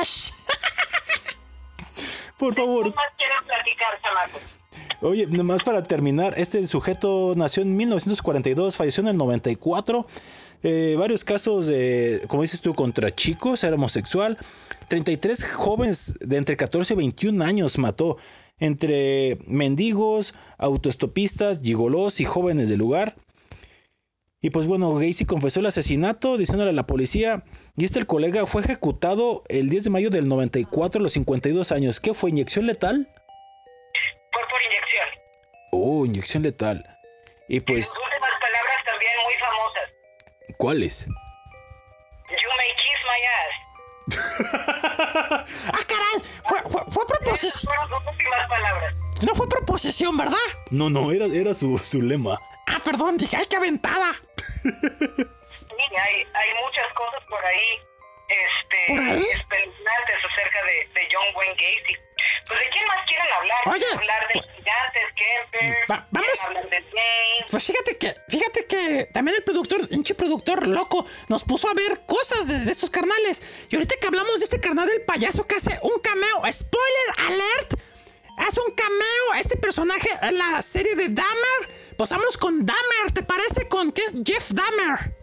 Shh. 0.04 0.32
Por 2.38 2.54
¿Qué 2.56 2.62
favor. 2.62 2.94
más 2.96 3.06
quieres 3.18 3.42
platicar, 3.46 4.02
chamaco? 4.02 4.40
Oye, 5.04 5.28
nomás 5.28 5.64
para 5.64 5.84
terminar, 5.84 6.34
este 6.38 6.66
sujeto 6.66 7.34
nació 7.36 7.62
en 7.64 7.76
1942, 7.76 8.78
falleció 8.78 9.02
en 9.02 9.10
el 9.10 9.18
94. 9.18 10.08
Eh, 10.64 10.96
varios 10.98 11.26
casos 11.26 11.68
de, 11.68 12.24
como 12.30 12.42
dices 12.42 12.62
tú, 12.62 12.74
contra 12.74 13.14
chicos, 13.14 13.66
era 13.66 13.76
homosexual. 13.76 14.38
33 14.88 15.44
jóvenes 15.44 16.16
de 16.22 16.38
entre 16.38 16.56
14 16.56 16.94
y 16.94 16.96
21 16.96 17.44
años 17.44 17.78
mató, 17.78 18.16
entre 18.60 19.40
mendigos, 19.46 20.36
autoestopistas, 20.58 21.62
gigolos 21.62 22.22
y 22.22 22.24
jóvenes 22.24 22.70
del 22.70 22.80
lugar. 22.80 23.18
Y 24.40 24.52
pues 24.52 24.68
bueno, 24.68 24.96
Gacy 24.96 25.26
confesó 25.26 25.60
el 25.60 25.66
asesinato 25.66 26.38
diciéndole 26.38 26.70
a 26.70 26.74
la 26.74 26.88
policía, 26.88 27.44
y 27.76 27.84
este 27.84 28.00
el 28.00 28.08
colega 28.08 28.46
fue 28.46 28.62
ejecutado 28.62 29.44
el 29.50 29.70
10 29.70 29.84
de 29.84 29.90
mayo 29.90 30.10
del 30.10 30.30
94 30.30 31.00
a 31.00 31.04
los 31.04 31.12
52 31.12 31.74
años. 31.74 32.00
¿Qué 32.00 32.14
fue? 32.14 32.30
¿Inyección 32.30 32.68
letal? 32.68 33.10
Por 34.34 34.62
inyección. 34.62 34.93
Oh, 35.76 36.06
inyección 36.06 36.44
letal. 36.44 36.86
Y 37.48 37.60
pues, 37.60 37.88
Sus 37.88 37.98
últimas 37.98 38.30
palabras 38.40 38.86
también 38.86 39.12
muy 39.26 39.34
famosas. 39.40 39.90
¿cuáles? 40.58 41.06
You 41.06 42.50
may 42.58 42.72
kiss 42.78 43.02
my 43.10 43.22
ass. 43.40 43.54
Ah, 45.74 45.80
caray. 45.88 46.22
Fue, 46.46 46.62
fue, 46.90 47.06
proposición. 47.08 47.74
fueron 47.74 47.90
sus 47.90 48.08
últimas 48.12 48.48
palabras. 48.50 48.94
No 49.22 49.36
fue 49.36 49.48
proposición, 49.50 50.18
¿verdad? 50.18 50.38
No, 50.72 50.90
no, 50.90 51.12
era, 51.12 51.26
era 51.26 51.54
su, 51.54 51.78
su 51.80 52.02
lema. 52.02 52.40
Ah, 52.68 52.80
perdón, 52.84 53.18
dije, 53.18 53.36
ay, 53.38 53.46
qué 53.50 53.56
aventada. 53.58 54.12
Sí, 54.64 54.70
hay, 55.98 56.16
hay 56.34 56.50
muchas 56.64 56.94
cosas 56.96 57.22
por 57.30 57.44
ahí, 57.46 57.80
este, 58.30 58.94
¿Por 58.94 59.00
ahí? 59.00 59.24
espeluznantes 59.24 60.16
acerca 60.32 60.60
de, 60.66 61.00
de 61.00 61.08
John 61.12 61.36
Wayne 61.36 61.56
Gacy. 61.56 61.96
Pues 62.48 62.60
de 62.60 62.70
quién 62.70 62.86
más 62.88 63.06
quieren 63.08 63.34
hablar? 63.34 63.58
Oye. 63.68 63.80
¿Quieren 63.80 64.00
hablar 64.00 64.28
de 64.28 64.34
gigantes, 64.34 65.04
Kemper? 65.16 65.78
Va- 65.92 66.08
vamos. 66.12 66.30
¿Quieren 66.32 66.48
hablar 66.58 66.70
de 66.70 66.82
James? 66.90 67.52
Pues 67.52 67.64
fíjate 67.66 67.98
que, 67.98 68.16
fíjate 68.30 68.66
que 68.68 69.10
también 69.14 69.38
el 69.38 69.44
productor, 69.44 69.88
pinche 69.88 70.16
productor 70.16 70.68
loco, 70.68 71.06
nos 71.30 71.44
puso 71.44 71.70
a 71.70 71.74
ver 71.74 72.06
cosas 72.06 72.48
de, 72.48 72.60
de 72.66 72.72
estos 72.72 72.90
carnales. 72.90 73.42
Y 73.70 73.76
ahorita 73.76 73.96
que 74.00 74.08
hablamos 74.08 74.40
de 74.40 74.46
este 74.46 74.60
carnal 74.60 74.88
del 74.88 75.02
payaso 75.04 75.46
que 75.48 75.56
hace 75.56 75.80
un 75.82 76.00
cameo, 76.00 76.42
spoiler 76.52 77.10
alert, 77.18 77.74
hace 78.38 78.60
un 78.62 78.74
cameo 78.74 79.34
este 79.40 79.58
personaje 79.58 80.10
en 80.22 80.38
la 80.38 80.62
serie 80.62 80.96
de 80.96 81.10
Dahmer. 81.10 81.70
Pues 81.98 82.10
vamos 82.10 82.38
con 82.38 82.66
Dahmer, 82.66 83.12
¿te 83.14 83.24
parece? 83.24 83.68
¿Con 83.68 83.92
qué? 83.92 84.02
Jeff 84.26 84.50
Dahmer. 84.52 85.16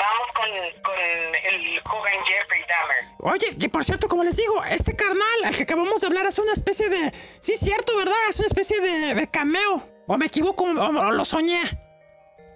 Vamos 0.00 0.28
con, 0.34 0.48
con 0.82 0.98
el 0.98 1.78
joven 1.84 2.24
Jeffrey 2.24 2.64
Dahmer. 2.66 3.04
Oye, 3.18 3.58
que 3.58 3.68
por 3.68 3.84
cierto, 3.84 4.08
como 4.08 4.24
les 4.24 4.36
digo, 4.36 4.64
este 4.64 4.96
carnal 4.96 5.44
al 5.44 5.54
que 5.54 5.64
acabamos 5.64 6.00
de 6.00 6.06
hablar 6.06 6.24
es 6.24 6.38
una 6.38 6.54
especie 6.54 6.88
de. 6.88 7.12
Sí, 7.40 7.54
cierto, 7.54 7.94
¿verdad? 7.98 8.16
Es 8.30 8.38
una 8.38 8.46
especie 8.46 8.80
de, 8.80 9.14
de 9.14 9.30
cameo. 9.30 9.82
¿O 10.06 10.16
me 10.16 10.24
equivoco? 10.26 10.64
¿O, 10.64 10.88
o 10.88 11.12
lo 11.12 11.24
soñé? 11.26 11.60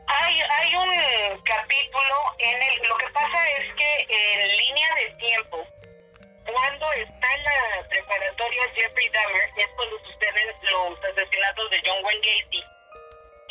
Hay, 0.06 0.40
hay 0.40 0.74
un 0.74 1.42
capítulo 1.42 2.16
en 2.38 2.62
el... 2.62 2.88
Lo 2.88 2.96
que 2.96 3.08
pasa 3.12 3.50
es 3.58 3.74
que 3.74 4.06
en 4.08 4.56
línea 4.58 4.88
de 4.94 5.14
tiempo, 5.16 5.66
cuando 6.50 6.92
está 6.92 7.34
en 7.34 7.44
la 7.44 7.88
preparatoria 7.88 8.62
Jeffrey 8.74 9.08
Dahmer, 9.10 9.50
es 9.56 9.66
cuando 9.76 9.98
suceden 9.98 10.48
los 10.62 10.98
asesinatos 10.98 11.70
de 11.70 11.82
John 11.84 12.04
Wayne 12.04 12.20
Gacy 12.20 12.64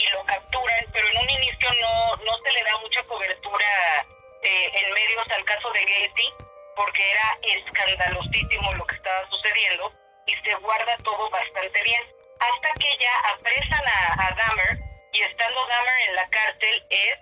y 0.03 0.11
lo 0.11 0.23
capturan, 0.25 0.85
pero 0.91 1.07
en 1.07 1.17
un 1.17 1.29
inicio 1.29 1.69
no, 1.81 2.15
no 2.17 2.37
se 2.43 2.51
le 2.51 2.63
da 2.63 2.77
mucha 2.77 3.03
cobertura 3.03 4.05
eh, 4.41 4.71
en 4.73 4.93
medios 4.93 5.31
al 5.31 5.45
caso 5.45 5.71
de 5.71 5.79
Gacy, 5.79 6.33
porque 6.75 7.11
era 7.11 7.37
escandalosísimo 7.41 8.73
lo 8.73 8.85
que 8.85 8.95
estaba 8.95 9.29
sucediendo 9.29 9.93
y 10.27 10.35
se 10.43 10.55
guarda 10.55 10.97
todo 11.03 11.29
bastante 11.29 11.81
bien. 11.83 12.03
Hasta 12.39 12.73
que 12.73 12.97
ya 12.99 13.19
apresan 13.31 13.83
a, 13.87 14.27
a 14.27 14.35
Dahmer 14.35 14.77
y 15.13 15.21
estando 15.21 15.65
Dahmer 15.67 16.09
en 16.09 16.15
la 16.15 16.29
cárcel 16.29 16.83
es 16.89 17.17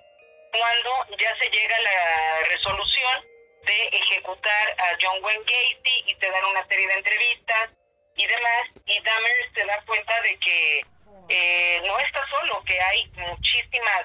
cuando 0.51 1.17
ya 1.17 1.35
se 1.37 1.49
llega 1.49 1.75
a 1.75 1.81
la 1.81 2.43
resolución 2.47 3.25
de 3.63 3.87
ejecutar 3.89 4.75
a 4.79 4.97
John 4.99 5.23
Wayne 5.23 5.43
Gacy 5.45 6.03
y 6.07 6.15
te 6.15 6.31
dan 6.31 6.45
una 6.45 6.65
serie 6.65 6.87
de 6.87 6.93
entrevistas 6.95 7.69
y 8.15 8.25
demás 8.25 8.67
y 8.85 8.99
Dahmer 9.03 9.53
se 9.53 9.65
da 9.65 9.79
cuenta 9.85 10.21
de 10.21 10.35
que 10.37 10.81
eh, 11.29 11.81
no 11.85 11.97
está 11.99 12.21
solo, 12.27 12.63
que 12.65 12.79
hay 12.79 13.11
muchísimas 13.15 14.03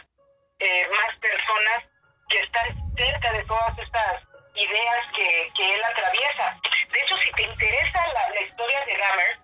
eh, 0.58 0.86
más 0.88 1.16
personas 1.18 1.84
que 2.28 2.38
están 2.38 2.94
cerca 2.96 3.32
de 3.32 3.44
todas 3.44 3.78
estas 3.78 4.22
ideas 4.54 5.06
que, 5.14 5.50
que 5.56 5.74
él 5.74 5.84
atraviesa. 5.84 6.58
De 6.90 7.00
hecho, 7.00 7.16
si 7.18 7.30
te 7.32 7.42
interesa 7.42 8.06
la, 8.12 8.40
historia 8.40 8.84
de 8.86 8.96
Dahmer, 8.96 9.38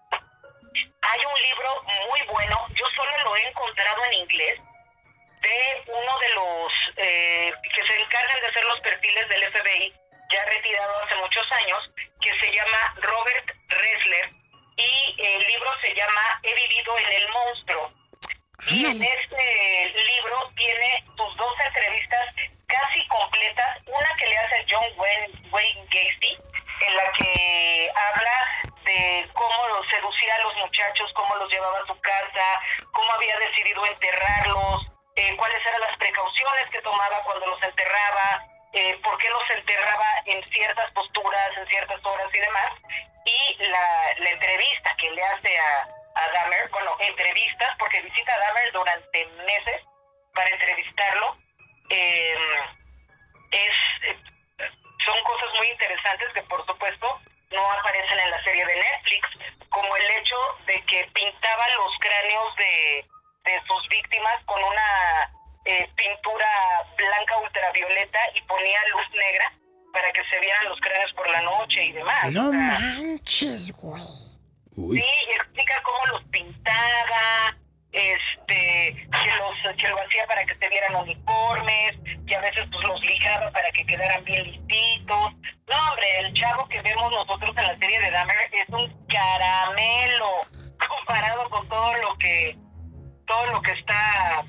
hay 1.03 1.21
un 1.25 1.43
libro 1.43 1.83
muy 2.09 2.23
bueno, 2.29 2.67
yo 2.75 2.87
solo 2.97 3.11
lo 3.25 3.37
he 3.37 3.49
encontrado 3.49 4.05
en 4.07 4.15
inglés, 4.15 4.61
de 5.43 5.83
uno 5.89 6.19
de 6.19 6.29
los 6.35 6.73
eh, 6.97 7.53
que 7.73 7.87
se 7.87 8.01
encargan 8.01 8.41
de 8.41 8.47
hacer 8.47 8.65
los 8.65 8.81
perfiles 8.81 9.29
del 9.29 9.53
FBI, 9.53 9.93
ya 10.31 10.45
retirado 10.47 11.03
hace 11.05 11.17
muchos 11.17 11.53
años, 11.53 11.91
que 12.21 12.31
se 12.39 12.53
llama 12.53 12.95
Robert 13.03 13.51
Ressler, 13.69 14.31
y 14.83 15.15
el 15.19 15.47
libro 15.47 15.71
se 15.81 15.95
llama 15.95 16.41
He 16.43 16.55
vivido 16.55 16.99
en 16.99 17.13
el 17.13 17.29
monstruo. 17.29 17.93
Y 18.69 18.87
en 18.87 19.03
este 19.03 19.93
libro 19.95 20.53
tiene 20.57 21.05
sus 21.17 21.37
dos 21.37 21.55
entrevistas 21.67 22.35
casi 22.67 23.07
completas, 23.09 23.79
una 23.87 24.15
que 24.17 24.27
le 24.27 24.39
hace 24.39 24.67
John 24.71 24.87
Wayne, 24.97 25.33
Wayne 25.51 25.85
Gacy, 25.91 26.39
en 26.81 26.97
la 26.97 27.13
que 27.13 27.91
habla 27.95 28.63
de 28.85 29.29
cómo 29.35 29.69
los 29.69 29.87
seducía 29.89 30.35
a 30.37 30.45
los 30.45 30.57
muchachos, 30.57 31.11
cómo 31.15 31.37
los 31.37 31.51
llevaba 31.51 31.79
a 31.79 31.87
su 31.87 32.01
casa, 32.01 32.61
cómo 32.93 33.13
había 33.13 33.39
decidido 33.39 33.85
enterrarlos, 33.87 34.87
eh, 35.17 35.37
cuáles 35.37 35.67
eran 35.67 35.81
las 35.81 35.97
precauciones 35.99 36.71
que 36.71 36.83
tomaba 36.83 37.21
cuando 37.25 37.47
los 37.47 37.63
enterraba, 37.63 38.47
eh, 38.73 38.99
por 39.03 39.19
qué 39.19 39.29
los 39.29 39.51
enterraba 39.51 40.07
en 40.27 40.43
ciertas 40.47 40.91
posturas, 40.93 41.51
en 41.59 41.67
ciertas 41.69 42.05
horas 42.05 42.29
y 42.33 42.39
demás. 42.39 42.73
Y 43.25 43.57
la, 43.65 44.31
entrevista 44.31 44.97
que 44.99 45.11
le 45.11 45.23
hace 45.23 45.59
a, 45.59 45.89
a 46.15 46.29
Dahmer, 46.33 46.69
bueno, 46.71 46.97
entrevistas, 47.01 47.71
porque 47.79 48.01
visita 48.01 48.35
a 48.35 48.39
Dahmer 48.39 48.73
durante 48.73 49.27
meses 49.47 49.83
para 50.35 50.51
entrevistarlo, 50.51 51.37
eh, 51.91 52.37
es, 53.53 54.19
son 55.05 55.23
cosas 55.25 55.49
muy 55.59 55.69
interesantes 55.69 56.33
que 56.33 56.43
por 56.43 56.65
supuesto 56.67 57.21
no 57.51 57.71
aparecen 57.73 58.19
en 58.19 58.31
la 58.31 58.43
serie 58.45 58.65
de 58.65 58.77
Netflix, 58.77 59.29
como 59.71 59.97
el 59.97 60.11
hecho 60.11 60.37
de 60.67 60.83
que 60.87 61.05
pintaba 61.13 61.69
los 61.71 61.99
cráneos 62.01 62.57
de, 62.57 63.07
de 63.45 63.63
sus 63.67 63.89
víctimas 63.89 64.43
con 64.47 64.63
una 64.65 65.31
eh, 65.65 65.89
pintura 65.95 66.85
blanca 66.97 67.39
ultravioleta 67.39 68.21
y 68.35 68.43
ponía 68.43 68.81
luz 68.89 69.11
negra 69.11 69.52
para 70.13 70.25
que 70.25 70.31
se 70.31 70.41
vieran 70.41 70.69
los 70.69 70.81
cráneos 70.81 71.13
por 71.15 71.31
la 71.31 71.41
noche 71.43 71.85
y 71.85 71.93
demás. 71.93 72.33
No 72.33 72.49
O 72.49 72.51
sea, 72.51 72.79
manches, 72.79 73.73
güey. 73.73 74.03
Uy. 74.77 74.99
Sí, 74.99 75.07
y 75.29 75.33
explica 75.33 75.83
cómo 75.83 75.99
los 76.13 76.25
pintaba, 76.25 77.57
este, 77.93 79.07
que 79.11 79.31
los 79.39 79.77
que 79.77 79.89
lo 79.89 80.01
hacía 80.01 80.27
para 80.27 80.45
que 80.47 80.57
se 80.57 80.69
vieran 80.69 80.97
uniformes, 80.97 81.97
que 82.27 82.37
a 82.37 82.41
veces 82.41 82.67
pues 82.71 82.89
los 82.89 83.01
lijaba 83.03 83.51
para 83.51 83.71
que 83.73 83.85
quedaran 83.85 84.25
bien 84.25 84.45
listitos. 84.45 85.33
No, 85.69 85.91
hombre, 85.91 86.19
el 86.21 86.33
chavo 86.35 86.67
que 86.69 86.81
vemos 86.83 87.11
nosotros 87.11 87.57
en 87.57 87.67
la 87.67 87.77
serie 87.77 88.01
de 88.01 88.11
Dahmer 88.11 88.37
es 88.53 88.69
un 88.69 89.07
caramelo 89.09 90.31
comparado 90.89 91.51
con 91.51 91.69
todo 91.69 91.95
lo 91.99 92.17
que 92.19 92.57
todo 93.27 93.47
lo 93.47 93.63
que 93.63 93.73
está 93.73 94.45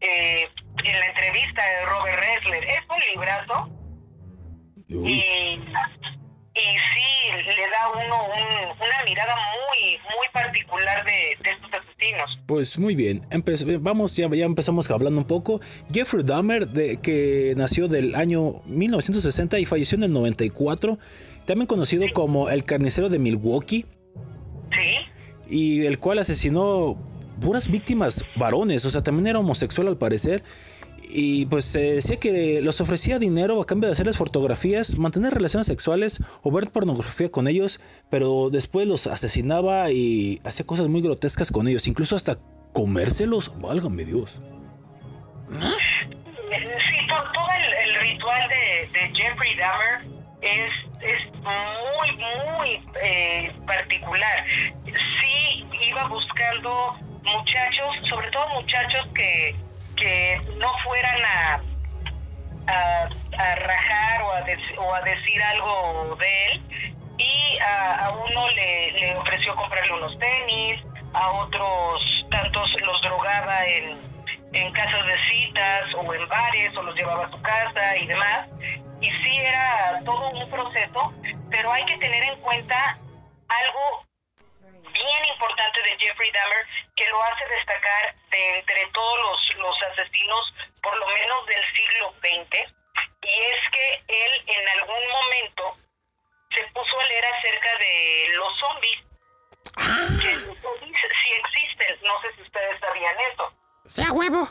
eh, 0.00 0.48
en 0.84 1.00
la 1.00 1.06
entrevista 1.06 1.64
de 1.64 1.84
Robert 1.86 2.20
Ressler. 2.20 2.64
Es 2.64 2.80
un 2.88 3.00
librazo. 3.12 3.77
Y, 4.88 4.94
y 4.94 6.60
sí 6.60 7.30
le 7.46 7.68
da 7.70 7.84
a 7.84 7.90
uno 7.92 8.24
un- 8.24 8.70
una 8.76 9.04
mirada 9.04 9.34
muy 9.34 9.98
muy 10.16 10.26
particular 10.32 11.04
de, 11.04 11.10
de 11.44 11.50
estos 11.50 11.70
asesinos. 11.72 12.30
Pues 12.46 12.78
muy 12.78 12.94
bien, 12.94 13.20
Empe- 13.30 13.78
vamos, 13.80 14.16
ya, 14.16 14.28
ya 14.30 14.44
empezamos 14.46 14.90
hablando 14.90 15.20
un 15.20 15.26
poco. 15.26 15.60
Jeffrey 15.92 16.22
Dahmer, 16.24 16.68
de, 16.68 16.96
que 17.00 17.52
nació 17.56 17.88
del 17.88 18.14
año 18.14 18.62
1960 18.66 19.58
y 19.58 19.66
falleció 19.66 19.96
en 19.96 20.04
el 20.04 20.12
94, 20.12 20.98
también 21.46 21.66
conocido 21.66 22.06
como 22.14 22.48
el 22.48 22.64
carnicero 22.64 23.08
de 23.08 23.18
Milwaukee, 23.18 23.84
sí. 24.72 24.96
Y 25.50 25.86
el 25.86 25.98
cual 25.98 26.18
asesinó 26.18 26.96
puras 27.40 27.68
víctimas 27.70 28.24
varones, 28.36 28.84
o 28.84 28.90
sea, 28.90 29.02
también 29.02 29.26
era 29.28 29.38
homosexual 29.38 29.88
al 29.88 29.96
parecer. 29.96 30.42
Y 31.10 31.46
pues 31.46 31.64
se 31.64 31.94
decía 31.94 32.18
que 32.18 32.60
los 32.60 32.80
ofrecía 32.80 33.18
dinero 33.18 33.60
a 33.60 33.66
cambio 33.66 33.88
de 33.88 33.92
hacerles 33.92 34.18
fotografías, 34.18 34.98
mantener 34.98 35.32
relaciones 35.32 35.66
sexuales 35.66 36.22
o 36.42 36.50
ver 36.50 36.70
pornografía 36.70 37.30
con 37.30 37.48
ellos, 37.48 37.80
pero 38.10 38.50
después 38.50 38.86
los 38.86 39.06
asesinaba 39.06 39.90
y 39.90 40.40
hacía 40.44 40.66
cosas 40.66 40.88
muy 40.88 41.00
grotescas 41.00 41.50
con 41.50 41.66
ellos, 41.66 41.86
incluso 41.88 42.14
hasta 42.14 42.38
comérselos, 42.72 43.58
válgame 43.60 44.04
Dios. 44.04 44.38
Sí, 45.50 47.08
to- 47.08 47.32
todo 47.32 47.46
el, 47.84 47.94
ritual 48.00 48.48
de, 48.48 48.88
Jeffrey 49.14 49.56
Dahmer 49.56 50.00
es, 50.42 50.70
es 51.02 51.34
muy, 51.42 52.16
muy 52.16 52.82
eh, 53.02 53.50
particular. 53.66 54.44
Sí 54.84 55.64
iba 55.88 56.06
buscando 56.08 56.94
muchachos, 57.24 58.08
sobre 58.10 58.30
todo 58.30 58.46
muchachos 58.60 59.06
que, 59.14 59.54
que 59.98 60.40
no 60.56 60.68
fueran 60.84 61.24
a, 61.24 61.60
a, 62.66 63.54
rajar 63.56 64.22
o 64.22 64.32
a, 64.32 64.44
o 64.78 64.94
a 64.94 65.00
decir 65.02 65.42
algo 65.42 66.16
de 66.16 66.46
él. 66.46 66.62
Y 67.18 67.58
a, 67.58 68.06
a 68.06 68.10
uno 68.10 68.48
le, 68.50 68.92
le 68.92 69.16
ofreció 69.16 69.54
comprarle 69.56 69.92
unos 69.92 70.18
tenis, 70.18 70.80
a 71.14 71.30
otros 71.30 72.26
tantos 72.30 72.70
los 72.84 73.00
drogaba 73.02 73.66
en, 73.66 73.98
en 74.52 74.72
casas 74.72 75.06
de 75.06 75.16
citas 75.28 75.94
o 75.96 76.14
en 76.14 76.28
bares 76.28 76.76
o 76.76 76.82
los 76.82 76.94
llevaba 76.94 77.26
a 77.26 77.30
su 77.30 77.40
casa 77.42 77.96
y 77.96 78.06
demás. 78.06 78.48
Y 79.00 79.10
sí 79.10 79.36
era 79.38 80.00
todo 80.04 80.30
un 80.30 80.50
proceso, 80.50 81.12
pero 81.50 81.72
hay 81.72 81.84
que 81.84 81.98
tener 81.98 82.22
en 82.22 82.40
cuenta 82.40 82.98
algo 83.48 84.07
bien 84.98 85.24
importante 85.32 85.82
de 85.82 85.96
Jeffrey 85.98 86.30
Dahmer 86.32 86.66
que 86.96 87.08
lo 87.08 87.22
hace 87.22 87.46
destacar 87.46 88.14
de 88.30 88.58
entre 88.58 88.86
todos 88.92 89.18
los, 89.20 89.56
los 89.58 89.76
asesinos, 89.92 90.54
por 90.82 90.96
lo 90.98 91.06
menos 91.06 91.46
del 91.46 91.62
siglo 91.74 92.14
XX, 92.20 92.78
y 93.22 93.40
es 93.40 93.70
que 93.70 94.04
él 94.08 94.32
en 94.46 94.68
algún 94.80 95.08
momento 95.08 95.76
se 96.54 96.62
puso 96.72 97.00
a 97.00 97.04
leer 97.06 97.24
acerca 97.24 97.78
de 97.78 98.28
los 98.34 98.58
zombies. 98.58 98.98
Que 100.20 100.46
los 100.46 100.58
zombies 100.58 100.98
sí 101.22 101.30
existen, 101.44 101.98
no 102.02 102.20
sé 102.22 102.34
si 102.36 102.42
ustedes 102.42 102.80
sabían 102.80 103.14
eso. 103.32 103.52
Sea 103.86 104.12
huevo. 104.12 104.48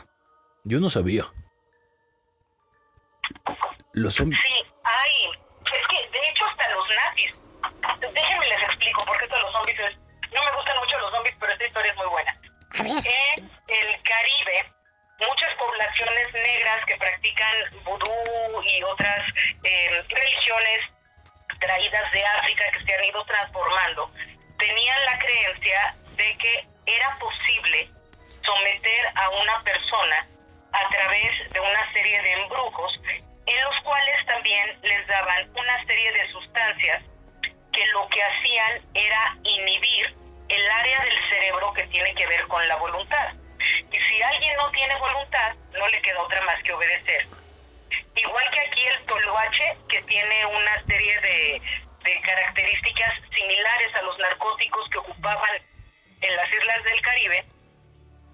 Yo 0.64 0.80
no 0.80 0.88
sabía. 0.90 1.24
Los 3.92 4.14
zombies. 4.14 4.40
Sí, 4.40 4.54
hay. 4.84 5.30
Es 5.64 5.88
que, 5.88 6.08
de 6.10 6.28
hecho, 6.28 6.44
hasta 6.46 6.68
los 6.70 6.88
nazis. 6.88 7.38
Déjenme 8.12 8.48
les 8.48 8.62
explico, 8.62 9.04
porque 9.04 9.24
esto 9.24 9.36
de 9.36 9.42
los 9.42 9.52
zombies 9.52 9.78
es... 9.80 10.07
No 10.32 10.42
me 10.44 10.52
gustan 10.52 10.78
mucho 10.78 10.98
los 10.98 11.10
zombies, 11.12 11.36
pero 11.40 11.52
esta 11.52 11.66
historia 11.66 11.90
es 11.92 11.96
muy 11.96 12.06
buena. 12.06 12.36
A 12.78 12.82
ver. 12.82 12.92
En 13.68 13.88
el 13.88 14.02
Caribe, 14.02 14.72
muchas 15.20 15.54
poblaciones 15.56 16.32
negras 16.32 16.84
que 16.86 16.96
practican 16.96 17.56
vudú 17.84 18.62
y 18.62 18.82
otras 18.82 19.26
eh, 19.64 20.02
religiones 20.08 20.80
traídas 21.60 22.12
de 22.12 22.24
África 22.24 22.64
que 22.72 22.84
se 22.84 22.94
han 22.94 23.04
ido 23.04 23.24
transformando, 23.24 24.10
tenían 24.58 25.04
la 25.06 25.18
creencia 25.18 25.94
de 26.16 26.36
que 26.38 26.68
era 26.86 27.18
posible 27.18 27.90
someter 28.44 29.12
a 29.14 29.30
una 29.30 29.62
persona 29.62 30.26
a 30.72 30.88
través 30.90 31.50
de 31.50 31.60
una 31.60 31.92
serie 31.92 32.22
de 32.22 32.32
embrujos 32.32 33.00
en 33.46 33.64
los 33.64 33.80
cuales 33.82 34.26
también 34.26 34.78
les 34.82 35.06
daban 35.06 35.50
una 35.56 35.84
serie 35.86 36.12
de 36.12 36.32
sustancias 36.32 37.02
que 37.72 37.86
lo 37.88 38.08
que 38.08 38.22
hacían 38.22 38.82
era 38.94 39.36
inhibir 39.44 40.14
el 40.48 40.70
área 40.70 41.00
del 41.00 41.30
cerebro 41.30 41.72
que 41.74 41.86
tiene 41.88 42.14
que 42.14 42.26
ver 42.26 42.46
con 42.48 42.66
la 42.68 42.76
voluntad. 42.76 43.34
Y 43.90 43.96
si 43.96 44.22
alguien 44.22 44.56
no 44.56 44.70
tiene 44.70 44.98
voluntad, 44.98 45.54
no 45.72 45.88
le 45.88 46.00
queda 46.02 46.22
otra 46.22 46.40
más 46.42 46.62
que 46.62 46.72
obedecer. 46.72 47.26
Igual 48.16 48.50
que 48.50 48.60
aquí 48.60 48.84
el 48.86 49.04
toloache, 49.06 49.76
que 49.88 50.02
tiene 50.02 50.46
una 50.46 50.84
serie 50.86 51.20
de, 51.20 51.62
de 52.04 52.20
características 52.22 53.14
similares 53.34 53.94
a 53.94 54.02
los 54.02 54.18
narcóticos 54.18 54.88
que 54.90 54.98
ocupaban 54.98 55.62
en 56.20 56.36
las 56.36 56.52
islas 56.52 56.84
del 56.84 57.00
Caribe, 57.00 57.44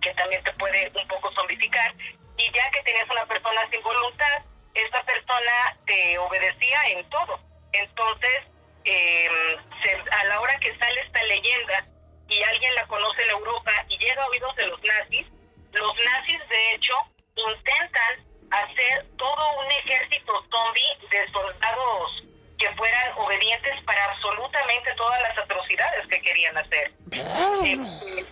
que 0.01 0.15
también 0.15 0.43
te 0.45 0.53
puede 0.53 0.91
un 0.95 1.09
poco 1.09 1.33
zombificar, 1.33 1.95
y 2.37 2.53
ya 2.53 2.71
que 2.71 2.83
tenías 2.83 3.09
una 3.11 3.27
persona 3.27 3.69
sin 3.71 3.83
voluntad, 3.83 4.43
esta 4.75 5.03
persona 5.05 5.77
te 5.87 6.19
obedecía 6.19 6.89
en 6.89 7.09
todo. 7.11 7.41
Entonces, 7.73 8.45
eh, 8.85 9.57
se- 9.83 10.11
a 10.11 10.25
la 10.25 10.41
hora 10.41 10.59
que 10.61 10.77
sale 10.79 11.01
esta 11.01 11.23
leyenda 11.25 11.87
y 12.29 12.43
alguien 12.43 12.75
la 12.75 12.87
conoce 12.87 13.23
en 13.23 13.31
Europa 13.31 13.73
y 13.89 13.99
llega 13.99 14.23
a 14.23 14.27
oídos 14.29 14.55
de 14.57 14.67
los 14.67 14.83
nazis, 14.83 15.27
los 15.73 15.93
nazis 16.05 16.49
de 16.49 16.75
hecho 16.75 16.95
intentan 17.37 18.25
hacer 18.51 19.07
todo 19.17 19.61
un 19.61 19.71
ejército 19.73 20.45
zombie 20.51 21.09
de 21.11 21.31
soldados 21.33 22.23
que 22.59 22.71
fueran 22.77 23.13
obedientes 23.17 23.83
para 23.85 24.05
absolutamente 24.05 24.93
todas 24.95 25.21
las 25.23 25.37
atrocidades 25.39 26.07
que 26.07 26.21
querían 26.21 26.57
hacer. 26.57 26.93
Eh, 27.13 27.77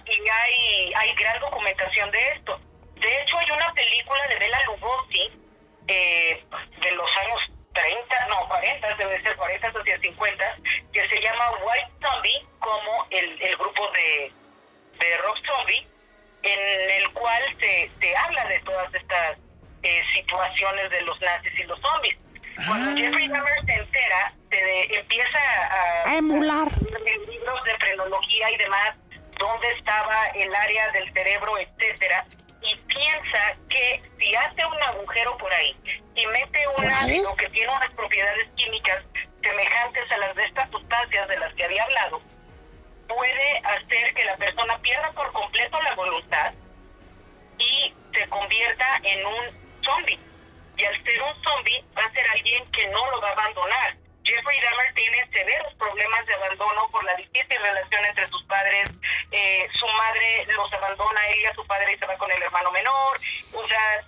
y 0.07 0.29
hay, 0.29 0.93
hay 0.95 1.15
gran 1.15 1.41
documentación 1.41 2.11
de 2.13 2.29
esto. 2.31 2.61
De 2.97 3.23
hecho, 3.23 3.37
hay 3.39 3.51
una 3.51 3.73
película 3.75 4.21
de 4.29 4.37
Bela 4.39 4.63
Lugosi 4.67 5.31
eh, 5.89 6.45
de 6.81 6.91
los 6.93 7.11
años 7.17 7.41
30, 7.73 8.27
no, 8.29 8.49
40, 8.49 8.95
debe 8.97 9.23
ser 9.23 9.37
40 9.37 9.69
hacia 9.69 9.99
50, 9.99 10.57
que 10.93 11.09
se 11.09 11.21
llama 11.21 11.51
White 11.63 11.93
Zombie, 12.03 12.47
como 12.59 13.07
el, 13.11 13.41
el 13.43 13.57
grupo 13.57 13.89
de, 13.93 14.33
de 15.01 15.17
Rock 15.19 15.39
Zombie, 15.47 15.87
en 16.43 16.91
el 17.03 17.11
cual 17.13 17.43
se, 17.61 17.91
se 18.01 18.17
habla 18.17 18.45
de 18.47 18.59
todas 18.61 18.93
estas 18.95 19.39
eh, 19.83 20.03
situaciones 20.15 20.91
de 20.91 21.01
los 21.03 21.21
nazis 21.21 21.53
y 21.59 21.63
los 21.65 21.81
zombies. 21.81 22.17
Cuando 22.67 22.95
Jeffrey 22.97 23.29
Dahmer 23.29 23.65
se 23.65 23.73
entera, 23.75 24.33
se 24.51 24.95
empieza 24.99 25.39
a, 25.39 26.11
A 26.11 26.17
emular. 26.17 26.69
libros 26.81 27.65
de 27.65 27.75
frenología 27.79 28.51
y 28.51 28.57
demás, 28.59 28.95
dónde 29.39 29.73
estaba 29.73 30.27
el 30.35 30.55
área 30.55 30.91
del 30.93 31.11
cerebro, 31.13 31.59
etcétera, 31.59 32.27
piensa 33.03 33.57
que 33.69 34.03
si 34.19 34.35
hace 34.35 34.65
un 34.65 34.83
agujero 34.83 35.37
por 35.39 35.53
ahí 35.53 35.77
y 36.15 36.27
mete 36.27 36.69
un 36.79 36.87
ácido 36.87 37.35
que 37.37 37.49
tiene 37.49 37.73
unas 37.73 37.91
propiedades 37.95 38.49
químicas 38.57 39.03
semejantes 39.43 40.11
a 40.11 40.19
las 40.19 40.37
de 40.37 40.45
estas 40.45 40.71
sustancias 40.71 41.29
de 41.29 41.39
las 41.39 41.53
que 41.55 41.65
había 41.65 41.83
hablado, 41.83 42.23
puede 43.09 43.59
hacer 43.59 44.15
que 44.15 44.25
la 44.25 44.37
persona 44.37 44.79
pierda 44.79 45.11
por 45.13 45.33
completo 45.33 45.83
la 45.83 45.95
voluntad 45.95 46.53
y 47.59 47.93
se 48.15 48.29
convierta 48.29 49.01
en 49.03 49.27
un 49.27 49.83
zombie. 49.85 50.19
Y 50.77 50.85
al 50.85 51.05
ser 51.05 51.23
un 51.23 51.43
zombie 51.43 51.85
va 51.97 52.05
a 52.05 52.13
ser 52.13 52.27
alguien 52.31 52.71
que 52.71 52.87
no 52.89 53.11
lo 53.11 53.21
va 53.21 53.31
a 53.31 53.33
abandonar. 53.33 53.97
Jeffrey 54.25 54.61
Dahmer 54.61 54.95
tiene 54.95 55.27
severos 55.33 55.75
problemas 55.75 56.27
de 56.27 56.35
abandono 56.35 56.89
por 56.91 57.05
la 57.05 57.15
difícil 57.15 57.61
relación 57.61 58.05
entre 58.05 58.29
sus 58.29 58.45
padres. 58.45 58.89
Eh, 59.31 59.69
su 59.75 59.87
madre 59.89 60.47
los 60.47 60.73
abandona 60.73 61.21
a 61.21 61.29
él 61.29 61.41
y 61.41 61.47
a 61.47 61.55
su 61.55 61.67
padre 61.67 61.99
se 61.99 62.07
va 62.07 62.17
con 62.17 62.31
el 62.31 62.43
hermano 62.43 62.71
menor. 62.71 63.19
O 63.55 63.67
sea, 63.67 64.05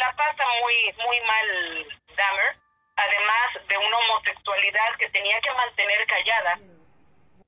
la 0.00 0.16
pasa 0.16 0.44
muy, 0.60 0.94
muy 1.04 1.20
mal 1.22 1.98
Dahmer. 2.16 2.56
Además 2.96 3.68
de 3.68 3.78
una 3.78 3.96
homosexualidad 3.98 4.96
que 4.98 5.08
tenía 5.10 5.40
que 5.40 5.52
mantener 5.52 6.06
callada 6.06 6.58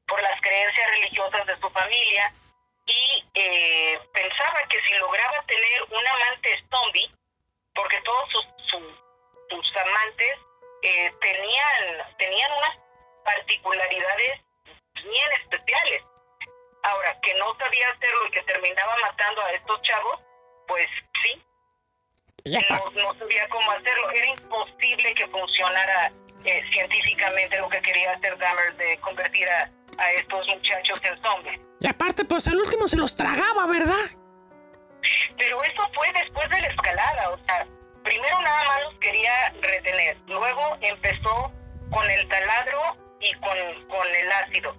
por 0.06 0.22
las 0.22 0.40
creencias 0.40 0.90
religiosas 0.90 1.46
de 1.46 1.58
su 1.60 1.70
familia 1.70 2.32
y 2.86 3.24
eh, 3.34 4.00
pensaba 4.12 4.62
que 4.68 4.80
si 4.82 4.94
lograba 4.94 5.42
tener 5.46 5.82
un 5.90 6.06
amante 6.06 6.64
zombie, 6.70 7.10
porque 7.74 8.00
todos 8.02 8.28
sus 8.30 9.76
amantes 9.76 10.38
eh, 10.82 11.12
tenían, 11.20 12.16
tenían 12.18 12.52
unas 12.52 12.78
particularidades 13.24 14.40
bien 14.94 15.32
especiales. 15.42 16.02
Ahora, 16.82 17.18
que 17.20 17.34
no 17.34 17.54
sabía 17.54 17.90
hacerlo 17.90 18.26
y 18.26 18.30
que 18.30 18.42
terminaba 18.42 18.96
matando 19.02 19.42
a 19.42 19.52
estos 19.52 19.82
chavos, 19.82 20.20
pues 20.66 20.88
sí, 21.22 21.42
no, 22.70 22.90
no 22.90 23.14
sabía 23.18 23.48
cómo 23.48 23.70
hacerlo. 23.70 24.10
Era 24.10 24.26
imposible 24.26 25.14
que 25.14 25.26
funcionara 25.28 26.12
eh, 26.44 26.62
científicamente 26.72 27.58
lo 27.58 27.68
que 27.68 27.82
quería 27.82 28.12
hacer 28.12 28.36
Dahmer 28.38 28.74
de 28.76 28.98
convertir 29.00 29.48
a, 29.48 29.70
a 29.98 30.12
estos 30.12 30.46
muchachos 30.48 31.00
en 31.04 31.22
zombies. 31.22 31.60
Y 31.80 31.86
aparte, 31.86 32.24
pues 32.24 32.46
al 32.48 32.56
último 32.56 32.88
se 32.88 32.96
los 32.96 33.14
tragaba, 33.14 33.66
¿verdad? 33.66 34.06
Pero 35.36 35.62
eso 35.62 35.90
fue 35.94 36.12
después 36.12 36.48
de 36.50 36.60
la 36.60 36.68
escalada, 36.68 37.30
o 37.30 37.38
sea, 37.46 37.66
primero 38.02 38.40
nada 38.40 38.64
más 38.64 38.82
los 38.84 38.98
quería 39.00 39.52
retener, 39.60 40.16
luego 40.26 40.76
empezó 40.80 41.52
con 41.90 42.10
el 42.10 42.28
taladro 42.28 42.96
y 43.20 43.32
con, 43.34 43.88
con 43.88 44.06
el 44.14 44.32
ácido. 44.32 44.74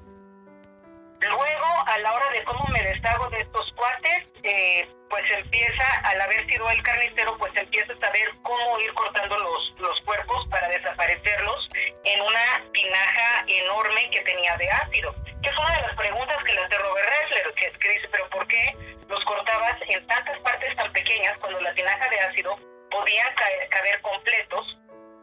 Luego, 1.22 1.68
a 1.86 2.00
la 2.00 2.14
hora 2.14 2.30
de 2.32 2.44
cómo 2.46 2.66
me 2.70 2.82
deshago 2.82 3.30
de 3.30 3.42
estos 3.42 3.72
cuates, 3.74 4.26
eh, 4.42 4.90
pues 5.08 5.30
empieza, 5.30 5.84
al 6.06 6.20
haber 6.20 6.44
sido 6.48 6.68
el 6.72 6.82
carnicero, 6.82 7.38
pues 7.38 7.56
empieza 7.56 7.94
a 7.94 8.00
saber 8.00 8.28
cómo 8.42 8.80
ir 8.80 8.92
cortando 8.94 9.38
los, 9.38 9.76
los 9.78 10.02
cuerpos 10.02 10.48
para 10.50 10.68
desaparecerlos 10.70 11.68
en 12.06 12.22
una 12.22 12.64
tinaja 12.74 13.46
enorme 13.46 14.10
que 14.10 14.22
tenía 14.22 14.58
de 14.58 14.70
ácido. 14.72 15.14
Que 15.44 15.50
es 15.50 15.58
una 15.58 15.76
de 15.76 15.82
las 15.84 15.96
preguntas 15.96 16.44
que 16.44 16.54
le 16.54 16.64
hace 16.64 16.78
Robert 16.80 17.08
Ressler, 17.08 17.54
que, 17.54 17.72
que 17.80 17.90
dice, 17.90 18.08
pero 18.12 18.28
¿por 18.30 18.48
qué 18.48 18.76
los 19.08 19.24
cortabas 19.26 19.78
en 19.90 20.08
tantas 20.08 20.40
partes 20.40 20.76
tan 20.76 20.92
pequeñas 20.92 21.38
cuando 21.38 21.62
la 21.62 21.74
tinaja 21.76 22.10
de 22.10 22.20
ácido 22.20 22.71
podían 22.92 23.34
caer, 23.36 23.70
caber 23.70 24.02
completos 24.02 24.78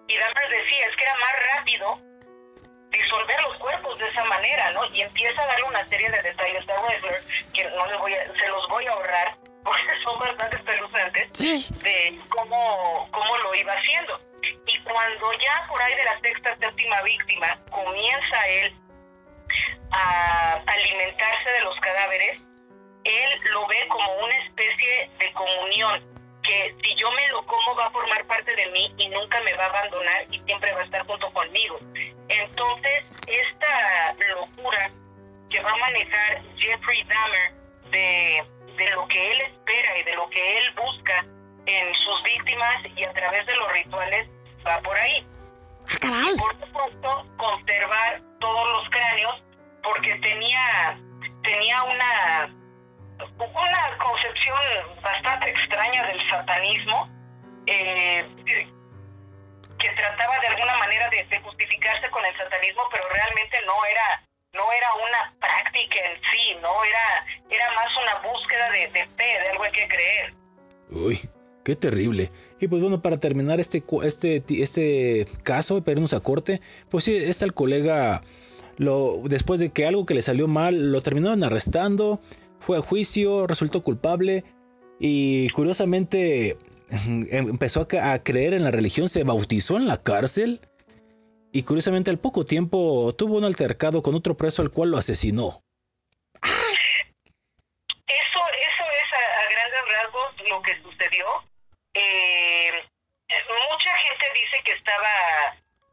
y 0.09 0.17
Dahmer 0.17 0.49
decía 0.49 0.87
es 0.87 0.97
que 0.97 1.05
era 1.05 1.15
más 1.17 1.33
rápido 1.55 2.01
disolver 2.91 3.43
los 3.43 3.57
cuerpos 3.59 3.99
de 3.99 4.09
esa 4.09 4.25
manera, 4.25 4.73
¿no? 4.73 4.85
Y 4.87 5.03
empieza 5.03 5.43
a 5.43 5.47
darle 5.47 5.65
una 5.65 5.85
serie 5.85 6.11
de 6.11 6.23
detalles 6.23 6.69
a 6.69 6.81
Wessler 6.83 7.23
que 7.53 7.65
no 7.65 7.87
les 7.87 7.99
voy 7.99 8.15
a, 8.15 8.27
se 8.27 8.49
los 8.49 8.67
voy 8.69 8.87
a 8.87 8.93
ahorrar 8.93 9.35
porque 9.65 10.03
son 10.03 10.19
bastante 10.19 10.57
espeluznantes 10.57 11.29
Sí. 11.35 11.67
de 11.83 12.19
cómo, 12.31 13.09
cómo 13.13 13.37
lo 13.39 13.55
iba 13.55 13.73
haciendo. 13.75 14.19
Y 14.67 14.79
cuando 14.83 15.33
ya 15.35 15.67
por 15.69 15.81
ahí 15.83 15.95
de 15.97 16.05
la 16.05 16.19
sexta, 16.21 16.57
séptima 16.59 17.03
víctima 17.03 17.59
comienza 17.71 18.49
él 18.49 18.75
a 19.91 20.63
alimentarse 20.67 21.51
de 21.51 21.61
los 21.63 21.79
cadáveres, 21.81 22.39
él 23.05 23.41
lo 23.53 23.67
ve 23.67 23.87
como 23.89 24.13
una 24.25 24.37
especie 24.47 25.11
de 25.19 25.33
comunión, 25.33 26.18
que 26.49 26.75
si 26.83 26.95
yo 26.97 27.11
me 27.13 27.29
lo 27.29 27.45
como 27.45 27.75
va 27.77 27.87
a 27.87 27.91
formar 27.91 28.27
parte 28.27 28.57
de 28.57 28.67
mí 28.71 28.93
y 28.97 29.09
nunca 29.11 29.39
me 29.43 29.53
va 29.55 29.65
a 29.65 29.69
abandonar 29.69 30.27
y 30.31 30.41
siempre 30.41 30.73
va 30.73 30.81
a 30.81 30.85
estar 30.85 31.07
junto 31.07 31.31
conmigo. 31.33 31.79
Entonces, 32.29 33.05
esta 33.27 34.15
locura 34.35 34.91
que 35.51 35.61
va 35.61 35.71
a 35.71 35.77
manejar 35.77 36.43
Jeffrey 36.57 37.05
Dahmer 37.05 37.53
de, 37.91 38.45
de 38.77 38.91
lo 38.93 39.07
que 39.09 39.31
él 39.31 39.41
espera 39.43 39.99
y 39.99 40.03
de 40.05 40.15
lo 40.15 40.29
que 40.31 40.59
él 40.59 40.75
busca 40.75 41.25
en 41.67 41.95
sus 41.95 42.23
víctimas 42.23 42.77
y 42.97 43.05
a 43.05 43.13
través 43.13 43.47
de 43.47 43.55
los 43.57 43.73
rituales 43.73 44.29
va 44.67 44.81
por 44.81 44.97
ahí. 44.97 45.27
Ah, 45.85 45.97
caray. 46.01 46.37
Por 46.37 46.61
supuesto, 46.61 47.27
conservar 47.37 48.23
todos 48.41 48.69
los 48.73 48.91
cráneos 48.91 49.43
porque 49.83 50.15
tenía, 50.17 50.99
tenía 51.43 51.83
una, 51.83 52.55
una 53.39 53.99
concepción 53.99 54.59
bastante 55.03 55.51
extraña 55.51 56.07
del 56.07 56.29
satanismo 56.29 57.09
eh, 57.67 58.27
que 59.79 59.89
trataba 59.91 60.39
de 60.41 60.47
alguna 60.49 60.77
manera 60.79 61.09
de, 61.11 61.41
justificarse 61.41 62.11
con 62.11 62.25
el 62.25 62.37
satanismo, 62.37 62.83
pero 62.91 63.05
realmente 63.13 63.57
no 63.67 63.75
era 63.91 64.25
no 64.55 64.65
era 64.73 64.89
una 64.95 65.35
práctica 65.39 65.99
en 66.11 66.21
sí, 66.31 66.57
no 66.63 66.85
era 66.85 67.27
era 67.51 67.71
más 67.75 67.87
una 68.03 68.31
búsqueda 68.31 68.71
de, 68.71 68.89
de 68.89 69.07
fe, 69.17 69.41
de 69.43 69.49
algo 69.51 69.65
en 69.65 69.73
que 69.73 69.89
creer. 69.89 70.35
Uy, 70.91 71.31
qué 71.65 71.77
terrible. 71.77 72.31
Y 72.61 72.67
pues 72.67 72.81
bueno, 72.81 73.03
para 73.03 73.19
terminar 73.19 73.61
este, 73.61 73.85
este, 74.03 74.43
este 74.49 75.27
caso, 75.45 75.83
para 75.85 76.01
a 76.01 76.21
corte, 76.21 76.61
pues 76.91 77.05
sí, 77.05 77.17
está 77.17 77.45
el 77.45 77.53
colega, 77.53 78.23
lo, 78.79 79.19
después 79.25 79.61
de 79.61 79.71
que 79.71 79.87
algo 79.87 80.07
que 80.07 80.15
le 80.15 80.23
salió 80.23 80.49
mal, 80.49 80.93
lo 80.93 81.03
terminaron 81.03 81.45
arrestando, 81.45 82.21
fue 82.61 82.79
a 82.79 82.83
juicio, 82.83 83.47
resultó 83.47 83.83
culpable 83.83 84.45
y 84.99 85.49
curiosamente 85.51 86.57
em- 87.31 87.49
empezó 87.49 87.87
a, 88.03 88.19
creer 88.19 88.55
en 88.55 88.65
la 88.65 88.71
religión, 88.71 89.09
se 89.09 89.25
bautizó 89.25 89.77
en 89.77 89.87
la 89.87 90.03
cárcel 90.03 90.61
y 91.53 91.63
curiosamente 91.63 92.11
al 92.11 92.19
poco 92.19 92.45
tiempo 92.45 93.15
tuvo 93.17 93.39
un 93.39 93.45
altercado 93.45 94.03
con 94.03 94.15
otro 94.15 94.37
preso 94.37 94.63
al 94.63 94.71
cual 94.71 94.91
lo 94.91 94.99
asesinó. 94.99 95.63
Eso, 96.43 98.41
eso 98.61 98.85
es 99.01 99.09
a, 99.13 99.23
a 99.41 99.51
grandes 99.51 99.81
rasgos 99.97 100.35
lo 100.51 100.63
que 100.63 100.75
sucedió. 100.83 101.27
Eh, 101.95 102.71
mucha 103.71 103.97
gente 103.97 104.25
dice 104.35 104.63
que 104.65 104.73
estaba 104.73 105.09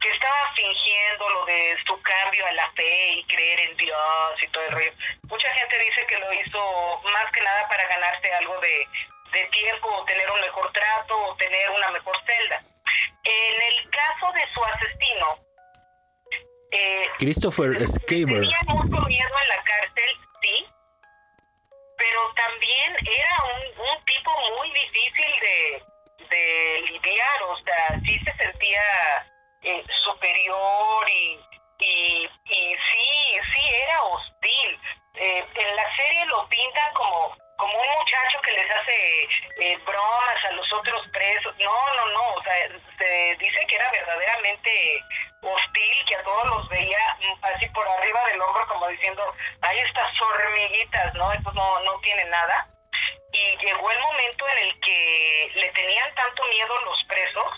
que 0.05 0.11
estaba 0.11 0.53
fingiendo 0.55 1.29
lo 1.29 1.45
de 1.45 1.75
su 1.87 1.99
cambio 2.03 2.45
a 2.45 2.51
la 2.53 2.71
fe 2.73 3.13
y 3.13 3.23
creer 3.25 3.59
en 3.71 3.77
Dios 3.77 4.43
y 4.43 4.47
todo 4.49 4.63
el 4.65 4.71
rollo. 4.73 4.91
Mucha 5.23 5.49
gente 5.53 5.79
dice 5.79 6.05
que 6.05 6.19
lo 6.19 6.31
hizo 6.31 7.01
más 7.11 7.31
que 7.31 7.41
nada 7.41 7.67
para 7.67 7.87
ganarse 7.87 8.31
algo 8.33 8.59
de, 8.59 8.87
de 9.33 9.45
tiempo 9.45 9.87
o 9.89 10.05
tener 10.05 10.29
un 10.29 10.41
mejor 10.41 10.71
trato 10.73 11.17
o 11.17 11.35
tener 11.37 11.71
una 11.71 11.89
mejor 11.89 12.15
celda. 12.23 12.61
En 13.23 13.61
el 13.61 13.89
caso 13.89 14.31
de 14.33 14.43
su 14.53 14.63
asesino, 14.63 15.39
eh, 16.71 17.09
Christopher 17.17 17.87
Scaber. 17.87 18.41
Tenía 18.41 18.61
mucho 18.67 19.07
miedo 19.07 19.33
en 19.41 19.47
la 19.47 19.63
cárcel, 19.63 20.19
sí, 20.43 20.67
pero 21.97 22.31
también 22.35 22.95
era 23.01 23.37
un, 23.55 23.89
un 23.89 24.05
tipo 24.05 24.31
muy 24.59 24.69
difícil 24.71 25.33
de, 25.41 25.83
de 26.29 26.85
lidiar, 26.91 27.43
o 27.43 27.57
sea, 27.63 27.99
sí 28.05 28.19
se 28.19 28.33
sentía 28.37 29.31
eh, 29.65 29.83
superior 30.03 31.09
y, 31.09 31.39
y, 31.79 32.29
y 32.45 32.75
sí, 32.91 33.39
sí 33.53 33.61
era 33.83 34.01
hostil. 34.03 34.79
Eh, 35.15 35.45
en 35.55 35.75
la 35.75 35.95
serie 35.95 36.25
lo 36.25 36.47
pintan 36.47 36.93
como 36.93 37.35
como 37.57 37.79
un 37.79 37.87
muchacho 37.87 38.41
que 38.41 38.51
les 38.51 38.69
hace 38.69 39.23
eh, 39.61 39.77
bromas 39.85 40.45
a 40.45 40.51
los 40.51 40.73
otros 40.73 41.07
presos. 41.13 41.55
No, 41.57 41.95
no, 41.95 42.05
no, 42.07 42.33
o 42.33 42.43
sea, 42.43 42.67
se 42.97 43.35
dice 43.39 43.65
que 43.67 43.75
era 43.75 43.89
verdaderamente 43.91 45.01
hostil, 45.41 46.05
que 46.07 46.15
a 46.15 46.21
todos 46.21 46.45
los 46.47 46.69
veía 46.69 47.17
mm, 47.19 47.45
así 47.45 47.67
por 47.69 47.87
arriba 47.87 48.25
del 48.25 48.41
hombro 48.41 48.67
como 48.67 48.87
diciendo, 48.89 49.33
hay 49.61 49.79
estas 49.79 50.21
hormiguitas, 50.21 51.13
¿no? 51.15 51.33
No, 51.53 51.79
no 51.79 51.99
tienen 52.01 52.29
nada. 52.29 52.67
Y 53.31 53.57
llegó 53.65 53.89
el 53.89 53.99
momento 53.99 54.47
en 54.49 54.57
el 54.57 54.79
que 54.81 55.51
le 55.55 55.69
tenían 55.71 56.13
tanto 56.15 56.43
miedo 56.47 56.81
los 56.81 57.03
presos 57.05 57.51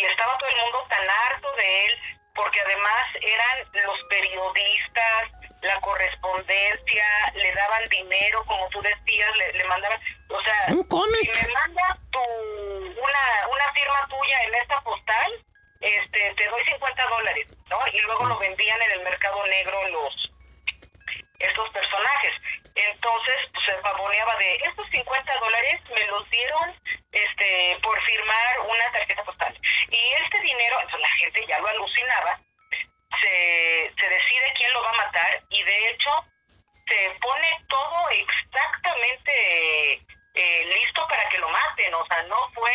y 0.00 0.04
estaba 0.06 0.36
todo 0.38 0.48
el 0.48 0.56
mundo 0.56 0.86
tan 0.88 1.08
harto 1.08 1.52
de 1.56 1.86
él 1.86 1.98
porque 2.34 2.60
además 2.60 3.06
eran 3.20 3.84
los 3.84 3.98
periodistas, 4.08 5.28
la 5.62 5.78
correspondencia, 5.80 7.04
le 7.34 7.52
daban 7.52 7.84
dinero, 7.88 8.42
como 8.46 8.66
tú 8.70 8.80
decías, 8.80 9.36
le, 9.36 9.52
le 9.54 9.64
mandaban, 9.64 10.00
o 10.28 10.40
sea, 10.42 10.66
Un 10.68 10.84
cómic. 10.84 11.34
si 11.34 11.46
me 11.46 11.52
mandas 11.52 11.98
tu, 12.12 12.20
una, 12.20 13.48
una 13.52 13.72
firma 13.74 14.08
tuya 14.08 14.42
en 14.44 14.54
esta 14.54 14.80
postal, 14.80 15.44
este, 15.80 16.34
te 16.34 16.48
doy 16.48 16.64
50 16.64 17.06
dólares, 17.06 17.46
¿no? 17.68 17.78
Y 17.92 18.00
luego 18.02 18.24
lo 18.24 18.38
vendían 18.38 18.80
en 18.82 18.92
el 18.92 19.00
mercado 19.02 19.46
negro 19.46 19.88
los 19.88 20.32
estos 21.40 21.70
personajes. 21.70 22.32
Entonces, 22.74 23.36
pues, 23.52 23.66
se 23.66 23.72
pavoneaba 23.82 24.34
de 24.36 24.56
estos 24.56 24.88
50 24.90 25.38
dólares 25.38 25.80
me 25.94 26.06
los 26.06 26.28
dieron 26.30 26.74
este 27.12 27.78
por 27.82 28.00
firmar 28.02 28.60
una 28.60 28.92
tarjeta 28.92 29.24
postal. 29.24 29.58
Y 29.90 30.22
este 30.22 30.40
dinero, 30.40 30.76
pues, 30.82 31.00
la 31.00 31.10
gente 31.10 31.46
ya 31.46 31.58
lo 31.58 31.68
alucinaba, 31.68 32.40
se, 33.20 33.92
se 33.98 34.08
decide 34.08 34.52
quién 34.56 34.72
lo 34.72 34.82
va 34.82 34.90
a 34.90 35.04
matar 35.04 35.42
y 35.50 35.62
de 35.62 35.90
hecho 35.90 36.10
se 36.90 37.10
pone 37.20 37.48
todo 37.68 38.08
exactamente 38.10 40.02
eh, 40.34 40.64
listo 40.64 41.06
para 41.08 41.28
que 41.28 41.38
lo 41.38 41.48
maten. 41.48 41.94
O 41.94 42.06
sea, 42.06 42.22
no 42.24 42.36
fue 42.54 42.72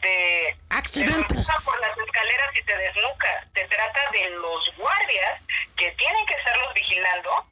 de... 0.00 0.56
Accidente. 0.70 1.34
te 1.34 1.64
por 1.64 1.80
las 1.80 1.96
escaleras 1.96 2.56
y 2.56 2.62
te 2.62 2.76
desnuca. 2.76 3.46
Se 3.54 3.64
trata 3.66 4.10
de 4.10 4.30
los 4.30 4.76
guardias 4.76 5.42
que 5.76 5.90
tienen 5.92 6.26
que 6.26 6.34
estarlos 6.34 6.74
vigilando, 6.74 7.46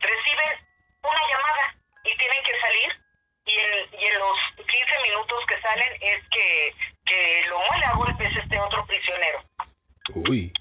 reciben 0.00 0.65
una 1.06 1.22
llamada 1.30 1.74
y 2.04 2.16
tienen 2.18 2.42
que 2.44 2.52
salir 2.60 2.88
y 3.46 3.54
en, 3.54 4.00
y 4.00 4.04
en 4.06 4.18
los 4.18 4.36
15 4.56 4.66
minutos 5.08 5.38
que 5.48 5.60
salen 5.62 5.92
es 6.00 6.20
que, 6.30 6.74
que 7.04 7.48
lo 7.48 7.58
muele 7.70 7.84
a 7.86 7.96
golpes 7.96 8.30
este 8.42 8.58
otro 8.58 8.84
prisionero. 8.86 9.38
Uy. 10.28 10.52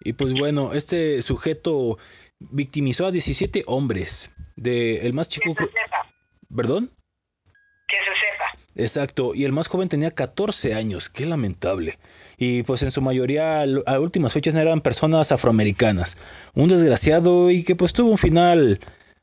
Y 0.00 0.12
pues 0.12 0.32
bueno, 0.32 0.72
este 0.74 1.20
sujeto 1.22 1.98
victimizó 2.38 3.06
a 3.06 3.10
17 3.10 3.64
hombres. 3.66 4.32
De 4.56 5.06
el 5.06 5.12
más 5.12 5.28
chico, 5.28 5.54
Que 5.54 5.66
se 5.66 5.72
sepa, 5.72 6.06
¿perdón? 6.54 6.92
que 7.88 7.96
se 7.96 8.04
sepa. 8.04 8.58
Exacto, 8.76 9.34
y 9.34 9.44
el 9.44 9.52
más 9.52 9.66
joven 9.66 9.88
tenía 9.88 10.10
14 10.10 10.74
años, 10.74 11.08
qué 11.08 11.26
lamentable. 11.26 11.98
Y 12.36 12.62
pues 12.62 12.82
en 12.82 12.90
su 12.90 13.00
mayoría 13.00 13.62
a 13.62 14.00
últimas 14.00 14.32
fechas 14.32 14.54
eran 14.54 14.80
personas 14.80 15.32
afroamericanas. 15.32 16.18
Un 16.54 16.68
desgraciado 16.68 17.50
y 17.50 17.64
que 17.64 17.76
pues 17.76 17.92
tuvo 17.92 18.10
un 18.10 18.18
final 18.18 18.80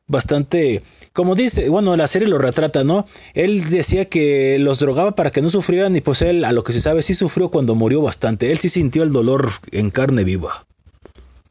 bastante, 0.07 0.81
como 1.13 1.35
dice, 1.35 1.69
bueno, 1.69 1.95
la 1.95 2.07
serie 2.07 2.27
lo 2.27 2.37
retrata, 2.37 2.83
¿no? 2.83 3.05
Él 3.33 3.69
decía 3.69 4.05
que 4.05 4.57
los 4.59 4.79
drogaba 4.79 5.15
para 5.15 5.31
que 5.31 5.41
no 5.41 5.49
sufrieran 5.49 5.95
y 5.95 6.01
pues 6.01 6.21
él, 6.21 6.45
a 6.45 6.51
lo 6.51 6.63
que 6.63 6.73
se 6.73 6.81
sabe, 6.81 7.01
sí 7.01 7.13
sufrió 7.13 7.49
cuando 7.49 7.75
murió 7.75 8.01
bastante. 8.01 8.51
Él 8.51 8.59
sí 8.59 8.69
sintió 8.69 9.03
el 9.03 9.11
dolor 9.11 9.49
en 9.71 9.89
carne 9.91 10.23
viva. 10.23 10.63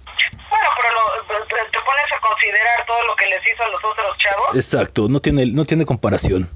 Bueno, 0.04 0.68
pero 0.76 1.38
lo- 1.38 1.46
te, 1.46 1.78
pones 1.78 2.12
a 2.16 2.20
considerar 2.20 2.86
todo 2.86 3.02
lo 3.08 3.16
que 3.16 3.26
les 3.26 3.40
hizo 3.52 3.62
a 3.62 3.68
los 3.68 3.84
otros 3.84 4.18
chavos. 4.18 4.46
Exacto, 4.54 5.08
no 5.08 5.18
tiene, 5.20 5.46
no 5.46 5.64
tiene 5.64 5.84
comparación. 5.84 6.48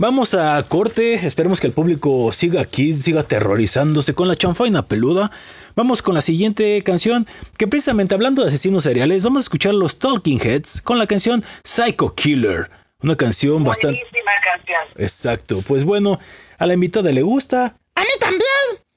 Vamos 0.00 0.32
a 0.34 0.62
corte, 0.62 1.26
esperemos 1.26 1.60
que 1.60 1.66
el 1.66 1.72
público 1.72 2.30
siga 2.30 2.60
aquí, 2.60 2.94
siga 2.94 3.22
aterrorizándose 3.22 4.14
con 4.14 4.28
la 4.28 4.36
chanfaina 4.36 4.86
peluda. 4.86 5.32
Vamos 5.74 6.02
con 6.02 6.14
la 6.14 6.20
siguiente 6.22 6.80
canción, 6.84 7.26
que 7.58 7.66
precisamente 7.66 8.14
hablando 8.14 8.42
de 8.42 8.48
asesinos 8.48 8.84
seriales, 8.84 9.24
vamos 9.24 9.40
a 9.40 9.46
escuchar 9.46 9.74
los 9.74 9.98
Talking 9.98 10.38
Heads 10.40 10.82
con 10.82 10.98
la 10.98 11.08
canción 11.08 11.44
Psycho 11.64 12.14
Killer. 12.14 12.70
Una 13.02 13.16
canción 13.16 13.64
bastante... 13.64 13.98
Buenísima 13.98 14.30
canción. 14.44 15.04
Exacto, 15.04 15.64
pues 15.66 15.82
bueno, 15.82 16.20
a 16.58 16.66
la 16.66 16.74
invitada 16.74 17.10
le 17.10 17.22
gusta 17.22 17.76
A 17.96 18.00
mí 18.02 18.08
también. 18.20 18.44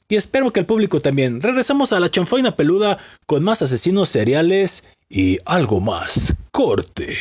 y 0.07 0.15
espero 0.17 0.53
que 0.53 0.59
el 0.59 0.67
público 0.67 0.99
también. 0.99 1.41
Regresamos 1.41 1.93
a 1.93 1.99
la 1.99 2.11
chanfaina 2.11 2.55
peluda 2.55 2.99
con 3.25 3.43
más 3.43 3.63
asesinos 3.63 4.09
seriales 4.09 4.83
y 5.09 5.39
algo 5.45 5.81
más. 5.81 6.35
Corte. 6.51 7.15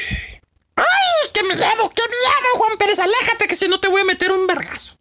¡Ay, 0.81 1.31
qué 1.35 1.43
miedo, 1.43 1.91
qué 1.95 2.03
miedo, 2.09 2.49
Juan 2.57 2.78
Pérez! 2.78 2.99
Aléjate 2.99 3.47
que 3.47 3.55
si 3.55 3.68
no 3.68 3.81
te 3.81 3.89
voy 3.89 4.01
a 4.01 4.05
meter 4.05 4.33
un 4.33 4.47
vergazo. 4.47 4.95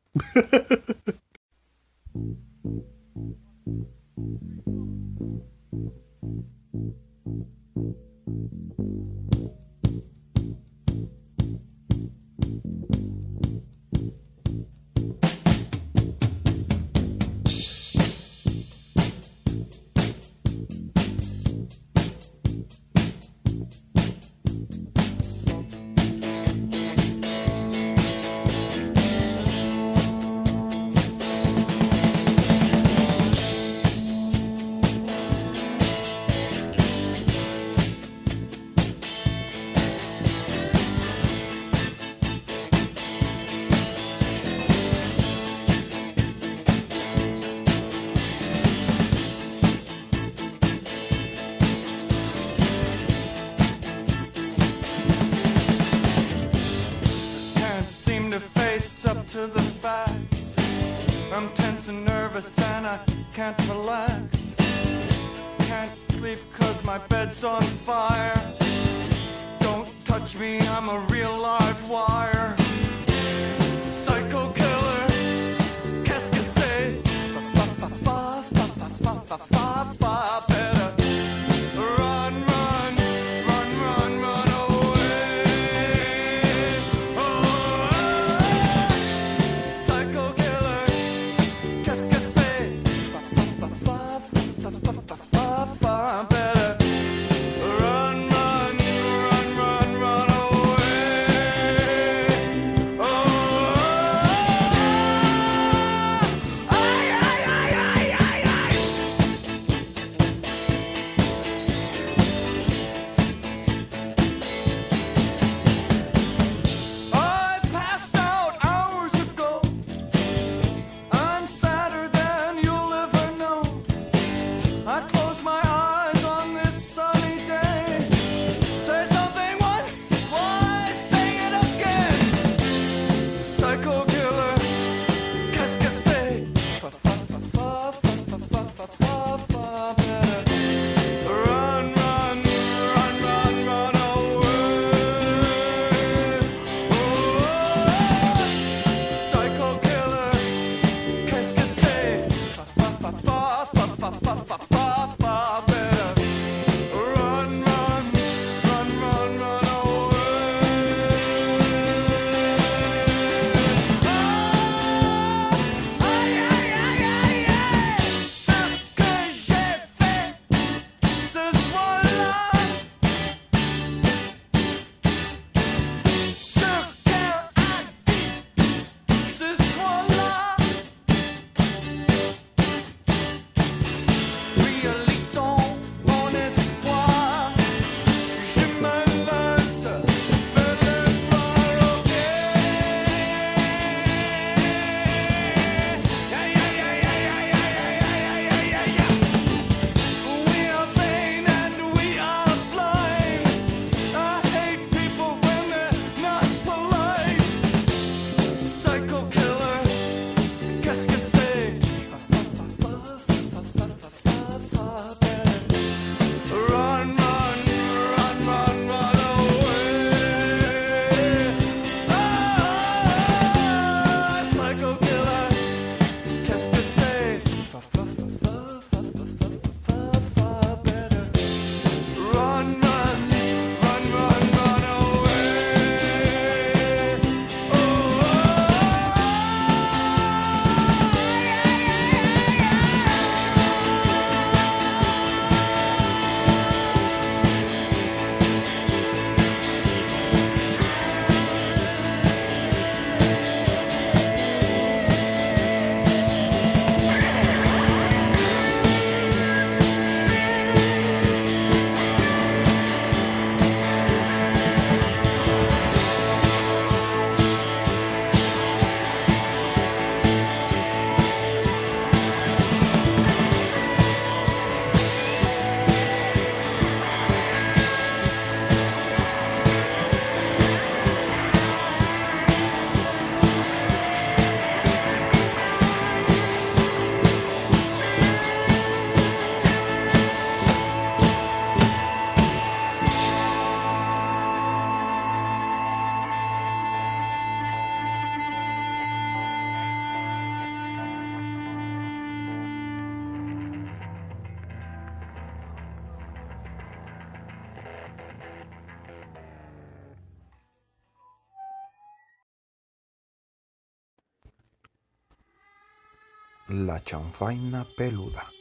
Chanfaina 317.09 317.87
peluda 317.97 318.51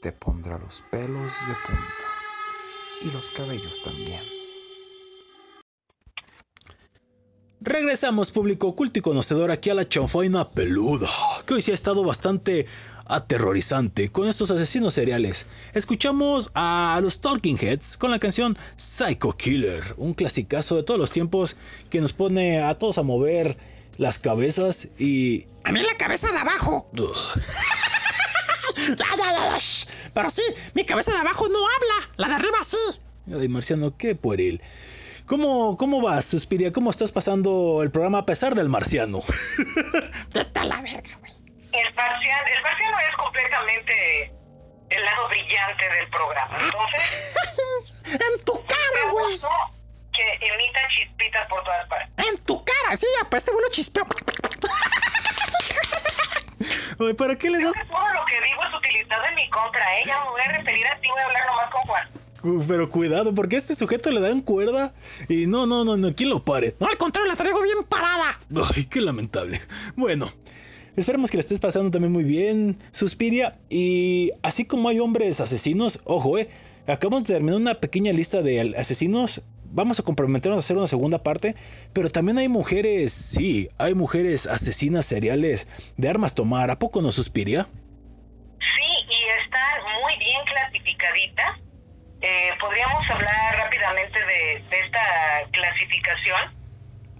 te 0.00 0.10
pondrá 0.10 0.56
los 0.56 0.82
pelos 0.90 1.32
de 1.46 1.54
punta 1.66 2.06
y 3.02 3.10
los 3.10 3.28
cabellos 3.28 3.82
también. 3.82 4.22
Regresamos, 7.60 8.30
público 8.30 8.68
oculto 8.68 9.00
y 9.00 9.02
conocedor, 9.02 9.50
aquí 9.50 9.68
a 9.68 9.74
la 9.74 9.86
chanfaina 9.86 10.48
peluda, 10.48 11.10
que 11.44 11.52
hoy 11.52 11.60
sí 11.60 11.72
ha 11.72 11.74
estado 11.74 12.04
bastante 12.04 12.64
aterrorizante 13.04 14.10
con 14.10 14.28
estos 14.28 14.50
asesinos 14.50 14.94
seriales. 14.94 15.44
Escuchamos 15.74 16.50
a 16.54 16.98
los 17.02 17.20
Talking 17.20 17.58
Heads 17.60 17.98
con 17.98 18.10
la 18.10 18.18
canción 18.18 18.56
Psycho 18.76 19.36
Killer, 19.36 19.82
un 19.98 20.14
clasicazo 20.14 20.74
de 20.76 20.84
todos 20.84 20.98
los 20.98 21.10
tiempos 21.10 21.54
que 21.90 22.00
nos 22.00 22.14
pone 22.14 22.62
a 22.62 22.78
todos 22.78 22.96
a 22.96 23.02
mover 23.02 23.58
las 23.98 24.18
cabezas 24.18 24.88
y... 24.98 25.46
A 25.64 25.72
mí 25.72 25.82
la 25.82 25.94
cabeza 25.96 26.32
de 26.32 26.38
abajo. 26.38 26.90
Pero 30.14 30.30
sí, 30.30 30.42
mi 30.74 30.86
cabeza 30.86 31.12
de 31.12 31.18
abajo 31.18 31.48
no 31.48 31.58
habla. 31.58 32.10
La 32.16 32.28
de 32.28 32.34
arriba 32.34 32.58
sí. 32.62 32.76
Ay, 33.38 33.48
Marciano, 33.48 33.96
qué 33.96 34.14
pueril. 34.14 34.62
¿Cómo, 35.26 35.76
¿Cómo 35.76 36.00
vas, 36.00 36.24
Suspiria? 36.24 36.72
¿Cómo 36.72 36.90
estás 36.90 37.12
pasando 37.12 37.82
el 37.82 37.90
programa 37.90 38.18
a 38.18 38.26
pesar 38.26 38.54
del 38.54 38.70
marciano? 38.70 39.22
Vete 40.32 40.58
a 40.58 40.64
la 40.64 40.80
verga, 40.80 41.18
güey. 41.20 41.32
El 41.72 41.92
parcial, 41.92 42.46
el 42.56 42.62
parcial 42.62 42.90
no 42.90 42.98
es 42.98 43.16
completamente 43.18 44.32
el 44.88 45.04
lado 45.04 45.28
brillante 45.28 45.84
del 45.84 46.08
programa. 46.08 46.56
Entonces, 46.64 47.34
En 48.14 48.44
tu 48.44 48.54
cara, 48.64 49.12
güey. 49.12 49.38
Que 50.18 50.46
emita 50.46 50.80
chispitas 50.88 51.46
por 51.48 51.62
todas 51.64 51.86
partes. 51.88 52.26
En 52.26 52.38
tu 52.44 52.64
cara, 52.64 52.96
sí, 52.96 53.06
pues 53.30 53.42
este 53.42 53.52
güey 53.52 53.64
lo 53.64 53.70
chispeo. 53.70 54.06
Ay, 57.00 57.14
¿Para 57.14 57.36
qué 57.36 57.48
le 57.50 57.62
das 57.62 57.74
Todo 57.88 58.12
lo 58.12 58.24
que 58.26 58.34
digo 58.44 58.60
es 58.64 58.74
utilizado 58.76 59.24
en 59.26 59.34
mi 59.36 59.48
contra, 59.50 59.98
¿eh? 60.00 60.02
Ya 60.06 60.24
me 60.24 60.30
voy 60.30 60.40
a 60.40 60.52
referir 60.58 60.86
a 60.86 60.98
ti, 61.00 61.08
voy 61.08 61.20
a 61.20 61.24
hablar 61.26 61.46
nomás 61.46 61.70
con 61.70 61.82
Juan. 61.82 62.08
Pero 62.66 62.90
cuidado, 62.90 63.34
porque 63.34 63.56
a 63.56 63.58
este 63.58 63.74
sujeto 63.74 64.10
le 64.10 64.20
dan 64.20 64.40
cuerda 64.40 64.94
y 65.28 65.46
no, 65.46 65.66
no, 65.66 65.84
no, 65.84 65.96
no, 65.96 66.14
¿quién 66.14 66.30
lo 66.30 66.44
pare? 66.44 66.76
No, 66.78 66.86
al 66.86 66.96
contrario, 66.96 67.30
la 67.30 67.36
traigo 67.36 67.60
bien 67.62 67.82
parada. 67.88 68.40
Ay, 68.74 68.84
qué 68.86 69.00
lamentable. 69.00 69.60
Bueno, 69.96 70.32
esperemos 70.96 71.30
que 71.30 71.36
le 71.36 71.40
estés 71.40 71.58
pasando 71.58 71.90
también 71.90 72.12
muy 72.12 72.24
bien, 72.24 72.78
Suspiria. 72.92 73.58
Y 73.68 74.32
así 74.42 74.64
como 74.66 74.88
hay 74.88 75.00
hombres 75.00 75.40
asesinos, 75.40 76.00
ojo, 76.04 76.38
eh, 76.38 76.48
acabamos 76.86 77.24
de 77.24 77.34
terminar 77.34 77.60
una 77.60 77.74
pequeña 77.74 78.12
lista 78.12 78.42
de 78.42 78.74
asesinos. 78.76 79.42
Vamos 79.70 80.00
a 80.00 80.02
comprometernos 80.02 80.56
a 80.56 80.60
hacer 80.60 80.76
una 80.76 80.86
segunda 80.86 81.22
parte, 81.22 81.54
pero 81.92 82.10
también 82.10 82.38
hay 82.38 82.48
mujeres, 82.48 83.12
sí, 83.12 83.68
hay 83.78 83.94
mujeres 83.94 84.46
asesinas 84.46 85.04
seriales 85.06 85.68
de 85.96 86.08
armas 86.08 86.34
tomar. 86.34 86.70
¿A 86.70 86.78
poco 86.78 87.02
no 87.02 87.12
Suspiria? 87.12 87.66
Sí, 88.58 88.90
y 89.10 89.28
están 89.44 89.82
muy 90.02 90.16
bien 90.18 90.40
clasificaditas. 90.46 91.58
Eh, 92.20 92.50
podríamos 92.58 93.08
hablar 93.10 93.56
rápidamente 93.56 94.18
de, 94.18 94.64
de 94.70 94.80
esta 94.80 95.44
clasificación. 95.52 96.58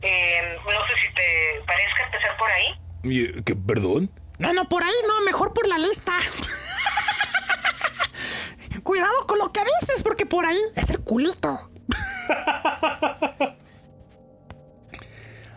Eh, 0.02 0.56
no 0.64 0.86
sé 0.86 0.92
si 1.02 1.14
te 1.14 1.60
parezca 1.66 2.04
empezar 2.04 2.36
por 2.36 2.50
ahí. 2.50 3.42
¿Qué, 3.44 3.54
perdón? 3.54 4.10
No, 4.38 4.52
no, 4.52 4.68
por 4.68 4.82
ahí 4.82 4.94
no, 5.06 5.20
mejor 5.24 5.52
por 5.52 5.66
la 5.66 5.78
lista. 5.78 6.12
Cuidado 8.82 9.26
con 9.26 9.38
lo 9.38 9.52
que 9.52 9.60
dices, 9.80 10.02
porque 10.02 10.24
por 10.24 10.46
ahí 10.46 10.58
es 10.76 10.90
el 10.90 11.00
culito. 11.00 11.70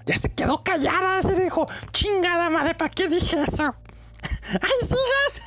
ya 0.06 0.16
se 0.16 0.34
quedó 0.34 0.64
callada, 0.64 1.22
se 1.22 1.36
dijo, 1.36 1.68
chingada 1.92 2.50
madre, 2.50 2.74
¿para 2.76 2.90
qué 2.90 3.08
dije 3.08 3.38
eso? 3.42 3.76
¡Ay, 4.62 4.80
sigas! 4.82 5.42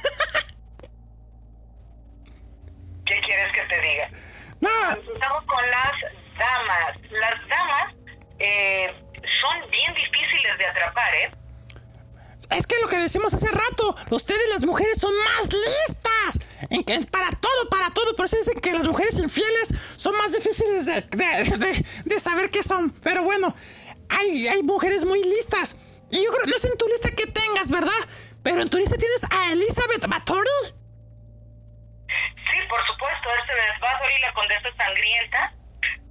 ¿Qué 3.06 3.20
quieres 3.20 3.52
que 3.52 3.62
te 3.62 3.80
diga? 3.80 4.08
no, 4.60 4.70
Empezamos 4.96 5.44
con 5.44 5.70
las 5.70 5.92
damas. 6.38 6.96
Las 7.10 7.48
damas 7.48 7.94
eh, 8.38 8.94
son 9.42 9.70
bien 9.70 9.94
difíciles 9.94 10.58
de 10.58 10.66
atrapar, 10.66 11.14
¿eh? 11.14 11.30
Es 12.50 12.66
que 12.66 12.78
lo 12.80 12.88
que 12.88 12.96
decimos 12.96 13.32
hace 13.34 13.48
rato, 13.48 13.96
ustedes 14.10 14.48
las 14.50 14.64
mujeres 14.64 14.98
son 14.98 15.12
más 15.16 15.52
listas. 15.52 16.40
En 16.70 16.84
que 16.84 16.98
para 17.10 17.30
todo, 17.30 17.68
para 17.70 17.90
todo. 17.90 18.14
Por 18.16 18.26
eso 18.26 18.36
dicen 18.36 18.60
que 18.60 18.72
las 18.72 18.86
mujeres 18.86 19.18
infieles 19.18 19.74
son 19.96 20.16
más 20.16 20.32
difíciles 20.32 20.86
de, 20.86 22.20
saber 22.20 22.50
qué 22.50 22.62
son. 22.62 22.90
Pero 23.02 23.22
bueno, 23.22 23.54
hay, 24.08 24.48
hay 24.48 24.62
mujeres 24.62 25.04
muy 25.04 25.22
listas. 25.22 25.76
Y 26.10 26.22
yo 26.22 26.30
creo, 26.30 26.46
no 26.46 26.58
sé 26.58 26.68
en 26.68 26.78
tu 26.78 26.86
lista 26.88 27.10
que 27.10 27.26
tengas, 27.26 27.70
¿verdad? 27.70 27.92
Pero 28.42 28.60
en 28.60 28.68
tu 28.68 28.78
lista 28.78 28.96
tienes 28.96 29.24
a 29.30 29.52
Elizabeth 29.52 30.06
Bathory. 30.06 30.48
Sí, 32.06 32.58
por 32.68 32.86
supuesto, 32.86 33.28
este 33.40 33.52
es 33.52 33.80
Bathory, 33.80 34.20
la 34.20 34.34
condesa 34.34 34.76
sangrienta. 34.76 35.54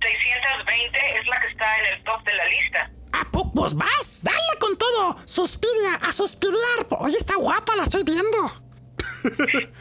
620 0.04 1.20
es 1.20 1.28
la 1.28 1.40
que 1.40 1.48
está 1.48 1.80
en 1.80 1.86
el 1.94 2.04
top 2.04 2.24
de 2.24 2.34
la 2.36 2.46
lista. 2.46 2.92
¿A 3.14 3.24
poco 3.32 3.52
vos 3.54 3.76
vas? 3.76 4.22
Dale 4.24 4.38
con 4.60 4.78
todo. 4.78 5.18
Suspira, 5.26 5.96
a 6.02 6.12
suspirar. 6.12 6.86
Oye, 7.00 7.18
está 7.18 7.36
guapa, 7.36 7.76
la 7.76 7.84
estoy 7.84 8.04
viendo. 8.04 8.38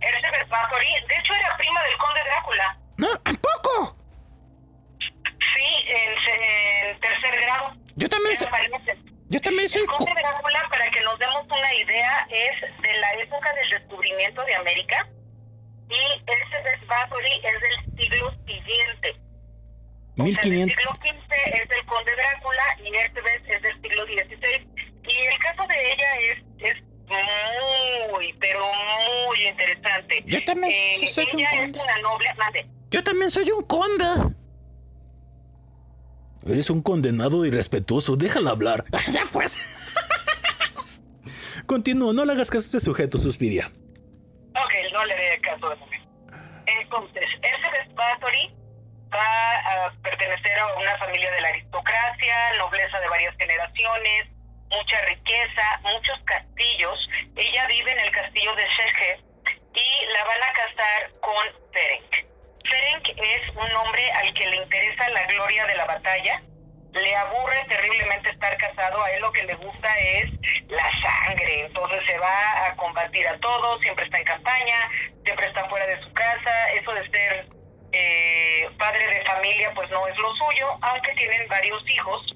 Elizabeth 0.00 0.48
Bathory, 0.48 0.86
de 1.08 1.16
hecho, 1.16 1.34
era 1.34 1.56
prima 1.56 1.82
del 1.82 1.96
conde 1.96 2.20
Drácula. 2.24 2.78
No, 2.98 3.08
¿a 3.12 3.32
poco? 3.34 3.96
Sí, 5.00 5.68
en, 5.86 6.24
se- 6.24 6.90
en 6.90 7.00
tercer 7.00 7.40
grado. 7.40 7.72
Yo 7.96 8.08
también 8.08 8.36
pariente. 8.50 8.98
yo 9.28 9.40
también 9.40 9.68
soy 9.68 9.82
El 9.82 9.86
conde 9.88 10.12
Drácula, 10.22 10.66
para 10.70 10.90
que 10.90 11.00
nos 11.02 11.18
demos 11.18 11.44
una 11.46 11.74
idea, 11.74 12.26
es 12.30 12.82
de 12.82 12.94
la 12.98 13.12
época 13.14 13.52
del 13.54 13.70
descubrimiento 13.70 14.42
de 14.44 14.54
América. 14.54 15.08
Y 15.90 16.30
Elizabeth 16.30 16.86
Bathory 16.86 17.40
es 17.44 17.60
del 17.60 17.96
siglo 17.96 18.30
siguiente. 18.46 19.16
O 20.18 20.26
sea, 20.26 20.42
del 20.42 20.50
1500. 20.52 20.76
siglo 20.76 20.92
XV 20.94 21.32
es 21.62 21.68
del 21.68 21.86
conde 21.86 22.12
Drácula 22.16 22.62
y 22.82 22.88
Elizabeth 22.88 23.42
es 23.48 23.62
del 23.62 23.82
siglo 23.82 24.04
XVI. 24.04 24.68
Y 25.08 25.16
el 25.26 25.38
caso 25.38 25.66
de 25.68 25.92
ella 25.92 26.20
es, 26.32 26.38
es 26.58 26.82
muy, 28.12 28.32
pero 28.40 28.60
muy 29.26 29.46
interesante. 29.48 30.22
Yo 30.26 30.44
también 30.44 30.72
Eh, 30.72 31.06
soy 31.06 31.26
un 31.32 31.40
ella 31.40 31.50
conde. 31.50 31.78
es 31.78 31.84
una 31.84 31.98
noble, 32.02 32.34
mande. 32.36 32.66
Yo 32.90 33.04
también 33.04 33.30
soy 33.30 33.50
un 33.50 33.62
conde. 33.64 34.34
Eres 36.46 36.70
un 36.70 36.82
condenado 36.82 37.44
irrespetuoso, 37.44 38.16
déjala 38.16 38.50
hablar. 38.50 38.84
ya 39.12 39.22
pues. 39.32 39.76
Continúa, 41.66 42.12
no 42.12 42.24
le 42.24 42.32
hagas 42.32 42.50
caso 42.50 42.64
a 42.64 42.66
este 42.66 42.80
sujeto, 42.80 43.18
Suspiria. 43.18 43.70
Ok, 44.50 44.72
no 44.92 45.04
le 45.04 45.14
dé 45.14 45.40
caso 45.40 45.68
de 45.68 45.76
momento. 45.76 46.08
Entonces, 46.66 47.24
Elizabeth 47.42 47.94
Bathory 47.94 48.54
va 49.14 49.86
a 49.86 49.92
pertenecer 50.02 50.58
a 50.58 50.74
una 50.74 50.96
familia 50.98 51.30
de 51.30 51.40
la 51.40 51.48
aristocracia, 51.48 52.52
nobleza 52.58 53.00
de 53.00 53.08
varias 53.08 53.36
generaciones, 53.36 54.28
mucha 54.70 55.00
riqueza, 55.02 55.80
muchos 55.82 56.20
castillos. 56.24 57.08
Ella 57.36 57.66
vive 57.66 57.92
en 57.92 58.00
el 58.00 58.10
castillo 58.10 58.54
de 58.54 58.64
Shehe 58.64 59.20
y 59.74 60.12
la 60.12 60.24
van 60.24 60.42
a 60.42 60.52
casar 60.52 61.12
con 61.20 61.72
Ferenc. 61.72 62.28
Ferenc 62.68 63.08
es 63.16 63.56
un 63.56 63.76
hombre 63.76 64.10
al 64.12 64.34
que 64.34 64.46
le 64.46 64.56
interesa 64.56 65.08
la 65.10 65.26
gloria 65.26 65.66
de 65.66 65.76
la 65.76 65.86
batalla. 65.86 66.42
Le 66.92 67.16
aburre 67.16 67.64
terriblemente 67.68 68.30
estar 68.30 68.56
casado, 68.56 69.02
a 69.02 69.10
él 69.10 69.20
lo 69.20 69.30
que 69.32 69.44
le 69.44 69.54
gusta 69.56 69.98
es 70.00 70.30
la 70.68 70.88
sangre, 71.02 71.66
entonces 71.66 72.00
se 72.06 72.18
va 72.18 72.66
a 72.66 72.74
combatir 72.76 73.26
a 73.28 73.38
todos, 73.38 73.80
siempre 73.82 74.06
está 74.06 74.18
en 74.18 74.24
campaña, 74.24 74.90
siempre 75.22 75.46
está 75.46 75.68
fuera 75.68 75.86
de 75.86 76.00
su 76.02 76.12
casa, 76.14 76.70
eso 76.72 76.92
de 76.92 77.08
ser 77.10 77.57
eh, 77.92 78.68
padre 78.78 79.06
de 79.06 79.24
familia 79.24 79.72
pues 79.74 79.88
no 79.90 80.06
es 80.06 80.16
lo 80.18 80.34
suyo, 80.34 80.78
aunque 80.82 81.12
tienen 81.14 81.48
varios 81.48 81.82
hijos. 81.90 82.34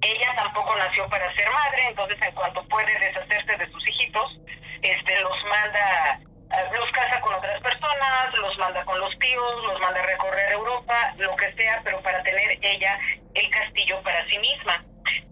Ella 0.00 0.34
tampoco 0.36 0.76
nació 0.76 1.08
para 1.08 1.34
ser 1.34 1.50
madre, 1.50 1.88
entonces 1.88 2.18
en 2.22 2.34
cuanto 2.34 2.62
puede 2.68 2.98
deshacerse 2.98 3.56
de 3.56 3.70
sus 3.70 3.88
hijitos, 3.88 4.40
este 4.82 5.20
los 5.20 5.44
manda, 5.44 6.20
eh, 6.52 6.68
los 6.78 6.90
casa 6.92 7.20
con 7.20 7.34
otras 7.34 7.60
personas, 7.60 8.38
los 8.38 8.56
manda 8.58 8.84
con 8.84 9.00
los 9.00 9.18
tíos, 9.18 9.64
los 9.64 9.80
manda 9.80 10.00
a 10.00 10.06
recorrer 10.06 10.52
Europa, 10.52 11.14
lo 11.18 11.34
que 11.34 11.52
sea, 11.54 11.80
pero 11.82 12.00
para 12.02 12.22
tener 12.22 12.58
ella 12.62 12.98
el 13.34 13.50
castillo 13.50 14.00
para 14.02 14.24
sí 14.28 14.38
misma. 14.38 14.84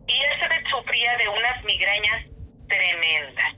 Y 0.07 0.23
Elizabeth 0.23 0.67
sufría 0.71 1.17
de 1.17 1.29
unas 1.29 1.65
migrañas 1.65 2.27
tremendas. 2.69 3.55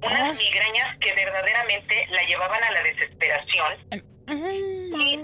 Unas 0.00 0.36
migrañas 0.38 0.96
que 1.00 1.12
verdaderamente 1.12 2.06
la 2.10 2.22
llevaban 2.22 2.62
a 2.62 2.70
la 2.70 2.82
desesperación. 2.82 4.08
Y 4.34 5.16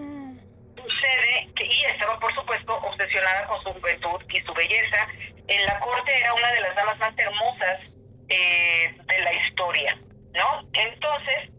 sucede 0.76 1.48
que, 1.56 1.64
y 1.66 1.84
estaba 1.92 2.18
por 2.20 2.34
supuesto 2.34 2.74
obsesionada 2.76 3.46
con 3.46 3.62
su 3.62 3.72
juventud 3.72 4.20
y 4.32 4.40
su 4.42 4.52
belleza. 4.54 5.06
En 5.48 5.64
la 5.66 5.78
corte 5.80 6.18
era 6.18 6.32
una 6.34 6.50
de 6.52 6.60
las 6.60 6.74
damas 6.76 6.98
más 6.98 7.14
hermosas 7.18 7.80
eh, 8.28 8.96
de 9.06 9.18
la 9.20 9.32
historia, 9.34 9.96
¿no? 10.34 10.68
Entonces, 10.72 11.50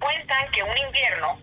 cuentan 0.00 0.50
que 0.52 0.62
un 0.62 0.76
invierno 0.78 1.38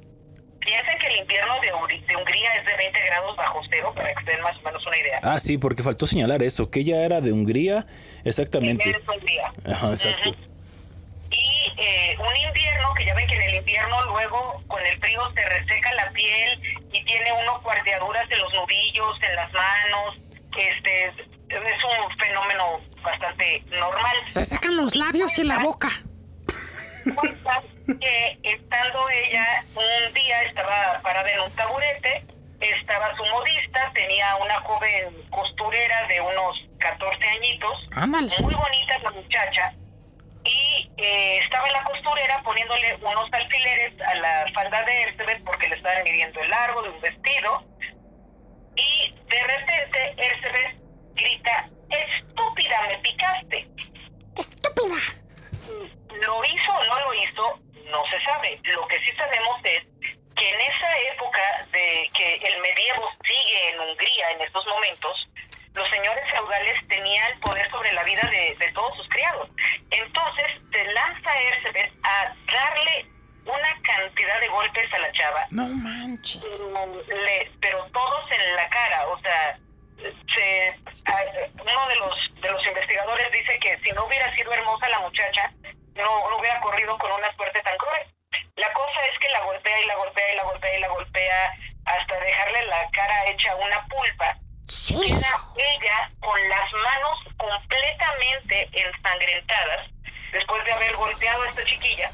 Piensen 0.65 0.97
que 0.97 1.07
el 1.07 1.17
invierno 1.19 1.59
de, 1.59 1.73
Uri- 1.73 2.05
de 2.05 2.15
Hungría 2.15 2.55
es 2.55 2.65
de 2.65 2.77
20 2.77 2.97
grados 3.07 3.35
bajo 3.35 3.59
cero, 3.69 3.91
para 3.93 4.13
que 4.15 4.23
se 4.23 4.31
den 4.31 4.41
más 4.43 4.57
o 4.57 4.61
menos 4.61 4.87
una 4.87 4.97
idea. 4.97 5.19
Ah, 5.21 5.37
sí, 5.37 5.57
porque 5.57 5.83
faltó 5.83 6.07
señalar 6.07 6.41
eso, 6.41 6.71
que 6.71 6.79
ella 6.79 7.03
era 7.03 7.19
de 7.19 7.33
Hungría, 7.33 7.85
exactamente. 8.23 8.95
Hungría. 9.05 9.51
Ajá, 9.65 9.89
exacto. 9.89 10.33
Eh, 11.77 12.15
un 12.19 12.35
invierno, 12.35 12.93
que 12.93 13.05
ya 13.05 13.13
ven 13.13 13.27
que 13.27 13.35
en 13.35 13.41
el 13.41 13.55
invierno 13.55 14.05
luego 14.05 14.61
con 14.67 14.85
el 14.85 14.99
frío 14.99 15.21
se 15.33 15.45
reseca 15.45 15.93
la 15.93 16.09
piel 16.11 16.59
y 16.91 17.03
tiene 17.05 17.31
uno 17.31 17.61
cuarteaduras 17.61 18.29
en 18.29 18.39
los 18.39 18.53
nudillos, 18.53 19.21
en 19.21 19.35
las 19.35 19.51
manos. 19.53 20.17
Este 20.57 21.05
es 21.07 21.13
un 21.83 22.17
fenómeno 22.17 22.79
bastante 23.01 23.63
normal. 23.71 24.17
Se 24.23 24.45
secan 24.45 24.75
los 24.75 24.95
labios 24.95 25.37
y 25.39 25.43
la 25.43 25.59
boca. 25.59 25.89
Que 27.99 28.37
estando 28.43 29.09
ella 29.09 29.65
un 29.75 30.13
día 30.13 30.43
estaba 30.43 31.01
parada 31.01 31.29
en 31.29 31.39
un 31.41 31.51
taburete, 31.51 32.23
estaba 32.61 33.15
su 33.17 33.25
modista, 33.25 33.91
tenía 33.93 34.35
una 34.37 34.59
joven 34.61 35.13
costurera 35.29 36.07
de 36.07 36.21
unos 36.21 36.65
14 36.79 37.27
añitos, 37.27 37.89
Ándale. 37.91 38.31
muy 38.41 38.53
bonita 38.53 38.97
la 38.99 39.11
muchacha, 39.11 39.73
y 40.45 40.91
eh, 40.97 41.39
estaba 41.43 41.67
en 41.67 41.73
la 41.73 41.83
costurera 41.83 42.41
poniéndole 42.43 42.95
unos 42.95 43.31
alfileres 43.31 43.99
a 44.01 44.15
la 44.15 44.45
falda 44.53 44.83
de 44.83 45.03
Ercebet 45.03 45.43
porque 45.43 45.69
le 45.69 45.75
estaban 45.75 46.03
midiendo 46.03 46.41
el 46.41 46.49
largo 46.49 46.81
de 46.83 46.89
un 46.89 47.01
vestido, 47.01 47.63
y 48.75 49.13
de 49.29 49.43
repente 49.43 50.13
Ercebet 50.17 50.75
grita, 51.13 51.69
estúpida, 51.89 52.81
me 52.89 52.97
picaste. 52.99 53.67
Estúpida. 54.37 54.95
¿Lo 56.21 56.43
hizo 56.43 56.71
o 56.71 56.83
no 56.85 56.99
lo 56.99 57.13
hizo? 57.13 57.59
No 57.89 58.03
se 58.09 58.23
sabe. 58.25 58.59
Lo 58.63 58.87
que 58.87 58.99
sí 58.99 59.11
sabemos 59.15 59.59
es 59.63 59.83
que 60.35 60.49
en 60.49 60.61
esa 60.61 60.99
época 61.13 61.41
de 61.71 62.09
que 62.13 62.33
el 62.35 62.61
medievo 62.61 63.09
sigue 63.23 63.69
en 63.69 63.79
Hungría 63.79 64.31
en 64.31 64.41
estos 64.41 64.65
momentos, 64.67 65.29
los 65.75 65.89
señores 65.89 66.23
feudales 66.31 66.87
tenían 66.87 67.39
poder 67.39 67.69
sobre 67.71 67.91
la 67.93 68.03
vida 68.03 68.21
de, 68.29 68.55
de 68.59 68.71
todos 68.73 68.95
sus 68.97 69.07
criados. 69.09 69.49
Entonces 69.91 70.45
se 70.71 70.83
lanza 70.93 71.39
Ercebet 71.41 71.91
a 72.03 72.33
darle 72.51 73.05
una 73.45 73.81
cantidad 73.83 74.39
de 74.39 74.47
golpes 74.47 74.93
a 74.93 74.99
la 74.99 75.11
chava 75.11 75.45
No 75.49 75.67
manches. 75.67 76.41
pero, 76.73 77.03
le- 77.25 77.51
pero 77.59 77.85
todos 77.93 78.31
en 78.31 78.55
la 78.55 78.67
cara, 78.67 79.05
o 79.07 79.19
sea, 79.19 79.57
se, 80.33 80.69
a- 81.05 81.49
uno 81.61 81.87
de 81.87 81.95
los 81.97 82.41
de 82.41 82.51
los 82.51 82.65
investigadores 82.67 83.31
dice 83.31 83.57
que 83.59 83.77
si 83.79 83.91
no 83.93 84.05
hubiera 84.05 84.33
sido 84.35 84.51
hermosa 84.53 84.89
la 84.89 84.99
muchacha, 84.99 85.49
no, 85.95 86.29
no 86.29 86.37
hubiera 86.37 86.59
corrido 86.59 86.97
con 86.97 87.11
una 87.11 87.33
suerte 87.35 87.61
tan 87.61 87.77
cruel. 87.77 88.01
La 88.57 88.71
cosa 88.73 89.05
es 89.11 89.17
que 89.19 89.29
la 89.29 89.39
golpea 89.41 89.79
y 89.81 89.85
la 89.85 89.95
golpea 89.95 90.33
y 90.33 90.35
la 90.35 90.43
golpea 90.43 90.77
y 90.77 90.81
la 90.81 90.87
golpea 90.89 91.53
hasta 91.85 92.19
dejarle 92.19 92.65
la 92.65 92.89
cara 92.91 93.25
hecha 93.27 93.55
una 93.55 93.85
pulpa. 93.87 94.37
Sí. 94.67 94.95
Queda 94.95 95.37
ella 95.57 96.11
con 96.19 96.49
las 96.49 96.71
manos 96.71 97.17
completamente 97.37 98.69
ensangrentadas 98.71 99.89
después 100.31 100.63
de 100.65 100.71
haber 100.71 100.95
golpeado 100.95 101.43
a 101.43 101.49
esta 101.49 101.65
chiquilla 101.65 102.11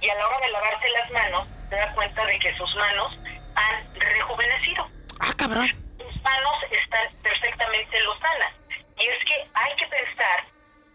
y 0.00 0.08
a 0.08 0.14
la 0.16 0.26
hora 0.26 0.38
de 0.40 0.50
lavarse 0.50 0.88
las 0.90 1.10
manos 1.10 1.48
se 1.68 1.76
da 1.76 1.92
cuenta 1.94 2.26
de 2.26 2.38
que 2.38 2.54
sus 2.56 2.74
manos 2.74 3.16
han 3.54 4.00
rejuvenecido. 4.00 4.86
Ah, 5.20 5.32
cabrón. 5.36 5.68
Sus 5.98 6.22
manos 6.22 6.54
están 6.70 7.08
perfectamente 7.22 8.00
lozanas. 8.00 8.52
Y 8.98 9.06
es 9.06 9.24
que 9.24 9.48
hay 9.54 9.76
que 9.76 9.86
pensar 9.86 10.44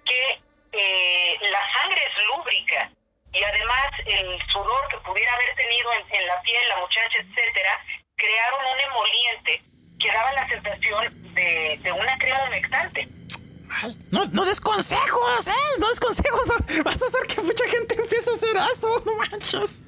que 0.05 0.41
eh, 0.73 1.37
la 1.49 1.73
sangre 1.73 2.01
es 2.03 2.25
lúbrica 2.27 2.91
y 3.33 3.43
además 3.43 3.87
el 4.05 4.39
sudor 4.51 4.87
que 4.89 4.97
pudiera 4.97 5.33
haber 5.33 5.55
tenido 5.55 5.93
en, 5.93 6.13
en 6.13 6.27
la 6.27 6.41
piel 6.41 6.69
la 6.69 6.77
muchacha, 6.77 7.17
etcétera, 7.17 7.83
crearon 8.15 8.65
un 8.73 8.79
emoliente 8.79 9.63
que 9.99 10.07
daba 10.07 10.33
la 10.33 10.47
sensación 10.47 11.33
de, 11.35 11.79
de 11.83 11.91
una 11.91 12.17
crema 12.17 12.43
humectante. 12.47 13.07
No, 14.11 14.25
no 14.25 14.45
des 14.45 14.59
consejos, 14.59 15.47
¿eh? 15.47 15.79
No 15.79 15.87
des 15.89 15.99
consejos. 15.99 16.41
Vas 16.83 17.01
a 17.01 17.05
hacer 17.05 17.27
que 17.27 17.41
mucha 17.41 17.67
gente 17.69 17.95
empiece 17.95 18.29
a 18.29 18.33
hacer 18.33 18.55
eso. 18.71 19.03
No 19.05 19.15
manches. 19.15 19.85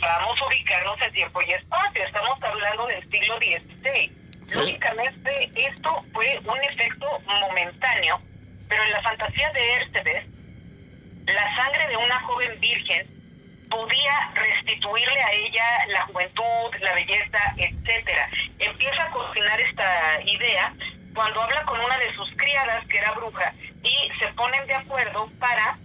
Vamos 0.00 0.40
a 0.40 0.46
ubicarnos 0.46 1.00
en 1.00 1.12
tiempo 1.12 1.42
y 1.42 1.52
espacio. 1.52 2.04
Estamos 2.04 2.42
hablando 2.42 2.86
del 2.86 3.10
siglo 3.10 3.36
XVI. 3.38 4.12
Sí. 4.44 4.58
Lógicamente, 4.58 5.50
esto 5.54 6.04
fue 6.12 6.38
un 6.44 6.62
efecto 6.64 7.06
momentáneo, 7.26 8.20
pero 8.68 8.82
en 8.84 8.92
la 8.92 9.02
fantasía 9.02 9.52
de 9.52 9.74
Ercebes, 9.74 10.26
la 11.26 11.56
sangre 11.56 11.88
de 11.88 11.96
una 11.96 12.20
joven 12.22 12.60
virgen 12.60 13.17
podía 13.68 14.30
restituirle 14.34 15.22
a 15.22 15.32
ella 15.32 15.86
la 15.88 16.02
juventud, 16.06 16.74
la 16.80 16.92
belleza, 16.94 17.38
etcétera. 17.56 18.28
Empieza 18.58 19.04
a 19.04 19.10
cocinar 19.10 19.60
esta 19.60 20.20
idea 20.24 20.74
cuando 21.14 21.42
habla 21.42 21.64
con 21.64 21.80
una 21.80 21.98
de 21.98 22.14
sus 22.14 22.30
criadas, 22.36 22.86
que 22.86 22.98
era 22.98 23.12
bruja, 23.12 23.52
y 23.82 24.10
se 24.18 24.28
ponen 24.34 24.66
de 24.66 24.74
acuerdo 24.74 25.30
para 25.38 25.78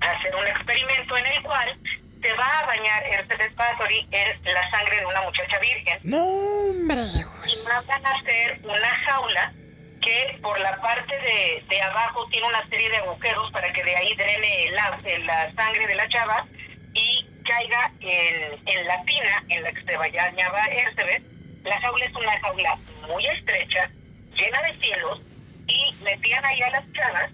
hacer 0.00 0.34
un 0.36 0.46
experimento 0.46 1.16
en 1.16 1.26
el 1.26 1.42
cual 1.42 1.78
se 2.20 2.32
va 2.34 2.58
a 2.58 2.66
bañar 2.66 3.02
Ercebes 3.04 3.54
Bathory 3.56 4.06
en 4.10 4.54
la 4.54 4.70
sangre 4.70 5.00
de 5.00 5.06
una 5.06 5.22
muchacha 5.22 5.58
virgen. 5.58 5.98
No, 6.04 6.24
hombre, 6.24 7.00
y 7.46 7.56
mandan 7.66 8.06
a 8.06 8.10
hacer 8.10 8.60
una 8.62 8.88
jaula 9.06 9.52
que 10.00 10.38
por 10.42 10.58
la 10.60 10.80
parte 10.80 11.16
de, 11.16 11.64
de 11.68 11.82
abajo 11.82 12.26
tiene 12.28 12.46
una 12.46 12.68
serie 12.68 12.90
de 12.90 12.96
agujeros 12.98 13.50
para 13.52 13.72
que 13.72 13.84
de 13.84 13.96
ahí 13.96 14.14
drene 14.14 14.70
la, 14.72 14.98
la 15.24 15.52
sangre 15.54 15.86
de 15.86 15.94
la 15.94 16.08
chava 16.08 16.44
y 16.94 17.26
caiga 17.44 17.90
en, 18.00 18.60
en 18.66 18.86
la 18.86 19.02
tina 19.04 19.44
en 19.48 19.62
la 19.62 19.72
que 19.72 19.82
se 19.84 19.96
bañaba 19.96 20.66
Ercebes. 20.66 21.22
La 21.64 21.80
jaula 21.80 22.04
es 22.04 22.14
una 22.14 22.40
jaula 22.40 22.76
muy 23.06 23.26
estrecha, 23.26 23.88
llena 24.34 24.62
de 24.62 24.72
cielos, 24.74 25.20
y 25.66 25.94
metían 26.02 26.44
ahí 26.44 26.60
a 26.62 26.70
las 26.70 26.92
chavas. 26.92 27.30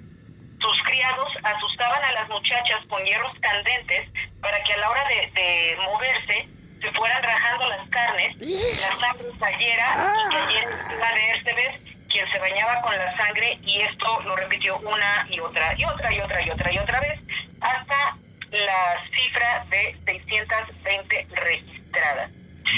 Sus 0.61 0.83
criados 0.83 1.29
asustaban 1.43 2.05
a 2.05 2.13
las 2.13 2.29
muchachas 2.29 2.85
con 2.89 3.05
hierros 3.05 3.33
candentes 3.41 4.11
para 4.41 4.63
que 4.65 4.73
a 4.73 4.77
la 4.79 4.91
hora 4.91 5.03
de, 5.09 5.41
de 5.41 5.77
moverse 5.77 6.49
se 6.81 6.93
fueran 6.93 7.23
rajando 7.23 7.69
las 7.69 7.89
carnes, 7.89 8.37
la 8.39 8.97
sangre 8.99 9.29
cayera 9.39 10.15
y 10.15 10.35
cayera 10.35 10.71
encima 10.71 11.13
de 11.13 11.31
Ercebes, 11.31 11.81
quien 12.09 12.31
se 12.31 12.39
bañaba 12.39 12.81
con 12.83 12.97
la 12.97 13.17
sangre, 13.17 13.59
y 13.63 13.81
esto 13.81 14.21
lo 14.23 14.37
repitió 14.37 14.79
una 14.79 15.27
y 15.31 15.41
otra 15.41 15.75
y 15.77 15.85
otra 15.85 16.13
y 16.13 16.21
otra 16.21 16.43
y 16.43 16.51
otra 16.51 16.73
y 16.73 16.79
otra 16.79 17.01
vez, 17.01 17.21
hasta 17.61 18.17
la 18.51 18.97
cifra 19.15 19.65
de 19.71 19.97
620 20.07 21.27
registradas. 21.35 22.31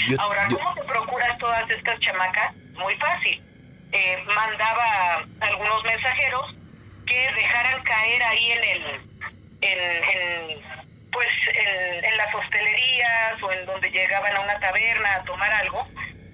Yo- 0.09 0.17
Ahora, 0.21 0.49
yo- 0.49 0.57
¿cómo 0.59 0.75
se 0.75 0.85
procuran 0.85 1.39
todas 1.39 1.69
estas 1.71 1.99
chamacas? 2.01 2.55
Muy 2.75 2.95
fácil. 2.97 3.43
Eh, 3.93 4.23
mandaba 4.27 5.25
algunos 5.41 5.83
mensajeros 5.85 6.55
que 7.07 7.33
dejaran 7.35 7.83
caer 7.83 8.23
ahí 8.23 8.53
en 8.53 8.65
el, 8.65 9.01
en, 9.63 10.05
en, 10.05 10.63
pues 11.11 11.27
en, 11.53 12.05
en 12.05 12.17
las 12.17 12.33
hostelerías 12.35 13.43
o 13.43 13.51
en 13.53 13.67
donde 13.67 13.91
llegaban 13.91 14.35
a 14.37 14.41
una 14.41 14.61
taberna 14.61 15.15
a 15.17 15.25
tomar 15.25 15.53
algo, 15.53 15.87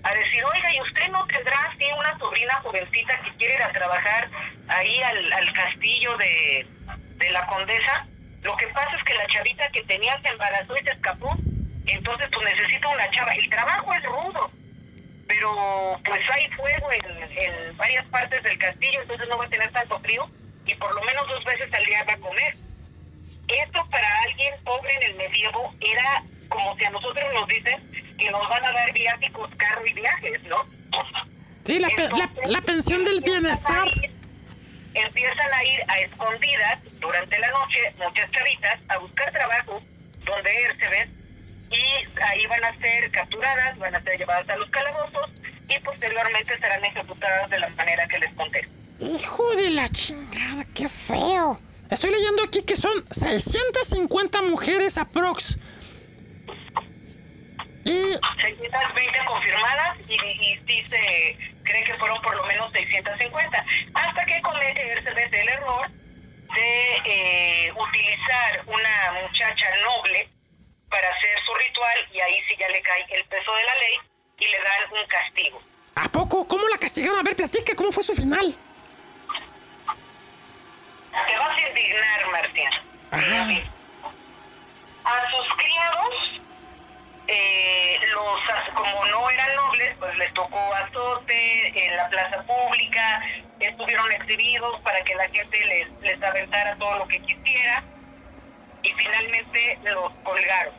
a 0.02 0.14
decir, 0.14 0.44
oiga, 0.44 0.74
¿y 0.74 0.80
usted 0.82 1.08
no 1.08 1.26
tendrá 1.26 1.56
así 1.72 1.84
una 1.98 2.18
sobrina 2.18 2.54
jovencita 2.62 3.18
que 3.22 3.34
quiere 3.36 3.54
ir 3.54 3.62
a 3.62 3.72
trabajar 3.72 4.28
ahí 4.68 5.02
al, 5.02 5.32
al 5.32 5.52
castillo 5.54 6.16
de, 6.18 6.66
de 7.16 7.30
la 7.30 7.46
condesa? 7.46 8.06
Lo 8.46 8.56
que 8.56 8.68
pasa 8.68 8.96
es 8.96 9.02
que 9.02 9.14
la 9.14 9.26
chavita 9.26 9.68
que 9.70 9.82
tenía 9.82 10.20
se 10.22 10.28
embarazó 10.28 10.76
y 10.76 10.84
se 10.84 10.90
escapó, 10.90 11.36
entonces 11.84 12.28
pues 12.32 12.54
necesito 12.54 12.88
una 12.90 13.10
chava. 13.10 13.32
El 13.34 13.50
trabajo 13.50 13.92
es 13.92 14.04
rudo, 14.04 14.50
pero 15.26 16.00
pues 16.04 16.20
hay 16.32 16.48
fuego 16.52 16.92
en, 16.92 17.22
en 17.36 17.76
varias 17.76 18.06
partes 18.06 18.40
del 18.44 18.56
castillo, 18.56 19.02
entonces 19.02 19.26
no 19.28 19.38
va 19.38 19.46
a 19.46 19.48
tener 19.48 19.72
tanto 19.72 19.98
frío 19.98 20.30
y 20.64 20.76
por 20.76 20.94
lo 20.94 21.02
menos 21.02 21.26
dos 21.26 21.44
veces 21.44 21.74
al 21.74 21.84
día 21.86 22.04
va 22.04 22.12
a 22.12 22.18
comer. 22.18 22.54
Esto 23.48 23.88
para 23.90 24.20
alguien 24.22 24.54
pobre 24.62 24.94
en 24.94 25.02
el 25.02 25.14
medievo 25.16 25.74
era 25.80 26.22
como 26.48 26.76
si 26.76 26.84
a 26.84 26.90
nosotros 26.90 27.24
nos 27.34 27.48
dicen 27.48 28.16
que 28.16 28.30
nos 28.30 28.48
van 28.48 28.64
a 28.64 28.70
dar 28.70 28.92
viáticos, 28.92 29.50
carro 29.56 29.84
y 29.88 29.92
viajes, 29.92 30.40
¿no? 30.44 30.64
Sí, 31.64 31.80
la, 31.80 32.60
pensión 32.60 33.02
del 33.02 33.20
bienestar. 33.22 33.88
Empiezan 34.96 35.52
a 35.52 35.64
ir 35.64 35.80
a 35.88 36.00
escondidas 36.00 36.78
durante 37.00 37.38
la 37.38 37.50
noche 37.50 37.92
muchas 37.98 38.30
chavitas 38.30 38.80
a 38.88 38.98
buscar 38.98 39.30
trabajo 39.32 39.82
donde 40.24 40.64
Ercebes 40.64 41.08
y 41.70 42.20
ahí 42.22 42.46
van 42.46 42.64
a 42.64 42.76
ser 42.78 43.10
capturadas, 43.10 43.78
van 43.78 43.94
a 43.94 44.02
ser 44.02 44.18
llevadas 44.18 44.48
a 44.48 44.56
los 44.56 44.70
calabozos 44.70 45.30
y 45.68 45.78
posteriormente 45.80 46.56
serán 46.56 46.84
ejecutadas 46.84 47.50
de 47.50 47.58
la 47.58 47.68
manera 47.70 48.06
que 48.08 48.18
les 48.18 48.32
conté. 48.34 48.68
Hijo 49.00 49.54
de 49.56 49.70
la 49.70 49.88
chingada, 49.88 50.64
qué 50.74 50.88
feo. 50.88 51.58
Estoy 51.90 52.10
leyendo 52.10 52.42
aquí 52.44 52.62
que 52.62 52.76
son 52.76 53.04
650 53.10 54.42
mujeres 54.42 54.96
aprox. 54.98 55.58
Y 57.84 57.90
620 58.40 59.18
confirmadas 59.26 59.98
y, 60.08 60.14
y 60.14 60.60
sí 60.66 60.84
se 60.88 61.55
cree 61.66 61.84
que 61.84 61.94
fueron 61.98 62.20
por 62.22 62.34
lo 62.34 62.46
menos 62.46 62.72
650, 62.72 63.64
hasta 63.94 64.24
que 64.24 64.40
comete 64.40 64.92
el 65.40 65.48
error 65.48 65.90
de 66.54 66.96
eh, 67.04 67.72
utilizar 67.76 68.62
una 68.66 69.20
muchacha 69.20 69.66
noble 69.84 70.28
para 70.88 71.08
ritual 71.58 71.98
y 72.12 72.20
ahí 72.20 72.38
sí 72.48 72.56
ya 72.58 72.68
le 72.68 72.80
cae 72.80 73.04
el 73.10 73.24
peso 73.24 73.54
de 73.54 73.64
la 73.64 73.74
ley 73.76 73.98
y 74.38 74.46
le 74.46 74.58
dan 74.58 75.02
un 75.02 75.06
castigo. 75.08 75.62
¿A 75.96 76.08
poco? 76.10 76.46
¿Cómo 76.46 76.68
la 76.68 76.78
castigaron? 76.78 77.18
A 77.18 77.22
ver, 77.22 77.36
platique, 77.36 77.74
¿cómo 77.74 77.92
fue 77.92 78.02
su 78.02 78.14
final? 78.14 78.54
Te 81.10 81.38
vas 81.38 81.56
a 81.56 81.68
indignar, 81.68 82.30
Martín. 82.30 82.68
Ajá. 83.10 83.48
A 85.04 85.30
sus 85.30 85.54
criados, 85.56 86.42
eh, 87.28 87.98
los, 88.12 88.74
como 88.74 89.04
no 89.06 89.30
eran 89.30 89.56
nobles, 89.56 89.96
pues 89.98 90.16
les 90.16 90.32
tocó 90.34 90.74
azote 90.74 91.86
en 91.86 91.96
la 91.96 92.08
plaza 92.08 92.42
pública, 92.42 93.22
estuvieron 93.58 94.10
exhibidos 94.12 94.80
para 94.80 95.02
que 95.02 95.14
la 95.14 95.28
gente 95.28 95.64
les, 95.64 95.90
les 96.02 96.22
aventara 96.22 96.76
todo 96.76 96.98
lo 96.98 97.08
que 97.08 97.20
quisiera 97.20 97.82
y 98.82 98.92
finalmente 98.92 99.78
los 99.84 100.12
colgaron. 100.22 100.74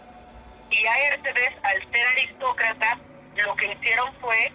Y 0.69 0.85
a 0.85 0.99
Hérceles, 0.99 1.53
al 1.63 1.91
ser 1.91 2.07
aristócrata, 2.07 2.97
lo 3.35 3.55
que 3.55 3.67
hicieron 3.73 4.13
fue 4.21 4.51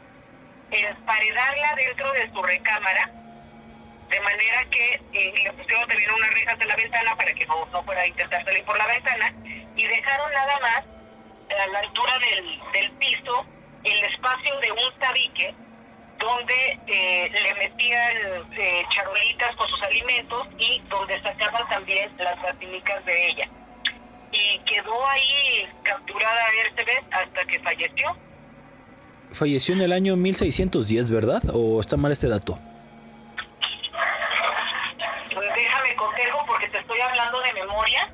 emparedarla 0.70 1.74
dentro 1.76 2.12
de 2.12 2.30
su 2.30 2.42
recámara, 2.42 3.10
de 4.08 4.20
manera 4.20 4.64
que 4.70 4.94
eh, 5.12 5.34
le 5.44 5.52
pusieron 5.52 5.88
también 5.88 6.10
unas 6.10 6.30
rejas 6.30 6.60
en 6.60 6.68
la 6.68 6.76
ventana 6.76 7.16
para 7.16 7.32
que 7.34 7.46
no, 7.46 7.66
no 7.66 7.82
fuera 7.84 8.02
a 8.02 8.06
intentar 8.06 8.44
salir 8.44 8.64
por 8.64 8.78
la 8.78 8.86
ventana, 8.86 9.34
y 9.76 9.86
dejaron 9.86 10.32
nada 10.32 10.58
más 10.60 10.84
a 11.58 11.66
la 11.68 11.78
altura 11.80 12.18
del, 12.18 12.60
del 12.72 12.90
piso 12.92 13.46
el 13.84 14.04
espacio 14.04 14.58
de 14.60 14.72
un 14.72 14.98
tabique 14.98 15.54
donde 16.18 16.78
eh, 16.86 17.30
le 17.30 17.54
metían 17.54 18.16
eh, 18.52 18.84
charolitas 18.90 19.56
con 19.56 19.68
sus 19.68 19.82
alimentos 19.82 20.46
y 20.58 20.80
donde 20.88 21.20
sacaban 21.22 21.68
también 21.68 22.10
las 22.18 22.40
basílicas 22.40 23.04
de 23.04 23.28
ella. 23.28 23.48
Y 24.30 24.58
quedó 24.60 25.06
ahí 25.08 25.68
capturada 25.82 26.42
Hérceles 26.64 27.02
hasta 27.10 27.44
que 27.44 27.58
falleció. 27.60 28.16
Falleció 29.32 29.74
en 29.74 29.80
el 29.80 29.92
año 29.92 30.16
1610, 30.16 31.10
¿verdad? 31.10 31.42
¿O 31.52 31.80
está 31.80 31.96
mal 31.96 32.12
este 32.12 32.28
dato? 32.28 32.56
Pues 35.34 35.48
déjame 35.54 35.96
cotejo 35.96 36.44
porque 36.46 36.68
te 36.68 36.78
estoy 36.78 37.00
hablando 37.00 37.40
de 37.40 37.52
memoria. 37.54 38.12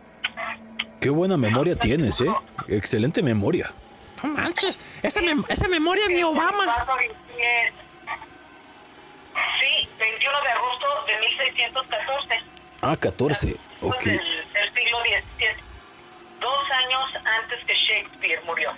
Qué 1.01 1.11
buena 1.11 1.37
memoria 1.37 1.77
tienes, 1.77 2.21
¿eh? 2.21 2.27
Excelente 2.69 3.23
memoria. 3.23 3.73
No 4.23 4.31
manches, 4.31 4.81
esa, 5.03 5.21
mem- 5.21 5.45
esa 5.49 5.69
memoria 5.69 6.05
ni 6.09 6.23
Obama. 6.25 6.67
Paso 6.67 6.93
10. 6.99 7.09
Sí, 9.61 9.89
21 9.99 10.41
de 10.43 10.51
agosto 10.51 10.87
de 11.07 11.21
1614. 11.21 12.35
Ah, 12.83 12.97
14. 12.97 13.57
Ok. 13.81 14.05
Del, 14.05 14.17
del 14.19 14.75
siglo 14.75 14.99
XVII. 15.03 15.47
Dos 16.41 16.59
años 16.85 17.05
antes 17.43 17.59
que 17.67 17.75
Shakespeare 17.75 18.41
murió. 18.45 18.71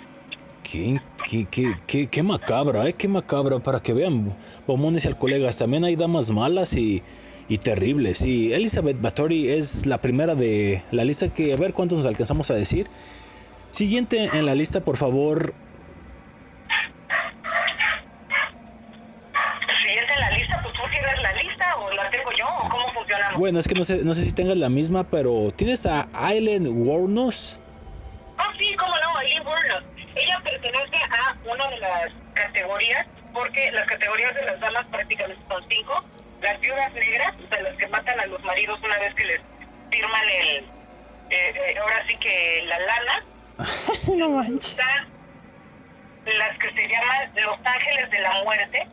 Qué, 0.63 1.01
qué, 1.27 1.47
qué, 1.49 1.75
qué, 1.87 2.07
qué 2.07 2.23
macabra, 2.23 2.87
¿eh? 2.87 2.93
Qué 2.93 3.07
macabra. 3.07 3.57
Para 3.59 3.79
que 3.79 3.93
vean, 3.93 4.37
bombones 4.67 5.05
y 5.05 5.07
alcolegas. 5.07 5.57
También 5.57 5.83
hay 5.85 5.95
damas 5.95 6.29
malas 6.29 6.73
y, 6.73 7.03
y 7.51 7.57
terribles. 7.57 8.19
Sí, 8.19 8.53
Elizabeth 8.53 9.01
Bathory 9.01 9.49
es 9.49 9.85
la 9.85 9.97
primera 9.97 10.35
de 10.35 10.83
la 10.91 11.03
lista 11.03 11.33
que... 11.33 11.51
A 11.51 11.57
ver 11.57 11.73
cuántos 11.73 11.97
nos 11.97 12.07
alcanzamos 12.07 12.49
a 12.49 12.53
decir. 12.53 12.87
Siguiente 13.71 14.29
en 14.31 14.45
la 14.45 14.55
lista, 14.55 14.79
por 14.79 14.95
favor. 14.95 15.53
Si 19.81 19.89
es 19.89 20.03
en 20.13 20.19
la 20.21 20.31
lista, 20.31 20.61
pues 20.63 20.73
tú 20.75 20.81
tienes 20.89 21.21
la 21.21 21.33
lista 21.33 21.75
o 21.75 21.91
la 21.91 22.09
tengo 22.09 22.31
yo 22.39 22.45
o 22.45 22.69
cómo 22.69 22.93
funcionamos. 22.93 23.37
Bueno, 23.37 23.59
es 23.59 23.67
que 23.67 23.75
no 23.75 23.83
sé, 23.83 24.01
no 24.01 24.13
sé 24.13 24.21
si 24.21 24.31
tengas 24.31 24.55
la 24.55 24.69
misma, 24.69 25.03
pero 25.03 25.51
tienes 25.53 25.85
a 25.85 26.07
Aileen 26.13 26.65
Wuornos. 26.69 27.59
Ah, 28.37 28.53
sí, 28.57 28.73
cómo 28.79 28.93
no, 28.95 29.19
Eileen 29.19 29.45
Wuornos. 29.45 29.83
Ella 30.15 30.39
pertenece 30.41 30.95
a 30.95 31.35
una 31.53 31.67
de 31.67 31.79
las 31.79 32.13
categorías, 32.33 33.05
porque 33.33 33.73
las 33.73 33.85
categorías 33.87 34.33
de 34.35 34.45
las 34.45 34.59
damas 34.61 34.85
prácticamente 34.85 35.43
son 35.49 35.61
cinco. 35.69 36.01
Las 36.41 36.59
viudas 36.59 36.93
negras, 36.93 37.39
o 37.39 37.47
sea, 37.47 37.61
las 37.61 37.75
que 37.77 37.87
matan 37.87 38.19
a 38.19 38.25
los 38.25 38.43
maridos 38.43 38.79
una 38.83 38.97
vez 38.97 39.13
que 39.15 39.25
les 39.25 39.41
firman 39.91 40.29
el, 40.29 40.57
eh, 41.29 41.53
eh, 41.55 41.77
ahora 41.79 42.03
sí 42.07 42.15
que 42.17 42.63
la 42.65 42.79
lana. 42.79 43.25
no 44.17 44.29
manches. 44.29 44.71
Están 44.71 45.07
las 46.25 46.57
que 46.59 46.71
se 46.71 46.87
llaman 46.87 47.31
los 47.35 47.57
ángeles 47.63 48.09
de 48.11 48.19
la 48.19 48.43
muerte, 48.43 48.87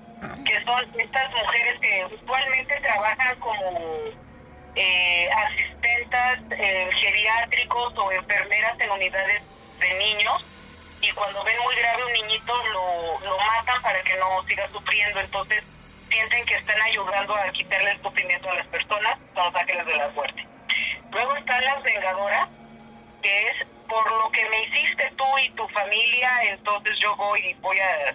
que 0.45 0.65
son 0.65 1.01
estas 1.01 1.31
mujeres 1.31 1.81
que 1.81 2.07
usualmente 2.17 2.81
trabajan 2.81 3.39
como 3.39 3.79
eh, 4.75 5.29
asistentas 5.31 6.41
eh, 6.51 6.89
geriátricos 7.01 7.93
o 7.97 8.13
enfermeras 8.13 8.79
en 8.81 8.91
unidades 8.91 9.43
de 9.79 9.95
niños 9.95 10.45
y 11.01 11.11
cuando 11.13 11.45
ven 11.45 11.59
muy 11.61 11.75
grave 11.77 12.05
un 12.05 12.13
niñito 12.13 12.53
lo, 12.73 13.21
lo 13.25 13.39
matan 13.39 13.83
para 13.83 14.03
que 14.03 14.17
no 14.17 14.45
siga 14.49 14.69
sufriendo, 14.73 15.21
entonces 15.21 15.63
sienten 16.11 16.45
que 16.47 16.55
están 16.57 16.81
ayudando 16.83 17.35
a 17.35 17.51
quitarle 17.53 17.93
el 17.93 18.03
sufrimiento 18.03 18.51
a 18.51 18.55
las 18.55 18.69
personas, 18.69 19.19
son 19.35 19.53
los 19.53 19.55
ángeles 19.55 19.87
de 19.87 19.97
la 19.97 20.09
muerte. 20.11 20.47
Luego 21.11 21.37
están 21.37 21.65
las 21.65 21.83
vengadoras, 21.83 22.49
que 23.23 23.49
es 23.49 23.67
por 23.89 24.11
lo 24.13 24.31
que 24.31 24.49
me 24.49 24.63
hiciste 24.65 25.11
tú 25.17 25.25
y 25.45 25.51
tu 25.51 25.67
familia, 25.69 26.31
entonces 26.45 26.99
yo 27.01 27.17
voy 27.17 27.41
y 27.41 27.55
voy 27.55 27.79
a, 27.79 28.15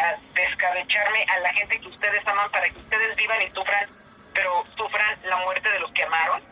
a 0.00 0.14
descabecharme 0.34 1.24
a 1.28 1.38
la 1.40 1.52
gente 1.54 1.80
que 1.80 1.88
ustedes 1.88 2.26
aman 2.26 2.50
para 2.50 2.68
que 2.68 2.78
ustedes 2.78 3.16
vivan 3.16 3.42
y 3.42 3.50
sufran, 3.50 3.88
pero 4.32 4.64
sufran 4.76 5.18
la 5.24 5.36
muerte 5.38 5.70
de 5.70 5.78
los 5.78 5.92
que 5.92 6.02
amaron, 6.02 6.42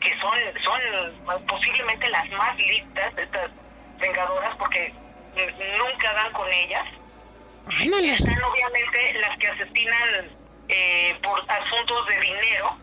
que 0.00 0.18
son, 0.20 0.38
son 0.64 1.46
posiblemente 1.46 2.08
las 2.08 2.28
más 2.30 2.56
listas, 2.56 3.16
estas 3.16 3.50
vengadoras, 3.98 4.56
porque 4.56 4.92
nunca 5.78 6.12
dan 6.14 6.32
con 6.32 6.52
ellas. 6.52 6.86
Ándale. 7.66 8.14
Están 8.14 8.42
obviamente 8.42 9.12
las 9.20 9.38
que 9.38 9.48
asesinan 9.48 10.30
eh, 10.68 11.18
por 11.22 11.40
asuntos 11.50 12.06
de 12.08 12.20
dinero 12.20 12.76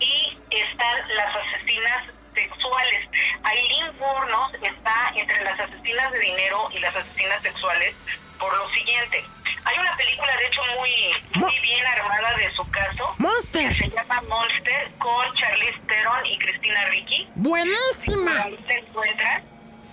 y 0.00 0.38
están 0.50 1.08
las 1.16 1.36
asesinas 1.36 2.04
sexuales. 2.34 3.08
Aileen 3.42 4.00
Wuornos 4.00 4.54
está 4.54 5.12
entre 5.14 5.44
las 5.44 5.58
asesinas 5.58 6.12
de 6.12 6.18
dinero 6.18 6.68
y 6.72 6.78
las 6.78 6.94
asesinas 6.94 7.42
sexuales 7.42 7.94
por 8.38 8.56
lo 8.56 8.68
siguiente. 8.70 9.24
Hay 9.64 9.78
una 9.78 9.96
película, 9.96 10.36
de 10.36 10.46
hecho, 10.46 10.60
muy, 10.78 11.42
muy 11.42 11.60
bien 11.60 11.84
armada 11.86 12.34
de 12.36 12.50
su 12.52 12.68
caso. 12.70 13.14
Monster. 13.18 13.74
Se 13.74 13.88
llama 13.88 14.22
Monster 14.28 14.90
con 14.98 15.34
Charlize 15.34 15.80
Theron 15.86 16.26
y 16.26 16.38
Cristina 16.38 16.84
Ricci. 16.86 17.28
Buenísima. 17.34 18.44
Ahí 18.44 18.58
se 18.66 18.74
encuentra. 18.74 19.42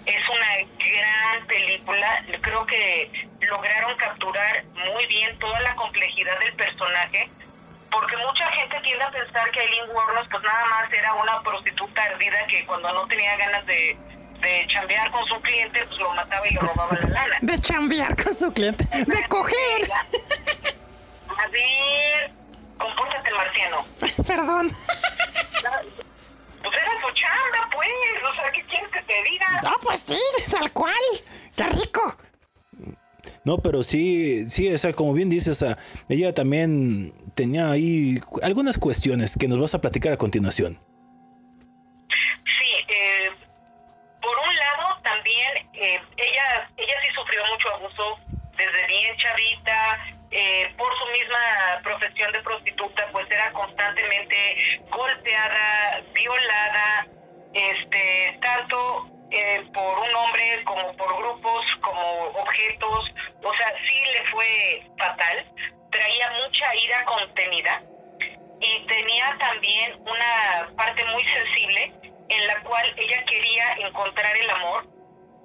Es 0.06 0.30
una 0.30 0.70
gran 0.78 1.48
película. 1.48 2.24
Creo 2.42 2.66
que 2.68 3.12
lograron 3.46 3.96
capturar 3.98 4.64
muy 4.74 5.06
bien 5.08 5.38
toda 5.40 5.60
la 5.62 5.76
complejidad 5.76 6.38
del 6.40 6.54
personaje. 6.54 7.30
Porque 7.92 8.18
mucha 8.18 8.52
gente 8.52 8.80
tiende 8.82 9.04
a 9.06 9.12
pensar 9.12 9.50
que 9.52 9.60
Aileen 9.60 9.90
Wuornos 9.90 10.28
pues 10.30 10.44
nada 10.44 10.66
más 10.66 10.92
era 10.92 11.14
una 11.14 11.42
prostituta 11.44 12.04
ardida 12.04 12.46
que 12.48 12.66
cuando 12.66 12.92
no 12.92 13.08
tenía 13.08 13.38
ganas 13.38 13.66
de, 13.66 13.98
de 14.42 14.66
chambear 14.68 15.10
con 15.12 15.26
su 15.28 15.40
cliente, 15.42 15.86
pues 15.86 16.00
lo 16.00 16.14
mataba 16.14 16.48
y 16.48 16.54
le 16.54 16.60
robaba 16.60 16.98
la 17.02 17.10
lana. 17.10 17.38
De 17.42 17.60
chambear 17.62 18.22
con 18.22 18.34
su 18.34 18.52
cliente. 18.54 18.86
De 19.06 19.28
coger. 19.28 19.90
A 21.38 21.48
ver, 21.48 22.32
compórtate, 22.78 23.32
marciano. 23.32 23.86
Perdón. 24.28 24.70
Pues 26.62 26.74
era 26.74 26.92
su 27.02 27.14
chamba, 27.14 27.70
pues. 27.72 27.90
O 28.30 28.34
sea, 28.36 28.52
¿qué 28.52 28.64
quieres 28.64 28.90
que 28.92 29.02
te 29.04 29.24
diga? 29.24 29.62
No, 29.64 29.78
pues 29.82 30.00
sí, 30.00 30.20
tal 30.52 30.72
cual. 30.72 30.94
Qué 31.56 31.64
rico. 31.64 32.18
No, 33.46 33.60
pero 33.60 33.84
sí, 33.84 34.50
sí, 34.50 34.74
o 34.74 34.78
sea, 34.78 34.92
como 34.94 35.14
bien 35.14 35.30
dices, 35.30 35.62
o 35.62 35.76
ella 36.10 36.34
también 36.34 37.14
tenía 37.36 37.70
ahí 37.70 38.20
algunas 38.42 38.80
cuestiones 38.80 39.38
que 39.38 39.48
nos 39.48 39.60
vas 39.60 39.76
a 39.76 39.82
platicar 39.82 40.14
a 40.14 40.18
continuación. 40.18 40.80
Sí, 42.10 42.72
eh, 42.88 43.30
por 44.20 44.36
un 44.36 44.56
lado 44.56 45.00
también 45.04 45.52
eh, 45.74 46.02
ella 46.18 46.70
ella 46.76 46.94
sí 47.04 47.10
sufrió 47.14 47.42
mucho 47.52 47.70
abuso 47.76 48.18
desde 48.58 48.88
bien 48.88 49.16
chavita, 49.18 50.00
eh, 50.32 50.74
por 50.76 50.92
su 50.98 51.06
misma 51.12 51.82
profesión 51.84 52.32
de 52.32 52.42
prostituta, 52.42 53.12
pues 53.12 53.28
era 53.30 53.52
constantemente 53.52 54.36
golpeada, 54.90 56.02
violada, 56.14 57.08
este, 57.54 58.40
tanto 58.42 59.15
eh, 59.32 59.64
por 59.74 60.00
un 60.00 60.16
hombre 60.16 60.64
como 60.66 60.96
por 60.96 61.18
grupos, 61.18 61.66
como 61.82 62.02
objetos, 62.42 63.14
o 63.44 63.54
sea, 63.56 63.74
sí 63.88 64.04
le 64.12 64.30
fue 64.30 64.88
fatal, 64.98 65.46
traía 65.92 66.32
mucha 66.44 66.76
ira 66.76 67.06
contenida. 67.06 67.82
Y 68.62 68.86
tenía 68.88 69.36
también 69.38 70.00
una 70.02 70.70
parte 70.76 71.04
muy 71.06 71.24
sensible 71.24 71.94
en 72.30 72.48
la 72.48 72.62
cual 72.62 72.94
ella 72.98 73.24
quería 73.26 73.74
encontrar 73.88 74.36
el 74.38 74.50
amor. 74.50 74.88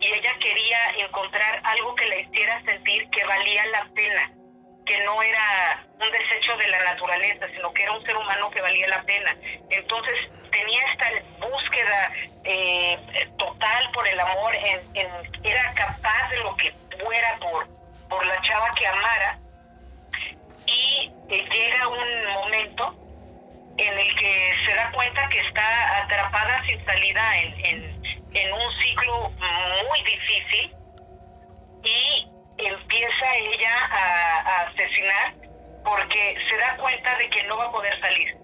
Y 0.01 0.07
ella 0.07 0.33
quería 0.41 0.91
encontrar 1.05 1.61
algo 1.65 1.95
que 1.95 2.07
la 2.07 2.21
hiciera 2.21 2.63
sentir 2.65 3.11
que 3.11 3.25
valía 3.25 3.67
la 3.67 3.87
pena, 3.95 4.33
que 4.91 4.99
no 5.05 5.23
era 5.23 5.87
un 6.01 6.11
desecho 6.11 6.57
de 6.57 6.67
la 6.67 6.81
naturaleza, 6.83 7.47
sino 7.55 7.73
que 7.73 7.85
era 7.85 7.93
un 7.93 8.05
ser 8.05 8.17
humano 8.17 8.51
que 8.51 8.61
valía 8.61 8.89
la 8.89 9.01
pena. 9.05 9.37
Entonces 9.71 10.15
tenía 10.51 10.81
esta 10.91 11.11
búsqueda 11.47 12.13
eh, 12.43 12.99
total 13.39 13.89
por 13.93 14.09
el 14.09 14.19
amor, 14.19 14.53
en, 14.57 14.81
en- 14.97 15.31
era 15.45 15.73
capaz 15.75 16.29
de 16.31 16.39
lo 16.39 16.57
que 16.57 16.75
fuera 17.05 17.37
por, 17.39 17.69
por 18.09 18.27
la 18.27 18.43
chava 18.43 18.67
que 18.75 18.85
amara 18.89 19.39
y 20.67 21.13
eh, 21.29 21.49
llega 21.53 21.87
un 21.87 22.27
momento 22.33 22.93
en 23.77 23.97
el 23.97 24.15
que 24.17 24.55
se 24.67 24.75
da 24.75 24.91
cuenta 24.91 25.29
que 25.29 25.39
está 25.39 25.99
atrapada 26.03 26.65
sin 26.67 26.85
salida 26.85 27.39
en, 27.39 27.65
en, 27.65 28.03
en 28.35 28.53
un 28.53 28.73
ciclo 28.83 29.31
muy 29.89 30.03
difícil 30.03 30.75
y 31.85 32.27
empieza 32.67 33.37
ella 33.37 33.77
a, 33.91 34.41
a 34.41 34.61
asesinar 34.69 35.35
porque 35.85 36.37
se 36.49 36.57
da 36.57 36.77
cuenta 36.77 37.17
de 37.19 37.29
que 37.31 37.43
no 37.45 37.57
va 37.57 37.65
a 37.67 37.73
poder 37.73 37.99
salir. 38.01 38.37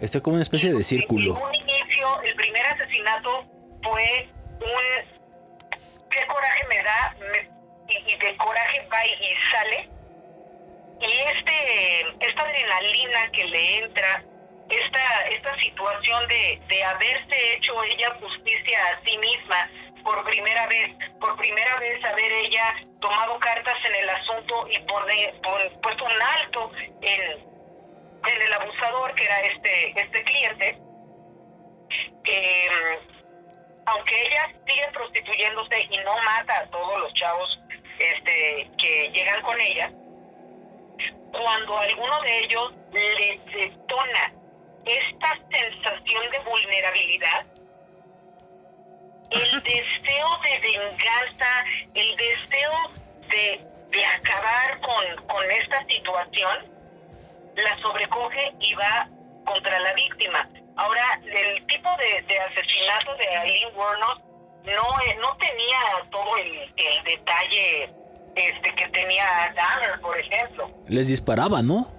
Esto 0.00 0.18
es 0.18 0.22
como 0.24 0.34
una 0.34 0.42
especie 0.42 0.72
de 0.72 0.82
círculo. 0.82 1.36
En 1.36 1.42
un 1.42 1.54
inicio, 1.54 2.22
el 2.22 2.34
primer 2.34 2.66
asesinato 2.66 3.46
fue 3.82 4.28
un... 4.60 5.22
¿Qué 6.10 6.26
coraje 6.26 6.64
me 6.68 6.82
da? 6.82 7.16
Me- 7.18 7.48
y, 7.88 8.12
y 8.12 8.16
de 8.18 8.36
coraje 8.36 8.86
va 8.92 9.06
y, 9.06 9.10
y 9.10 9.34
sale. 9.50 9.88
Y 11.00 11.12
este, 11.36 12.26
esta 12.28 12.42
adrenalina 12.42 13.30
que 13.32 13.44
le 13.44 13.78
entra, 13.78 14.22
esta, 14.68 15.20
esta 15.28 15.56
situación 15.58 16.28
de, 16.28 16.60
de 16.68 16.84
haberse 16.84 17.54
hecho 17.54 17.82
ella 17.84 18.14
justicia 18.20 18.78
a 18.88 19.04
sí 19.04 19.16
misma 19.18 19.70
por 20.04 20.24
primera 20.24 20.66
vez, 20.66 20.96
por 21.20 21.36
primera 21.36 21.78
vez 21.78 22.04
haber 22.04 22.32
ella 22.32 22.74
tomado 23.00 23.38
cartas 23.38 23.74
en 23.84 23.94
el 23.94 24.08
asunto 24.10 24.66
y 24.70 24.78
pone- 24.80 25.34
pon- 25.42 25.80
puesto 25.82 26.04
un 26.04 26.22
alto 26.22 26.70
en, 27.02 27.22
el 28.42 28.52
abusador 28.52 29.14
que 29.14 29.24
era 29.24 29.40
este 29.42 30.00
este 30.00 30.22
cliente 30.24 30.78
eh, 32.24 32.98
aunque 33.86 34.26
ella 34.26 34.48
sigue 34.66 34.88
prostituyéndose 34.92 35.80
y 35.90 35.96
no 35.98 36.16
mata 36.18 36.56
a 36.58 36.66
todos 36.70 37.00
los 37.00 37.12
chavos 37.14 37.58
este 37.98 38.70
que 38.78 39.10
llegan 39.12 39.42
con 39.42 39.60
ella 39.60 39.90
cuando 41.32 41.78
alguno 41.78 42.20
de 42.22 42.44
ellos 42.44 42.72
le 42.92 43.38
detona 43.52 44.32
esta 44.84 45.38
sensación 45.50 46.30
de 46.30 46.38
vulnerabilidad 46.40 47.46
el 49.32 49.62
deseo 49.62 50.38
de 50.42 50.58
venganza, 50.60 51.64
el 51.94 52.16
deseo 52.16 52.90
de, 53.28 53.64
de 53.90 54.04
acabar 54.04 54.80
con, 54.80 55.26
con 55.26 55.50
esta 55.50 55.84
situación, 55.86 56.72
la 57.56 57.78
sobrecoge 57.80 58.52
y 58.60 58.74
va 58.74 59.08
contra 59.44 59.78
la 59.80 59.92
víctima. 59.94 60.48
Ahora, 60.76 61.20
el 61.24 61.66
tipo 61.66 61.90
de, 61.96 62.22
de 62.22 62.40
asesinato 62.40 63.14
de 63.16 63.28
Aileen 63.28 63.76
Wuornos 63.76 64.20
no, 64.64 65.20
no 65.20 65.36
tenía 65.36 65.80
todo 66.10 66.36
el, 66.38 66.72
el 66.76 67.04
detalle 67.04 67.92
este 68.34 68.74
que 68.74 68.88
tenía 68.88 69.52
Dahmer, 69.54 70.00
por 70.00 70.18
ejemplo. 70.18 70.70
Les 70.88 71.08
disparaba, 71.08 71.60
¿no? 71.62 71.92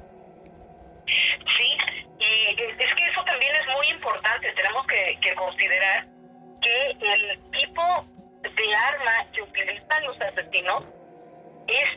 Sí, 1.05 1.77
y 2.19 2.61
es 2.79 2.95
que 2.95 3.05
eso 3.05 3.23
también 3.25 3.55
es 3.55 3.75
muy 3.75 3.87
importante. 3.89 4.51
Tenemos 4.53 4.87
que, 4.87 5.19
que 5.21 5.35
considerar 5.35 6.07
que 6.63 6.91
el 6.91 7.39
tipo 7.51 7.83
de 8.41 8.75
arma 8.75 9.31
que 9.33 9.41
utilizan 9.41 10.03
los 10.05 10.19
asesinos 10.21 10.83
es 11.67 11.89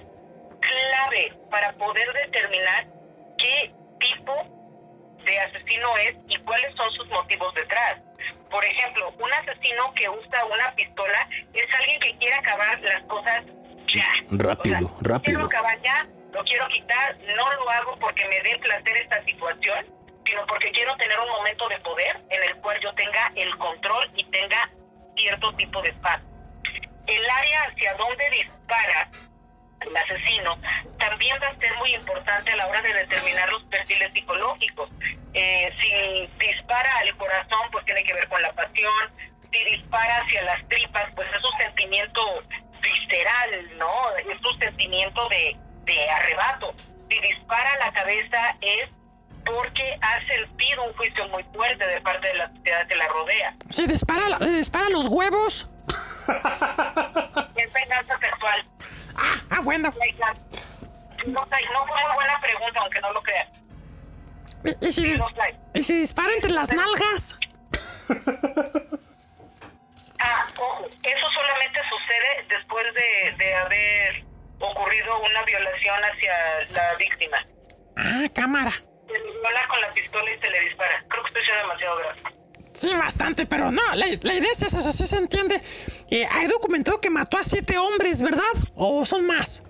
clave 0.61 1.33
para 1.51 1.73
poder 1.75 2.13
determinar 2.13 2.87
qué 3.39 3.73
tipo 4.01 4.35
de 5.25 5.39
asesino 5.41 5.97
es 5.99 6.17
y 6.29 6.39
cuáles 6.41 6.75
son 6.77 6.91
sus 6.93 7.09
motivos 7.09 7.55
detrás. 7.55 8.01
Por 8.51 8.65
ejemplo, 8.65 9.13
un 9.19 9.33
asesino 9.33 9.93
que 9.95 10.09
usa 10.09 10.45
una 10.47 10.75
pistola 10.75 11.29
es 11.53 11.75
alguien 11.75 12.01
que 12.01 12.17
quiere 12.19 12.35
acabar 12.35 12.81
las 12.81 13.03
cosas 13.05 13.45
ya. 13.89 14.07
Rápido, 14.31 14.77
O 14.77 14.81
sea, 14.81 14.89
rápido. 15.01 15.21
Quiero 15.23 15.45
acabar 15.45 15.81
ya, 15.83 16.07
lo 16.33 16.45
quiero 16.45 16.67
quitar, 16.69 17.17
no 17.37 17.53
lo 17.53 17.71
hago 17.71 17.97
porque 17.99 18.27
me 18.29 18.41
dé 18.43 18.59
placer 18.59 18.97
esta 18.97 19.23
situación, 19.25 19.87
sino 20.27 20.45
porque 20.47 20.71
quiero 20.73 20.95
tener 20.97 21.19
un 21.21 21.29
momento 21.29 21.69
de 21.69 21.79
poder 21.81 22.21
en 22.29 22.43
el 22.43 22.57
cual 22.57 22.79
yo 22.81 22.93
tenga 22.95 23.33
el 23.35 23.57
control 23.59 24.11
y 24.17 24.25
tenga 24.25 24.69
cierto 25.17 25.53
tipo 25.55 25.81
de 25.83 25.93
paz. 25.95 26.21
El 27.07 27.31
área 27.31 27.63
hacia 27.63 27.95
donde 27.95 28.31
dispara 28.31 29.09
el 29.81 29.97
asesino 29.97 30.59
también 30.99 31.37
va 31.41 31.49
a 31.49 31.57
ser 31.57 31.75
muy 31.77 31.95
importante 31.95 32.51
a 32.51 32.57
la 32.57 32.67
hora 32.67 32.83
de 32.83 32.93
determinar 32.93 33.49
los 33.51 33.63
perfiles 33.65 34.13
psicológicos. 34.13 34.91
Eh, 35.35 35.73
si 35.81 36.47
dispara 36.47 36.99
al 36.99 37.17
corazón, 37.17 37.71
pues 37.71 37.85
tiene 37.85 38.03
que 38.03 38.15
ver 38.15 38.29
con 38.29 38.43
la 38.43 38.53
pasión. 38.53 39.13
Si 39.53 39.65
dispara 39.65 40.19
hacia 40.19 40.43
las 40.43 40.67
tripas, 40.69 41.13
pues 41.15 41.29
es 41.29 41.45
un 41.45 41.59
sentimiento 41.59 42.43
visceral, 42.81 43.79
¿no? 43.79 44.17
Es 44.17 44.27
un 44.27 44.59
sentimiento 44.59 45.29
de, 45.29 45.57
de 45.85 46.11
arrebato. 46.11 46.73
Si 47.09 47.21
dispara 47.21 47.73
a 47.75 47.87
la 47.87 47.93
cabeza 47.93 48.57
es 48.61 48.91
porque 49.47 49.97
ha 50.03 50.19
sentido 50.27 50.85
un 50.85 50.93
juicio 50.95 51.27
muy 51.29 51.43
fuerte 51.55 51.87
de 51.87 52.01
parte 52.03 52.27
de 52.29 52.35
la 52.35 52.49
sociedad 52.53 52.87
que 52.87 52.97
la 52.97 53.09
rodea. 53.09 53.55
¿Se 53.71 53.87
dispara, 53.87 54.37
se 54.41 54.51
dispara 54.59 54.89
los 54.91 55.07
huevos? 55.09 55.67
Es 57.57 57.73
venganza 57.73 58.19
sexual. 58.19 58.65
Ah, 59.17 59.37
ah, 59.51 59.61
bueno. 59.63 59.93
No, 61.27 61.33
no 61.41 61.47
fue 61.47 61.59
muy 62.03 62.15
buena 62.15 62.41
pregunta, 62.41 62.81
aunque 62.81 63.01
no 63.01 63.13
lo 63.13 63.21
creas. 63.23 63.49
¿Y, 64.65 64.87
y 64.89 64.93
si, 64.93 65.13
dis- 65.15 65.19
No, 65.19 65.29
like. 65.37 65.59
y 65.75 65.83
si 65.83 65.95
dispara 65.99 66.33
entre 66.35 66.51
las 66.51 66.71
nalgas? 66.71 67.39
Ah, 70.19 70.47
ojo, 70.59 70.87
eso 70.87 71.27
solamente 71.35 71.79
sucede 71.89 72.47
después 72.49 72.85
de, 72.95 73.45
de 73.45 73.55
haber 73.55 74.25
ocurrido 74.59 75.21
una 75.21 75.43
violación 75.45 75.99
hacia 76.03 76.65
la 76.73 76.95
víctima. 76.97 77.39
Ah, 77.97 78.25
cámara. 78.35 78.71
Se 79.17 79.23
le 79.25 79.33
viola 79.41 79.69
con 79.69 79.81
la 79.81 79.91
pistola 79.93 80.31
y 80.31 80.39
se 80.39 80.51
le 80.51 80.61
dispara. 80.61 81.05
Creo 81.09 81.23
que 81.23 81.29
estoy 81.29 81.45
siendo 81.45 81.63
demasiado 81.63 81.97
gráfico. 81.99 82.31
Sí, 82.75 82.95
bastante, 82.95 83.47
pero 83.47 83.71
no, 83.73 83.83
la, 83.95 84.07
la 84.21 84.35
idea 84.35 84.53
es 84.53 84.61
esa, 84.61 84.79
así 84.81 85.07
se 85.07 85.17
entiende. 85.17 85.63
Eh, 86.11 86.29
hay 86.31 86.47
documentado 86.47 87.01
que 87.01 87.09
mató 87.09 87.39
a 87.39 87.45
siete 87.45 87.79
hombres, 87.79 88.21
¿verdad? 88.21 88.45
¿O 88.75 89.07
son 89.07 89.27
más? 89.27 89.63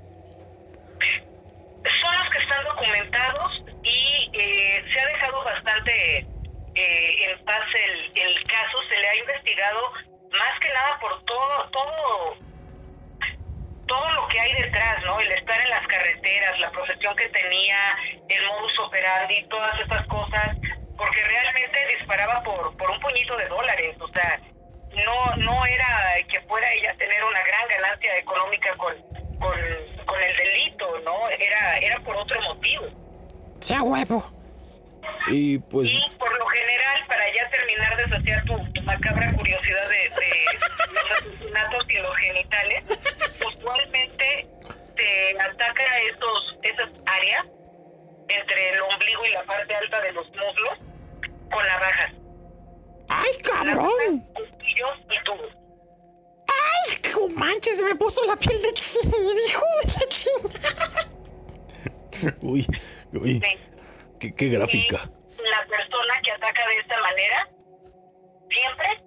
Son 2.01 2.19
los 2.19 2.31
que 2.33 2.39
están 2.39 2.65
documentados 2.65 3.63
y 3.85 4.31
eh, 4.33 4.85
se 4.93 5.01
ha 5.01 5.07
dejado 5.07 5.45
bastante 5.45 6.27
eh, 6.75 7.31
en 7.31 7.45
paz 7.45 7.63
el, 7.75 8.19
el 8.21 8.43
caso. 8.45 8.79
Se 8.89 8.99
le 8.99 9.09
ha 9.09 9.17
investigado 9.17 9.93
más 10.33 10.61
que 10.61 10.69
nada 10.73 10.99
por 10.99 11.23
todo, 11.25 11.71
todo, 11.71 12.37
todo 13.87 14.11
lo 14.13 14.29
que 14.29 14.41
hay 14.41 14.53
detrás, 14.63 15.03
¿no? 15.05 15.19
El 15.21 15.33
estar 15.33 15.61
en 15.61 15.71
las 15.71 15.87
carreteras, 15.87 16.59
la 16.61 16.71
profesión 16.71 17.15
que 17.17 17.29
tenía, 17.29 17.79
el 18.29 18.47
modus 18.47 18.79
operandi, 18.81 19.43
todas 19.49 19.79
estas 19.81 20.07
cosas, 20.07 20.57
porque 20.97 21.25
realmente 21.25 21.79
disparaba 21.99 22.43
por, 22.43 22.77
por 22.77 22.91
un 22.91 23.01
puñito 23.01 23.37
de 23.37 23.47
dólares, 23.47 23.97
o 24.01 24.09
sea, 24.09 24.41
no, 25.05 25.37
no 25.37 25.67
era 25.67 25.87
que 26.29 26.41
pueda 26.43 26.71
ella 26.73 26.95
tener 26.97 27.23
una 27.25 27.43
gran 27.43 27.69
ganancia 27.69 28.17
económica 28.19 28.75
con, 28.77 28.95
con, 29.39 29.59
con 30.07 30.23
el 30.23 30.37
delito, 30.37 30.99
¿no? 31.05 31.29
Era, 31.29 31.79
era 31.79 32.01
por 32.01 32.17
otro 32.17 32.41
motivo. 32.43 32.87
Sí, 33.61 33.75
a 33.75 33.83
huevo. 33.83 34.36
Y 35.29 35.59
pues 35.59 35.89
Y 35.91 36.01
por 36.19 36.39
lo 36.39 36.47
general, 36.47 37.07
para 37.09 37.25
ya 37.35 37.51
terminar 37.51 37.97
de 37.97 38.09
saciar 38.09 38.45
tu, 38.45 38.73
tu 38.73 38.83
macabra 38.83 39.27
curiosidad 39.35 39.89
de, 39.89 39.97
de 39.97 40.95
los 40.95 41.11
asesinatos 41.11 41.85
y 41.89 41.97
los 41.97 42.17
genitales, 42.17 42.85
usualmente 43.47 44.49
se 44.97 45.41
ataca 45.41 45.99
esos, 46.01 46.59
esas 46.63 46.91
áreas 47.07 47.47
entre 48.29 48.71
el 48.71 48.81
ombligo 48.81 49.25
y 49.27 49.33
la 49.33 49.45
parte 49.45 49.75
alta 49.75 50.01
de 50.01 50.13
los 50.13 50.27
muslos 50.29 50.79
con 51.51 51.67
navajas. 51.67 52.13
¡Ay, 53.09 53.31
cabrón! 53.43 54.21
Cuchillos 54.35 54.99
y 55.11 55.25
tubos. 55.25 55.53
¡Ay, 56.49 57.29
manches! 57.37 57.77
Se 57.79 57.85
me 57.85 57.95
puso 57.95 58.25
la 58.27 58.37
piel 58.37 58.61
de 58.63 58.73
chinga, 58.75 59.17
hijo 59.49 59.65
de 59.83 59.93
la 59.93 60.09
chingada. 60.09 61.09
uy, 62.41 62.67
uy, 63.13 63.41
Sí. 63.41 63.59
Qué, 64.19 64.35
qué 64.35 64.49
gráfica. 64.49 64.99
Y 65.29 65.49
la 65.49 65.67
persona 65.67 66.21
que 66.23 66.33
ataca 66.33 66.67
de 66.69 66.79
esta 66.79 67.01
manera 67.01 67.49
siempre 68.51 69.03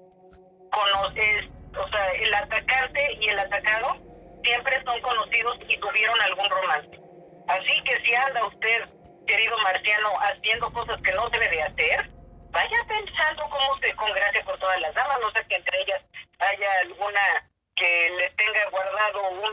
conoce, 0.72 1.50
o 1.78 1.90
sea, 1.90 2.12
el 2.12 2.34
atacante 2.34 3.18
y 3.20 3.30
el 3.30 3.40
atacado 3.40 3.98
siempre 4.44 4.84
son 4.84 5.02
conocidos 5.02 5.58
y 5.68 5.78
tuvieron 5.78 6.22
algún 6.22 6.50
romance. 6.50 7.00
Así 7.48 7.84
que 7.84 8.00
si 8.04 8.16
anda 8.16 8.46
usted, 8.46 8.86
querido 9.26 9.58
marciano, 9.60 10.10
haciendo 10.22 10.72
cosas 10.72 11.02
que 11.02 11.12
no 11.14 11.30
debe 11.30 11.50
de 11.50 11.62
hacer, 11.64 12.10
vaya 12.52 12.78
pensando 12.88 13.44
cómo 13.50 13.78
se 13.80 13.94
congracia 13.96 14.44
con 14.46 14.60
todas 14.60 14.80
las 14.82 14.94
damas, 14.94 15.20
no 15.22 15.32
sé 15.32 15.46
que 15.48 15.56
entre 15.56 15.82
ellas 15.82 16.02
haya 16.40 16.72
alguna 16.82 17.50
que 17.76 18.10
le 18.18 18.30
tenga 18.32 18.70
guardado 18.70 19.30
un 19.30 19.50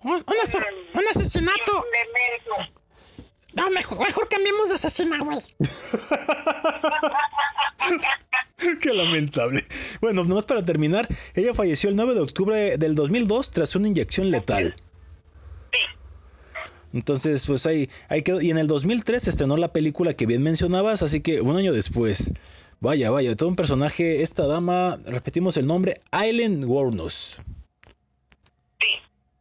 Un, 0.00 0.24
un 0.94 1.08
asesinato. 1.08 1.84
No, 3.58 3.70
mejor, 3.70 3.98
mejor 3.98 4.28
cambiemos 4.28 4.68
de 4.68 4.76
asesina, 4.76 5.18
güey. 5.18 5.38
Qué 8.80 8.92
lamentable. 8.92 9.64
Bueno, 10.00 10.22
nomás 10.24 10.46
para 10.46 10.64
terminar, 10.64 11.08
ella 11.34 11.54
falleció 11.54 11.90
el 11.90 11.96
9 11.96 12.14
de 12.14 12.20
octubre 12.20 12.78
del 12.78 12.94
2002 12.94 13.50
tras 13.50 13.74
una 13.74 13.88
inyección 13.88 14.30
letal. 14.30 14.76
Sí. 15.72 15.78
Entonces, 16.92 17.44
pues 17.46 17.66
ahí, 17.66 17.90
ahí 18.08 18.22
quedó. 18.22 18.40
Y 18.40 18.50
en 18.50 18.58
el 18.58 18.68
2003 18.68 19.22
se 19.22 19.30
estrenó 19.30 19.56
la 19.56 19.72
película 19.72 20.14
que 20.14 20.26
bien 20.26 20.42
mencionabas, 20.42 21.02
así 21.02 21.20
que 21.20 21.40
un 21.40 21.56
año 21.56 21.72
después. 21.72 22.32
Vaya, 22.80 23.10
vaya, 23.10 23.34
todo 23.34 23.48
un 23.48 23.56
personaje. 23.56 24.22
Esta 24.22 24.46
dama, 24.46 25.00
repetimos 25.04 25.56
el 25.56 25.66
nombre, 25.66 26.00
Aileen 26.12 26.64
Wuornos. 26.64 27.38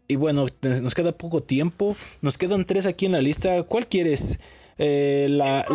Y 0.08 0.16
bueno, 0.16 0.46
nos 0.62 0.96
queda 0.96 1.12
poco 1.12 1.44
tiempo. 1.44 1.96
Nos 2.22 2.38
quedan 2.38 2.66
tres 2.66 2.86
aquí 2.86 3.06
en 3.06 3.12
la 3.12 3.22
lista. 3.22 3.64
¿Cuál 3.64 3.88
quieres? 3.88 4.40
Eh, 4.78 5.28
la, 5.30 5.66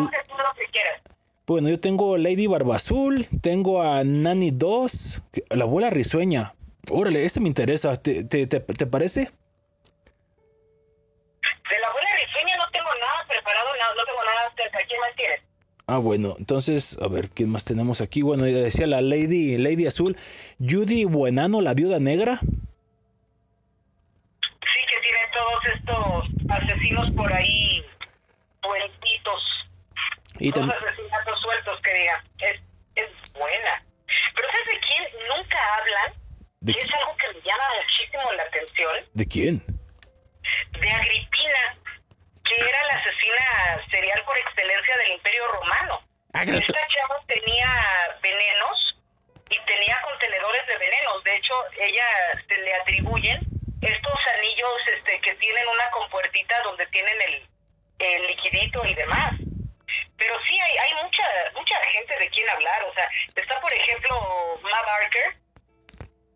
bueno, 1.46 1.68
yo 1.68 1.78
tengo 1.80 2.16
Lady 2.18 2.46
Barbazul, 2.46 3.26
tengo 3.40 3.82
a 3.82 4.04
Nani 4.04 4.52
2, 4.52 5.22
la 5.50 5.64
abuela 5.64 5.90
risueña. 5.90 6.54
Órale, 6.88 7.24
este 7.24 7.40
me 7.40 7.48
interesa. 7.48 7.96
¿Te, 7.96 8.22
te, 8.24 8.46
te, 8.46 8.60
te 8.60 8.86
parece? 8.86 9.20
De 9.20 9.28
la 11.80 11.88
abuela 11.88 12.09
risueña 12.24 12.56
no 12.56 12.64
tengo 12.72 12.88
nada 13.00 13.26
preparado, 13.28 13.68
no, 13.68 13.94
no 13.96 14.04
tengo 14.06 14.24
nada 14.24 14.52
cerca. 14.56 14.78
¿Quién 14.86 15.00
más 15.00 15.16
tienes? 15.16 15.40
Ah, 15.88 15.98
bueno, 15.98 16.36
entonces, 16.38 16.96
a 17.02 17.09
ver, 17.09 17.28
¿quién 17.28 17.50
más 17.50 17.64
tenemos 17.64 18.00
aquí? 18.00 18.22
Bueno, 18.22 18.46
ya 18.46 18.59
decía 18.59 18.86
la 18.86 19.02
Lady, 19.02 19.59
Lady 19.59 19.86
Azul. 19.86 20.16
Judy 20.60 21.04
Buenano, 21.06 21.60
la 21.60 21.74
viuda 21.74 21.98
negra. 21.98 22.38
Todos 25.32 25.66
estos 25.66 26.28
asesinos 26.48 27.10
por 27.16 27.32
ahí, 27.36 27.84
sueltitos. 28.62 29.42
Y 30.38 30.52
también. 30.52 30.76
asesinatos 30.76 31.40
sueltos 31.40 31.80
que 31.80 31.94
digan. 31.94 32.24
Es, 32.38 32.60
es 32.96 33.32
buena. 33.32 33.82
Pero 34.34 34.48
¿sabes 34.48 34.66
de 34.66 34.80
quién 34.80 35.04
nunca 35.28 35.59
hablan? 35.76 36.14
¿De, 36.60 36.72
es 36.72 36.94
algo 36.94 37.16
que 37.16 37.28
me 37.28 37.40
llama 37.40 37.64
muchísimo 37.82 38.32
la 38.32 38.42
atención. 38.42 38.94
¿De 39.14 39.26
quién? 39.26 39.64
De 40.80 40.90
Agripina, 40.90 41.76
que 42.44 42.54
era 42.56 42.86
la 42.86 42.94
asesina 42.94 43.86
serial 43.90 44.22
por 44.24 44.36
excelencia 44.38 44.96
del 44.98 45.12
Imperio 45.12 45.48
Romano. 45.48 46.02
Esta 46.34 46.86
chava 46.88 47.20
tenía 47.26 47.68
venenos 48.22 48.96
y 49.50 49.59
tenía 49.66 50.00
contenedores 50.02 50.66
de 50.66 50.78
venenos. 50.78 51.24
De 51.24 51.36
hecho, 51.36 51.54
ella 51.78 52.04
se 52.48 52.56
le 52.60 52.74
atribuyen 52.74 53.40
estos 53.82 54.18
anillos 54.36 54.80
este, 54.96 55.20
que 55.20 55.34
tienen 55.34 55.68
una 55.68 55.90
compuertita 55.90 56.60
donde 56.62 56.86
tienen 56.86 57.20
el, 57.22 57.48
el 57.98 58.26
liquidito 58.28 58.84
y 58.86 58.94
demás. 58.94 59.34
Pero 60.16 60.34
sí 60.46 60.59
hay, 60.59 60.76
hay 60.78 60.94
mucha 61.02 61.24
mucha 61.54 61.76
gente 61.86 62.16
de 62.16 62.30
quien 62.30 62.48
hablar. 62.48 62.84
O 62.84 62.94
sea, 62.94 63.06
está 63.34 63.60
por 63.60 63.72
ejemplo 63.74 64.60
Ma 64.62 64.82
Barker, 64.82 65.36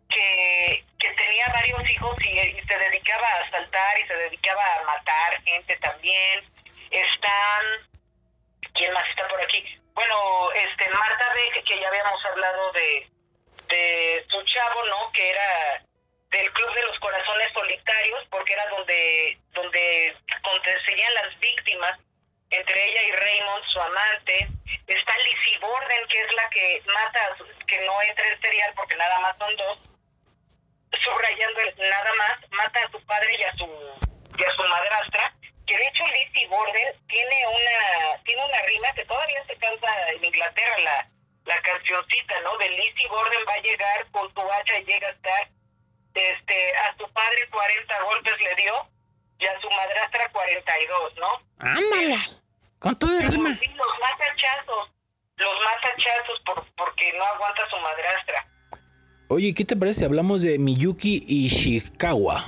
que, 0.09 0.83
que 0.99 1.09
tenía 1.11 1.47
varios 1.49 1.89
hijos 1.89 2.17
y, 2.25 2.61
se 2.67 2.77
dedicaba 2.77 3.27
a 3.27 3.47
asaltar 3.47 3.99
y 3.99 4.07
se 4.07 4.13
dedicaba 4.13 4.61
a 4.75 4.83
matar 4.83 5.41
gente 5.43 5.75
también. 5.77 6.43
Están 6.91 7.87
¿Quién 8.73 8.93
más 8.93 9.03
está 9.09 9.27
por 9.27 9.41
aquí? 9.41 9.63
Bueno, 9.93 10.51
este 10.51 10.89
Marta 10.89 11.33
Beck, 11.33 11.63
que 11.63 11.79
ya 11.79 11.87
habíamos 11.87 12.23
hablado 12.25 12.71
de, 12.73 13.09
de 13.69 14.25
su 14.29 14.43
chavo, 14.43 14.85
¿no? 14.85 15.11
Que 15.11 15.31
era 15.31 15.81
del 16.37 16.51
Club 16.53 16.73
de 16.75 16.83
los 16.83 16.99
Corazones 16.99 17.51
Solitarios, 17.53 18.27
porque 18.29 18.53
era 18.53 18.67
donde 18.69 19.37
donde 19.53 20.15
conseguían 20.43 21.13
las 21.15 21.39
víctimas, 21.39 21.99
entre 22.51 22.85
ella 22.85 23.03
y 23.03 23.11
Raymond, 23.11 23.63
su 23.73 23.81
amante. 23.81 24.47
Está 24.85 25.13
Lizzie 25.17 25.59
Borden, 25.59 26.07
que 26.09 26.21
es 26.21 26.33
la 26.35 26.49
que 26.49 26.83
mata, 26.93 27.35
que 27.65 27.79
no 27.85 28.01
entra 28.03 28.27
en 28.27 28.41
serial 28.41 28.73
porque 28.75 28.95
nada 28.95 29.19
más 29.19 29.37
son 29.37 29.55
dos, 29.57 29.97
subrayando 31.03 31.59
el 31.61 31.89
nada 31.89 32.13
más, 32.15 32.51
mata 32.51 32.79
a 32.79 32.91
su 32.91 33.03
padre 33.05 33.35
y 33.37 33.43
a 33.43 33.53
su, 33.55 33.65
y 34.37 34.43
a 34.43 34.51
su 34.55 34.63
madrastra, 34.63 35.33
que 35.65 35.77
de 35.77 35.87
hecho 35.87 36.07
Lizzie 36.07 36.47
Borden 36.47 36.95
tiene 37.07 37.47
una, 37.47 38.23
tiene 38.23 38.45
una 38.45 38.61
rima 38.61 38.93
que 38.93 39.05
todavía 39.05 39.43
se 39.45 39.57
canta 39.57 40.09
en 40.11 40.23
Inglaterra, 40.23 40.77
la, 40.79 41.07
la 41.45 41.61
cancioncita, 41.61 42.39
¿no? 42.41 42.57
De 42.57 42.69
Lizzie 42.69 43.09
Borden 43.09 43.41
va 43.47 43.53
a 43.53 43.61
llegar 43.61 44.11
con 44.11 44.33
tu 44.33 44.41
hacha 44.51 44.79
y 44.79 44.85
llega 44.85 45.07
a 45.07 45.11
estar, 45.11 45.49
este, 46.13 46.75
a 46.77 46.97
su 46.97 47.07
padre 47.13 47.37
40 47.51 48.03
golpes 48.03 48.33
le 48.41 48.55
dio 48.61 48.73
y 49.39 49.45
a 49.45 49.59
su 49.61 49.69
madrastra 49.69 50.29
42, 50.31 51.13
¿no? 51.19 51.27
Ándale. 51.59 52.17
Con 52.79 52.95
todo 52.97 53.19
el 53.19 53.27
rima. 53.27 53.55
Sí, 53.55 53.67
los 53.75 53.87
mata 53.99 54.23
a 54.31 54.35
chazos, 54.35 54.89
los 55.37 55.53
mata 55.65 55.87
a 55.87 55.97
chazos 55.97 56.39
por, 56.45 56.65
porque 56.75 57.13
no 57.17 57.23
aguanta 57.23 57.61
su 57.69 57.77
madrastra. 57.77 58.47
Oye, 59.29 59.53
¿qué 59.53 59.65
te 59.65 59.75
parece 59.75 59.99
si 59.99 60.05
hablamos 60.05 60.41
de 60.41 60.57
Miyuki 60.59 61.23
Ishikawa? 61.27 62.43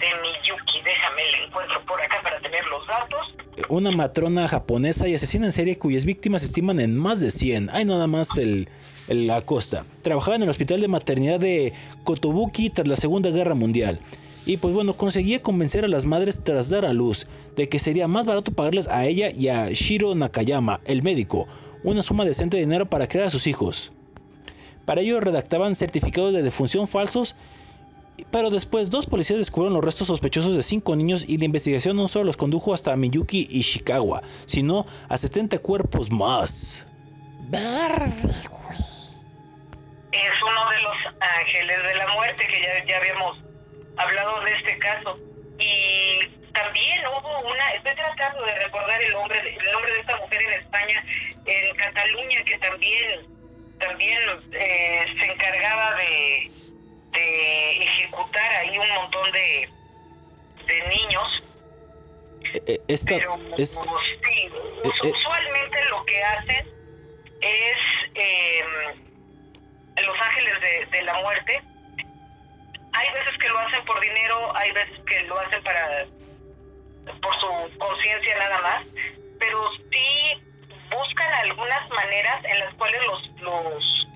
de 0.00 0.14
Miyuki. 0.20 0.82
Déjame 0.82 1.22
la 1.32 1.38
encuentro 1.38 1.80
por 1.86 2.00
acá 2.02 2.20
para 2.22 2.38
tener 2.40 2.64
los 2.66 2.86
datos. 2.86 3.34
Una 3.68 3.90
matrona 3.90 4.46
japonesa 4.46 5.08
y 5.08 5.14
asesina 5.14 5.46
en 5.46 5.52
serie 5.52 5.78
cuyas 5.78 6.04
víctimas 6.04 6.42
se 6.42 6.48
estiman 6.48 6.80
en 6.80 6.96
más 6.98 7.20
de 7.20 7.30
100. 7.30 7.70
Hay 7.70 7.84
nada 7.86 8.06
más 8.06 8.36
el- 8.36 8.68
la 9.08 9.42
costa. 9.42 9.84
Trabajaba 10.02 10.36
en 10.36 10.42
el 10.42 10.48
hospital 10.48 10.80
de 10.80 10.88
maternidad 10.88 11.40
de 11.40 11.72
Kotobuki 12.04 12.70
tras 12.70 12.88
la 12.88 12.96
Segunda 12.96 13.30
Guerra 13.30 13.54
Mundial. 13.54 13.98
Y 14.46 14.58
pues 14.58 14.74
bueno, 14.74 14.94
conseguía 14.94 15.42
convencer 15.42 15.84
a 15.84 15.88
las 15.88 16.06
madres 16.06 16.40
tras 16.42 16.68
dar 16.68 16.84
a 16.84 16.92
luz 16.92 17.26
de 17.56 17.68
que 17.68 17.78
sería 17.78 18.06
más 18.06 18.26
barato 18.26 18.52
pagarles 18.52 18.88
a 18.88 19.04
ella 19.04 19.30
y 19.30 19.48
a 19.48 19.70
Shiro 19.70 20.14
Nakayama, 20.14 20.80
el 20.84 21.02
médico, 21.02 21.46
una 21.82 22.02
suma 22.02 22.24
decente 22.24 22.56
de 22.56 22.62
dinero 22.64 22.86
para 22.86 23.08
criar 23.08 23.26
a 23.26 23.30
sus 23.30 23.46
hijos. 23.46 23.92
Para 24.84 25.00
ello 25.00 25.20
redactaban 25.20 25.74
certificados 25.74 26.32
de 26.32 26.42
defunción 26.42 26.86
falsos 26.86 27.34
pero 28.30 28.50
después 28.50 28.90
dos 28.90 29.06
policías 29.06 29.38
descubrieron 29.38 29.74
los 29.74 29.84
restos 29.84 30.06
sospechosos 30.06 30.56
de 30.56 30.62
cinco 30.62 30.96
niños 30.96 31.24
y 31.26 31.38
la 31.38 31.44
investigación 31.44 31.96
no 31.96 32.08
solo 32.08 32.26
los 32.26 32.36
condujo 32.36 32.74
hasta 32.74 32.96
Miyuki 32.96 33.48
y 33.50 33.58
Ishikawa, 33.58 34.22
sino 34.46 34.86
a 35.08 35.18
70 35.18 35.58
cuerpos 35.58 36.10
más. 36.10 36.84
Es 40.16 40.42
uno 40.42 40.70
de 40.70 40.80
los 40.80 40.96
ángeles 41.20 41.82
de 41.82 41.94
la 41.94 42.06
muerte 42.08 42.46
que 42.46 42.62
ya, 42.62 42.84
ya 42.86 42.96
habíamos 42.96 43.38
hablado 43.98 44.40
de 44.40 44.52
este 44.52 44.78
caso. 44.78 45.18
Y 45.58 46.26
también 46.54 47.06
hubo 47.06 47.40
una, 47.40 47.70
estoy 47.74 47.94
tratando 47.94 48.42
de 48.44 48.54
recordar 48.54 49.02
el 49.02 49.12
nombre, 49.12 49.38
el 49.38 49.72
nombre 49.72 49.92
de 49.92 50.00
esta 50.00 50.16
mujer 50.16 50.40
en 50.42 50.52
España, 50.54 51.04
en 51.44 51.76
Cataluña, 51.76 52.44
que 52.44 52.58
también, 52.58 53.26
también 53.78 54.18
eh, 54.52 55.06
se 55.20 55.32
encargaba 55.32 55.94
de, 55.96 56.50
de 57.12 57.82
ejecutar 57.82 58.52
ahí 58.52 58.78
un 58.78 58.88
montón 58.88 59.30
de, 59.32 59.68
de 60.66 60.88
niños. 60.88 61.42
Eh, 62.54 62.62
eh, 62.68 62.80
Esta, 62.88 63.18
Pero 63.18 63.36
sí, 63.56 63.66
eh. 63.66 64.90
usualmente 65.02 65.84
lo 65.90 66.04
que 66.06 66.22
hacen 66.22 66.68
es 67.42 67.76
eh, 68.14 68.64
Los 70.04 70.20
Ángeles 70.20 70.54
de, 70.90 71.02
la 71.02 71.14
Muerte. 71.20 71.62
Hay 72.92 73.12
veces 73.12 73.38
que 73.38 73.48
lo 73.48 73.58
hacen 73.58 73.84
por 73.84 74.00
dinero, 74.00 74.56
hay 74.56 74.72
veces 74.72 74.98
que 75.06 75.22
lo 75.24 75.38
hacen 75.38 75.62
para 75.62 76.06
por 77.22 77.40
su 77.40 77.78
conciencia 77.78 78.36
nada 78.38 78.60
más, 78.62 78.86
pero 79.38 79.64
sí 79.92 80.42
buscan 80.90 81.32
algunas 81.34 81.88
maneras 81.90 82.44
en 82.44 82.58
las 82.60 82.74
cuales 82.74 83.00
los, 83.06 83.42
los 83.42 84.08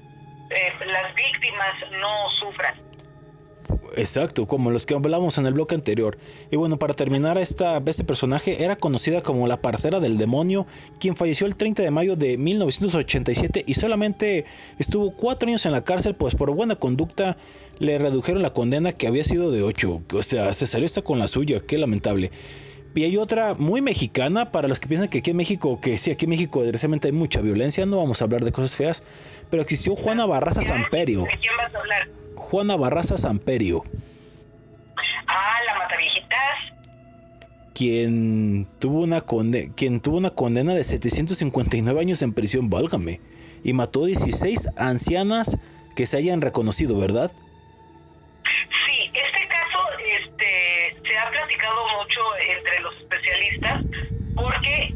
eh, 0.51 0.73
las 0.87 1.15
víctimas 1.15 1.75
no 1.93 2.29
sufran. 2.41 2.90
Exacto, 3.97 4.47
como 4.47 4.71
los 4.71 4.87
que 4.87 4.95
hablamos 4.95 5.39
en 5.39 5.47
el 5.47 5.55
bloque 5.55 5.75
anterior. 5.75 6.19
Y 6.51 6.57
bueno, 6.57 6.79
para 6.79 6.95
terminar, 6.95 7.39
esta, 7.39 7.83
este 7.87 8.05
personaje 8.05 8.63
era 8.63 8.77
conocida 8.77 9.23
como 9.23 9.47
la 9.47 9.61
partera 9.61 10.01
del 10.01 10.19
demonio, 10.19 10.67
quien 10.99 11.17
falleció 11.17 11.47
el 11.47 11.57
30 11.57 11.83
de 11.83 11.91
mayo 11.91 12.17
de 12.17 12.39
1987 12.39 13.65
y 13.67 13.75
solamente 13.75 14.45
estuvo 14.79 15.13
cuatro 15.13 15.49
años 15.49 15.67
en 15.67 15.73
la 15.73 15.85
cárcel, 15.85 16.15
pues 16.15 16.35
por 16.35 16.51
buena 16.55 16.77
conducta 16.77 17.37
le 17.79 17.99
redujeron 17.99 18.43
la 18.43 18.53
condena 18.53 18.93
que 18.93 19.07
había 19.07 19.25
sido 19.25 19.51
de 19.51 19.63
8. 19.63 20.03
O 20.13 20.23
sea, 20.23 20.53
se 20.53 20.67
salió 20.67 20.87
esta 20.87 21.03
con 21.03 21.19
la 21.19 21.29
suya, 21.29 21.61
qué 21.67 21.79
lamentable. 21.79 22.31
Y 22.95 23.05
hay 23.05 23.17
otra 23.17 23.55
muy 23.55 23.81
mexicana, 23.81 24.51
para 24.51 24.67
los 24.69 24.81
que 24.81 24.89
piensan 24.89 25.09
que 25.09 25.19
aquí 25.19 25.31
en 25.31 25.37
México, 25.37 25.81
que 25.81 25.97
sí, 25.97 26.11
aquí 26.11 26.27
en 26.27 26.31
México 26.31 26.61
desgraciadamente 26.63 27.09
hay 27.09 27.13
mucha 27.13 27.41
violencia, 27.41 27.87
no 27.87 27.99
vamos 27.99 28.21
a 28.21 28.25
hablar 28.25 28.45
de 28.45 28.51
cosas 28.53 28.73
feas, 28.75 29.03
pero 29.49 29.63
existió 29.63 29.95
Juana 29.95 30.27
Barraza 30.27 30.61
Samperio. 30.63 31.23
¿De 31.23 31.39
quién 31.41 31.53
vas 31.57 31.75
a 31.75 31.79
hablar? 31.79 32.09
Juana 32.35 32.77
Barraza 32.77 33.17
Samperio. 33.17 33.85
Ah, 35.29 35.59
la 35.67 35.79
Mataviejitas. 35.79 36.29
quien 37.75 38.67
tuvo 38.81 39.01
una 39.03 39.21
conde- 39.23 39.73
quien 39.75 40.01
tuvo 40.01 40.19
una 40.19 40.31
condena 40.31 40.75
de 40.75 40.83
759 40.85 42.01
años 42.01 42.21
en 42.23 42.33
prisión, 42.35 42.69
válgame, 42.69 43.21
y 43.65 43.73
mató 43.73 44.05
16 44.05 44.69
ancianas 44.77 45.57
que 45.97 46.05
se 46.07 46.17
hayan 46.19 46.41
reconocido, 46.43 46.99
¿verdad? 46.99 47.31
Sí, 48.45 49.11
este 49.15 49.40
este, 50.41 50.97
se 51.07 51.19
ha 51.19 51.31
platicado 51.31 51.87
mucho 51.99 52.21
entre 52.49 52.81
los 52.81 52.97
especialistas 52.97 53.85
porque 54.35 54.85
eh, 54.85 54.95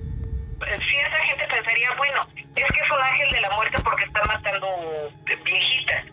cierta 0.89 1.16
gente 1.25 1.47
pensaría, 1.49 1.95
bueno, 1.97 2.21
es 2.37 2.65
que 2.65 2.81
es 2.81 2.91
un 2.91 3.03
ángel 3.03 3.31
de 3.31 3.41
la 3.43 3.51
muerte 3.51 3.79
porque 3.85 4.05
está 4.05 4.23
matando 4.27 4.69
viejitas, 5.45 6.05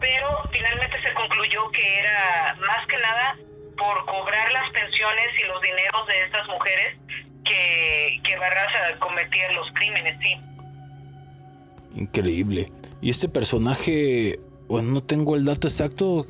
pero 0.00 0.28
finalmente 0.52 1.02
se 1.02 1.12
concluyó 1.12 1.70
que 1.70 1.98
era 1.98 2.56
más 2.60 2.86
que 2.86 2.96
nada 2.98 3.36
por 3.76 4.04
cobrar 4.06 4.52
las 4.52 4.70
pensiones 4.70 5.28
y 5.38 5.46
los 5.48 5.60
dineros 5.60 6.06
de 6.06 6.22
estas 6.22 6.46
mujeres 6.48 6.96
que, 7.44 8.20
que 8.24 8.36
Barraza 8.38 8.98
cometía 9.00 9.52
los 9.52 9.70
crímenes, 9.74 10.16
sí. 10.22 10.36
Increíble. 11.94 12.66
¿Y 13.02 13.10
este 13.10 13.28
personaje, 13.28 14.38
bueno, 14.68 14.92
no 14.92 15.02
tengo 15.02 15.36
el 15.36 15.44
dato 15.44 15.68
exacto, 15.68 16.24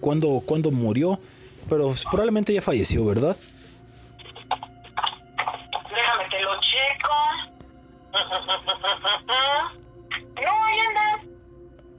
¿cuándo, 0.00 0.42
cuándo 0.46 0.70
murió? 0.70 1.18
Pero 1.68 1.94
probablemente 2.10 2.52
ya 2.54 2.62
falleció, 2.62 3.04
¿verdad? 3.04 3.36
Déjame 5.94 6.28
te 6.30 6.40
lo 6.42 6.54
checo. 6.60 7.14
No, 10.40 10.64
ahí 10.64 10.78
anda. 10.88 11.20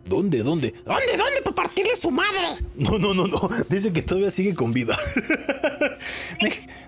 ¿Dónde? 0.06 0.41
¿Dónde? 0.41 0.72
¿Dónde? 0.86 1.18
¿Dónde? 1.18 1.41
Para 1.44 1.56
partirle 1.56 1.96
su 1.96 2.10
madre. 2.10 2.48
No, 2.76 2.98
no, 2.98 3.14
no, 3.14 3.28
no. 3.28 3.38
Dice 3.70 3.91
que 3.94 4.02
todavía 4.02 4.32
sigue 4.32 4.56
con 4.56 4.72
vida. 4.74 4.96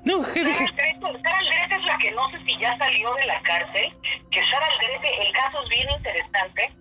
No, 0.03 0.23
deje- 0.23 0.65
Sara 0.65 1.37
Aldrete 1.37 1.75
es 1.75 1.85
la 1.85 1.97
que 1.99 2.09
no 2.11 2.27
sé 2.31 2.39
si 2.43 2.57
ya 2.59 2.75
salió 2.79 3.13
de 3.13 3.25
la 3.27 3.39
cárcel, 3.43 3.93
que 4.31 4.41
Sara 4.49 4.65
Aldrete, 4.65 5.27
el 5.27 5.31
caso 5.33 5.61
es 5.63 5.69
bien 5.69 5.87
interesante, 5.95 6.73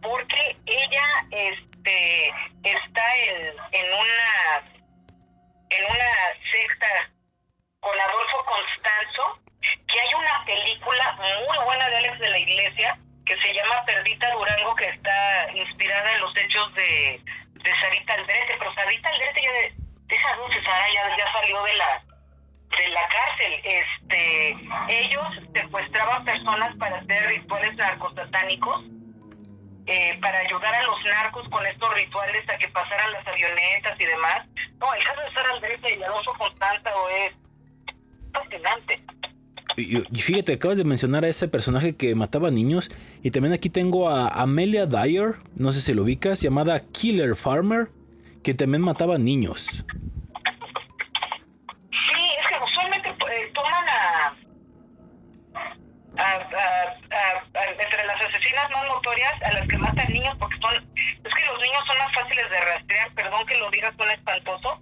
porque 0.00 0.56
ella 0.66 1.02
este, 1.32 2.28
está 2.62 3.02
en, 3.16 3.46
en 3.72 3.86
una 3.94 4.77
en 5.70 5.84
una 5.84 6.12
secta 6.50 7.10
con 7.80 7.98
Adolfo 8.00 8.44
Constanzo, 8.44 9.38
que 9.86 10.00
hay 10.00 10.14
una 10.14 10.44
película 10.44 11.12
muy 11.46 11.64
buena 11.64 11.88
de 11.88 11.96
Alex 11.98 12.18
de 12.18 12.28
la 12.30 12.38
Iglesia 12.38 12.98
que 13.24 13.36
se 13.42 13.52
llama 13.52 13.84
Perdita 13.84 14.30
Durango, 14.32 14.74
que 14.74 14.88
está 14.88 15.50
inspirada 15.52 16.14
en 16.14 16.20
los 16.20 16.34
hechos 16.36 16.74
de, 16.74 17.20
de 17.52 17.78
Sarita 17.78 18.14
Aldrete, 18.14 18.56
pero 18.58 18.72
Sarita 18.74 19.10
Aldrete 19.10 19.42
ya, 19.42 19.52
de- 19.52 19.74
dulce, 20.38 20.62
Sara 20.62 20.86
ya, 20.94 21.16
ya 21.16 21.32
salió 21.32 21.62
de 21.62 21.74
la 21.74 22.02
de 22.78 22.88
la 22.88 23.08
cárcel. 23.08 23.60
Este, 23.64 24.56
ellos 24.88 25.26
secuestraban 25.54 26.24
personas 26.24 26.74
para 26.76 26.98
hacer 26.98 27.26
rituales 27.26 27.74
narcosatánicos, 27.76 28.82
eh, 29.88 30.18
para 30.20 30.38
ayudar 30.40 30.74
a 30.74 30.82
los 30.84 31.02
narcos 31.04 31.48
con 31.48 31.66
estos 31.66 31.92
rituales 31.94 32.48
a 32.48 32.58
que 32.58 32.68
pasaran 32.68 33.10
las 33.12 33.26
avionetas 33.26 33.98
y 33.98 34.04
demás. 34.04 34.46
No, 34.78 34.92
el 34.94 35.02
caso 35.04 35.20
de 35.22 35.32
Sara 35.34 35.50
Aldrete 35.54 35.96
y 35.98 36.02
Adolfo 36.02 36.32
Constanza 36.38 36.90
es 37.26 37.34
fascinante. 38.32 39.02
Y, 39.76 40.00
fíjate, 40.20 40.54
acabas 40.54 40.76
de 40.78 40.84
mencionar 40.84 41.24
a 41.24 41.28
ese 41.28 41.46
personaje 41.48 41.96
que 41.96 42.14
mataba 42.16 42.50
niños. 42.50 42.90
Y 43.22 43.30
también 43.30 43.54
aquí 43.54 43.70
tengo 43.70 44.08
a 44.10 44.28
Amelia 44.28 44.86
Dyer, 44.86 45.36
no 45.56 45.70
sé 45.72 45.80
si 45.80 45.94
lo 45.94 46.02
ubicas, 46.02 46.40
llamada 46.42 46.80
Killer 46.80 47.36
Farmer, 47.36 47.88
que 48.42 48.54
también 48.54 48.82
mataba 48.82 49.18
niños. 49.18 49.84
Sí, 51.90 52.30
es 52.40 52.48
que 52.48 52.56
usualmente 52.64 53.08
eh, 53.08 53.52
toman 53.54 53.88
a, 53.88 54.36
a, 56.16 56.32
a- 56.32 56.97
a- 57.18 57.58
a- 57.60 57.70
entre 57.70 58.04
las 58.06 58.20
asesinas 58.20 58.70
más 58.70 58.84
notorias 58.86 59.32
a 59.42 59.52
las 59.52 59.66
que 59.68 59.78
matan 59.78 60.12
niños 60.12 60.36
porque 60.38 60.56
son 60.60 60.74
es 60.76 61.34
que 61.34 61.46
los 61.46 61.60
niños 61.60 61.82
son 61.86 61.98
más 61.98 62.14
fáciles 62.14 62.50
de 62.50 62.60
rastrear 62.60 63.12
perdón 63.14 63.46
que 63.46 63.56
lo 63.58 63.70
digas 63.70 63.94
suena 63.96 64.12
espantoso 64.14 64.80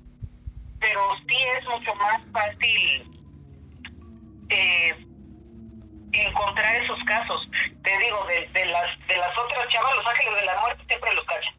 pero 0.79 1.01
sí 1.29 1.37
es 1.59 1.65
mucho 1.67 1.95
más 1.97 2.21
fácil 2.33 3.11
eh, 4.51 4.95
encontrar 6.13 6.77
esos 6.77 6.99
casos 7.05 7.43
te 7.83 7.99
digo 7.99 8.25
de, 8.27 8.47
de 8.59 8.67
las 8.67 8.87
de 9.09 9.17
las 9.17 9.37
otras 9.39 9.69
chavas 9.69 9.97
los 9.97 10.07
ángeles 10.07 10.35
de 10.41 10.47
la 10.47 10.61
muerte 10.61 10.85
siempre 10.87 11.15
los 11.15 11.25
cachan 11.25 11.55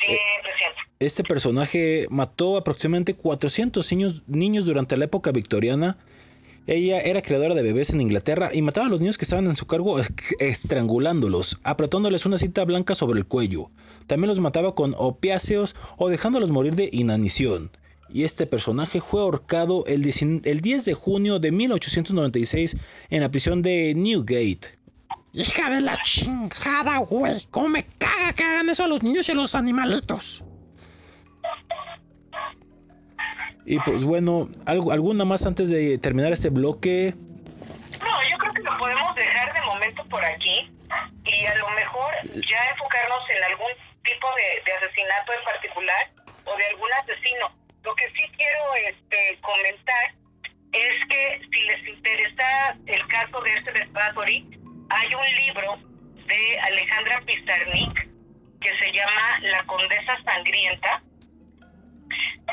siempre 0.00 0.52
siempre 0.58 0.82
Este 1.00 1.24
personaje 1.24 2.06
mató 2.10 2.56
aproximadamente 2.56 3.14
400 3.14 3.90
niños, 3.92 4.22
niños 4.28 4.64
durante 4.66 4.96
la 4.96 5.04
época 5.06 5.32
victoriana. 5.32 5.96
Ella 6.66 7.00
era 7.00 7.22
creadora 7.22 7.54
de 7.54 7.62
bebés 7.62 7.90
en 7.90 8.00
Inglaterra 8.00 8.50
y 8.52 8.62
mataba 8.62 8.86
a 8.86 8.90
los 8.90 9.00
niños 9.00 9.18
que 9.18 9.24
estaban 9.24 9.46
en 9.46 9.56
su 9.56 9.66
cargo 9.66 9.98
ex- 10.00 10.34
estrangulándolos, 10.38 11.58
apretándoles 11.64 12.24
una 12.24 12.38
cinta 12.38 12.64
blanca 12.64 12.94
sobre 12.94 13.18
el 13.18 13.26
cuello. 13.26 13.70
También 14.06 14.28
los 14.28 14.38
mataba 14.40 14.74
con 14.74 14.94
opiáceos 14.96 15.74
o 15.96 16.08
dejándolos 16.08 16.50
morir 16.50 16.76
de 16.76 16.88
inanición. 16.92 17.70
Y 18.08 18.24
este 18.24 18.46
personaje 18.46 19.00
fue 19.00 19.22
ahorcado 19.22 19.84
el 19.86 20.02
19 20.02 20.48
el 20.50 20.60
10 20.60 20.84
de 20.84 20.94
junio 20.94 21.38
de 21.38 21.50
1896 21.50 22.76
en 23.10 23.20
la 23.22 23.30
prisión 23.30 23.62
de 23.62 23.94
Newgate. 23.96 24.60
Hija 25.32 25.70
de 25.70 25.80
la 25.80 25.96
chingada, 26.04 26.98
güey. 26.98 27.40
¿Cómo 27.50 27.70
me 27.70 27.86
caga 27.98 28.34
que 28.34 28.44
hagan 28.44 28.68
eso 28.68 28.84
a 28.84 28.88
los 28.88 29.02
niños 29.02 29.28
y 29.28 29.32
a 29.32 29.34
los 29.34 29.54
animalitos? 29.54 30.44
Y 33.64 33.78
pues 33.80 34.04
bueno, 34.04 34.48
algo, 34.66 34.92
alguna 34.92 35.24
más 35.24 35.46
antes 35.46 35.70
de 35.70 35.98
terminar 35.98 36.32
este 36.32 36.50
bloque. 36.50 37.14
No, 38.00 38.30
yo 38.30 38.38
creo 38.38 38.52
que 38.52 38.62
lo 38.62 38.76
podemos 38.76 39.14
dejar 39.14 39.52
de 39.54 39.60
momento 39.62 40.04
por 40.06 40.24
aquí 40.24 40.70
y 41.24 41.46
a 41.46 41.54
lo 41.56 41.70
mejor 41.70 42.12
ya 42.24 42.70
enfocarnos 42.70 43.20
en 43.30 43.44
algún 43.44 43.70
tipo 44.02 44.28
de, 44.34 44.62
de 44.64 44.72
asesinato 44.72 45.32
en 45.32 45.44
particular 45.44 46.10
o 46.44 46.56
de 46.56 46.66
algún 46.66 46.92
asesino. 46.92 47.52
Lo 47.84 47.94
que 47.94 48.06
sí 48.16 48.24
quiero 48.36 48.74
este, 48.88 49.38
comentar 49.40 50.14
es 50.72 51.06
que 51.06 51.40
si 51.52 51.62
les 51.64 51.88
interesa 51.88 52.76
el 52.86 53.06
caso 53.08 53.40
de 53.42 53.54
este 53.54 53.84
Bathory, 53.92 54.48
hay 54.90 55.14
un 55.14 55.36
libro 55.46 55.78
de 56.26 56.60
Alejandra 56.60 57.20
Pizarnik 57.26 58.08
que 58.60 58.78
se 58.78 58.92
llama 58.92 59.40
La 59.42 59.64
Condesa 59.64 60.18
Sangrienta, 60.24 61.02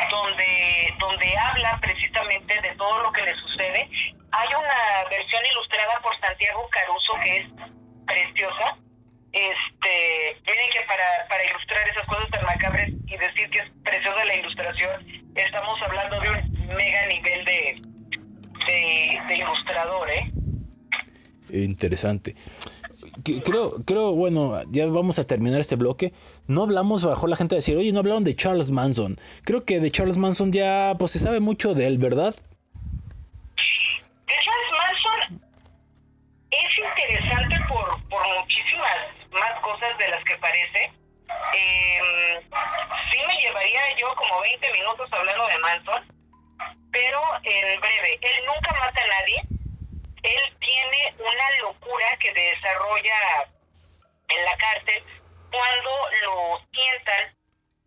donde, 0.10 0.94
donde 1.00 1.38
habla 1.38 1.80
precisamente 1.82 2.62
de 2.62 2.76
todo 2.76 3.04
lo 3.04 3.12
que 3.12 3.22
le 3.24 3.34
sucede. 3.36 3.90
Hay 4.32 4.48
una 4.50 5.10
versión 5.10 5.42
ilustrada 5.46 6.00
por 6.02 6.18
Santiago 6.20 6.68
Caruso 6.70 7.14
que 7.24 7.38
es 7.38 7.48
preciosa. 8.06 8.78
Este, 9.32 10.42
miren 10.46 10.70
que 10.72 10.82
para, 10.88 11.28
para 11.30 11.46
ilustrar 11.46 11.88
esas 11.88 12.06
cosas 12.08 12.30
tan 12.32 12.46
macabras 12.46 12.90
y 12.90 13.18
decir 13.18 13.50
que 13.52 13.60
es 13.60 13.72
preciosa 13.84 14.26
la 14.26 14.36
ilustración, 14.36 15.08
estamos 15.36 15.80
hablando 15.84 16.20
de 16.20 16.30
un 16.30 16.68
mega 16.76 17.06
nivel 17.06 17.46
de, 17.46 17.82
de, 18.66 19.22
de 19.28 19.36
ilustrador, 19.36 20.10
¿eh? 20.10 20.32
Interesante. 21.52 22.36
Creo, 23.24 23.72
creo, 23.86 24.14
bueno, 24.14 24.60
ya 24.70 24.88
vamos 24.88 25.20
a 25.20 25.26
terminar 25.26 25.60
este 25.60 25.76
bloque. 25.76 26.14
No 26.50 26.64
hablamos 26.64 27.06
bajo 27.06 27.28
la 27.28 27.36
gente 27.36 27.54
a 27.54 27.62
decir, 27.62 27.78
oye, 27.78 27.92
no 27.94 28.00
hablaron 28.00 28.24
de 28.24 28.36
Charles 28.36 28.72
Manson. 28.72 29.18
Creo 29.46 29.66
que 29.66 29.80
de 29.80 29.92
Charles 29.92 30.18
Manson 30.18 30.52
ya, 30.52 30.96
pues 30.98 31.12
se 31.12 31.20
sabe 31.20 31.40
mucho 31.40 31.76
de 31.76 31.86
él, 31.86 32.00
¿verdad? 32.00 32.34
De 33.54 34.34
Charles 34.34 34.72
Manson 34.74 35.44
es 36.50 36.78
interesante 36.80 37.56
por, 37.70 37.86
por 38.10 38.28
muchísimas 38.40 38.98
más 39.32 39.62
cosas 39.62 39.96
de 40.00 40.08
las 40.08 40.24
que 40.24 40.36
parece. 40.38 40.92
Eh, 41.54 42.42
sí 43.12 43.18
me 43.28 43.38
llevaría 43.44 43.82
yo 44.00 44.08
como 44.16 44.42
20 44.42 44.72
minutos 44.74 45.08
hablando 45.12 45.46
de 45.46 45.58
Manson, 45.60 46.04
pero 46.92 47.22
en 47.44 47.80
breve, 47.80 48.18
él 48.24 48.46
nunca 48.48 48.74
mata 48.74 49.00
a 49.00 49.22
nadie. 49.22 49.46
Él 50.24 50.58
tiene 50.60 51.14
una 51.20 51.62
locura 51.62 52.18
que 52.20 52.34
desarrolla 52.34 53.46
en 54.30 54.46
la 54.46 54.58
cárcel 54.58 55.04
cuando 55.52 55.92
lo 56.24 56.62
sientan 56.72 57.36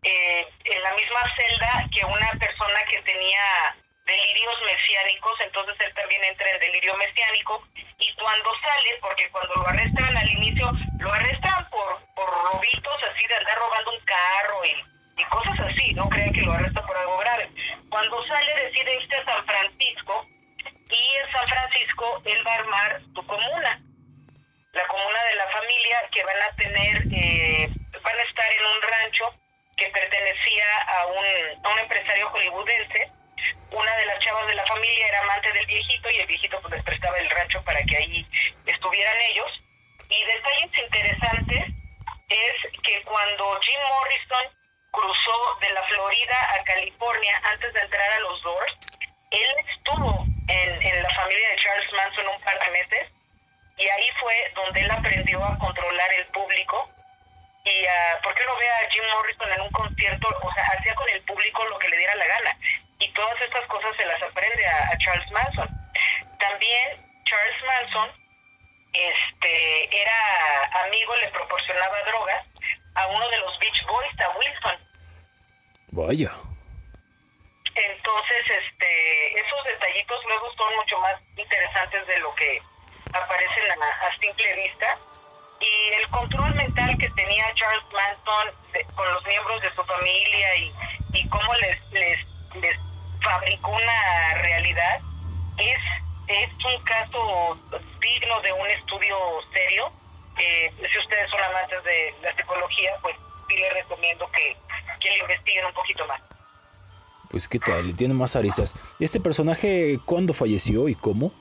eh, 0.03 0.47
en 0.65 0.83
la 0.83 0.93
misma 0.95 1.21
celda 1.35 1.87
que 1.93 2.05
una 2.05 2.31
persona 2.39 2.79
que 2.89 3.01
tenía 3.03 3.75
delirios 4.05 4.55
mesiánicos, 4.65 5.33
entonces 5.41 5.75
él 5.79 5.93
también 5.93 6.23
entra 6.25 6.49
en 6.49 6.59
delirio 6.59 6.95
mesiánico 6.97 7.65
y 7.97 8.13
cuando 8.15 8.51
sale, 8.61 8.97
porque 9.01 9.29
cuando 9.31 9.55
lo 9.55 9.67
arrestan 9.67 10.17
al 10.17 10.29
inicio, 10.31 10.73
lo 10.99 11.13
arrestan 11.13 11.69
por, 11.69 11.99
por 12.15 12.29
robitos 12.29 12.97
así 13.11 13.27
de 13.27 13.35
andar 13.35 13.57
robando 13.57 13.91
un 13.91 13.99
carro 14.05 14.65
y, 14.65 15.21
y 15.21 15.25
cosas 15.25 15.59
así, 15.61 15.93
no 15.93 16.09
creen 16.09 16.33
que 16.33 16.41
lo 16.41 16.51
arrestan 16.53 16.85
por 16.85 16.97
algo 16.97 17.17
grave. 17.17 17.49
Cuando 17.89 18.27
sale 18.27 18.55
decide 18.55 18.95
irse 18.95 19.15
a 19.15 19.25
San 19.25 19.45
Francisco 19.45 20.27
y 20.89 21.15
en 21.15 21.31
San 21.31 21.47
Francisco 21.47 22.21
él 22.25 22.45
va 22.45 22.51
a 22.51 22.59
armar 22.59 23.01
su 23.15 23.25
comuna, 23.25 23.79
la 24.73 24.87
comuna 24.87 25.23
de 25.25 25.35
la 25.35 25.47
familia 25.49 26.09
que 26.11 26.23
van 26.23 26.41
a 26.41 26.55
tener, 26.55 27.03
eh, 27.11 27.69
van 28.01 28.19
a 28.19 28.23
estar 28.23 28.51
en 28.51 28.65
un 28.65 28.81
rancho 28.81 29.33
que 29.77 29.87
pertenecía 29.87 30.77
a 30.87 31.05
un, 31.05 31.25
a 31.63 31.69
un 31.69 31.79
empresario 31.79 32.29
hollywoodense. 32.29 33.11
Una 33.71 33.95
de 33.97 34.05
las 34.05 34.19
chavas 34.19 34.47
de 34.47 34.55
la 34.55 34.65
familia 34.65 35.07
era 35.07 35.19
amante 35.19 35.51
del 35.51 35.65
viejito 35.65 36.09
y 36.09 36.19
el 36.19 36.27
viejito 36.27 36.59
pues 36.61 36.73
les 36.73 36.83
prestaba 36.83 37.17
el 37.19 37.29
rancho 37.29 37.63
para 37.63 37.83
que 37.83 37.97
ahí 37.97 38.27
estuvieran 38.65 39.17
ellos. 39.29 39.51
Y 40.09 40.25
detalles 40.25 40.77
interesantes 40.77 41.65
es 42.29 42.81
que 42.81 43.03
cuando 43.03 43.59
Jim 43.61 43.79
Morrison 43.89 44.57
cruzó 44.91 45.57
de 45.61 45.69
la 45.69 45.83
Florida 45.83 46.55
a 46.55 46.63
California 46.63 47.41
antes 47.45 47.73
de 47.73 47.79
entrar 47.79 48.09
a 48.11 48.19
los 48.21 48.41
Doors, 48.41 48.73
él 49.31 49.49
estuvo 49.67 50.25
en, 50.47 50.81
en 50.81 51.03
la 51.03 51.09
familia 51.09 51.49
de 51.49 51.55
Charles 51.57 51.93
Manson 51.93 52.27
un 52.27 52.41
par 52.41 52.59
de 52.59 52.71
meses 52.71 53.02
Y 53.83 53.89
ahí 53.89 54.09
fue 54.17 54.33
donde 54.55 54.79
él 54.79 54.91
aprendió 54.91 55.43
a 55.43 55.57
controlar 55.57 56.13
el 56.13 56.25
público. 56.27 56.89
Y 57.65 57.85
a, 57.85 58.21
¿por 58.23 58.33
qué 58.33 58.45
no 58.45 58.55
ve 58.55 58.69
a 58.69 58.89
Jim 58.89 59.03
Morrison 59.13 59.51
en 59.51 59.61
un 59.61 59.71
concierto? 59.71 60.29
O 60.41 60.53
sea, 60.53 60.63
hacía 60.77 60.95
con 60.95 61.09
el 61.09 61.21
público 61.23 61.65
lo 61.65 61.77
que 61.79 61.89
le 61.89 61.97
diera 61.97 62.15
la 62.15 62.25
gana. 62.25 62.57
Y 62.99 63.11
todas 63.11 63.41
estas 63.41 63.67
cosas 63.67 63.91
se 63.97 64.05
las 64.05 64.21
aprende 64.21 64.65
a, 64.65 64.89
a 64.89 64.97
Charles 64.99 65.29
Manson. 65.31 65.69
También 66.39 66.97
Charles 67.25 67.63
Manson 67.65 68.11
este, 68.93 70.01
era 70.01 70.85
amigo, 70.85 71.13
le 71.17 71.27
proporcionaba 71.31 72.03
drogas 72.03 72.45
a 72.95 73.07
uno 73.07 73.29
de 73.31 73.37
los 73.39 73.59
Beach 73.59 73.85
Boys, 73.85 74.19
a 74.21 74.29
Wilson. 74.37 74.77
Vaya. 75.91 76.31
Entonces, 77.75 78.43
este, 78.47 79.39
esos 79.41 79.63
detallitos 79.65 80.23
luego 80.25 80.53
son 80.55 80.73
mucho 80.75 80.99
más 80.99 81.15
interesantes 81.35 82.07
de 82.07 82.19
lo 82.19 82.33
que 82.35 82.61
aparecen 83.13 83.63
a, 83.81 84.07
a 84.07 84.17
simple 84.19 84.55
vista. 84.55 84.97
Y 85.59 85.93
el 86.01 86.09
control 86.09 86.53
mental 86.55 86.97
que 86.97 87.09
tenía 87.11 87.53
Charles 87.55 87.83
Manson 87.93 88.53
de- 88.73 88.85
con 88.95 89.11
los 89.13 89.25
miembros 89.25 89.61
de 89.61 89.73
su 89.75 89.83
familia 89.85 90.55
y, 90.57 90.73
y 91.13 91.27
cómo 91.29 91.53
les, 91.55 91.79
les, 91.91 92.19
les 92.55 92.77
fabricó 93.21 93.69
una 93.71 94.33
realidad 94.41 94.99
es, 95.57 95.79
es 96.27 96.49
un 96.65 96.83
caso 96.83 97.57
digno 98.01 98.41
de 98.41 98.51
un 98.51 98.69
estudio 98.71 99.15
serio. 99.53 99.91
Eh, 100.37 100.73
si 100.91 100.99
ustedes 100.99 101.29
son 101.29 101.41
amantes 101.43 101.81
de 101.83 102.13
la 102.23 102.35
psicología, 102.35 102.91
pues 103.01 103.15
sí 103.47 103.55
les 103.55 103.73
recomiendo 103.73 104.29
que, 104.31 104.57
que 104.99 105.15
lo 105.15 105.23
investiguen 105.23 105.65
un 105.65 105.73
poquito 105.73 106.05
más. 106.07 106.19
Pues 107.29 107.47
qué 107.47 107.59
tal, 107.59 107.95
tiene 107.95 108.13
más 108.13 108.35
aristas. 108.35 108.75
¿Y 108.99 109.05
este 109.05 109.19
personaje 109.21 109.99
cuándo 110.05 110.33
falleció 110.33 110.89
y 110.89 110.95
cómo? 110.95 111.31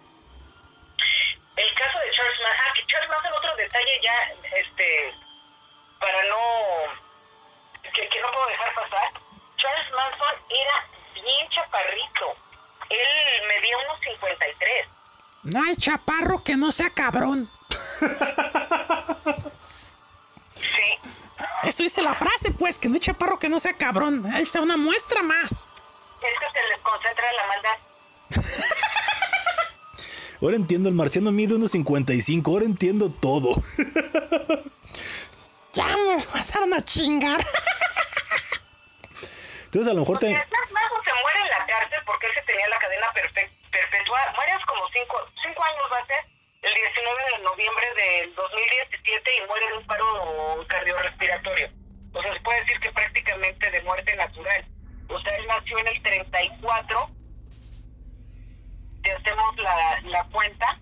El 1.62 1.74
caso 1.74 1.98
de 2.00 2.10
Charles 2.10 2.40
Manson, 2.40 2.66
ah, 2.66 2.72
que 2.74 2.86
Charles 2.86 3.08
Manson, 3.08 3.32
otro 3.34 3.56
detalle 3.56 4.00
ya, 4.02 4.32
este, 4.56 5.14
para 6.00 6.22
no, 6.24 6.40
que, 7.94 8.08
que 8.08 8.20
no 8.20 8.30
puedo 8.32 8.46
dejar 8.48 8.74
pasar, 8.74 9.12
Charles 9.58 9.90
Manson 9.92 10.34
era 10.50 10.88
bien 11.14 11.48
chaparrito, 11.50 12.36
él 12.90 13.46
medía 13.46 13.78
unos 13.78 14.00
53, 14.00 14.86
No 15.44 15.62
hay 15.62 15.76
chaparro 15.76 16.42
que 16.42 16.56
no 16.56 16.72
sea 16.72 16.90
cabrón. 16.90 17.48
sí, 20.54 20.98
Eso 21.62 21.82
dice 21.84 22.02
la 22.02 22.14
frase, 22.14 22.50
pues, 22.58 22.76
que 22.78 22.88
no 22.88 22.94
hay 22.94 23.00
chaparro 23.00 23.38
que 23.38 23.48
no 23.48 23.60
sea 23.60 23.76
cabrón. 23.78 24.26
Ahí 24.34 24.42
está 24.42 24.60
una 24.60 24.76
muestra 24.76 25.22
más. 25.22 25.68
es 26.22 26.38
que 26.40 26.60
se 26.60 26.68
les 26.70 26.80
concentra 26.80 27.32
la 27.32 27.46
maldad. 27.46 27.78
Ahora 30.42 30.56
entiendo, 30.56 30.88
el 30.88 30.94
marciano 30.96 31.30
mide 31.32 31.54
unos 31.54 31.70
55, 31.70 32.50
ahora 32.50 32.64
entiendo 32.66 33.10
todo. 33.10 33.54
Ya 35.74 35.86
me 35.86 36.20
pasaron 36.30 36.74
a 36.74 36.84
chingar. 36.84 37.40
Entonces 39.64 39.90
a 39.90 39.94
lo 39.94 40.00
mejor 40.00 40.18
te... 40.18 40.28
Charles 40.28 40.50
Manson 40.70 41.00
se 41.02 41.12
muere 41.22 41.40
en 41.40 41.48
la 41.48 41.64
cárcel 41.66 41.98
porque 42.04 42.26
él 42.26 42.32
se 42.34 42.42
tenía 42.42 42.68
la 42.68 42.76
cadena 42.76 43.06
perfe- 43.14 43.48
perpetua, 43.72 44.20
muere 44.36 44.52
hace 44.52 44.66
como 44.66 44.84
cinco, 44.92 45.16
cinco 45.42 45.64
años 45.64 45.84
va 45.90 45.96
a 45.96 46.06
ser, 46.06 46.20
el 46.60 46.74
19 46.76 47.22
de 47.24 47.42
noviembre 47.42 47.86
del 47.96 48.34
2017 48.34 49.30
y 49.32 49.46
muere 49.48 49.66
de 49.68 49.76
un 49.78 49.86
paro 49.86 50.66
cardiorrespiratorio. 50.68 51.68
O 52.12 52.20
sea, 52.20 52.34
se 52.34 52.40
puede 52.40 52.60
decir 52.60 52.78
que 52.80 52.92
prácticamente 52.92 53.70
de 53.70 53.80
muerte 53.80 54.14
natural. 54.14 54.66
O 55.08 55.18
sea, 55.22 55.36
él 55.36 55.46
nació 55.48 55.78
en 55.78 55.88
el 55.88 56.02
34. 56.02 57.08
Si 59.02 59.10
hacemos 59.10 59.56
la, 59.56 60.00
la 60.10 60.24
cuenta. 60.32 60.78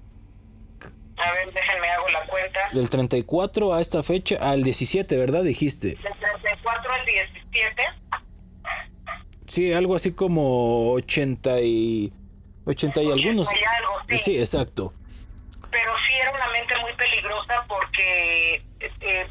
A 1.16 1.32
ver, 1.32 1.52
déjenme 1.52 1.88
hago 1.90 2.08
la 2.08 2.22
cuenta. 2.22 2.68
Del 2.72 2.88
34 2.88 3.74
a 3.74 3.80
esta 3.80 4.02
fecha, 4.02 4.36
al 4.40 4.62
17, 4.62 5.16
¿verdad? 5.16 5.42
Dijiste. 5.42 5.88
Del 5.88 6.14
34 6.18 6.92
al 6.92 7.04
17. 7.06 7.82
Sí, 9.46 9.72
algo 9.72 9.96
así 9.96 10.14
como 10.14 10.92
80 10.92 11.60
y... 11.60 12.12
80 12.66 13.02
y 13.02 13.06
algunos. 13.10 13.46
80 13.48 13.60
y 13.60 13.64
algo, 13.76 13.92
sí. 14.08 14.18
Sí, 14.18 14.38
exacto. 14.38 14.94
pero 15.70 15.92
sí 16.06 16.14
era 16.14 16.30
una 16.32 16.48
mente 16.48 16.76
muy 16.78 16.92
peligrosa 16.94 17.64
porque 17.68 18.62
eh, 18.80 19.26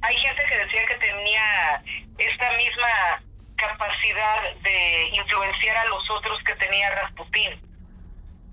hay 0.00 0.16
gente 0.16 0.42
que 0.48 0.56
decía 0.58 0.86
que 0.86 0.94
tenía 0.94 1.82
esta 2.18 2.50
misma 2.56 3.22
capacidad 3.56 4.54
de 4.62 5.08
influenciar 5.14 5.76
a 5.76 5.84
los 5.86 6.10
otros 6.10 6.38
que 6.44 6.54
tenía 6.54 6.90
Rasputín. 6.90 7.60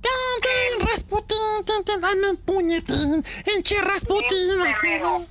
Tan, 0.02 0.42
tan, 0.42 0.88
Rasputín, 0.88 1.66
tan, 1.66 1.84
tan, 1.86 2.02
dame 2.02 2.30
un 2.30 2.38
puñetín. 2.38 3.24
Enche 3.46 3.82
Rasputín, 3.82 4.64
Rasputín. 4.64 5.28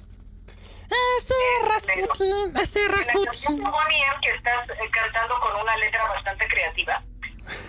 Ese 1.18 1.34
Rasputín, 1.68 2.56
ese 2.56 2.88
la 2.88 2.96
Rasputín. 2.96 3.62
M, 3.62 4.20
que 4.22 4.30
estás 4.30 4.68
eh, 4.70 4.90
cantando 4.90 5.38
con 5.40 5.60
una 5.60 5.76
letra 5.76 6.08
bastante 6.08 6.48
creativa, 6.48 7.02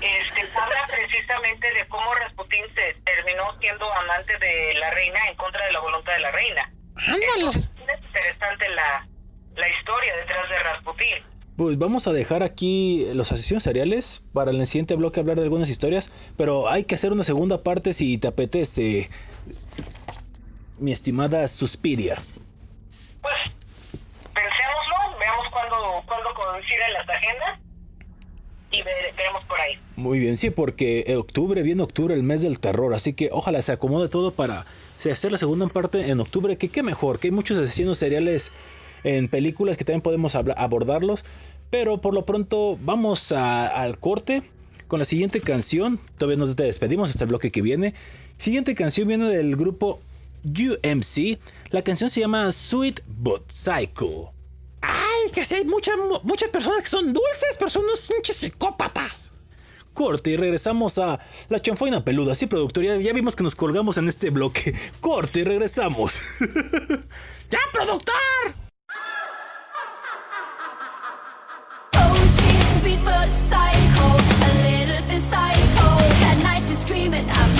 este, 0.02 0.42
habla 0.58 0.88
precisamente 0.90 1.74
de 1.74 1.88
cómo 1.88 2.14
Rasputín 2.16 2.64
se 2.76 2.94
terminó 3.04 3.58
siendo 3.60 3.92
amante 3.94 4.38
de 4.38 4.74
la 4.76 4.90
reina 4.92 5.20
en 5.28 5.36
contra 5.36 5.66
de 5.66 5.72
la 5.74 5.80
voluntad 5.82 6.14
de 6.14 6.20
la 6.20 6.32
reina. 6.32 6.72
Ándale. 6.96 7.50
Es 7.50 8.06
interesante 8.06 8.70
la, 8.70 9.08
la 9.56 9.70
historia 9.70 10.16
detrás 10.18 10.50
de 10.50 10.60
Rasputín. 10.60 11.24
Pues 11.60 11.78
vamos 11.78 12.08
a 12.08 12.14
dejar 12.14 12.42
aquí 12.42 13.06
los 13.14 13.34
asesinos 13.34 13.64
seriales 13.64 14.22
para 14.32 14.52
el 14.52 14.66
siguiente 14.66 14.96
bloque 14.96 15.20
hablar 15.20 15.36
de 15.36 15.44
algunas 15.44 15.70
historias, 15.70 16.10
pero 16.38 16.70
hay 16.70 16.86
que 16.86 16.96
hacer 16.96 17.12
una 17.12 17.26
segunda 17.26 17.64
parte 17.64 17.92
si 17.92 18.18
te 18.18 18.30
apetece, 18.30 19.10
mi 20.78 20.94
estimada 20.94 21.46
Suspiria. 21.50 22.16
Pues 23.22 23.34
pensémoslo, 24.34 25.20
veamos 25.20 25.48
cuándo, 25.52 26.02
cuándo 26.08 26.30
coinciden 26.34 26.94
las 26.94 27.10
agendas 27.10 27.60
y 28.72 28.82
ve- 28.82 29.14
veremos 29.18 29.44
por 29.44 29.60
ahí. 29.60 29.74
Muy 29.98 30.18
bien, 30.20 30.38
sí, 30.38 30.52
porque 30.52 31.04
en 31.08 31.18
octubre 31.18 31.62
viene 31.62 31.84
octubre, 31.84 32.14
el 32.14 32.24
mes 32.24 32.42
del 32.42 32.62
terror, 32.62 32.94
así 32.94 33.12
que 33.12 33.32
ojalá 33.34 33.62
se 33.62 33.74
acomode 33.74 34.08
todo 34.08 34.32
para 34.32 34.66
hacer 35.12 35.34
la 35.34 35.38
segunda 35.38 35.68
parte 35.68 36.10
en 36.10 36.22
octubre, 36.22 36.58
que 36.58 36.70
qué 36.70 36.84
mejor, 36.84 37.20
que 37.20 37.28
hay 37.28 37.32
muchos 37.32 37.58
asesinos 37.58 37.98
seriales 37.98 38.54
en 39.06 39.30
películas 39.30 39.78
que 39.78 39.86
también 39.86 40.02
podemos 40.02 40.36
abordarlos, 40.36 41.24
pero 41.70 42.02
por 42.02 42.14
lo 42.14 42.26
pronto 42.26 42.78
vamos 42.82 43.32
a- 43.32 43.68
al 43.68 44.00
corte 44.00 44.44
con 44.88 45.00
la 45.00 45.06
siguiente 45.06 45.40
canción, 45.42 46.00
todavía 46.18 46.44
no 46.44 46.56
te 46.56 46.64
despedimos 46.64 47.10
hasta 47.10 47.24
el 47.26 47.30
bloque 47.30 47.52
que 47.52 47.62
viene. 47.62 47.94
Siguiente 48.38 48.74
canción 48.76 49.08
viene 49.08 49.26
del 49.30 49.56
grupo 49.56 50.00
UMC, 50.46 51.38
la 51.70 51.84
canción 51.84 52.10
se 52.10 52.22
llama 52.22 52.52
Sweet 52.52 53.02
But 53.08 53.52
Psycho. 53.52 54.32
Ay, 54.82 55.32
que 55.34 55.44
sí 55.46 55.56
hay 55.56 55.66
muchas 55.66 55.96
muchas 56.24 56.50
personas 56.50 56.82
que 56.82 56.88
son 56.90 57.12
dulces, 57.14 57.56
pero 57.58 57.70
son 57.70 57.84
unos 57.84 58.10
hinches 58.10 58.38
psicópatas. 58.38 59.34
Corte 59.94 60.30
y 60.30 60.38
regresamos 60.38 60.98
a 60.98 61.20
la 61.50 61.60
chanfaina 61.60 62.06
peluda. 62.06 62.34
Sí, 62.34 62.46
productor, 62.48 62.86
ya, 62.86 62.96
ya 62.96 63.12
vimos 63.12 63.36
que 63.36 63.44
nos 63.44 63.56
colgamos 63.56 63.98
en 63.98 64.08
este 64.08 64.30
bloque. 64.30 64.74
Corte 65.02 65.40
y 65.42 65.44
regresamos. 65.44 66.14
¡Ya, 67.52 67.60
productor! 67.74 68.69
dreaming 77.10 77.30
of 77.30 77.59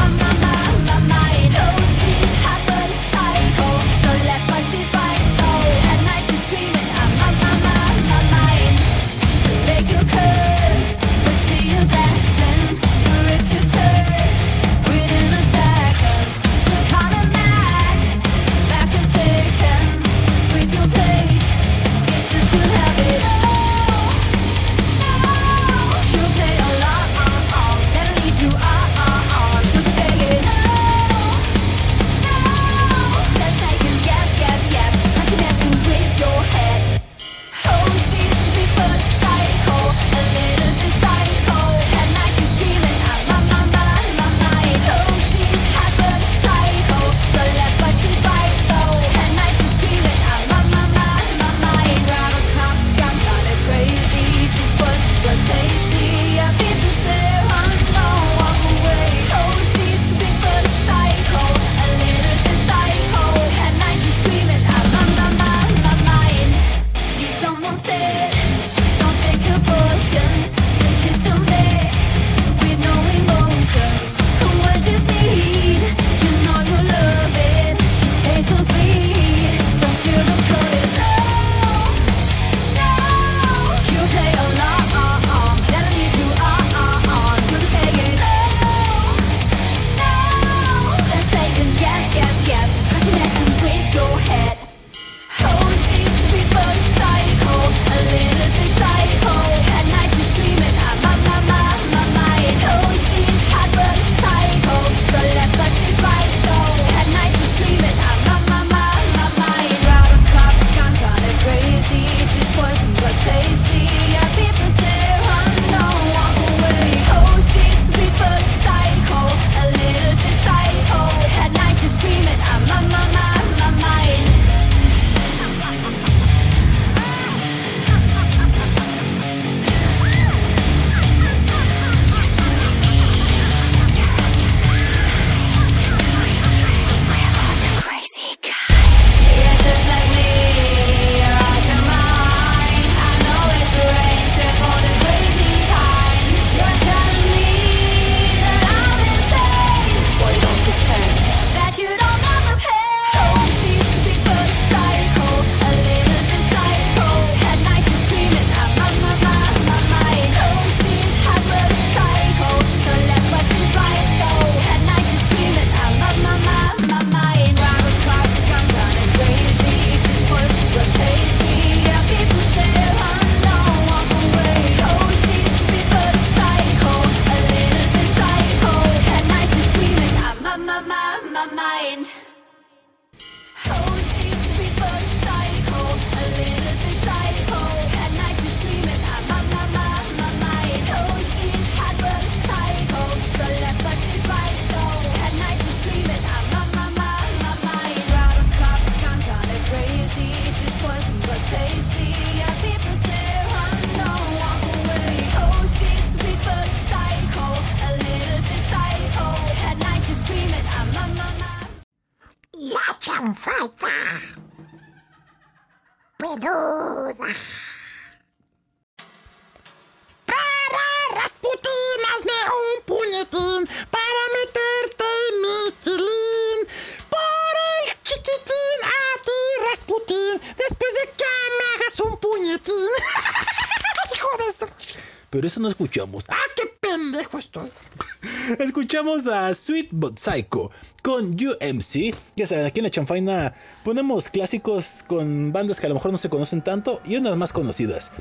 Psycho 240.20 240.72
con 241.02 241.32
UMC. 241.32 242.14
Ya 242.36 242.46
saben, 242.46 242.66
aquí 242.66 242.80
en 242.80 242.84
la 242.84 242.90
chanfaina 242.90 243.54
ponemos 243.84 244.30
clásicos 244.30 245.04
con 245.08 245.54
bandas 245.54 245.80
que 245.80 245.86
a 245.86 245.90
lo 245.90 245.96
mejor 245.96 246.12
no 246.12 246.18
se 246.18 246.30
conocen 246.30 246.62
tanto 246.62 247.02
y 247.06 247.16
unas 247.16 247.38
más 247.38 247.54
conocidas. 247.54 248.12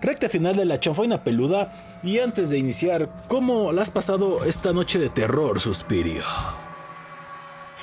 Recta 0.00 0.28
final 0.28 0.56
de 0.56 0.64
la 0.64 0.80
chanfaina 0.80 1.24
peluda. 1.24 1.70
Y 2.02 2.20
antes 2.20 2.50
de 2.50 2.58
iniciar, 2.58 3.10
¿cómo 3.28 3.72
la 3.72 3.82
has 3.82 3.90
pasado 3.90 4.44
esta 4.44 4.72
noche 4.72 4.98
de 4.98 5.10
terror, 5.10 5.60
Suspirio? 5.60 6.22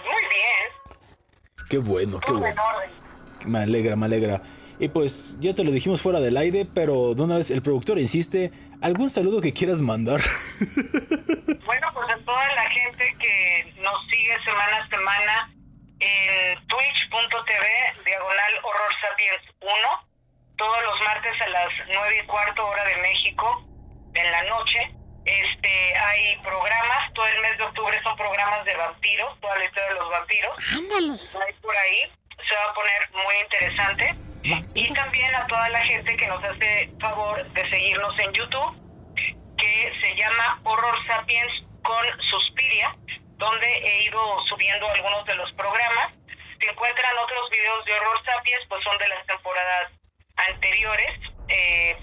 Muy 0.03 0.23
bien. 0.31 1.67
Qué 1.69 1.77
bueno, 1.77 2.19
qué 2.26 2.31
bueno. 2.31 2.61
Me 3.45 3.59
alegra, 3.59 3.95
me 3.95 4.05
alegra. 4.05 4.41
Y 4.80 4.89
pues 4.89 5.38
ya 5.39 5.53
te 5.53 5.64
lo 5.64 5.72
dijimos 5.72 6.02
fuera 6.02 6.19
del 6.19 6.38
aire, 6.38 6.65
pero 6.65 7.15
de 7.15 7.22
una 7.22 7.38
vez 7.38 7.49
el 7.52 7.61
productor 7.61 7.97
insiste, 7.97 8.52
¿algún 8.81 9.10
saludo 9.10 9.41
que 9.41 9.53
quieras 9.53 9.81
mandar? 9.81 10.22
Bueno, 11.65 11.88
pues 11.93 12.07
a 12.10 12.18
toda 12.23 12.56
la 12.56 12.69
gente 12.69 13.15
que 13.19 13.73
nos 13.81 13.97
sigue 14.10 14.38
semana 14.45 14.77
a 14.77 14.89
semana 14.89 15.53
en 15.99 16.68
twitch.tv, 16.68 17.65
diagonal 18.06 18.53
horror 18.64 18.91
sapiens 19.02 19.41
1, 19.61 19.72
todos 20.57 20.77
los 20.84 21.02
martes 21.03 21.34
a 21.41 21.47
las 21.49 21.69
9 21.88 22.22
y 22.23 22.27
cuarto 22.27 22.68
hora 22.68 22.85
de 22.85 22.97
México, 22.97 23.65
en 24.14 24.31
la 24.31 24.43
noche. 24.43 24.80
Este, 25.26 25.97
hay 25.97 26.38
programas, 26.43 27.11
todo 27.14 27.26
el 27.27 27.41
mes 27.41 27.57
de 27.57 27.64
octubre 27.64 27.99
son 28.03 28.15
programas 28.15 28.64
de 28.65 28.76
vampiros, 28.76 29.39
toda 29.41 29.57
la 29.57 29.65
historia 29.65 29.89
de 29.89 29.95
los 29.95 30.10
vampiros. 30.10 30.56
Ándale. 30.72 31.45
Hay 31.45 31.53
por 31.61 31.76
ahí, 31.76 32.11
se 32.47 32.55
va 32.55 32.72
a 32.72 32.73
poner 32.73 33.09
muy 33.13 33.35
interesante. 33.43 34.15
Y 34.76 34.93
también 34.93 35.34
a 35.34 35.47
toda 35.47 35.69
la 35.69 35.81
gente 35.81 36.15
que 36.15 36.27
nos 36.27 36.43
hace 36.43 36.91
favor 37.01 37.43
de 37.51 37.69
seguirnos 37.69 38.19
en 38.19 38.31
YouTube, 38.34 38.76
que 39.57 39.93
se 40.01 40.15
llama 40.15 40.59
Horror 40.63 40.95
Sapiens 41.07 41.51
con 41.81 42.05
Suspiria, 42.30 42.91
donde 43.38 43.67
he 43.67 44.03
ido 44.03 44.19
subiendo 44.45 44.88
algunos 44.88 45.26
de 45.26 45.35
los 45.35 45.51
programas. 45.53 46.13
Si 46.59 46.67
encuentran 46.67 47.17
otros 47.17 47.49
videos 47.49 47.85
de 47.85 47.93
Horror 47.93 48.23
Sapiens, 48.23 48.65
pues 48.69 48.84
son 48.84 48.97
de 48.99 49.07
las 49.07 49.26
temporadas 49.26 49.91
anteriores, 50.35 51.19
eh, 51.47 51.97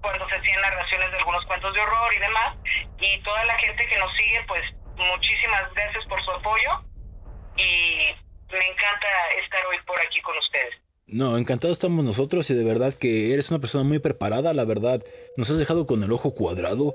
cuando 0.00 0.26
se 0.28 0.36
hacían 0.36 0.60
narraciones 0.62 1.10
de 1.10 1.18
algunos 1.18 1.44
cuentos 1.44 1.74
de 1.74 1.80
horror 1.80 2.14
y 2.14 2.18
demás. 2.18 2.56
Y 3.00 3.18
toda 3.22 3.44
la 3.44 3.58
gente 3.58 3.86
que 3.86 3.98
nos 3.98 4.16
sigue, 4.16 4.42
pues 4.48 4.62
muchísimas 4.96 5.72
gracias 5.74 6.04
por 6.06 6.22
su 6.24 6.30
apoyo 6.30 6.70
y 7.56 8.14
me 8.52 8.66
encanta 8.66 9.08
estar 9.42 9.64
hoy 9.66 9.76
por 9.86 10.00
aquí 10.00 10.20
con 10.20 10.36
ustedes. 10.38 10.74
No, 11.06 11.36
encantados 11.36 11.76
estamos 11.76 12.04
nosotros 12.04 12.48
y 12.50 12.54
de 12.54 12.64
verdad 12.64 12.94
que 12.94 13.34
eres 13.34 13.50
una 13.50 13.60
persona 13.60 13.84
muy 13.84 13.98
preparada, 13.98 14.54
la 14.54 14.64
verdad, 14.64 15.02
nos 15.36 15.50
has 15.50 15.58
dejado 15.58 15.86
con 15.86 16.02
el 16.02 16.12
ojo 16.12 16.34
cuadrado. 16.34 16.94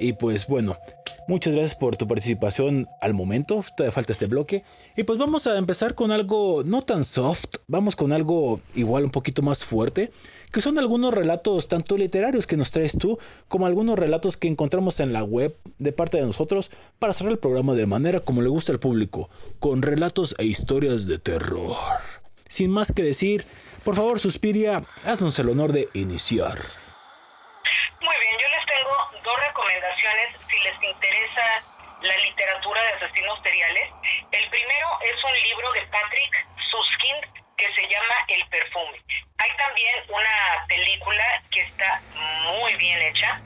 Y 0.00 0.14
pues 0.14 0.46
bueno, 0.46 0.78
muchas 1.26 1.54
gracias 1.54 1.74
por 1.74 1.96
tu 1.96 2.08
participación 2.08 2.88
al 3.02 3.12
momento, 3.12 3.62
todavía 3.76 3.92
falta 3.92 4.12
este 4.12 4.26
bloque. 4.26 4.64
Y 4.96 5.02
pues 5.02 5.18
vamos 5.18 5.46
a 5.46 5.58
empezar 5.58 5.94
con 5.94 6.12
algo 6.12 6.62
no 6.64 6.80
tan 6.80 7.04
soft, 7.04 7.56
vamos 7.66 7.94
con 7.94 8.12
algo 8.12 8.60
igual 8.74 9.04
un 9.04 9.10
poquito 9.10 9.42
más 9.42 9.64
fuerte, 9.64 10.10
que 10.52 10.60
son 10.60 10.78
algunos 10.78 11.12
relatos 11.12 11.68
tanto 11.68 11.96
literarios 11.96 12.46
que 12.46 12.56
nos 12.56 12.70
traes 12.70 12.96
tú, 12.98 13.18
como 13.48 13.66
algunos 13.66 13.98
relatos 13.98 14.36
que 14.36 14.48
encontramos 14.48 15.00
en 15.00 15.12
la 15.12 15.22
web 15.22 15.56
de 15.78 15.92
parte 15.92 16.16
de 16.18 16.24
nosotros 16.26 16.70
para 16.98 17.12
cerrar 17.12 17.32
el 17.32 17.38
programa 17.38 17.74
de 17.74 17.86
manera 17.86 18.20
como 18.20 18.42
le 18.42 18.48
gusta 18.48 18.72
al 18.72 18.80
público, 18.80 19.30
con 19.58 19.82
relatos 19.82 20.34
e 20.38 20.44
historias 20.44 21.06
de 21.06 21.18
terror. 21.18 21.76
Sin 22.46 22.70
más 22.70 22.92
que 22.92 23.02
decir, 23.02 23.44
por 23.84 23.94
favor, 23.94 24.20
Suspiria, 24.20 24.82
haznos 25.04 25.38
el 25.38 25.48
honor 25.48 25.72
de 25.72 25.88
iniciar. 25.94 26.58
Muy 28.00 28.16
bien, 28.20 28.36
yo 28.40 28.48
les 28.48 28.66
tengo 28.66 28.94
dos 29.24 29.36
recomendaciones 29.48 30.36
si 30.48 30.56
les 30.64 30.76
interesa 30.82 31.44
la 32.02 32.16
literatura 32.24 32.80
de 32.82 32.88
asesinos 33.04 33.38
seriales. 33.42 33.90
El 34.32 34.48
primero 34.50 34.88
es 35.04 35.16
un 35.24 35.34
libro 35.48 35.72
de 35.72 35.82
Patrick 35.92 36.32
Suskind 36.70 37.47
que 37.58 37.74
se 37.74 37.88
llama 37.88 38.14
El 38.28 38.46
perfume. 38.48 39.02
Hay 39.38 39.50
también 39.56 39.96
una 40.08 40.66
película 40.68 41.42
que 41.50 41.60
está 41.60 42.00
muy 42.44 42.74
bien 42.76 43.00
hecha. 43.02 43.40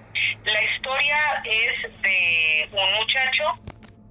La 0.45 0.63
historia 0.63 1.43
es 1.45 2.03
de 2.03 2.69
un 2.73 2.95
muchacho 2.95 3.59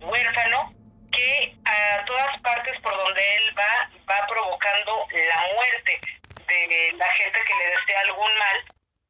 huérfano 0.01 0.73
que 1.11 1.55
a 1.65 2.03
todas 2.05 2.39
partes 2.41 2.79
por 2.81 2.95
donde 2.95 3.35
él 3.35 3.57
va 3.57 3.89
va 4.09 4.27
provocando 4.27 5.07
la 5.11 5.53
muerte 5.53 5.99
de 6.47 6.93
la 6.97 7.07
gente 7.07 7.39
que 7.45 7.55
le 7.55 7.69
desea 7.71 7.99
algún 8.01 8.37
mal 8.37 8.57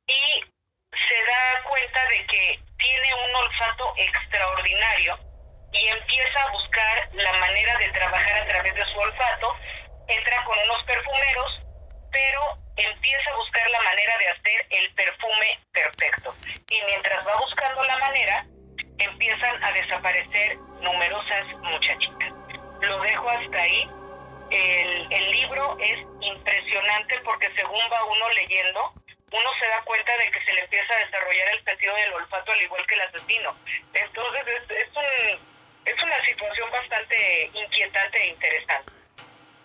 y 0.08 0.44
se 0.92 1.24
da 1.26 1.64
cuenta 1.64 2.08
de 2.10 2.26
que 2.28 2.60
tiene 2.78 3.14
un 3.14 3.36
olfato 3.36 3.94
extraordinario 3.98 5.18
y 5.74 5.88
empieza 5.88 6.42
a 6.44 6.52
buscar 6.52 7.10
la 7.14 7.34
manera 7.34 7.78
de 7.78 7.90
trabajar 7.90 8.42
a 8.42 8.46
través 8.46 8.76
de 8.76 8.86
su 8.86 9.00
olfato, 9.00 9.56
entra 10.12 10.44
con 10.44 10.58
unos 10.60 10.84
perfumeros, 10.84 11.62
pero 12.12 12.58
empieza 12.76 13.32
a 13.32 13.38
buscar 13.38 13.70
la 13.70 13.82
manera 13.82 14.18
de 14.18 14.28
hacer 14.28 14.66
el 14.70 14.94
perfume 14.94 15.60
perfecto. 15.72 16.34
Y 16.70 16.82
mientras 16.84 17.28
va 17.28 17.34
buscando 17.40 17.84
la 17.84 17.98
manera, 18.00 18.46
empiezan 18.98 19.64
a 19.64 19.72
desaparecer 19.72 20.58
numerosas 20.82 21.46
muchachitas. 21.62 22.34
Lo 22.82 23.00
dejo 23.02 23.30
hasta 23.30 23.62
ahí. 23.62 23.90
El, 24.50 25.14
el 25.14 25.32
libro 25.32 25.78
es 25.80 26.00
impresionante 26.20 27.18
porque 27.24 27.50
según 27.56 27.80
va 27.92 28.04
uno 28.04 28.30
leyendo, 28.32 28.94
uno 29.32 29.50
se 29.60 29.68
da 29.68 29.82
cuenta 29.84 30.18
de 30.18 30.30
que 30.30 30.44
se 30.44 30.54
le 30.54 30.62
empieza 30.62 30.94
a 30.94 31.06
desarrollar 31.06 31.48
el 31.54 31.64
sentido 31.64 31.96
del 31.96 32.14
olfato 32.14 32.52
al 32.52 32.62
igual 32.62 32.86
que 32.86 32.96
el 32.96 33.02
asesino. 33.02 33.56
Entonces 33.94 34.42
es, 34.48 34.78
es, 34.78 34.90
un, 34.94 35.40
es 35.86 36.04
una 36.04 36.26
situación 36.26 36.70
bastante 36.70 37.50
inquietante 37.54 38.18
e 38.18 38.28
interesante. 38.28 39.01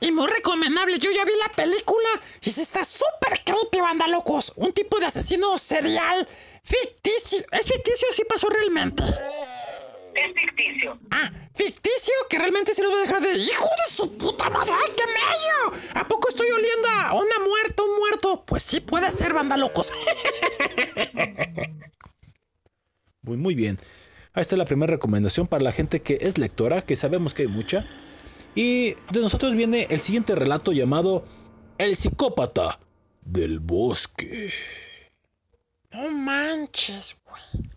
Y 0.01 0.13
muy 0.13 0.27
recomendable, 0.29 0.99
yo 0.99 1.11
ya 1.11 1.25
vi 1.25 1.33
la 1.43 1.53
película 1.53 2.09
y 2.43 2.51
se 2.51 2.63
está 2.63 2.85
súper 2.85 3.43
creepy, 3.45 3.81
banda 3.81 4.07
locos. 4.09 4.53
Un 4.57 4.73
tipo 4.73 4.99
de 5.01 5.07
asesino 5.07 5.57
serial 5.59 6.29
ficticio. 6.63 7.39
¿Es 7.53 7.67
ficticio 7.67 8.09
o 8.11 8.13
sí 8.13 8.23
pasó 8.29 8.49
realmente? 8.51 9.03
Es 9.03 10.35
ficticio. 10.35 10.99
Ah, 11.11 11.31
ficticio 11.55 12.15
que 12.29 12.39
realmente 12.39 12.75
se 12.75 12.83
lo 12.83 12.91
va 12.91 12.97
a 12.99 13.01
dejar 13.01 13.23
de 13.23 13.33
hijo 13.33 13.65
de 13.65 13.95
su 13.95 14.17
puta 14.17 14.51
madre. 14.51 14.73
¡Ay, 14.73 14.93
qué 14.97 15.05
mello! 15.07 15.81
¿A 15.95 16.07
poco 16.09 16.29
estoy 16.29 16.51
oliendo 16.51 16.89
a 16.89 17.15
una 17.15 17.39
muerta, 17.47 17.83
un 17.83 17.99
muerto? 17.99 18.45
Pues 18.47 18.63
sí 18.63 18.81
puede 18.81 19.11
ser, 19.11 19.33
banda 19.33 19.57
locos. 19.57 19.89
Muy, 23.23 23.37
muy 23.39 23.55
bien. 23.57 23.81
Ahí 24.35 24.43
está 24.43 24.57
la 24.57 24.65
primera 24.65 24.93
recomendación 24.93 25.49
para 25.49 25.65
la 25.65 25.73
gente 25.73 26.01
que 26.01 26.19
es 26.21 26.39
lectora, 26.39 26.83
que 26.83 26.95
sabemos 26.95 27.35
que 27.35 27.43
hay 27.43 27.49
mucha. 27.49 27.85
Y 28.57 28.95
de 29.13 29.21
nosotros 29.21 29.55
viene 29.55 29.87
el 29.91 30.01
siguiente 30.01 30.35
relato 30.35 30.73
llamado 30.73 31.27
El 31.77 31.95
psicópata 31.95 32.81
del 33.23 33.61
bosque. 33.61 34.51
no 35.93 36.11
manches, 36.11 37.19
güey. 37.29 37.69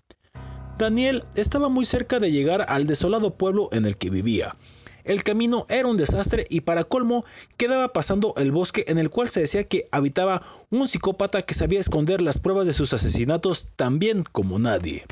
Daniel 0.77 1.25
estaba 1.35 1.67
muy 1.67 1.85
cerca 1.85 2.19
de 2.19 2.31
llegar 2.31 2.65
al 2.69 2.87
desolado 2.87 3.35
pueblo 3.35 3.67
en 3.73 3.85
el 3.85 3.97
que 3.97 4.09
vivía. 4.09 4.55
El 5.03 5.23
camino 5.23 5.65
era 5.67 5.89
un 5.89 5.97
desastre 5.97 6.47
y 6.49 6.61
para 6.61 6.85
colmo 6.85 7.25
quedaba 7.57 7.91
pasando 7.91 8.33
el 8.37 8.53
bosque 8.53 8.85
en 8.87 8.99
el 8.99 9.09
cual 9.09 9.27
se 9.27 9.41
decía 9.41 9.65
que 9.65 9.89
habitaba 9.91 10.43
un 10.69 10.87
psicópata 10.87 11.41
que 11.41 11.55
sabía 11.55 11.81
esconder 11.81 12.21
las 12.21 12.39
pruebas 12.39 12.65
de 12.65 12.73
sus 12.73 12.93
asesinatos 12.93 13.67
tan 13.75 13.99
bien 13.99 14.23
como 14.31 14.59
nadie. 14.59 15.03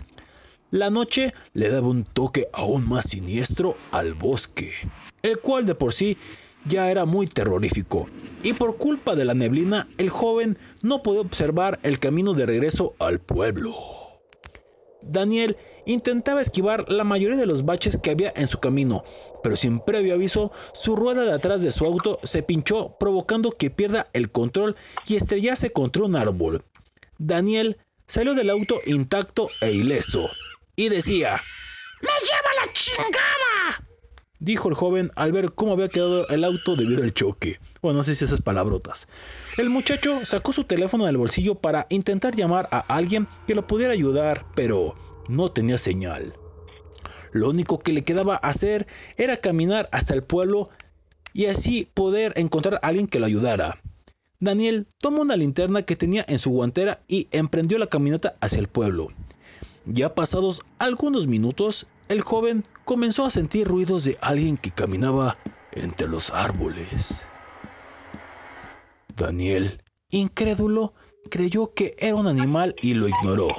La 0.72 0.90
noche 0.90 1.34
le 1.54 1.68
daba 1.68 1.90
un 1.90 2.06
toque 2.06 2.48
aún 2.54 2.88
más 2.88 3.10
siniestro 3.10 3.76
al 3.92 4.14
bosque, 4.14 4.72
el 5.28 5.40
cual 5.40 5.66
de 5.66 5.76
por 5.76 5.94
sí 5.94 6.18
ya 6.66 6.92
era 6.92 7.06
muy 7.06 7.28
terrorífico, 7.28 8.08
y 8.44 8.54
por 8.54 8.78
culpa 8.78 9.16
de 9.16 9.26
la 9.26 9.34
neblina 9.34 9.88
el 9.98 10.10
joven 10.10 10.58
no 10.82 11.04
podía 11.04 11.22
observar 11.22 11.80
el 11.84 12.00
camino 12.00 12.34
de 12.34 12.46
regreso 12.46 12.96
al 13.00 13.20
pueblo. 13.20 13.74
Daniel 15.02 15.58
intentaba 15.86 16.42
esquivar 16.42 16.90
la 16.92 17.04
mayoría 17.04 17.38
de 17.38 17.46
los 17.46 17.64
baches 17.64 17.98
que 17.98 18.12
había 18.12 18.34
en 18.36 18.48
su 18.48 18.60
camino, 18.60 19.04
pero 19.42 19.56
sin 19.56 19.80
previo 19.80 20.16
aviso, 20.16 20.52
su 20.74 20.96
rueda 20.96 21.24
de 21.24 21.32
atrás 21.32 21.62
de 21.62 21.72
su 21.72 21.86
auto 21.86 22.20
se 22.24 22.44
pinchó 22.44 22.98
provocando 23.00 23.52
que 23.52 23.70
pierda 23.70 24.08
el 24.14 24.30
control 24.32 24.76
y 25.08 25.16
estrellase 25.16 25.72
contra 25.72 26.04
un 26.04 26.16
árbol. 26.16 26.66
Daniel 27.18 27.78
salió 28.06 28.34
del 28.34 28.50
auto 28.50 28.80
intacto 28.86 29.50
e 29.62 29.72
ileso 29.72 30.30
y 30.76 30.90
decía, 30.90 31.42
¡Me 32.02 32.10
lleva 32.10 32.66
la 32.66 32.74
chingada! 32.74 33.87
Dijo 34.40 34.70
el 34.70 34.76
joven 34.76 35.12
al 35.16 35.32
ver 35.32 35.54
cómo 35.54 35.74
había 35.74 35.88
quedado 35.88 36.28
el 36.30 36.44
auto 36.44 36.76
debido 36.76 37.04
al 37.04 37.14
choque. 37.14 37.60
Bueno, 37.82 37.98
no 37.98 38.04
sé 38.04 38.16
si 38.16 38.26
esas 38.26 38.42
palabrotas. 38.42 39.08
El 39.58 39.70
muchacho 39.70 40.26
sacó 40.26 40.54
su 40.54 40.64
teléfono 40.64 41.06
del 41.06 41.18
bolsillo 41.18 41.56
para 41.56 41.88
intentar 41.90 42.36
llamar 42.36 42.68
a 42.72 42.80
alguien 42.80 43.28
que 43.46 43.56
lo 43.56 43.68
pudiera 43.68 43.94
ayudar, 43.94 44.46
pero 44.56 44.96
no 45.28 45.52
tenía 45.52 45.78
señal. 45.78 46.34
Lo 47.32 47.50
único 47.50 47.80
que 47.80 47.94
le 47.94 48.04
quedaba 48.04 48.36
hacer 48.36 48.88
era 49.18 49.38
caminar 49.38 49.90
hasta 49.92 50.14
el 50.14 50.24
pueblo 50.24 50.70
y 51.34 51.46
así 51.46 51.90
poder 51.94 52.34
encontrar 52.36 52.76
a 52.76 52.88
alguien 52.88 53.08
que 53.08 53.20
lo 53.20 53.26
ayudara. 53.26 53.82
Daniel 54.40 54.88
tomó 55.00 55.22
una 55.22 55.36
linterna 55.36 55.82
que 55.82 55.96
tenía 55.96 56.24
en 56.28 56.40
su 56.40 56.52
guantera 56.52 57.02
y 57.08 57.28
emprendió 57.32 57.80
la 57.80 57.88
caminata 57.88 58.36
hacia 58.40 58.60
el 58.60 58.68
pueblo. 58.68 59.10
Ya 59.86 60.14
pasados 60.14 60.62
algunos 60.80 61.28
minutos, 61.28 61.88
el 62.08 62.22
joven 62.22 62.64
comenzó 62.88 63.26
a 63.26 63.30
sentir 63.30 63.68
ruidos 63.68 64.06
de 64.06 64.18
alguien 64.22 64.56
que 64.56 64.72
caminaba 64.72 65.38
entre 65.74 66.08
los 66.08 66.30
árboles. 66.30 67.22
Daniel, 69.14 69.84
incrédulo, 70.10 70.94
creyó 71.30 71.74
que 71.74 71.96
era 72.00 72.16
un 72.16 72.28
animal 72.28 72.76
y 72.82 72.94
lo 72.94 73.10
ignoró. 73.10 73.50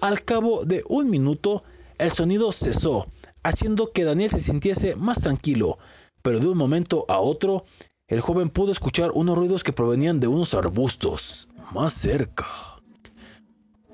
Al 0.00 0.24
cabo 0.24 0.64
de 0.64 0.82
un 0.88 1.10
minuto, 1.10 1.62
el 1.98 2.10
sonido 2.10 2.50
cesó, 2.50 3.06
haciendo 3.44 3.92
que 3.92 4.02
Daniel 4.02 4.30
se 4.30 4.40
sintiese 4.40 4.96
más 4.96 5.20
tranquilo, 5.20 5.78
pero 6.22 6.40
de 6.40 6.48
un 6.48 6.58
momento 6.58 7.06
a 7.08 7.20
otro, 7.20 7.62
el 8.08 8.20
joven 8.20 8.50
pudo 8.50 8.72
escuchar 8.72 9.12
unos 9.14 9.38
ruidos 9.38 9.62
que 9.62 9.72
provenían 9.72 10.18
de 10.18 10.26
unos 10.26 10.54
arbustos 10.54 11.48
más 11.72 11.92
cerca. 11.92 12.48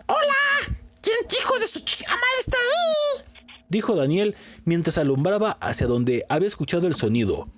¡Hola! 0.06 0.78
¿Quién 1.02 1.18
hijos 1.38 1.60
de 1.60 1.66
su 1.66 1.80
chica 1.80 2.10
ahí? 2.10 3.27
Dijo 3.68 3.94
Daniel 3.94 4.36
mientras 4.64 4.98
alumbraba 4.98 5.52
hacia 5.60 5.86
donde 5.86 6.24
había 6.28 6.48
escuchado 6.48 6.86
el 6.86 6.94
sonido. 6.94 7.48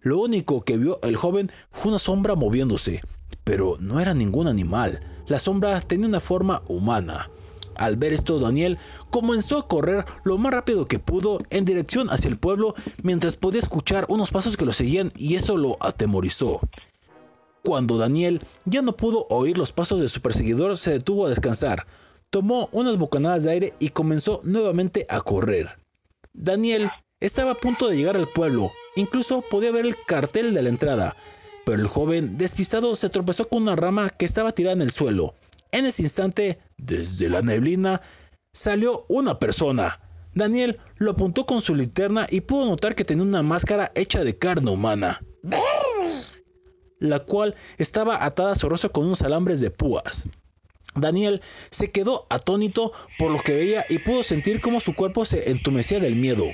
Lo 0.00 0.18
único 0.18 0.62
que 0.62 0.76
vio 0.76 0.98
el 1.02 1.16
joven 1.16 1.50
fue 1.70 1.90
una 1.90 1.98
sombra 1.98 2.34
moviéndose, 2.34 3.02
pero 3.44 3.76
no 3.80 4.00
era 4.00 4.14
ningún 4.14 4.48
animal. 4.48 5.00
La 5.28 5.38
sombra 5.38 5.80
tenía 5.80 6.08
una 6.08 6.20
forma 6.20 6.62
humana. 6.66 7.30
Al 7.76 7.96
ver 7.96 8.12
esto, 8.12 8.38
Daniel 8.38 8.78
comenzó 9.10 9.58
a 9.58 9.68
correr 9.68 10.04
lo 10.24 10.38
más 10.38 10.52
rápido 10.52 10.86
que 10.86 10.98
pudo 10.98 11.38
en 11.50 11.64
dirección 11.64 12.10
hacia 12.10 12.28
el 12.28 12.38
pueblo 12.38 12.74
mientras 13.02 13.36
podía 13.36 13.60
escuchar 13.60 14.06
unos 14.08 14.30
pasos 14.30 14.56
que 14.56 14.64
lo 14.64 14.72
seguían 14.72 15.12
y 15.16 15.36
eso 15.36 15.56
lo 15.56 15.76
atemorizó. 15.80 16.60
Cuando 17.64 17.96
Daniel 17.96 18.40
ya 18.64 18.82
no 18.82 18.96
pudo 18.96 19.26
oír 19.30 19.56
los 19.56 19.72
pasos 19.72 20.00
de 20.00 20.08
su 20.08 20.20
perseguidor, 20.20 20.76
se 20.76 20.92
detuvo 20.92 21.26
a 21.26 21.30
descansar, 21.30 21.86
tomó 22.32 22.70
unas 22.72 22.96
bocanadas 22.96 23.44
de 23.44 23.50
aire 23.50 23.74
y 23.78 23.90
comenzó 23.90 24.40
nuevamente 24.42 25.04
a 25.10 25.20
correr. 25.20 25.78
Daniel 26.32 26.90
estaba 27.20 27.52
a 27.52 27.56
punto 27.56 27.88
de 27.88 27.96
llegar 27.96 28.16
al 28.16 28.26
pueblo, 28.26 28.72
incluso 28.96 29.42
podía 29.42 29.70
ver 29.70 29.84
el 29.84 29.96
cartel 30.06 30.54
de 30.54 30.62
la 30.62 30.70
entrada, 30.70 31.14
pero 31.66 31.78
el 31.78 31.86
joven 31.86 32.38
despistado 32.38 32.94
se 32.94 33.10
tropezó 33.10 33.48
con 33.48 33.62
una 33.62 33.76
rama 33.76 34.08
que 34.08 34.24
estaba 34.24 34.52
tirada 34.52 34.72
en 34.72 34.80
el 34.80 34.92
suelo. 34.92 35.34
En 35.72 35.84
ese 35.84 36.04
instante, 36.04 36.58
desde 36.78 37.28
la 37.28 37.42
neblina, 37.42 38.00
salió 38.54 39.04
una 39.10 39.38
persona. 39.38 40.00
Daniel 40.34 40.80
lo 40.96 41.10
apuntó 41.10 41.44
con 41.44 41.60
su 41.60 41.74
linterna 41.74 42.26
y 42.30 42.40
pudo 42.40 42.64
notar 42.64 42.94
que 42.94 43.04
tenía 43.04 43.24
una 43.24 43.42
máscara 43.42 43.92
hecha 43.94 44.24
de 44.24 44.38
carne 44.38 44.70
humana, 44.70 45.22
la 46.98 47.18
cual 47.20 47.56
estaba 47.76 48.24
atada 48.24 48.52
a 48.52 48.54
su 48.54 48.70
rostro 48.70 48.90
con 48.90 49.04
unos 49.04 49.20
alambres 49.20 49.60
de 49.60 49.70
púas. 49.70 50.26
Daniel 50.94 51.40
se 51.70 51.90
quedó 51.90 52.26
atónito 52.30 52.92
por 53.18 53.30
lo 53.30 53.38
que 53.40 53.54
veía 53.54 53.86
y 53.88 53.98
pudo 53.98 54.22
sentir 54.22 54.60
cómo 54.60 54.80
su 54.80 54.94
cuerpo 54.94 55.24
se 55.24 55.50
entumecía 55.50 56.00
del 56.00 56.16
miedo. 56.16 56.44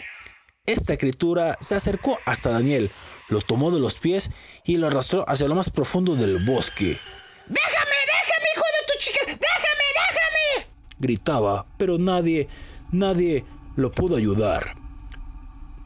Esta 0.66 0.96
criatura 0.96 1.56
se 1.60 1.74
acercó 1.74 2.18
hasta 2.26 2.50
Daniel, 2.50 2.90
lo 3.28 3.40
tomó 3.40 3.70
de 3.70 3.80
los 3.80 3.98
pies 3.98 4.30
y 4.64 4.76
lo 4.76 4.86
arrastró 4.86 5.24
hacia 5.28 5.48
lo 5.48 5.54
más 5.54 5.70
profundo 5.70 6.14
del 6.14 6.44
bosque. 6.44 6.98
¡Déjame, 7.46 7.96
déjame, 8.06 8.46
hijo 8.54 8.64
de 8.64 8.92
tu 8.92 8.98
chica! 8.98 9.18
¡Déjame, 9.26 9.84
déjame! 9.94 10.70
Gritaba, 10.98 11.66
pero 11.78 11.98
nadie, 11.98 12.48
nadie 12.92 13.44
lo 13.76 13.90
pudo 13.90 14.16
ayudar. 14.16 14.76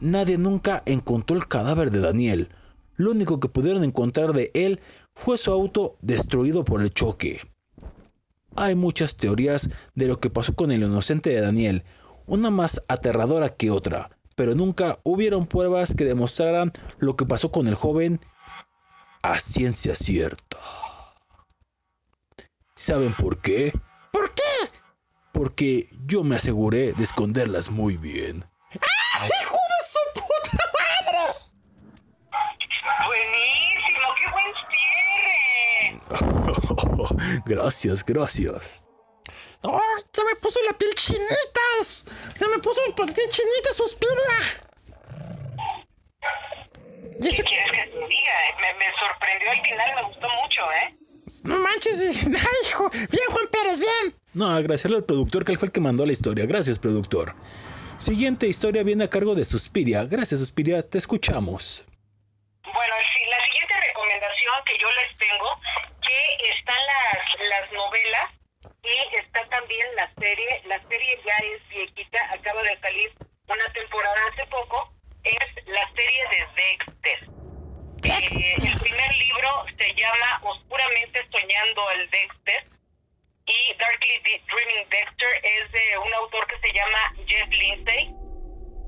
Nadie 0.01 0.37
nunca 0.37 0.83
encontró 0.85 1.37
el 1.37 1.47
cadáver 1.47 1.89
de 1.89 2.01
Daniel. 2.01 2.49
Lo 2.97 3.11
único 3.11 3.39
que 3.39 3.47
pudieron 3.47 3.85
encontrar 3.85 4.33
de 4.33 4.51
él 4.53 4.81
fue 5.15 5.37
su 5.37 5.51
auto 5.51 5.95
destruido 6.01 6.65
por 6.65 6.81
el 6.81 6.93
choque. 6.93 7.39
Hay 8.55 8.75
muchas 8.75 9.17
teorías 9.17 9.69
de 9.95 10.07
lo 10.07 10.19
que 10.19 10.29
pasó 10.29 10.53
con 10.53 10.71
el 10.71 10.83
inocente 10.83 11.31
de 11.31 11.41
Daniel, 11.41 11.83
una 12.25 12.49
más 12.49 12.83
aterradora 12.87 13.49
que 13.49 13.71
otra, 13.71 14.09
pero 14.35 14.55
nunca 14.55 14.99
hubieron 15.03 15.47
pruebas 15.47 15.95
que 15.95 16.05
demostraran 16.05 16.71
lo 16.99 17.15
que 17.15 17.25
pasó 17.25 17.51
con 17.51 17.67
el 17.67 17.75
joven 17.75 18.19
a 19.21 19.39
ciencia 19.39 19.95
cierta. 19.95 20.57
¿Saben 22.75 23.13
por 23.13 23.41
qué? 23.41 23.73
¿Por 24.11 24.33
qué? 24.33 24.41
Porque 25.31 25.87
yo 26.05 26.23
me 26.23 26.35
aseguré 26.35 26.93
de 26.93 27.03
esconderlas 27.03 27.71
muy 27.71 27.97
bien. 27.97 28.45
¡Ah, 28.73 29.27
hijo 29.41 29.57
gracias, 37.45 38.03
gracias. 38.03 38.83
¡Oh, 39.61 39.81
se 40.11 40.23
me 40.25 40.35
puso 40.35 40.59
la 40.63 40.77
piel 40.77 40.93
chinitas! 40.95 42.05
¡Se 42.35 42.47
me 42.49 42.59
puso 42.59 42.81
la 42.87 42.95
piel 42.95 43.29
chinita, 43.29 43.73
suspira! 43.73 44.11
¿Y 47.19 47.29
¿Qué 47.29 47.43
quieres 47.43 47.71
que 47.71 47.91
te 47.91 48.07
diga? 48.07 48.33
Me, 48.59 48.73
me 48.73 48.85
sorprendió 48.99 49.51
al 49.51 49.61
final, 49.61 49.95
me 49.95 50.03
gustó 50.03 50.27
mucho, 50.41 50.61
¿eh? 50.71 50.95
No 51.43 51.59
manches. 51.59 52.01
¡Ay, 52.27 52.67
hijo! 52.67 52.89
¡Bien, 52.89 53.25
Juan 53.29 53.47
Pérez, 53.51 53.79
bien! 53.79 54.15
No, 54.33 54.51
agradecerle 54.51 54.97
al 54.97 55.05
productor 55.05 55.45
que 55.45 55.53
él 55.53 55.57
fue 55.57 55.67
el 55.67 55.71
que 55.71 55.79
mandó 55.79 56.05
la 56.05 56.11
historia. 56.11 56.45
Gracias, 56.45 56.79
productor. 56.79 57.35
Siguiente 57.97 58.47
historia 58.47 58.83
viene 58.83 59.05
a 59.05 59.09
cargo 59.09 59.35
de 59.35 59.45
Suspiria. 59.45 60.03
Gracias, 60.05 60.39
Suspiria, 60.39 60.87
te 60.87 60.97
escuchamos. 60.97 61.87
Bueno, 62.63 62.93
el 62.97 63.29
la 63.29 63.45
siguiente 63.45 63.73
recomendación 63.87 64.53
que 64.65 64.73
yo 64.81 64.87
les 64.91 65.17
tengo, 65.17 65.59
que 66.37 66.49
están 66.49 66.79
las, 66.85 67.49
las 67.49 67.71
novelas 67.71 68.31
y 68.83 69.15
está 69.17 69.47
también 69.49 69.87
la 69.95 70.11
serie. 70.19 70.61
La 70.65 70.81
serie 70.87 71.19
ya 71.25 71.37
es 71.45 71.67
viejita, 71.69 72.19
acaba 72.31 72.61
de 72.63 72.79
salir 72.79 73.11
una 73.47 73.73
temporada 73.73 74.15
hace 74.31 74.45
poco. 74.47 74.93
Es 75.23 75.65
la 75.67 75.89
serie 75.95 76.23
de 76.29 76.47
Dexter. 76.55 77.33
Eh, 78.03 78.53
el 78.57 78.79
primer 78.79 79.15
libro 79.15 79.65
se 79.77 79.93
llama 79.93 80.41
Oscuramente 80.43 81.25
Soñando 81.31 81.87
al 81.87 82.09
Dexter 82.09 82.65
y 83.45 83.73
Darkly 83.77 84.19
Dreaming 84.23 84.89
Dexter 84.89 85.29
es 85.43 85.71
de 85.71 85.97
un 85.99 86.13
autor 86.13 86.45
que 86.47 86.59
se 86.59 86.73
llama 86.73 87.13
Jeff 87.25 87.47
Lindsay 87.49 88.13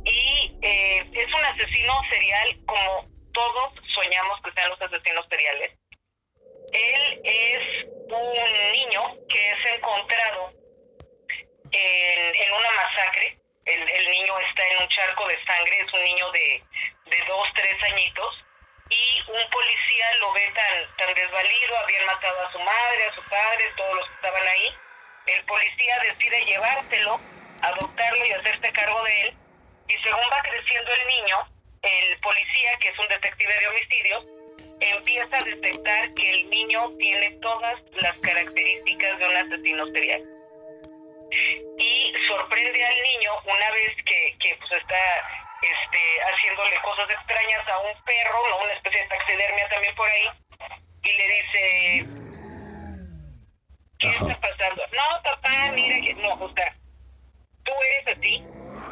y 0.03 0.57
eh, 0.61 1.09
es 1.13 1.33
un 1.33 1.45
asesino 1.45 2.01
serial 2.09 2.57
como 2.65 3.07
todos 3.33 3.73
soñamos 3.93 4.41
que 4.41 4.51
sean 4.51 4.69
los 4.69 4.81
asesinos 4.81 5.25
seriales. 5.29 5.77
Él 6.71 7.21
es 7.23 7.85
un 7.85 8.71
niño 8.73 9.03
que 9.29 9.51
es 9.51 9.65
encontrado 9.73 10.51
en, 11.71 12.53
una 12.53 12.71
masacre. 12.71 13.37
El, 13.65 13.89
el 13.89 14.11
niño 14.11 14.37
está 14.39 14.67
en 14.67 14.83
un 14.83 14.89
charco 14.89 15.27
de 15.27 15.43
sangre, 15.45 15.79
es 15.79 15.93
un 15.93 16.03
niño 16.03 16.31
de, 16.31 16.63
de 17.05 17.17
dos, 17.27 17.47
tres 17.55 17.75
añitos. 17.83 18.45
Y 18.89 19.21
un 19.31 19.49
policía 19.49 20.13
lo 20.19 20.31
ve 20.33 20.51
tan, 20.53 20.95
tan 20.97 21.13
desvalido, 21.15 21.77
habían 21.77 22.05
matado 22.05 22.47
a 22.47 22.51
su 22.51 22.59
madre, 22.59 23.05
a 23.05 23.15
su 23.15 23.23
padre, 23.23 23.73
todos 23.75 23.95
los 23.95 24.07
que 24.07 24.15
estaban 24.15 24.47
ahí. 24.47 24.75
El 25.25 25.43
policía 25.45 25.99
decide 25.99 26.45
llevárselo, 26.45 27.19
adoptarlo 27.63 28.25
y 28.25 28.31
hacerse 28.31 28.71
cargo 28.73 29.01
de 29.03 29.21
él. 29.23 29.37
Y 29.87 29.97
según 30.03 30.23
va 30.31 30.41
creciendo 30.43 30.91
el 30.93 31.07
niño, 31.07 31.49
el 31.81 32.19
policía, 32.19 32.77
que 32.79 32.89
es 32.89 32.99
un 32.99 33.07
detective 33.07 33.59
de 33.59 33.67
homicidios, 33.67 34.25
empieza 34.97 35.37
a 35.37 35.43
detectar 35.43 36.13
que 36.13 36.29
el 36.29 36.49
niño 36.49 36.89
tiene 36.97 37.31
todas 37.41 37.79
las 37.93 38.17
características 38.19 39.19
de 39.19 39.27
un 39.27 39.35
asesino 39.35 39.85
serial. 39.87 40.23
Y 41.77 42.13
sorprende 42.27 42.85
al 42.85 43.01
niño 43.01 43.31
una 43.45 43.71
vez 43.71 43.95
que, 43.97 44.37
que 44.39 44.55
pues 44.55 44.71
está 44.81 44.95
este, 45.61 45.99
haciéndole 46.21 46.75
cosas 46.81 47.09
extrañas 47.09 47.67
a 47.67 47.79
un 47.79 48.03
perro, 48.03 48.49
¿no? 48.49 48.63
una 48.63 48.73
especie 48.73 49.01
de 49.01 49.07
taxidermia 49.07 49.69
también 49.69 49.95
por 49.95 50.07
ahí, 50.07 50.29
y 51.03 51.13
le 51.17 51.27
dice, 51.27 52.05
¿qué 53.99 54.09
está 54.09 54.39
pasando? 54.39 54.83
No, 54.91 55.23
papá, 55.23 55.71
mira 55.73 55.95
que 56.05 56.13
no, 56.15 56.33
o 56.33 56.53
sea, 56.53 56.75
tú 57.63 57.71
eres 57.81 58.17
así, 58.17 58.43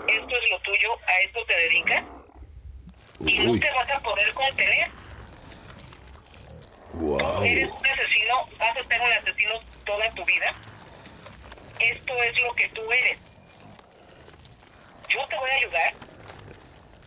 esto 0.08 0.36
es 0.36 0.50
lo 0.50 0.60
tuyo, 0.62 1.00
a 1.08 1.20
esto 1.20 1.46
te 1.46 1.56
dedicas, 1.56 2.04
y 3.20 3.40
no 3.40 3.52
Uy, 3.52 3.60
te 3.60 3.72
vas 3.72 3.90
a 3.90 4.00
poder 4.00 4.34
contener. 4.34 5.03
Eres 6.94 7.72
un 7.72 7.86
asesino, 7.88 8.48
vas 8.60 8.78
a 8.78 8.84
ser 8.88 9.02
un 9.02 9.12
asesino 9.12 9.60
toda 9.84 10.14
tu 10.14 10.24
vida. 10.26 10.56
Esto 11.80 12.24
es 12.24 12.42
lo 12.42 12.54
que 12.54 12.70
tú 12.70 12.92
eres. 12.92 13.18
Yo 15.10 15.28
te 15.28 15.38
voy 15.38 15.50
a 15.50 15.56
ayudar 15.56 15.96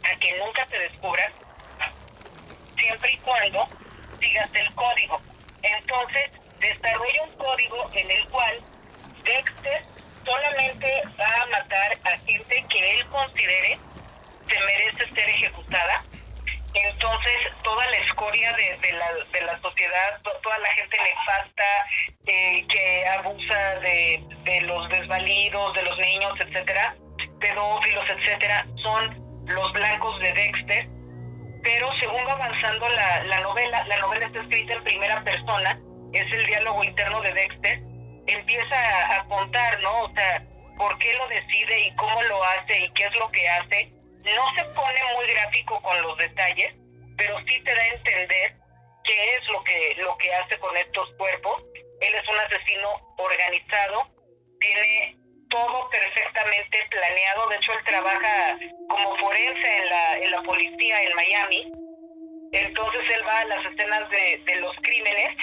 a 0.02 0.18
que 0.18 0.26
que 0.26 0.38
nunca 0.38 0.66
te 0.66 0.78
descubran, 0.80 1.32
siempre 2.76 3.12
y 3.12 3.18
cuando 3.18 3.68
sigas 4.20 4.50
el 4.54 4.74
código. 4.74 5.20
Entonces, 5.62 6.30
desarrolla 6.58 7.22
un 7.22 7.36
código 7.36 7.90
en 7.92 8.10
el 8.10 8.28
cual 8.30 8.64
Dexter 9.24 9.86
solamente 10.24 11.02
va 11.20 11.42
a 11.42 11.46
matar 11.46 11.98
a 12.04 12.18
gente 12.26 12.66
que 12.68 12.90
él 12.90 13.06
considere 13.08 13.80
se 14.48 14.60
merece 14.60 15.12
ser 15.14 15.28
ejecutada. 15.28 16.04
Entonces, 16.84 17.32
toda 17.62 17.86
la 17.90 17.96
escoria 17.98 18.52
de, 18.52 18.92
la, 18.92 19.06
de 19.32 19.40
la 19.46 19.58
sociedad, 19.60 20.20
to- 20.22 20.38
toda 20.42 20.58
la 20.58 20.68
gente 20.74 20.96
nefasta 21.02 21.64
eh, 22.26 22.66
que 22.68 23.06
abusa 23.08 23.80
de, 23.80 24.60
los 24.62 24.88
desvalidos, 24.90 25.72
de 25.74 25.82
los 25.82 25.98
niños, 25.98 26.34
etcétera, 26.40 26.94
pedófilos, 27.40 28.04
etcétera, 28.10 28.66
son 28.82 29.44
los 29.46 29.72
blancos 29.72 30.20
de 30.20 30.32
Dexter. 30.34 30.86
Pero 31.62 31.90
según 31.98 32.26
va 32.28 32.32
avanzando 32.32 32.88
la, 32.90 33.24
la 33.24 33.40
novela, 33.40 33.84
la 33.86 33.96
novela 33.96 34.26
está 34.26 34.40
escrita 34.42 34.74
en 34.74 34.84
primera 34.84 35.24
persona, 35.24 35.80
es 36.12 36.32
el 36.32 36.46
diálogo 36.46 36.84
interno 36.84 37.20
de 37.22 37.32
Dexter, 37.32 37.80
empieza 38.26 39.16
a 39.16 39.24
contar, 39.24 39.80
¿no? 39.80 40.02
O 40.02 40.12
sea, 40.14 40.42
por 40.76 40.96
qué 40.98 41.14
lo 41.14 41.26
decide 41.28 41.86
y 41.86 41.94
cómo 41.96 42.22
lo 42.24 42.44
hace 42.44 42.80
y 42.80 42.90
qué 42.90 43.06
es 43.06 43.14
lo 43.16 43.28
que 43.30 43.48
hace. 43.48 43.92
No 44.34 44.42
se 44.54 44.64
pone 44.74 45.00
muy 45.14 45.26
gráfico 45.28 45.80
con 45.82 46.02
los 46.02 46.18
detalles, 46.18 46.74
pero 47.16 47.38
sí 47.46 47.60
te 47.62 47.74
da 47.74 47.80
a 47.80 47.88
entender 47.88 48.54
qué 49.04 49.36
es 49.36 49.48
lo 49.48 49.62
que, 49.62 49.94
lo 49.98 50.16
que 50.18 50.34
hace 50.34 50.58
con 50.58 50.76
estos 50.76 51.08
cuerpos. 51.16 51.64
Él 52.00 52.14
es 52.14 52.28
un 52.28 52.38
asesino 52.38 52.88
organizado, 53.18 54.08
tiene 54.58 55.16
todo 55.48 55.88
perfectamente 55.90 56.86
planeado. 56.90 57.48
De 57.48 57.56
hecho, 57.56 57.72
él 57.72 57.84
trabaja 57.84 58.58
como 58.88 59.16
forense 59.16 59.76
en 59.78 59.88
la, 59.88 60.14
en 60.14 60.30
la 60.32 60.42
policía 60.42 61.02
en 61.02 61.14
Miami. 61.14 61.72
Entonces 62.52 63.02
él 63.14 63.26
va 63.26 63.40
a 63.40 63.44
las 63.44 63.64
escenas 63.64 64.10
de, 64.10 64.42
de 64.44 64.56
los 64.56 64.74
crímenes 64.82 65.36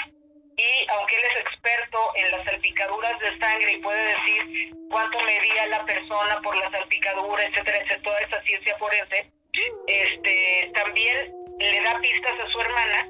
y 0.58 0.86
aunque 0.90 1.16
él 1.16 1.24
es 1.32 1.46
experto 1.46 2.12
en 2.16 2.32
las 2.32 2.46
salpicaduras 2.46 3.20
de 3.20 3.38
sangre 3.40 3.74
y 3.74 3.82
puede 3.82 4.06
decir 4.06 4.74
cuánto 4.90 5.20
medía 5.22 5.68
la 5.68 5.86
persona 5.86 6.40
por 6.42 6.56
la 6.58 6.70
salpicadura, 6.72 7.44
etcétera, 7.46 7.78
etcétera, 7.78 8.02
toda 8.04 8.20
esa 8.20 8.42
ciencia 8.44 8.78
forense, 8.78 9.32
este, 9.88 10.72
también 10.74 11.32
le 11.60 11.82
da 11.82 12.00
pistas 12.00 12.40
a 12.40 12.52
su 12.52 12.62
hermana, 12.62 13.08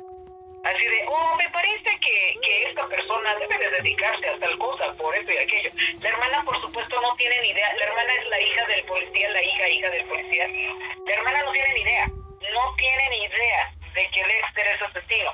así 0.63 0.85
de, 0.85 1.05
oh, 1.07 1.35
me 1.37 1.49
parece 1.49 1.89
que, 1.99 2.37
que 2.41 2.69
esta 2.69 2.87
persona 2.87 3.35
debe 3.35 3.57
de 3.57 3.69
dedicarse 3.71 4.29
a 4.29 4.35
tal 4.37 4.57
cosa, 4.57 4.93
por 4.93 5.15
eso 5.15 5.31
y 5.31 5.37
aquello. 5.37 5.69
La 6.01 6.09
hermana, 6.09 6.43
por 6.45 6.59
supuesto, 6.61 7.01
no 7.01 7.15
tiene 7.15 7.41
ni 7.41 7.49
idea, 7.49 7.73
la 7.73 7.85
hermana 7.85 8.13
es 8.13 8.27
la 8.27 8.41
hija 8.41 8.65
del 8.67 8.85
policía, 8.85 9.29
la 9.29 9.43
hija, 9.43 9.69
hija 9.69 9.89
del 9.89 10.05
policía, 10.05 10.47
la 10.47 11.13
hermana 11.13 11.43
no 11.43 11.51
tiene 11.51 11.73
ni 11.73 11.81
idea, 11.81 12.07
no 12.07 12.75
tiene 12.77 13.09
ni 13.09 13.23
idea 13.25 13.73
de 13.93 14.09
que 14.09 14.23
Dexter 14.23 14.67
es 14.67 14.81
asesino. 14.81 15.33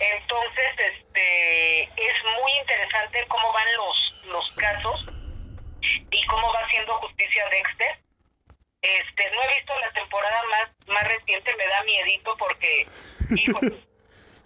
Entonces, 0.00 0.70
este, 0.78 1.82
es 1.82 2.14
muy 2.40 2.52
interesante 2.58 3.24
cómo 3.28 3.52
van 3.52 3.66
los, 3.76 4.14
los 4.24 4.50
casos 4.56 5.04
y 6.10 6.22
cómo 6.24 6.52
va 6.52 6.60
haciendo 6.60 6.94
justicia 6.94 7.46
Dexter. 7.50 7.98
Este, 8.82 9.30
no 9.30 9.42
he 9.42 9.54
visto 9.58 9.78
la 9.78 9.92
temporada 9.92 10.42
más, 10.50 10.68
más 10.86 11.04
reciente, 11.06 11.54
me 11.54 11.66
da 11.66 11.82
miedito 11.84 12.34
porque, 12.38 12.86
hijo, 13.36 13.60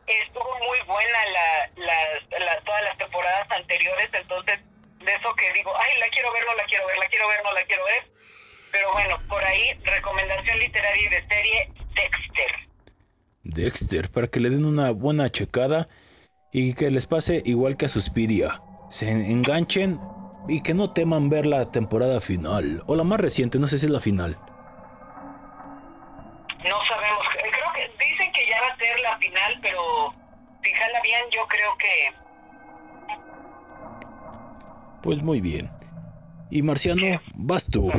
estuvo 0.07 0.59
muy 0.59 0.81
buena 0.83 1.25
la, 1.27 1.71
la, 1.77 2.39
la- 2.41 2.61
todas 2.63 2.83
las 2.83 2.99
temporadas 2.99 3.49
anteriores, 3.53 4.09
entonces, 4.13 4.59
de 4.99 5.15
eso 5.15 5.35
que 5.37 5.53
digo, 5.53 5.73
ay, 5.79 5.99
la 5.99 6.09
quiero 6.09 6.33
ver, 6.33 6.45
no 6.47 6.55
la 6.55 6.65
quiero 6.65 6.87
ver, 6.89 6.99
la 6.99 7.09
quiero 7.09 7.29
ver, 7.29 7.43
no 7.45 7.53
la 7.53 7.65
quiero 7.65 7.85
ver. 7.85 8.05
Pero 8.73 8.93
bueno, 8.93 9.23
por 9.29 9.45
ahí, 9.45 9.73
recomendación 9.85 10.59
literaria 10.59 11.07
y 11.07 11.09
de 11.11 11.29
serie, 11.29 11.69
Dexter. 11.95 12.57
Dexter, 13.45 14.11
para 14.11 14.27
que 14.27 14.41
le 14.41 14.51
den 14.51 14.65
una 14.65 14.91
buena 14.91 15.29
checada 15.31 15.87
y 16.51 16.75
que 16.75 16.91
les 16.91 17.07
pase 17.07 17.43
igual 17.45 17.77
que 17.77 17.87
a 17.87 17.89
Suspiria. 17.89 18.61
Se 18.91 19.11
enganchen 19.11 19.99
y 20.49 20.63
que 20.63 20.75
no 20.75 20.93
teman 20.93 21.29
ver 21.31 21.47
la 21.47 21.71
temporada 21.71 22.21
final. 22.21 22.83
O 22.87 22.97
la 22.97 23.05
más 23.05 23.21
reciente, 23.21 23.59
no 23.59 23.67
sé 23.67 23.79
si 23.79 23.87
es 23.87 23.93
la 23.93 24.01
final. 24.01 24.39
No 26.65 26.79
sabemos, 26.89 27.25
eh, 27.39 27.51
creo 27.51 27.73
que 27.75 28.05
dicen 28.05 28.33
que 28.33 28.49
ya 28.49 28.61
va 28.61 28.69
a 28.69 28.77
ser 28.77 29.01
la 29.01 29.19
final, 29.19 29.59
pero 29.61 30.15
si 30.63 30.71
jala 30.71 31.01
bien, 31.03 31.23
yo 31.31 31.47
creo 31.47 31.77
que 31.79 32.25
Pues 35.03 35.23
muy 35.23 35.43
bien. 35.43 35.71
Y 36.51 36.63
Marciano, 36.63 37.21
vas 37.35 37.67
tú. 37.67 37.93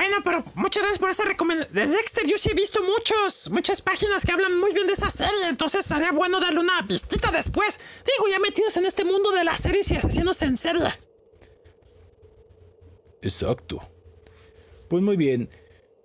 Bueno, 0.00 0.16
pero 0.24 0.42
muchas 0.54 0.82
gracias 0.82 0.98
por 0.98 1.10
esa 1.10 1.24
recomendación. 1.24 1.74
De 1.74 1.86
Dexter 1.86 2.26
yo 2.26 2.38
sí 2.38 2.48
he 2.50 2.54
visto 2.54 2.82
muchos, 2.82 3.50
muchas 3.50 3.82
páginas 3.82 4.24
que 4.24 4.32
hablan 4.32 4.58
muy 4.58 4.72
bien 4.72 4.86
de 4.86 4.94
esa 4.94 5.10
serie, 5.10 5.48
entonces 5.50 5.84
sería 5.84 6.10
bueno 6.10 6.40
darle 6.40 6.60
una 6.60 6.80
vistita 6.88 7.30
después. 7.30 7.78
Digo, 8.06 8.26
ya 8.30 8.38
metidos 8.38 8.78
en 8.78 8.86
este 8.86 9.04
mundo 9.04 9.30
de 9.30 9.44
las 9.44 9.58
series 9.58 9.90
y 9.90 9.96
asesinos 9.96 10.40
en 10.40 10.56
serie. 10.56 10.88
Exacto. 13.20 13.86
Pues 14.88 15.02
muy 15.02 15.18
bien. 15.18 15.50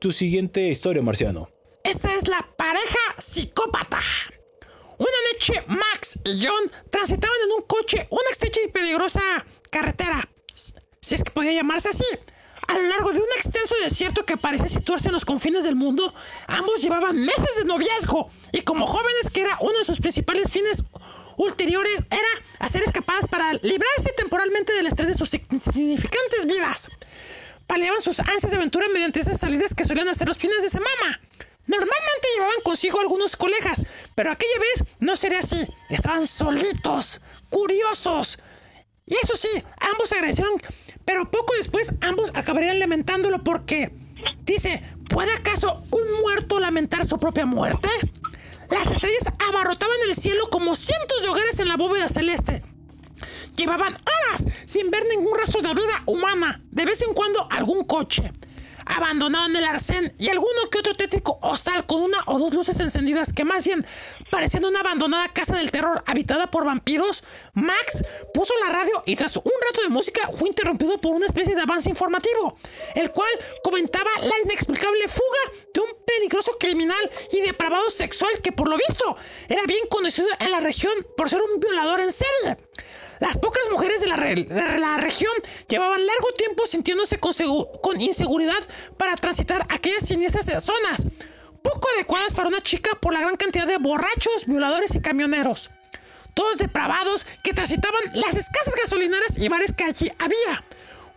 Tu 0.02 0.12
siguiente 0.12 0.68
historia, 0.68 1.02
Marciano. 1.02 1.50
Esta 1.86 2.14
es 2.16 2.28
la 2.28 2.46
pareja 2.58 3.00
psicópata. 3.18 4.02
Una 4.98 5.18
noche, 5.32 5.64
Max 5.68 6.20
y 6.26 6.46
John 6.46 6.70
transitaban 6.90 7.38
en 7.46 7.52
un 7.54 7.62
coche 7.62 8.06
una 8.12 8.30
estrecha 8.30 8.60
y 8.62 8.68
peligrosa 8.68 9.22
carretera, 9.70 10.30
si 11.00 11.16
es 11.16 11.24
que 11.24 11.32
podía 11.32 11.54
llamarse 11.54 11.88
así. 11.88 12.04
A 12.68 12.78
lo 12.78 12.84
largo 12.84 13.12
de 13.12 13.20
un 13.20 13.28
extenso 13.38 13.76
desierto 13.84 14.26
que 14.26 14.38
parecía 14.38 14.68
situarse 14.68 15.10
en 15.10 15.14
los 15.14 15.26
confines 15.26 15.64
del 15.64 15.76
mundo, 15.76 16.14
ambos 16.48 16.82
llevaban 16.82 17.18
meses 17.18 17.58
de 17.58 17.66
noviazgo 17.66 18.30
y 18.52 18.62
como 18.62 18.88
jóvenes 18.88 19.30
que 19.32 19.42
era 19.42 19.58
uno 19.62 19.78
de 19.78 19.84
sus 19.84 20.00
principales 20.00 20.52
fines 20.52 20.84
ulteriores 21.38 21.98
era 22.10 22.28
hacer 22.60 22.84
escapadas 22.84 23.28
para 23.28 23.54
librarse 23.54 24.12
temporalmente 24.18 24.74
del 24.74 24.88
estrés 24.88 25.10
de 25.10 25.14
sus 25.14 25.34
insignificantes 25.34 26.46
vidas. 26.46 26.90
Paliaban 27.68 28.02
sus 28.02 28.20
ansias 28.20 28.52
de 28.52 28.58
aventura 28.58 28.88
mediante 28.90 29.20
esas 29.20 29.40
salidas 29.40 29.74
que 29.74 29.84
solían 29.84 30.08
hacer 30.08 30.28
los 30.28 30.38
fines 30.38 30.62
de 30.62 30.70
semana. 30.70 31.22
Normalmente 31.68 32.28
llevaban 32.36 32.62
consigo 32.64 33.02
algunos 33.02 33.36
colegas, 33.36 33.84
pero 34.14 34.32
aquella 34.32 34.60
vez 34.60 34.84
no 35.00 35.16
sería 35.16 35.40
así. 35.40 35.68
Estaban 35.90 36.28
solitos, 36.28 37.22
curiosos. 37.50 38.38
Y 39.08 39.16
eso 39.16 39.36
sí, 39.36 39.50
ambos 39.80 40.12
agradecieron, 40.12 40.54
pero 41.06 41.30
poco 41.30 41.54
después 41.58 41.94
ambos 42.02 42.32
acabarían 42.34 42.80
lamentándolo 42.80 43.44
porque, 43.44 43.92
dice, 44.44 44.84
¿puede 45.08 45.32
acaso 45.34 45.82
un 45.92 46.22
muerto 46.22 46.60
lamentar 46.60 47.06
su 47.06 47.18
propia 47.18 47.46
muerte? 47.46 47.88
Las 48.70 48.92
estrellas 48.92 49.32
abarrotaban 49.48 49.98
el 50.08 50.16
cielo 50.16 50.50
como 50.50 50.76
cientos 50.76 51.22
de 51.22 51.30
hogares 51.30 51.60
en 51.60 51.68
la 51.68 51.78
bóveda 51.78 52.10
celeste. 52.10 52.64
Llevaban 53.56 53.94
horas 53.94 54.48
sin 54.66 54.90
ver 54.90 55.06
ningún 55.08 55.38
rastro 55.38 55.62
de 55.62 55.74
vida 55.74 56.04
humana, 56.08 56.62
de 56.72 56.86
vez 56.86 57.02
en 57.02 57.14
cuando 57.14 57.48
algún 57.52 57.86
coche. 57.86 58.34
Abandonado 58.86 59.48
en 59.48 59.56
el 59.56 59.64
arcén 59.64 60.16
y 60.20 60.30
alguno 60.30 60.70
que 60.72 60.80
otro 60.80 60.94
tétrico 60.94 61.40
hostal 61.42 61.86
con 61.86 62.02
una 62.02 62.18
o 62.28 62.38
dos 62.38 62.54
luces 62.54 62.80
encendidas 62.80 63.34
que 63.34 63.44
más 63.44 63.66
bien 63.66 63.86
parecían 64.30 64.66
una 64.66 64.82
abandonada 64.82 65.28
casa 65.30 65.58
del 65.58 65.72
terror 65.72 66.04
habitada 66.06 66.52
por 66.52 66.66
vampiros, 66.66 67.24
Max 67.54 68.04
puso 68.34 68.54
la 68.64 68.72
radio 68.72 69.04
y 69.06 69.16
tras 69.16 69.38
un 69.38 69.52
rato 69.68 69.82
de 69.82 69.90
música 69.90 70.30
fue 70.32 70.50
interrumpido 70.50 71.02
por 71.02 71.16
una 71.16 71.26
especie 71.26 71.56
de 71.56 71.62
avance 71.62 71.90
informativo, 71.90 72.58
el 72.94 73.12
cual 73.12 73.32
comentaba 73.64 74.10
la 74.22 74.36
inexplicable 74.44 75.08
fuga 75.08 75.66
de 75.74 75.80
un 75.82 75.90
peligroso 76.06 76.56
criminal 76.60 77.12
y 77.32 77.42
depravado 77.42 77.90
sexual 77.90 78.32
que 78.44 78.52
por 78.52 78.70
lo 78.70 78.78
visto 78.78 79.18
era 79.50 79.64
bien 79.66 79.88
conocido 79.90 80.28
en 80.40 80.52
la 80.52 80.60
región 80.60 80.94
por 81.18 81.30
ser 81.30 81.42
un 81.42 81.60
violador 81.60 82.02
en 82.02 82.12
serie. 82.12 82.58
Las 83.20 83.38
pocas 83.38 83.64
mujeres 83.72 84.02
de 84.02 84.08
la, 84.08 84.98
región 84.98 85.34
llevaban 85.68 86.06
largo 86.06 86.32
tiempo 86.38 86.66
sintiéndose 86.68 87.20
con, 87.20 87.34
con 87.82 88.02
inseguridad 88.02 88.62
para 88.98 89.16
transitar 89.16 89.66
aquellas 89.70 90.06
siniestras 90.06 90.64
zonas, 90.64 91.04
poco 91.62 91.88
adecuadas 91.96 92.34
para 92.34 92.50
una 92.50 92.62
chica 92.62 92.92
por 93.02 93.14
la 93.14 93.22
gran 93.22 93.38
cantidad 93.38 93.68
de 93.68 93.78
borrachos, 93.78 94.46
violadores 94.46 94.96
y 94.96 95.02
camioneros. 95.02 95.72
Todos 96.34 96.58
depravados 96.58 97.26
que 97.44 97.54
transitaban 97.54 98.04
las 98.14 98.36
escasas 98.36 98.76
gasolineras 98.76 99.38
y 99.38 99.48
bares 99.48 99.72
que 99.72 99.86
allí 99.86 100.12
había. 100.20 100.64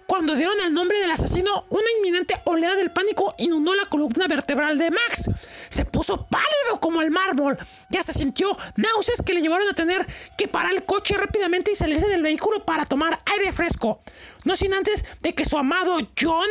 Cuando 0.08 0.34
dieron 0.34 0.58
el 0.64 0.72
nombre 0.72 0.98
del 1.00 1.10
asesino, 1.10 1.66
una 1.68 1.84
inminente 1.98 2.40
oleada 2.44 2.76
del 2.76 2.90
pánico 2.90 3.34
inundó 3.36 3.74
la 3.74 3.84
columna 3.84 4.26
vertebral 4.26 4.78
de 4.78 4.90
Max. 4.90 5.28
Se 5.68 5.84
puso 5.84 6.26
pálido 6.26 6.80
como 6.80 7.02
el 7.02 7.10
mármol. 7.10 7.58
Ya 7.90 8.02
se 8.02 8.14
sintió 8.14 8.56
náuseas 8.76 9.20
que 9.20 9.34
le 9.34 9.42
llevaron 9.42 9.68
a 9.68 9.74
tener 9.74 10.06
que 10.38 10.48
parar 10.48 10.72
el 10.72 10.86
coche 10.86 11.14
rápidamente 11.14 11.72
y 11.72 11.76
salirse 11.76 12.08
del 12.08 12.22
vehículo 12.22 12.64
para 12.64 12.86
tomar 12.86 13.20
aire 13.26 13.52
fresco. 13.52 14.00
No 14.44 14.56
sin 14.56 14.72
antes 14.72 15.04
de 15.20 15.34
que 15.34 15.44
su 15.44 15.58
amado 15.58 15.98
John 16.18 16.48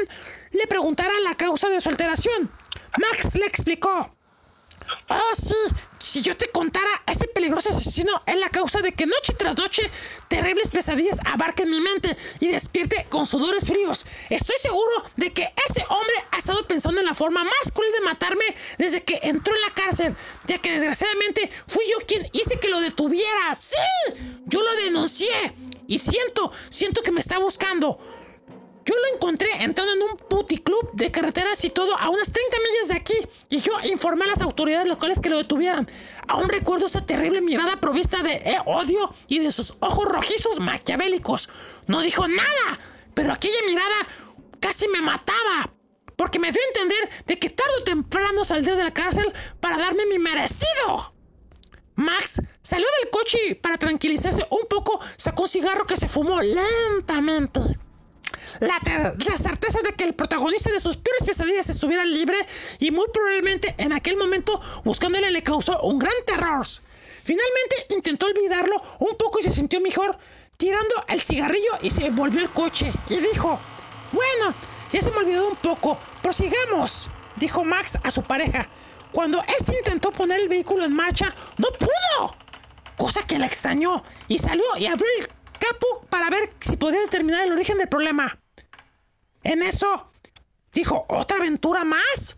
le 0.51 0.67
preguntara 0.67 1.19
la 1.23 1.33
causa 1.33 1.67
de 1.67 1.81
su 1.81 1.89
alteración. 1.89 2.51
Max 2.99 3.33
le 3.33 3.47
explicó. 3.47 4.16
Oh, 5.09 5.35
sí. 5.35 5.55
Si 5.99 6.21
yo 6.21 6.37
te 6.37 6.47
contara, 6.49 6.89
ese 7.05 7.27
peligroso 7.27 7.69
asesino 7.69 8.21
es 8.25 8.37
la 8.37 8.49
causa 8.49 8.81
de 8.81 8.93
que 8.93 9.05
noche 9.05 9.33
tras 9.33 9.57
noche 9.57 9.89
terribles 10.27 10.69
pesadillas 10.69 11.17
abarquen 11.25 11.69
mi 11.69 11.81
mente 11.81 12.15
y 12.39 12.47
despierte 12.47 13.05
con 13.09 13.25
sudores 13.25 13.65
fríos. 13.65 14.05
Estoy 14.29 14.55
seguro 14.61 15.03
de 15.17 15.33
que 15.33 15.53
ese 15.67 15.85
hombre 15.89 16.15
ha 16.31 16.37
estado 16.37 16.63
pensando 16.63 16.99
en 17.01 17.05
la 17.05 17.13
forma 17.13 17.43
más 17.43 17.71
cruel 17.73 17.91
de 17.91 18.01
matarme 18.01 18.45
desde 18.77 19.03
que 19.03 19.19
entró 19.23 19.53
en 19.53 19.61
la 19.61 19.73
cárcel, 19.73 20.15
ya 20.45 20.59
que 20.59 20.71
desgraciadamente 20.71 21.49
fui 21.67 21.83
yo 21.91 22.05
quien 22.05 22.29
hice 22.31 22.59
que 22.59 22.69
lo 22.69 22.79
detuviera. 22.79 23.55
¡Sí! 23.55 23.75
Yo 24.45 24.61
lo 24.61 24.75
denuncié 24.77 25.53
y 25.87 25.99
siento, 25.99 26.51
siento 26.69 27.01
que 27.01 27.11
me 27.11 27.19
está 27.19 27.39
buscando. 27.39 27.99
Yo 28.87 28.95
lo 28.95 29.15
encontré 29.15 29.49
entrando 29.65 29.91
en 29.91 30.01
un 30.01 30.15
puticlub 30.15 30.93
de 30.93 31.11
carreteras 31.11 31.61
y 31.65 31.69
todo 31.69 31.97
a 31.97 32.09
unas 32.09 32.31
30 32.31 32.57
millas 32.57 32.87
de 32.87 32.95
aquí. 32.95 33.15
Y 33.49 33.59
yo 33.59 33.73
informé 33.83 34.23
a 34.23 34.29
las 34.29 34.41
autoridades 34.41 34.87
locales 34.87 35.19
que 35.19 35.29
lo 35.29 35.37
detuvieran. 35.37 35.91
Aún 36.29 36.47
recuerdo 36.47 36.85
esa 36.85 37.05
terrible 37.05 37.41
mirada 37.41 37.75
provista 37.81 38.23
de 38.23 38.35
eh, 38.35 38.57
odio 38.65 39.13
y 39.27 39.39
de 39.39 39.51
sus 39.51 39.75
ojos 39.81 40.05
rojizos 40.05 40.61
maquiavélicos. 40.61 41.49
No 41.87 41.99
dijo 41.99 42.29
nada, 42.29 42.79
pero 43.13 43.33
aquella 43.33 43.59
mirada 43.65 43.95
casi 44.61 44.87
me 44.87 45.01
mataba. 45.01 45.73
Porque 46.15 46.39
me 46.39 46.53
dio 46.53 46.61
a 46.61 46.67
entender 46.79 47.25
de 47.25 47.39
que 47.39 47.49
tarde 47.49 47.73
o 47.81 47.83
temprano 47.83 48.45
saldré 48.45 48.77
de 48.77 48.85
la 48.85 48.93
cárcel 48.93 49.33
para 49.59 49.77
darme 49.77 50.05
mi 50.05 50.17
merecido. 50.17 51.13
Max 51.95 52.41
salió 52.61 52.87
del 53.01 53.09
coche 53.09 53.37
y 53.49 53.53
para 53.55 53.77
tranquilizarse 53.77 54.47
un 54.49 54.65
poco 54.69 55.01
sacó 55.17 55.43
un 55.43 55.49
cigarro 55.49 55.85
que 55.85 55.97
se 55.97 56.07
fumó 56.07 56.41
lentamente. 56.41 57.59
La, 58.59 58.79
certeza 59.37 59.81
de 59.81 59.93
que 59.93 60.03
el 60.03 60.15
protagonista 60.15 60.71
de 60.71 60.79
sus 60.79 60.97
peores 60.97 61.23
pesadillas 61.23 61.69
estuviera 61.69 62.05
libre 62.05 62.37
y 62.79 62.91
muy 62.91 63.05
probablemente 63.13 63.75
en 63.77 63.93
aquel 63.93 64.17
momento 64.17 64.59
buscándole 64.83 65.31
le 65.31 65.43
causó 65.43 65.81
un 65.81 65.99
gran 65.99 66.13
terror. 66.25 66.65
Finalmente 67.23 67.87
intentó 67.89 68.25
olvidarlo 68.25 68.81
un 68.99 69.15
poco 69.17 69.39
y 69.39 69.43
se 69.43 69.51
sintió 69.51 69.81
mejor, 69.81 70.17
tirando 70.57 70.95
el 71.09 71.21
cigarrillo 71.21 71.77
y 71.81 71.91
se 71.91 72.09
volvió 72.09 72.41
al 72.41 72.51
coche 72.51 72.91
y 73.09 73.19
dijo, 73.19 73.59
bueno, 74.11 74.55
ya 74.91 75.01
se 75.01 75.11
me 75.11 75.17
olvidó 75.17 75.49
un 75.49 75.57
poco, 75.57 75.99
prosigamos, 76.21 77.11
dijo 77.35 77.63
Max 77.63 77.99
a 78.03 78.11
su 78.11 78.23
pareja. 78.23 78.69
Cuando 79.11 79.43
ese 79.57 79.77
intentó 79.77 80.11
poner 80.11 80.41
el 80.41 80.49
vehículo 80.49 80.85
en 80.85 80.93
marcha, 80.93 81.33
no 81.57 81.67
pudo 81.79 82.35
cosa 82.97 83.25
que 83.25 83.39
la 83.39 83.45
extrañó, 83.45 84.03
y 84.27 84.39
salió 84.39 84.65
y 84.77 84.87
abrió 84.87 85.07
el 85.19 85.27
capo 85.59 86.05
para 86.09 86.29
ver 86.29 86.49
si 86.59 86.75
podía 86.75 86.99
determinar 86.99 87.45
el 87.45 87.53
origen 87.53 87.77
del 87.77 87.87
problema. 87.87 88.37
En 89.47 89.63
eso, 89.63 90.11
dijo, 90.73 91.05
¿otra 91.07 91.37
aventura 91.37 91.85
más? 91.85 92.35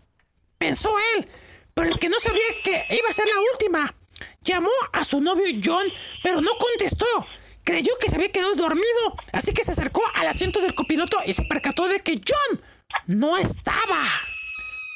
Pensó 0.58 0.94
él, 1.16 1.28
pero 1.74 1.88
el 1.88 1.98
que 1.98 2.08
no 2.08 2.20
sabía 2.20 2.40
que 2.62 2.70
iba 2.94 3.08
a 3.08 3.12
ser 3.12 3.26
la 3.26 3.40
última. 3.52 3.94
Llamó 4.42 4.70
a 4.92 5.02
su 5.02 5.20
novio 5.20 5.46
John, 5.62 5.88
pero 6.22 6.40
no 6.40 6.52
contestó. 6.54 7.26
Creyó 7.64 7.98
que 8.00 8.08
se 8.08 8.14
había 8.14 8.30
quedado 8.30 8.54
dormido, 8.54 9.16
así 9.32 9.52
que 9.52 9.64
se 9.64 9.72
acercó 9.72 10.02
al 10.14 10.28
asiento 10.28 10.60
del 10.60 10.76
copiloto 10.76 11.18
y 11.26 11.32
se 11.32 11.42
percató 11.42 11.88
de 11.88 11.98
que 11.98 12.20
John 12.24 12.62
no 13.08 13.36
estaba. 13.36 14.04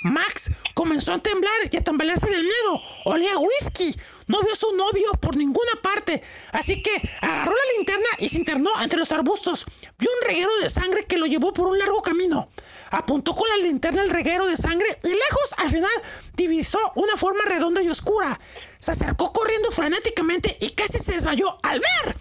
Max 0.05 0.53
comenzó 0.75 1.15
a 1.15 1.19
temblar 1.19 1.53
y 1.69 1.77
a 1.77 1.83
tambalearse 1.83 2.31
del 2.31 2.43
miedo. 2.45 2.81
Olía 3.07 3.39
whisky. 3.39 3.93
No 4.27 4.41
vio 4.41 4.53
a 4.53 4.57
su 4.57 4.75
novio 4.75 5.13
por 5.21 5.37
ninguna 5.37 5.73
parte. 5.83 6.23
Así 6.53 6.83
que 6.83 6.91
agarró 7.21 7.53
la 7.53 7.77
linterna 7.77 8.09
y 8.19 8.29
se 8.29 8.39
internó 8.39 8.71
entre 8.83 8.99
los 8.99 9.13
arbustos. 9.13 9.67
Vio 9.99 10.11
un 10.11 10.29
reguero 10.29 10.51
de 10.63 10.71
sangre 10.71 11.05
que 11.07 11.19
lo 11.19 11.27
llevó 11.27 11.53
por 11.53 11.67
un 11.69 11.79
largo 11.79 12.03
camino. 12.03 12.49
Apuntó 12.91 13.35
con 13.35 13.49
la 13.49 13.57
linterna 13.57 14.03
el 14.03 14.11
reguero 14.11 14.47
de 14.47 14.57
sangre 14.57 14.99
y 15.03 15.09
lejos 15.09 15.55
al 15.59 15.69
final 15.69 15.93
divisó 16.35 16.79
una 16.95 17.17
forma 17.17 17.45
redonda 17.45 17.83
y 17.83 17.89
oscura. 17.89 18.39
Se 18.79 18.93
acercó 18.93 19.33
corriendo 19.33 19.71
frenéticamente 19.71 20.57
y 20.61 20.71
casi 20.71 20.99
se 20.99 21.13
desmayó 21.13 21.59
al 21.63 21.81
ver 21.81 22.17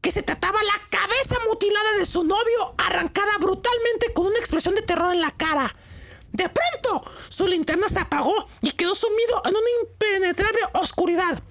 que 0.00 0.10
se 0.10 0.22
trataba 0.22 0.62
la 0.62 0.88
cabeza 0.90 1.36
mutilada 1.48 1.92
de 1.98 2.06
su 2.06 2.22
novio, 2.22 2.74
arrancada 2.78 3.36
brutalmente 3.38 4.12
con 4.14 4.26
una 4.26 4.38
expresión 4.38 4.74
de 4.74 4.82
terror 4.82 5.12
en 5.12 5.20
la 5.20 5.32
cara. 5.32 5.74
De 6.32 6.48
pronto, 6.48 7.10
su 7.28 7.46
linterna 7.46 7.88
se 7.88 8.00
apagó 8.00 8.46
y 8.60 8.72
quedó 8.72 8.94
sumido 8.94 9.42
en 9.44 9.56
una 9.56 9.66
impenetrable 9.82 10.60
oscuridad. 10.74 11.42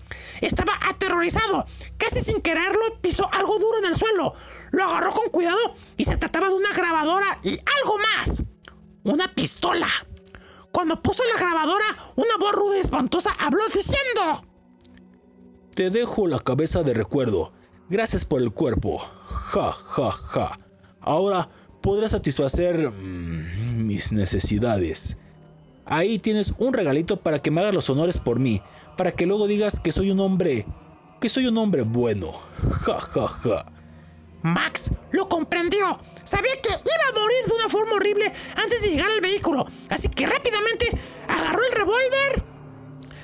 Estaba 0.41 0.73
aterrorizado. 0.87 1.65
Casi 1.97 2.21
sin 2.21 2.41
quererlo, 2.41 3.01
pisó 3.01 3.27
algo 3.33 3.57
duro 3.57 3.79
en 3.79 3.85
el 3.85 3.97
suelo. 3.97 4.35
Lo 4.71 4.83
agarró 4.83 5.11
con 5.11 5.29
cuidado 5.29 5.59
y 5.97 6.05
se 6.05 6.17
trataba 6.17 6.49
de 6.49 6.55
una 6.55 6.73
grabadora 6.73 7.39
y 7.43 7.59
algo 7.79 7.97
más. 7.97 8.43
Una 9.03 9.33
pistola. 9.33 9.87
Cuando 10.71 11.01
puso 11.01 11.23
la 11.33 11.39
grabadora, 11.39 11.85
una 12.15 12.37
voz 12.39 12.51
ruda 12.51 12.77
y 12.77 12.81
espantosa 12.81 13.35
habló 13.39 13.63
diciendo... 13.67 14.45
Te 15.73 15.89
dejo 15.89 16.27
la 16.27 16.39
cabeza 16.39 16.83
de 16.83 16.93
recuerdo. 16.93 17.53
Gracias 17.89 18.25
por 18.25 18.41
el 18.41 18.51
cuerpo. 18.51 18.99
Ja, 18.99 19.71
ja, 19.71 20.11
ja. 20.11 20.57
Ahora 21.01 21.49
podrás 21.81 22.11
satisfacer 22.11 22.89
mm, 22.89 23.85
mis 23.85 24.11
necesidades. 24.11 25.17
Ahí 25.85 26.19
tienes 26.19 26.53
un 26.57 26.73
regalito 26.73 27.17
para 27.17 27.41
que 27.41 27.51
me 27.51 27.61
hagas 27.61 27.73
los 27.73 27.89
honores 27.89 28.17
por 28.17 28.39
mí, 28.39 28.61
para 28.97 29.13
que 29.13 29.25
luego 29.25 29.47
digas 29.47 29.79
que 29.79 29.91
soy 29.91 30.11
un 30.11 30.19
hombre, 30.19 30.65
que 31.21 31.29
soy 31.29 31.47
un 31.47 31.57
hombre 31.57 31.83
bueno. 31.83 32.33
Ja, 32.81 32.99
ja, 32.99 33.27
ja. 33.27 33.65
Max 34.43 34.91
lo 35.11 35.27
comprendió. 35.27 35.99
Sabía 36.23 36.51
que 36.61 36.69
iba 36.69 37.07
a 37.09 37.19
morir 37.19 37.45
de 37.45 37.53
una 37.53 37.69
forma 37.69 37.93
horrible 37.93 38.31
antes 38.55 38.81
de 38.81 38.89
llegar 38.89 39.09
al 39.09 39.21
vehículo. 39.21 39.65
Así 39.89 40.09
que 40.09 40.27
rápidamente 40.27 40.91
agarró 41.27 41.63
el 41.63 41.71
revólver, 41.71 42.43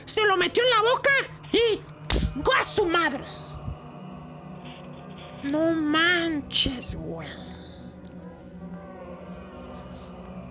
se 0.05 0.25
lo 0.25 0.38
metió 0.38 0.63
en 0.63 0.69
la 0.69 0.91
boca 0.91 1.11
y... 1.51 1.81
¡A 2.59 2.63
su 2.63 2.85
madre! 2.85 3.23
No 5.43 5.71
manches, 5.71 6.95
güey. 6.95 7.27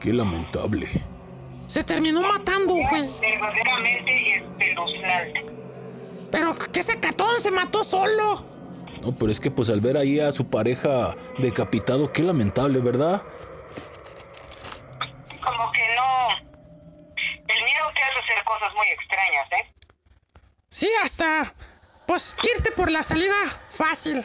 Qué 0.03 0.13
lamentable. 0.13 0.89
Se 1.69 1.85
terminó 1.85 2.23
matando, 2.23 2.75
güey. 2.75 3.09
Verdaderamente 3.21 4.37
espeluznante. 4.37 5.47
Pero 6.33 6.57
que 6.59 6.81
ese 6.81 6.99
catón 6.99 7.41
se 7.41 7.53
mató 7.53 7.85
solo. 7.85 8.45
No, 9.01 9.13
pero 9.13 9.31
es 9.31 9.39
que 9.39 9.51
pues 9.53 9.71
al 9.71 9.81
ver 9.81 9.97
ahí 9.97 10.19
a 10.19 10.33
su 10.33 10.51
pareja 10.51 11.15
decapitado, 11.39 12.13
qué 12.13 12.25
lamentable, 12.25 12.81
¿verdad? 12.81 13.23
Como 15.45 15.73
que 15.73 15.95
no. 15.95 16.29
El 17.47 17.65
miedo 17.65 17.87
te 17.95 18.03
hace 18.03 18.19
hacer 18.25 18.45
cosas 18.45 18.75
muy 18.75 18.89
extrañas, 18.89 19.53
¿eh? 19.53 19.75
Sí, 20.69 20.91
hasta... 21.05 21.55
Pues 22.07 22.37
irte 22.57 22.73
por 22.73 22.91
la 22.91 23.05
salida 23.05 23.35
fácil. 23.71 24.19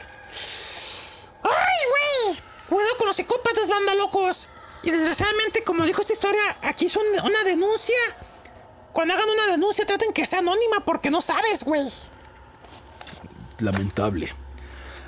¡Ay, 1.44 2.32
güey! 2.34 2.40
Cuidado 2.68 2.98
con 2.98 3.08
los 3.08 3.16
psicópatas, 3.16 3.70
banda 3.70 3.94
locos. 3.94 4.50
Y 4.84 4.92
desgraciadamente, 4.92 5.64
como 5.64 5.84
dijo 5.84 6.02
esta 6.02 6.14
historia, 6.14 6.42
aquí 6.62 6.86
es 6.86 6.96
un- 6.96 7.20
una 7.24 7.44
denuncia. 7.44 7.96
Cuando 8.94 9.14
hagan 9.14 9.30
una 9.30 9.48
denuncia, 9.48 9.86
traten 9.86 10.14
que 10.14 10.26
sea 10.26 10.40
anónima 10.40 10.80
porque 10.86 11.12
no 11.12 11.22
sabes, 11.22 11.64
güey. 11.64 11.88
Lamentable. 13.60 14.34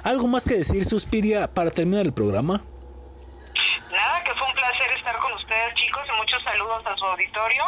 ¿Algo 0.04 0.28
más 0.28 0.46
que 0.46 0.56
decir, 0.56 0.86
Suspiria, 0.86 1.48
para 1.54 1.72
terminar 1.72 2.06
el 2.06 2.14
programa? 2.14 2.62
Nada, 3.92 4.24
que 4.24 4.32
fue 4.34 4.48
un 4.48 4.54
placer 4.54 4.92
estar 4.98 5.18
con 5.20 5.34
ustedes, 5.34 5.76
chicos, 5.76 6.02
y 6.08 6.18
muchos 6.18 6.44
saludos 6.44 6.82
a 6.86 6.96
su 6.98 7.06
auditorio. 7.06 7.64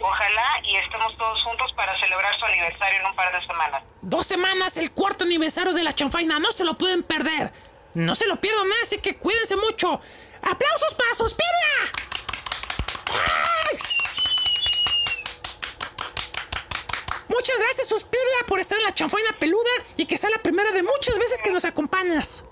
Ojalá 0.00 0.46
y 0.64 0.76
estemos 0.76 1.16
todos 1.18 1.42
juntos 1.44 1.72
para 1.76 1.98
celebrar 2.00 2.36
su 2.38 2.44
aniversario 2.46 3.00
en 3.00 3.06
un 3.06 3.14
par 3.16 3.32
de 3.32 3.46
semanas. 3.46 3.82
Dos 4.02 4.26
semanas, 4.26 4.76
el 4.76 4.90
cuarto 4.92 5.24
aniversario 5.24 5.72
de 5.72 5.82
la 5.84 5.92
chanfaina. 5.92 6.38
No 6.38 6.52
se 6.52 6.64
lo 6.64 6.74
pueden 6.74 7.02
perder. 7.02 7.52
No 7.94 8.14
se 8.14 8.26
lo 8.26 8.36
pierdan, 8.36 8.66
así 8.82 8.98
que 8.98 9.16
cuídense 9.16 9.56
mucho. 9.56 10.00
¡Aplausos 10.44 10.94
para 10.94 11.14
Suspiria! 11.14 11.70
¡Ay! 13.06 13.78
Muchas 17.28 17.58
gracias, 17.58 17.88
Suspiria, 17.88 18.46
por 18.46 18.60
estar 18.60 18.78
en 18.78 18.84
la 18.84 18.94
chanfaina 18.94 19.30
peluda 19.38 19.70
y 19.96 20.06
que 20.06 20.18
sea 20.18 20.30
la 20.30 20.38
primera 20.38 20.70
de 20.72 20.82
muchas 20.82 21.18
veces 21.18 21.40
que 21.42 21.50
nos 21.50 21.64
acompañas. 21.64 22.44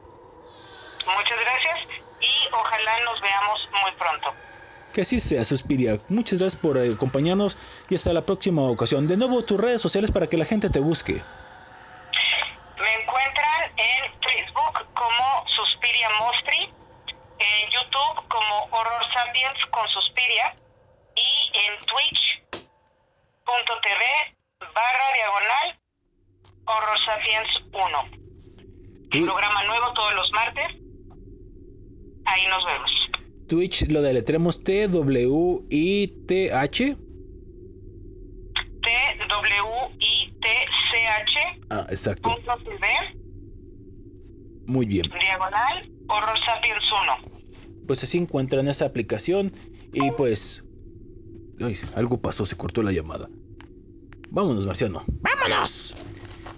Muchas 1.07 1.39
gracias 1.39 1.79
y 2.21 2.53
ojalá 2.53 3.01
nos 3.05 3.21
veamos 3.21 3.61
muy 3.83 3.93
pronto. 3.99 4.35
Que 4.93 5.03
así 5.03 5.21
sea, 5.21 5.45
Suspiria. 5.45 5.99
Muchas 6.09 6.39
gracias 6.39 6.61
por 6.61 6.79
acompañarnos 6.79 7.57
y 7.89 7.95
hasta 7.95 8.13
la 8.13 8.23
próxima 8.23 8.63
ocasión. 8.63 9.07
De 9.09 9.17
nuevo, 9.17 9.43
tus 9.43 9.61
redes 9.61 9.81
sociales 9.81 10.11
para 10.11 10.27
que 10.27 10.37
la 10.37 10.45
gente 10.45 10.71
te 10.71 10.81
busque. 10.81 11.23
Me 12.79 13.03
encuentran 13.03 13.71
en 13.77 14.13
Facebook 14.21 14.87
como 14.95 15.45
Suspiria 15.49 16.09
Mostri, 16.21 16.73
en 17.43 17.71
YouTube 17.71 18.23
como 18.29 18.65
Horror 18.71 19.03
Sapiens 19.15 19.59
con 19.71 19.89
Suspiria 19.89 20.55
y 21.17 21.51
en 21.59 21.79
twitch.tv 21.87 22.63
barra 24.61 25.13
diagonal 25.17 25.79
Horror 26.67 26.99
Sapiens 27.05 27.49
1. 27.73 28.09
Y- 29.13 29.25
Programa 29.27 29.65
nuevo 29.65 29.93
todos 29.93 30.15
los 30.15 30.31
martes. 30.33 30.67
Ahí 32.27 32.47
nos 32.47 32.65
vemos. 32.65 32.91
Twitch 33.49 33.89
lo 33.91 34.01
deletremos 34.03 34.63
T-W-I-T-H. 34.65 35.67
T 38.83 38.91
W 39.29 39.63
Ah, 41.71 41.87
exacto. 41.89 42.35
punto 42.35 42.57
TV, 42.65 42.87
Muy 44.67 44.85
bien. 44.87 45.09
diagonal, 45.11 45.83
Horror 46.09 46.39
Sapiens 46.45 46.85
1. 47.25 47.87
Pues 47.87 48.03
así 48.03 48.19
encuentran 48.19 48.69
esa 48.69 48.87
aplicación 48.87 49.51
y 49.93 50.11
pues... 50.13 50.65
Ay, 51.61 51.79
algo 51.95 52.21
pasó, 52.21 52.45
se 52.47 52.57
cortó 52.57 52.83
la 52.83 52.93
llamada. 52.93 53.29
Vámonos, 54.31 54.67
Marciano. 54.67 55.05
¡Vámonos! 55.21 55.95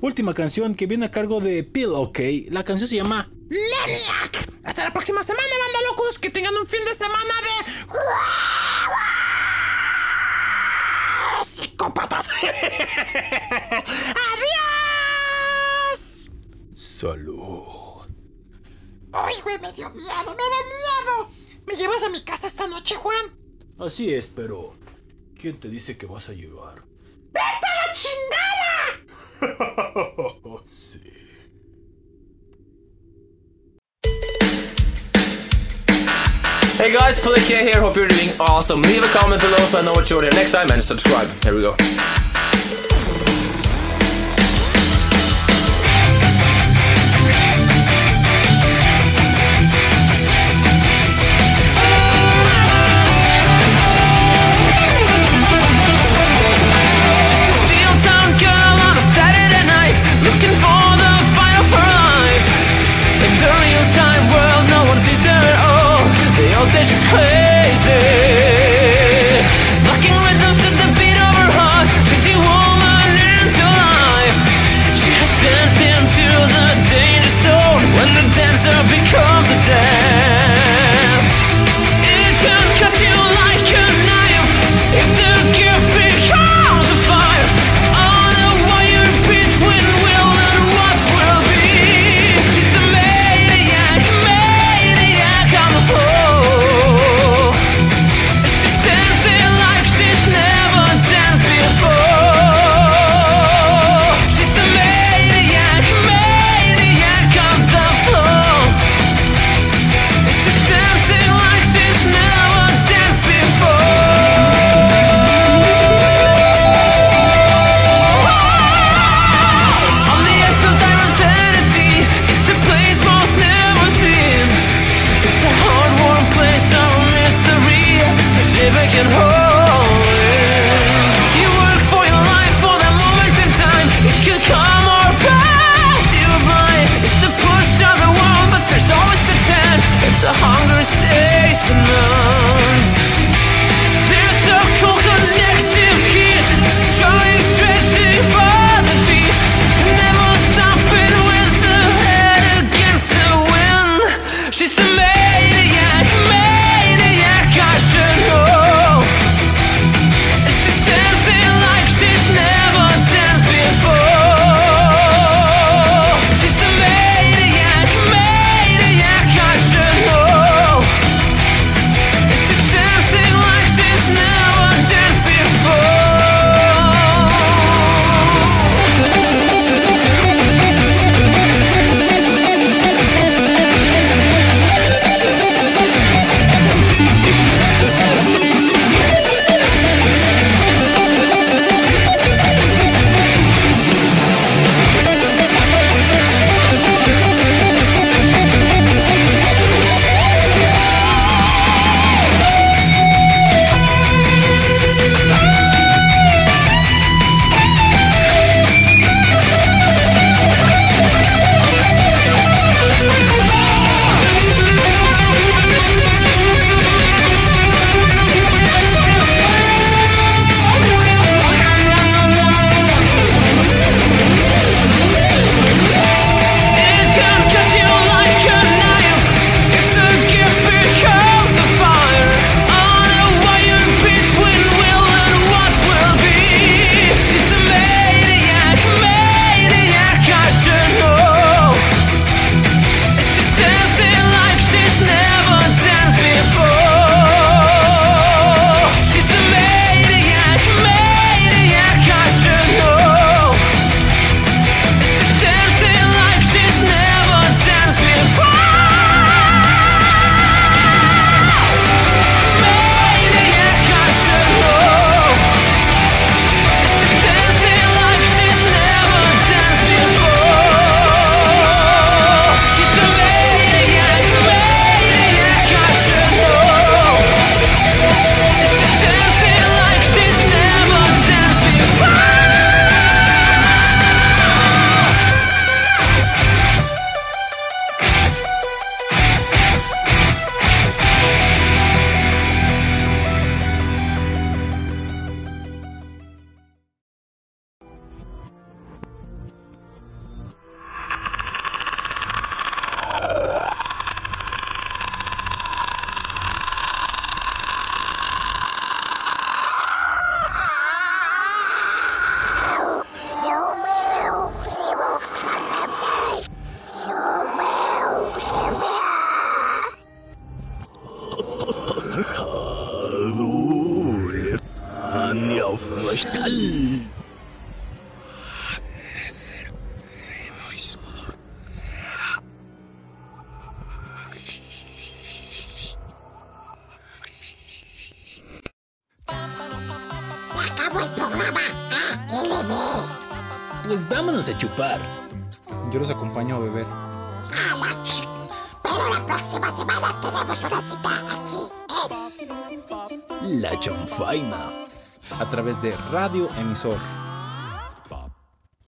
Última 0.00 0.34
canción 0.34 0.74
que 0.74 0.86
viene 0.86 1.06
a 1.06 1.10
cargo 1.10 1.40
de 1.40 1.64
Pillowcase. 1.64 2.46
La 2.50 2.62
canción 2.62 2.88
se 2.88 2.96
llama 2.96 3.30
¡Maniac! 3.50 4.48
Hasta 4.62 4.84
la 4.84 4.92
próxima 4.92 5.22
semana, 5.22 5.48
banda 5.58 5.80
locos. 5.90 6.18
Que 6.18 6.30
tengan 6.30 6.54
un 6.56 6.66
fin 6.66 6.84
de 6.84 6.94
semana 6.94 7.34
de. 7.42 7.48
¡Psicópatas! 11.44 12.28
¡Adiós! 15.90 16.30
Salud. 16.74 17.83
¡Ay, 19.14 19.36
güey! 19.42 19.58
Me 19.60 19.72
dio 19.72 19.88
miedo, 19.90 20.08
me 20.08 20.24
da 20.24 20.32
miedo. 20.34 21.30
¿Me 21.66 21.76
llevas 21.76 22.02
a 22.02 22.08
mi 22.08 22.24
casa 22.24 22.48
esta 22.48 22.66
noche, 22.66 22.96
Juan? 22.96 23.32
Así 23.78 24.12
es, 24.12 24.26
pero... 24.26 24.74
¿Quién 25.40 25.60
te 25.60 25.68
dice 25.68 25.96
que 25.96 26.06
vas 26.06 26.28
a 26.28 26.32
llegar? 26.32 26.82
¡Vete 27.32 27.66
a 27.66 27.86
la 27.86 27.92
chingada! 27.92 29.04
sí. 30.64 31.00
Hey 36.76 36.92
guys, 36.92 37.20
Pelican 37.20 37.64
here. 37.64 37.80
Hope 37.80 37.94
you're 37.94 38.08
doing 38.08 38.30
awesome. 38.40 38.82
Leave 38.82 39.04
a 39.04 39.08
comment 39.16 39.40
below 39.40 39.58
so 39.58 39.78
I 39.78 39.82
know 39.82 39.92
what 39.92 40.10
you're 40.10 40.20
doing 40.20 40.34
next 40.34 40.50
time 40.50 40.66
and 40.72 40.82
subscribe. 40.82 41.28
Here 41.44 41.54
we 41.54 41.60
go. 41.60 41.76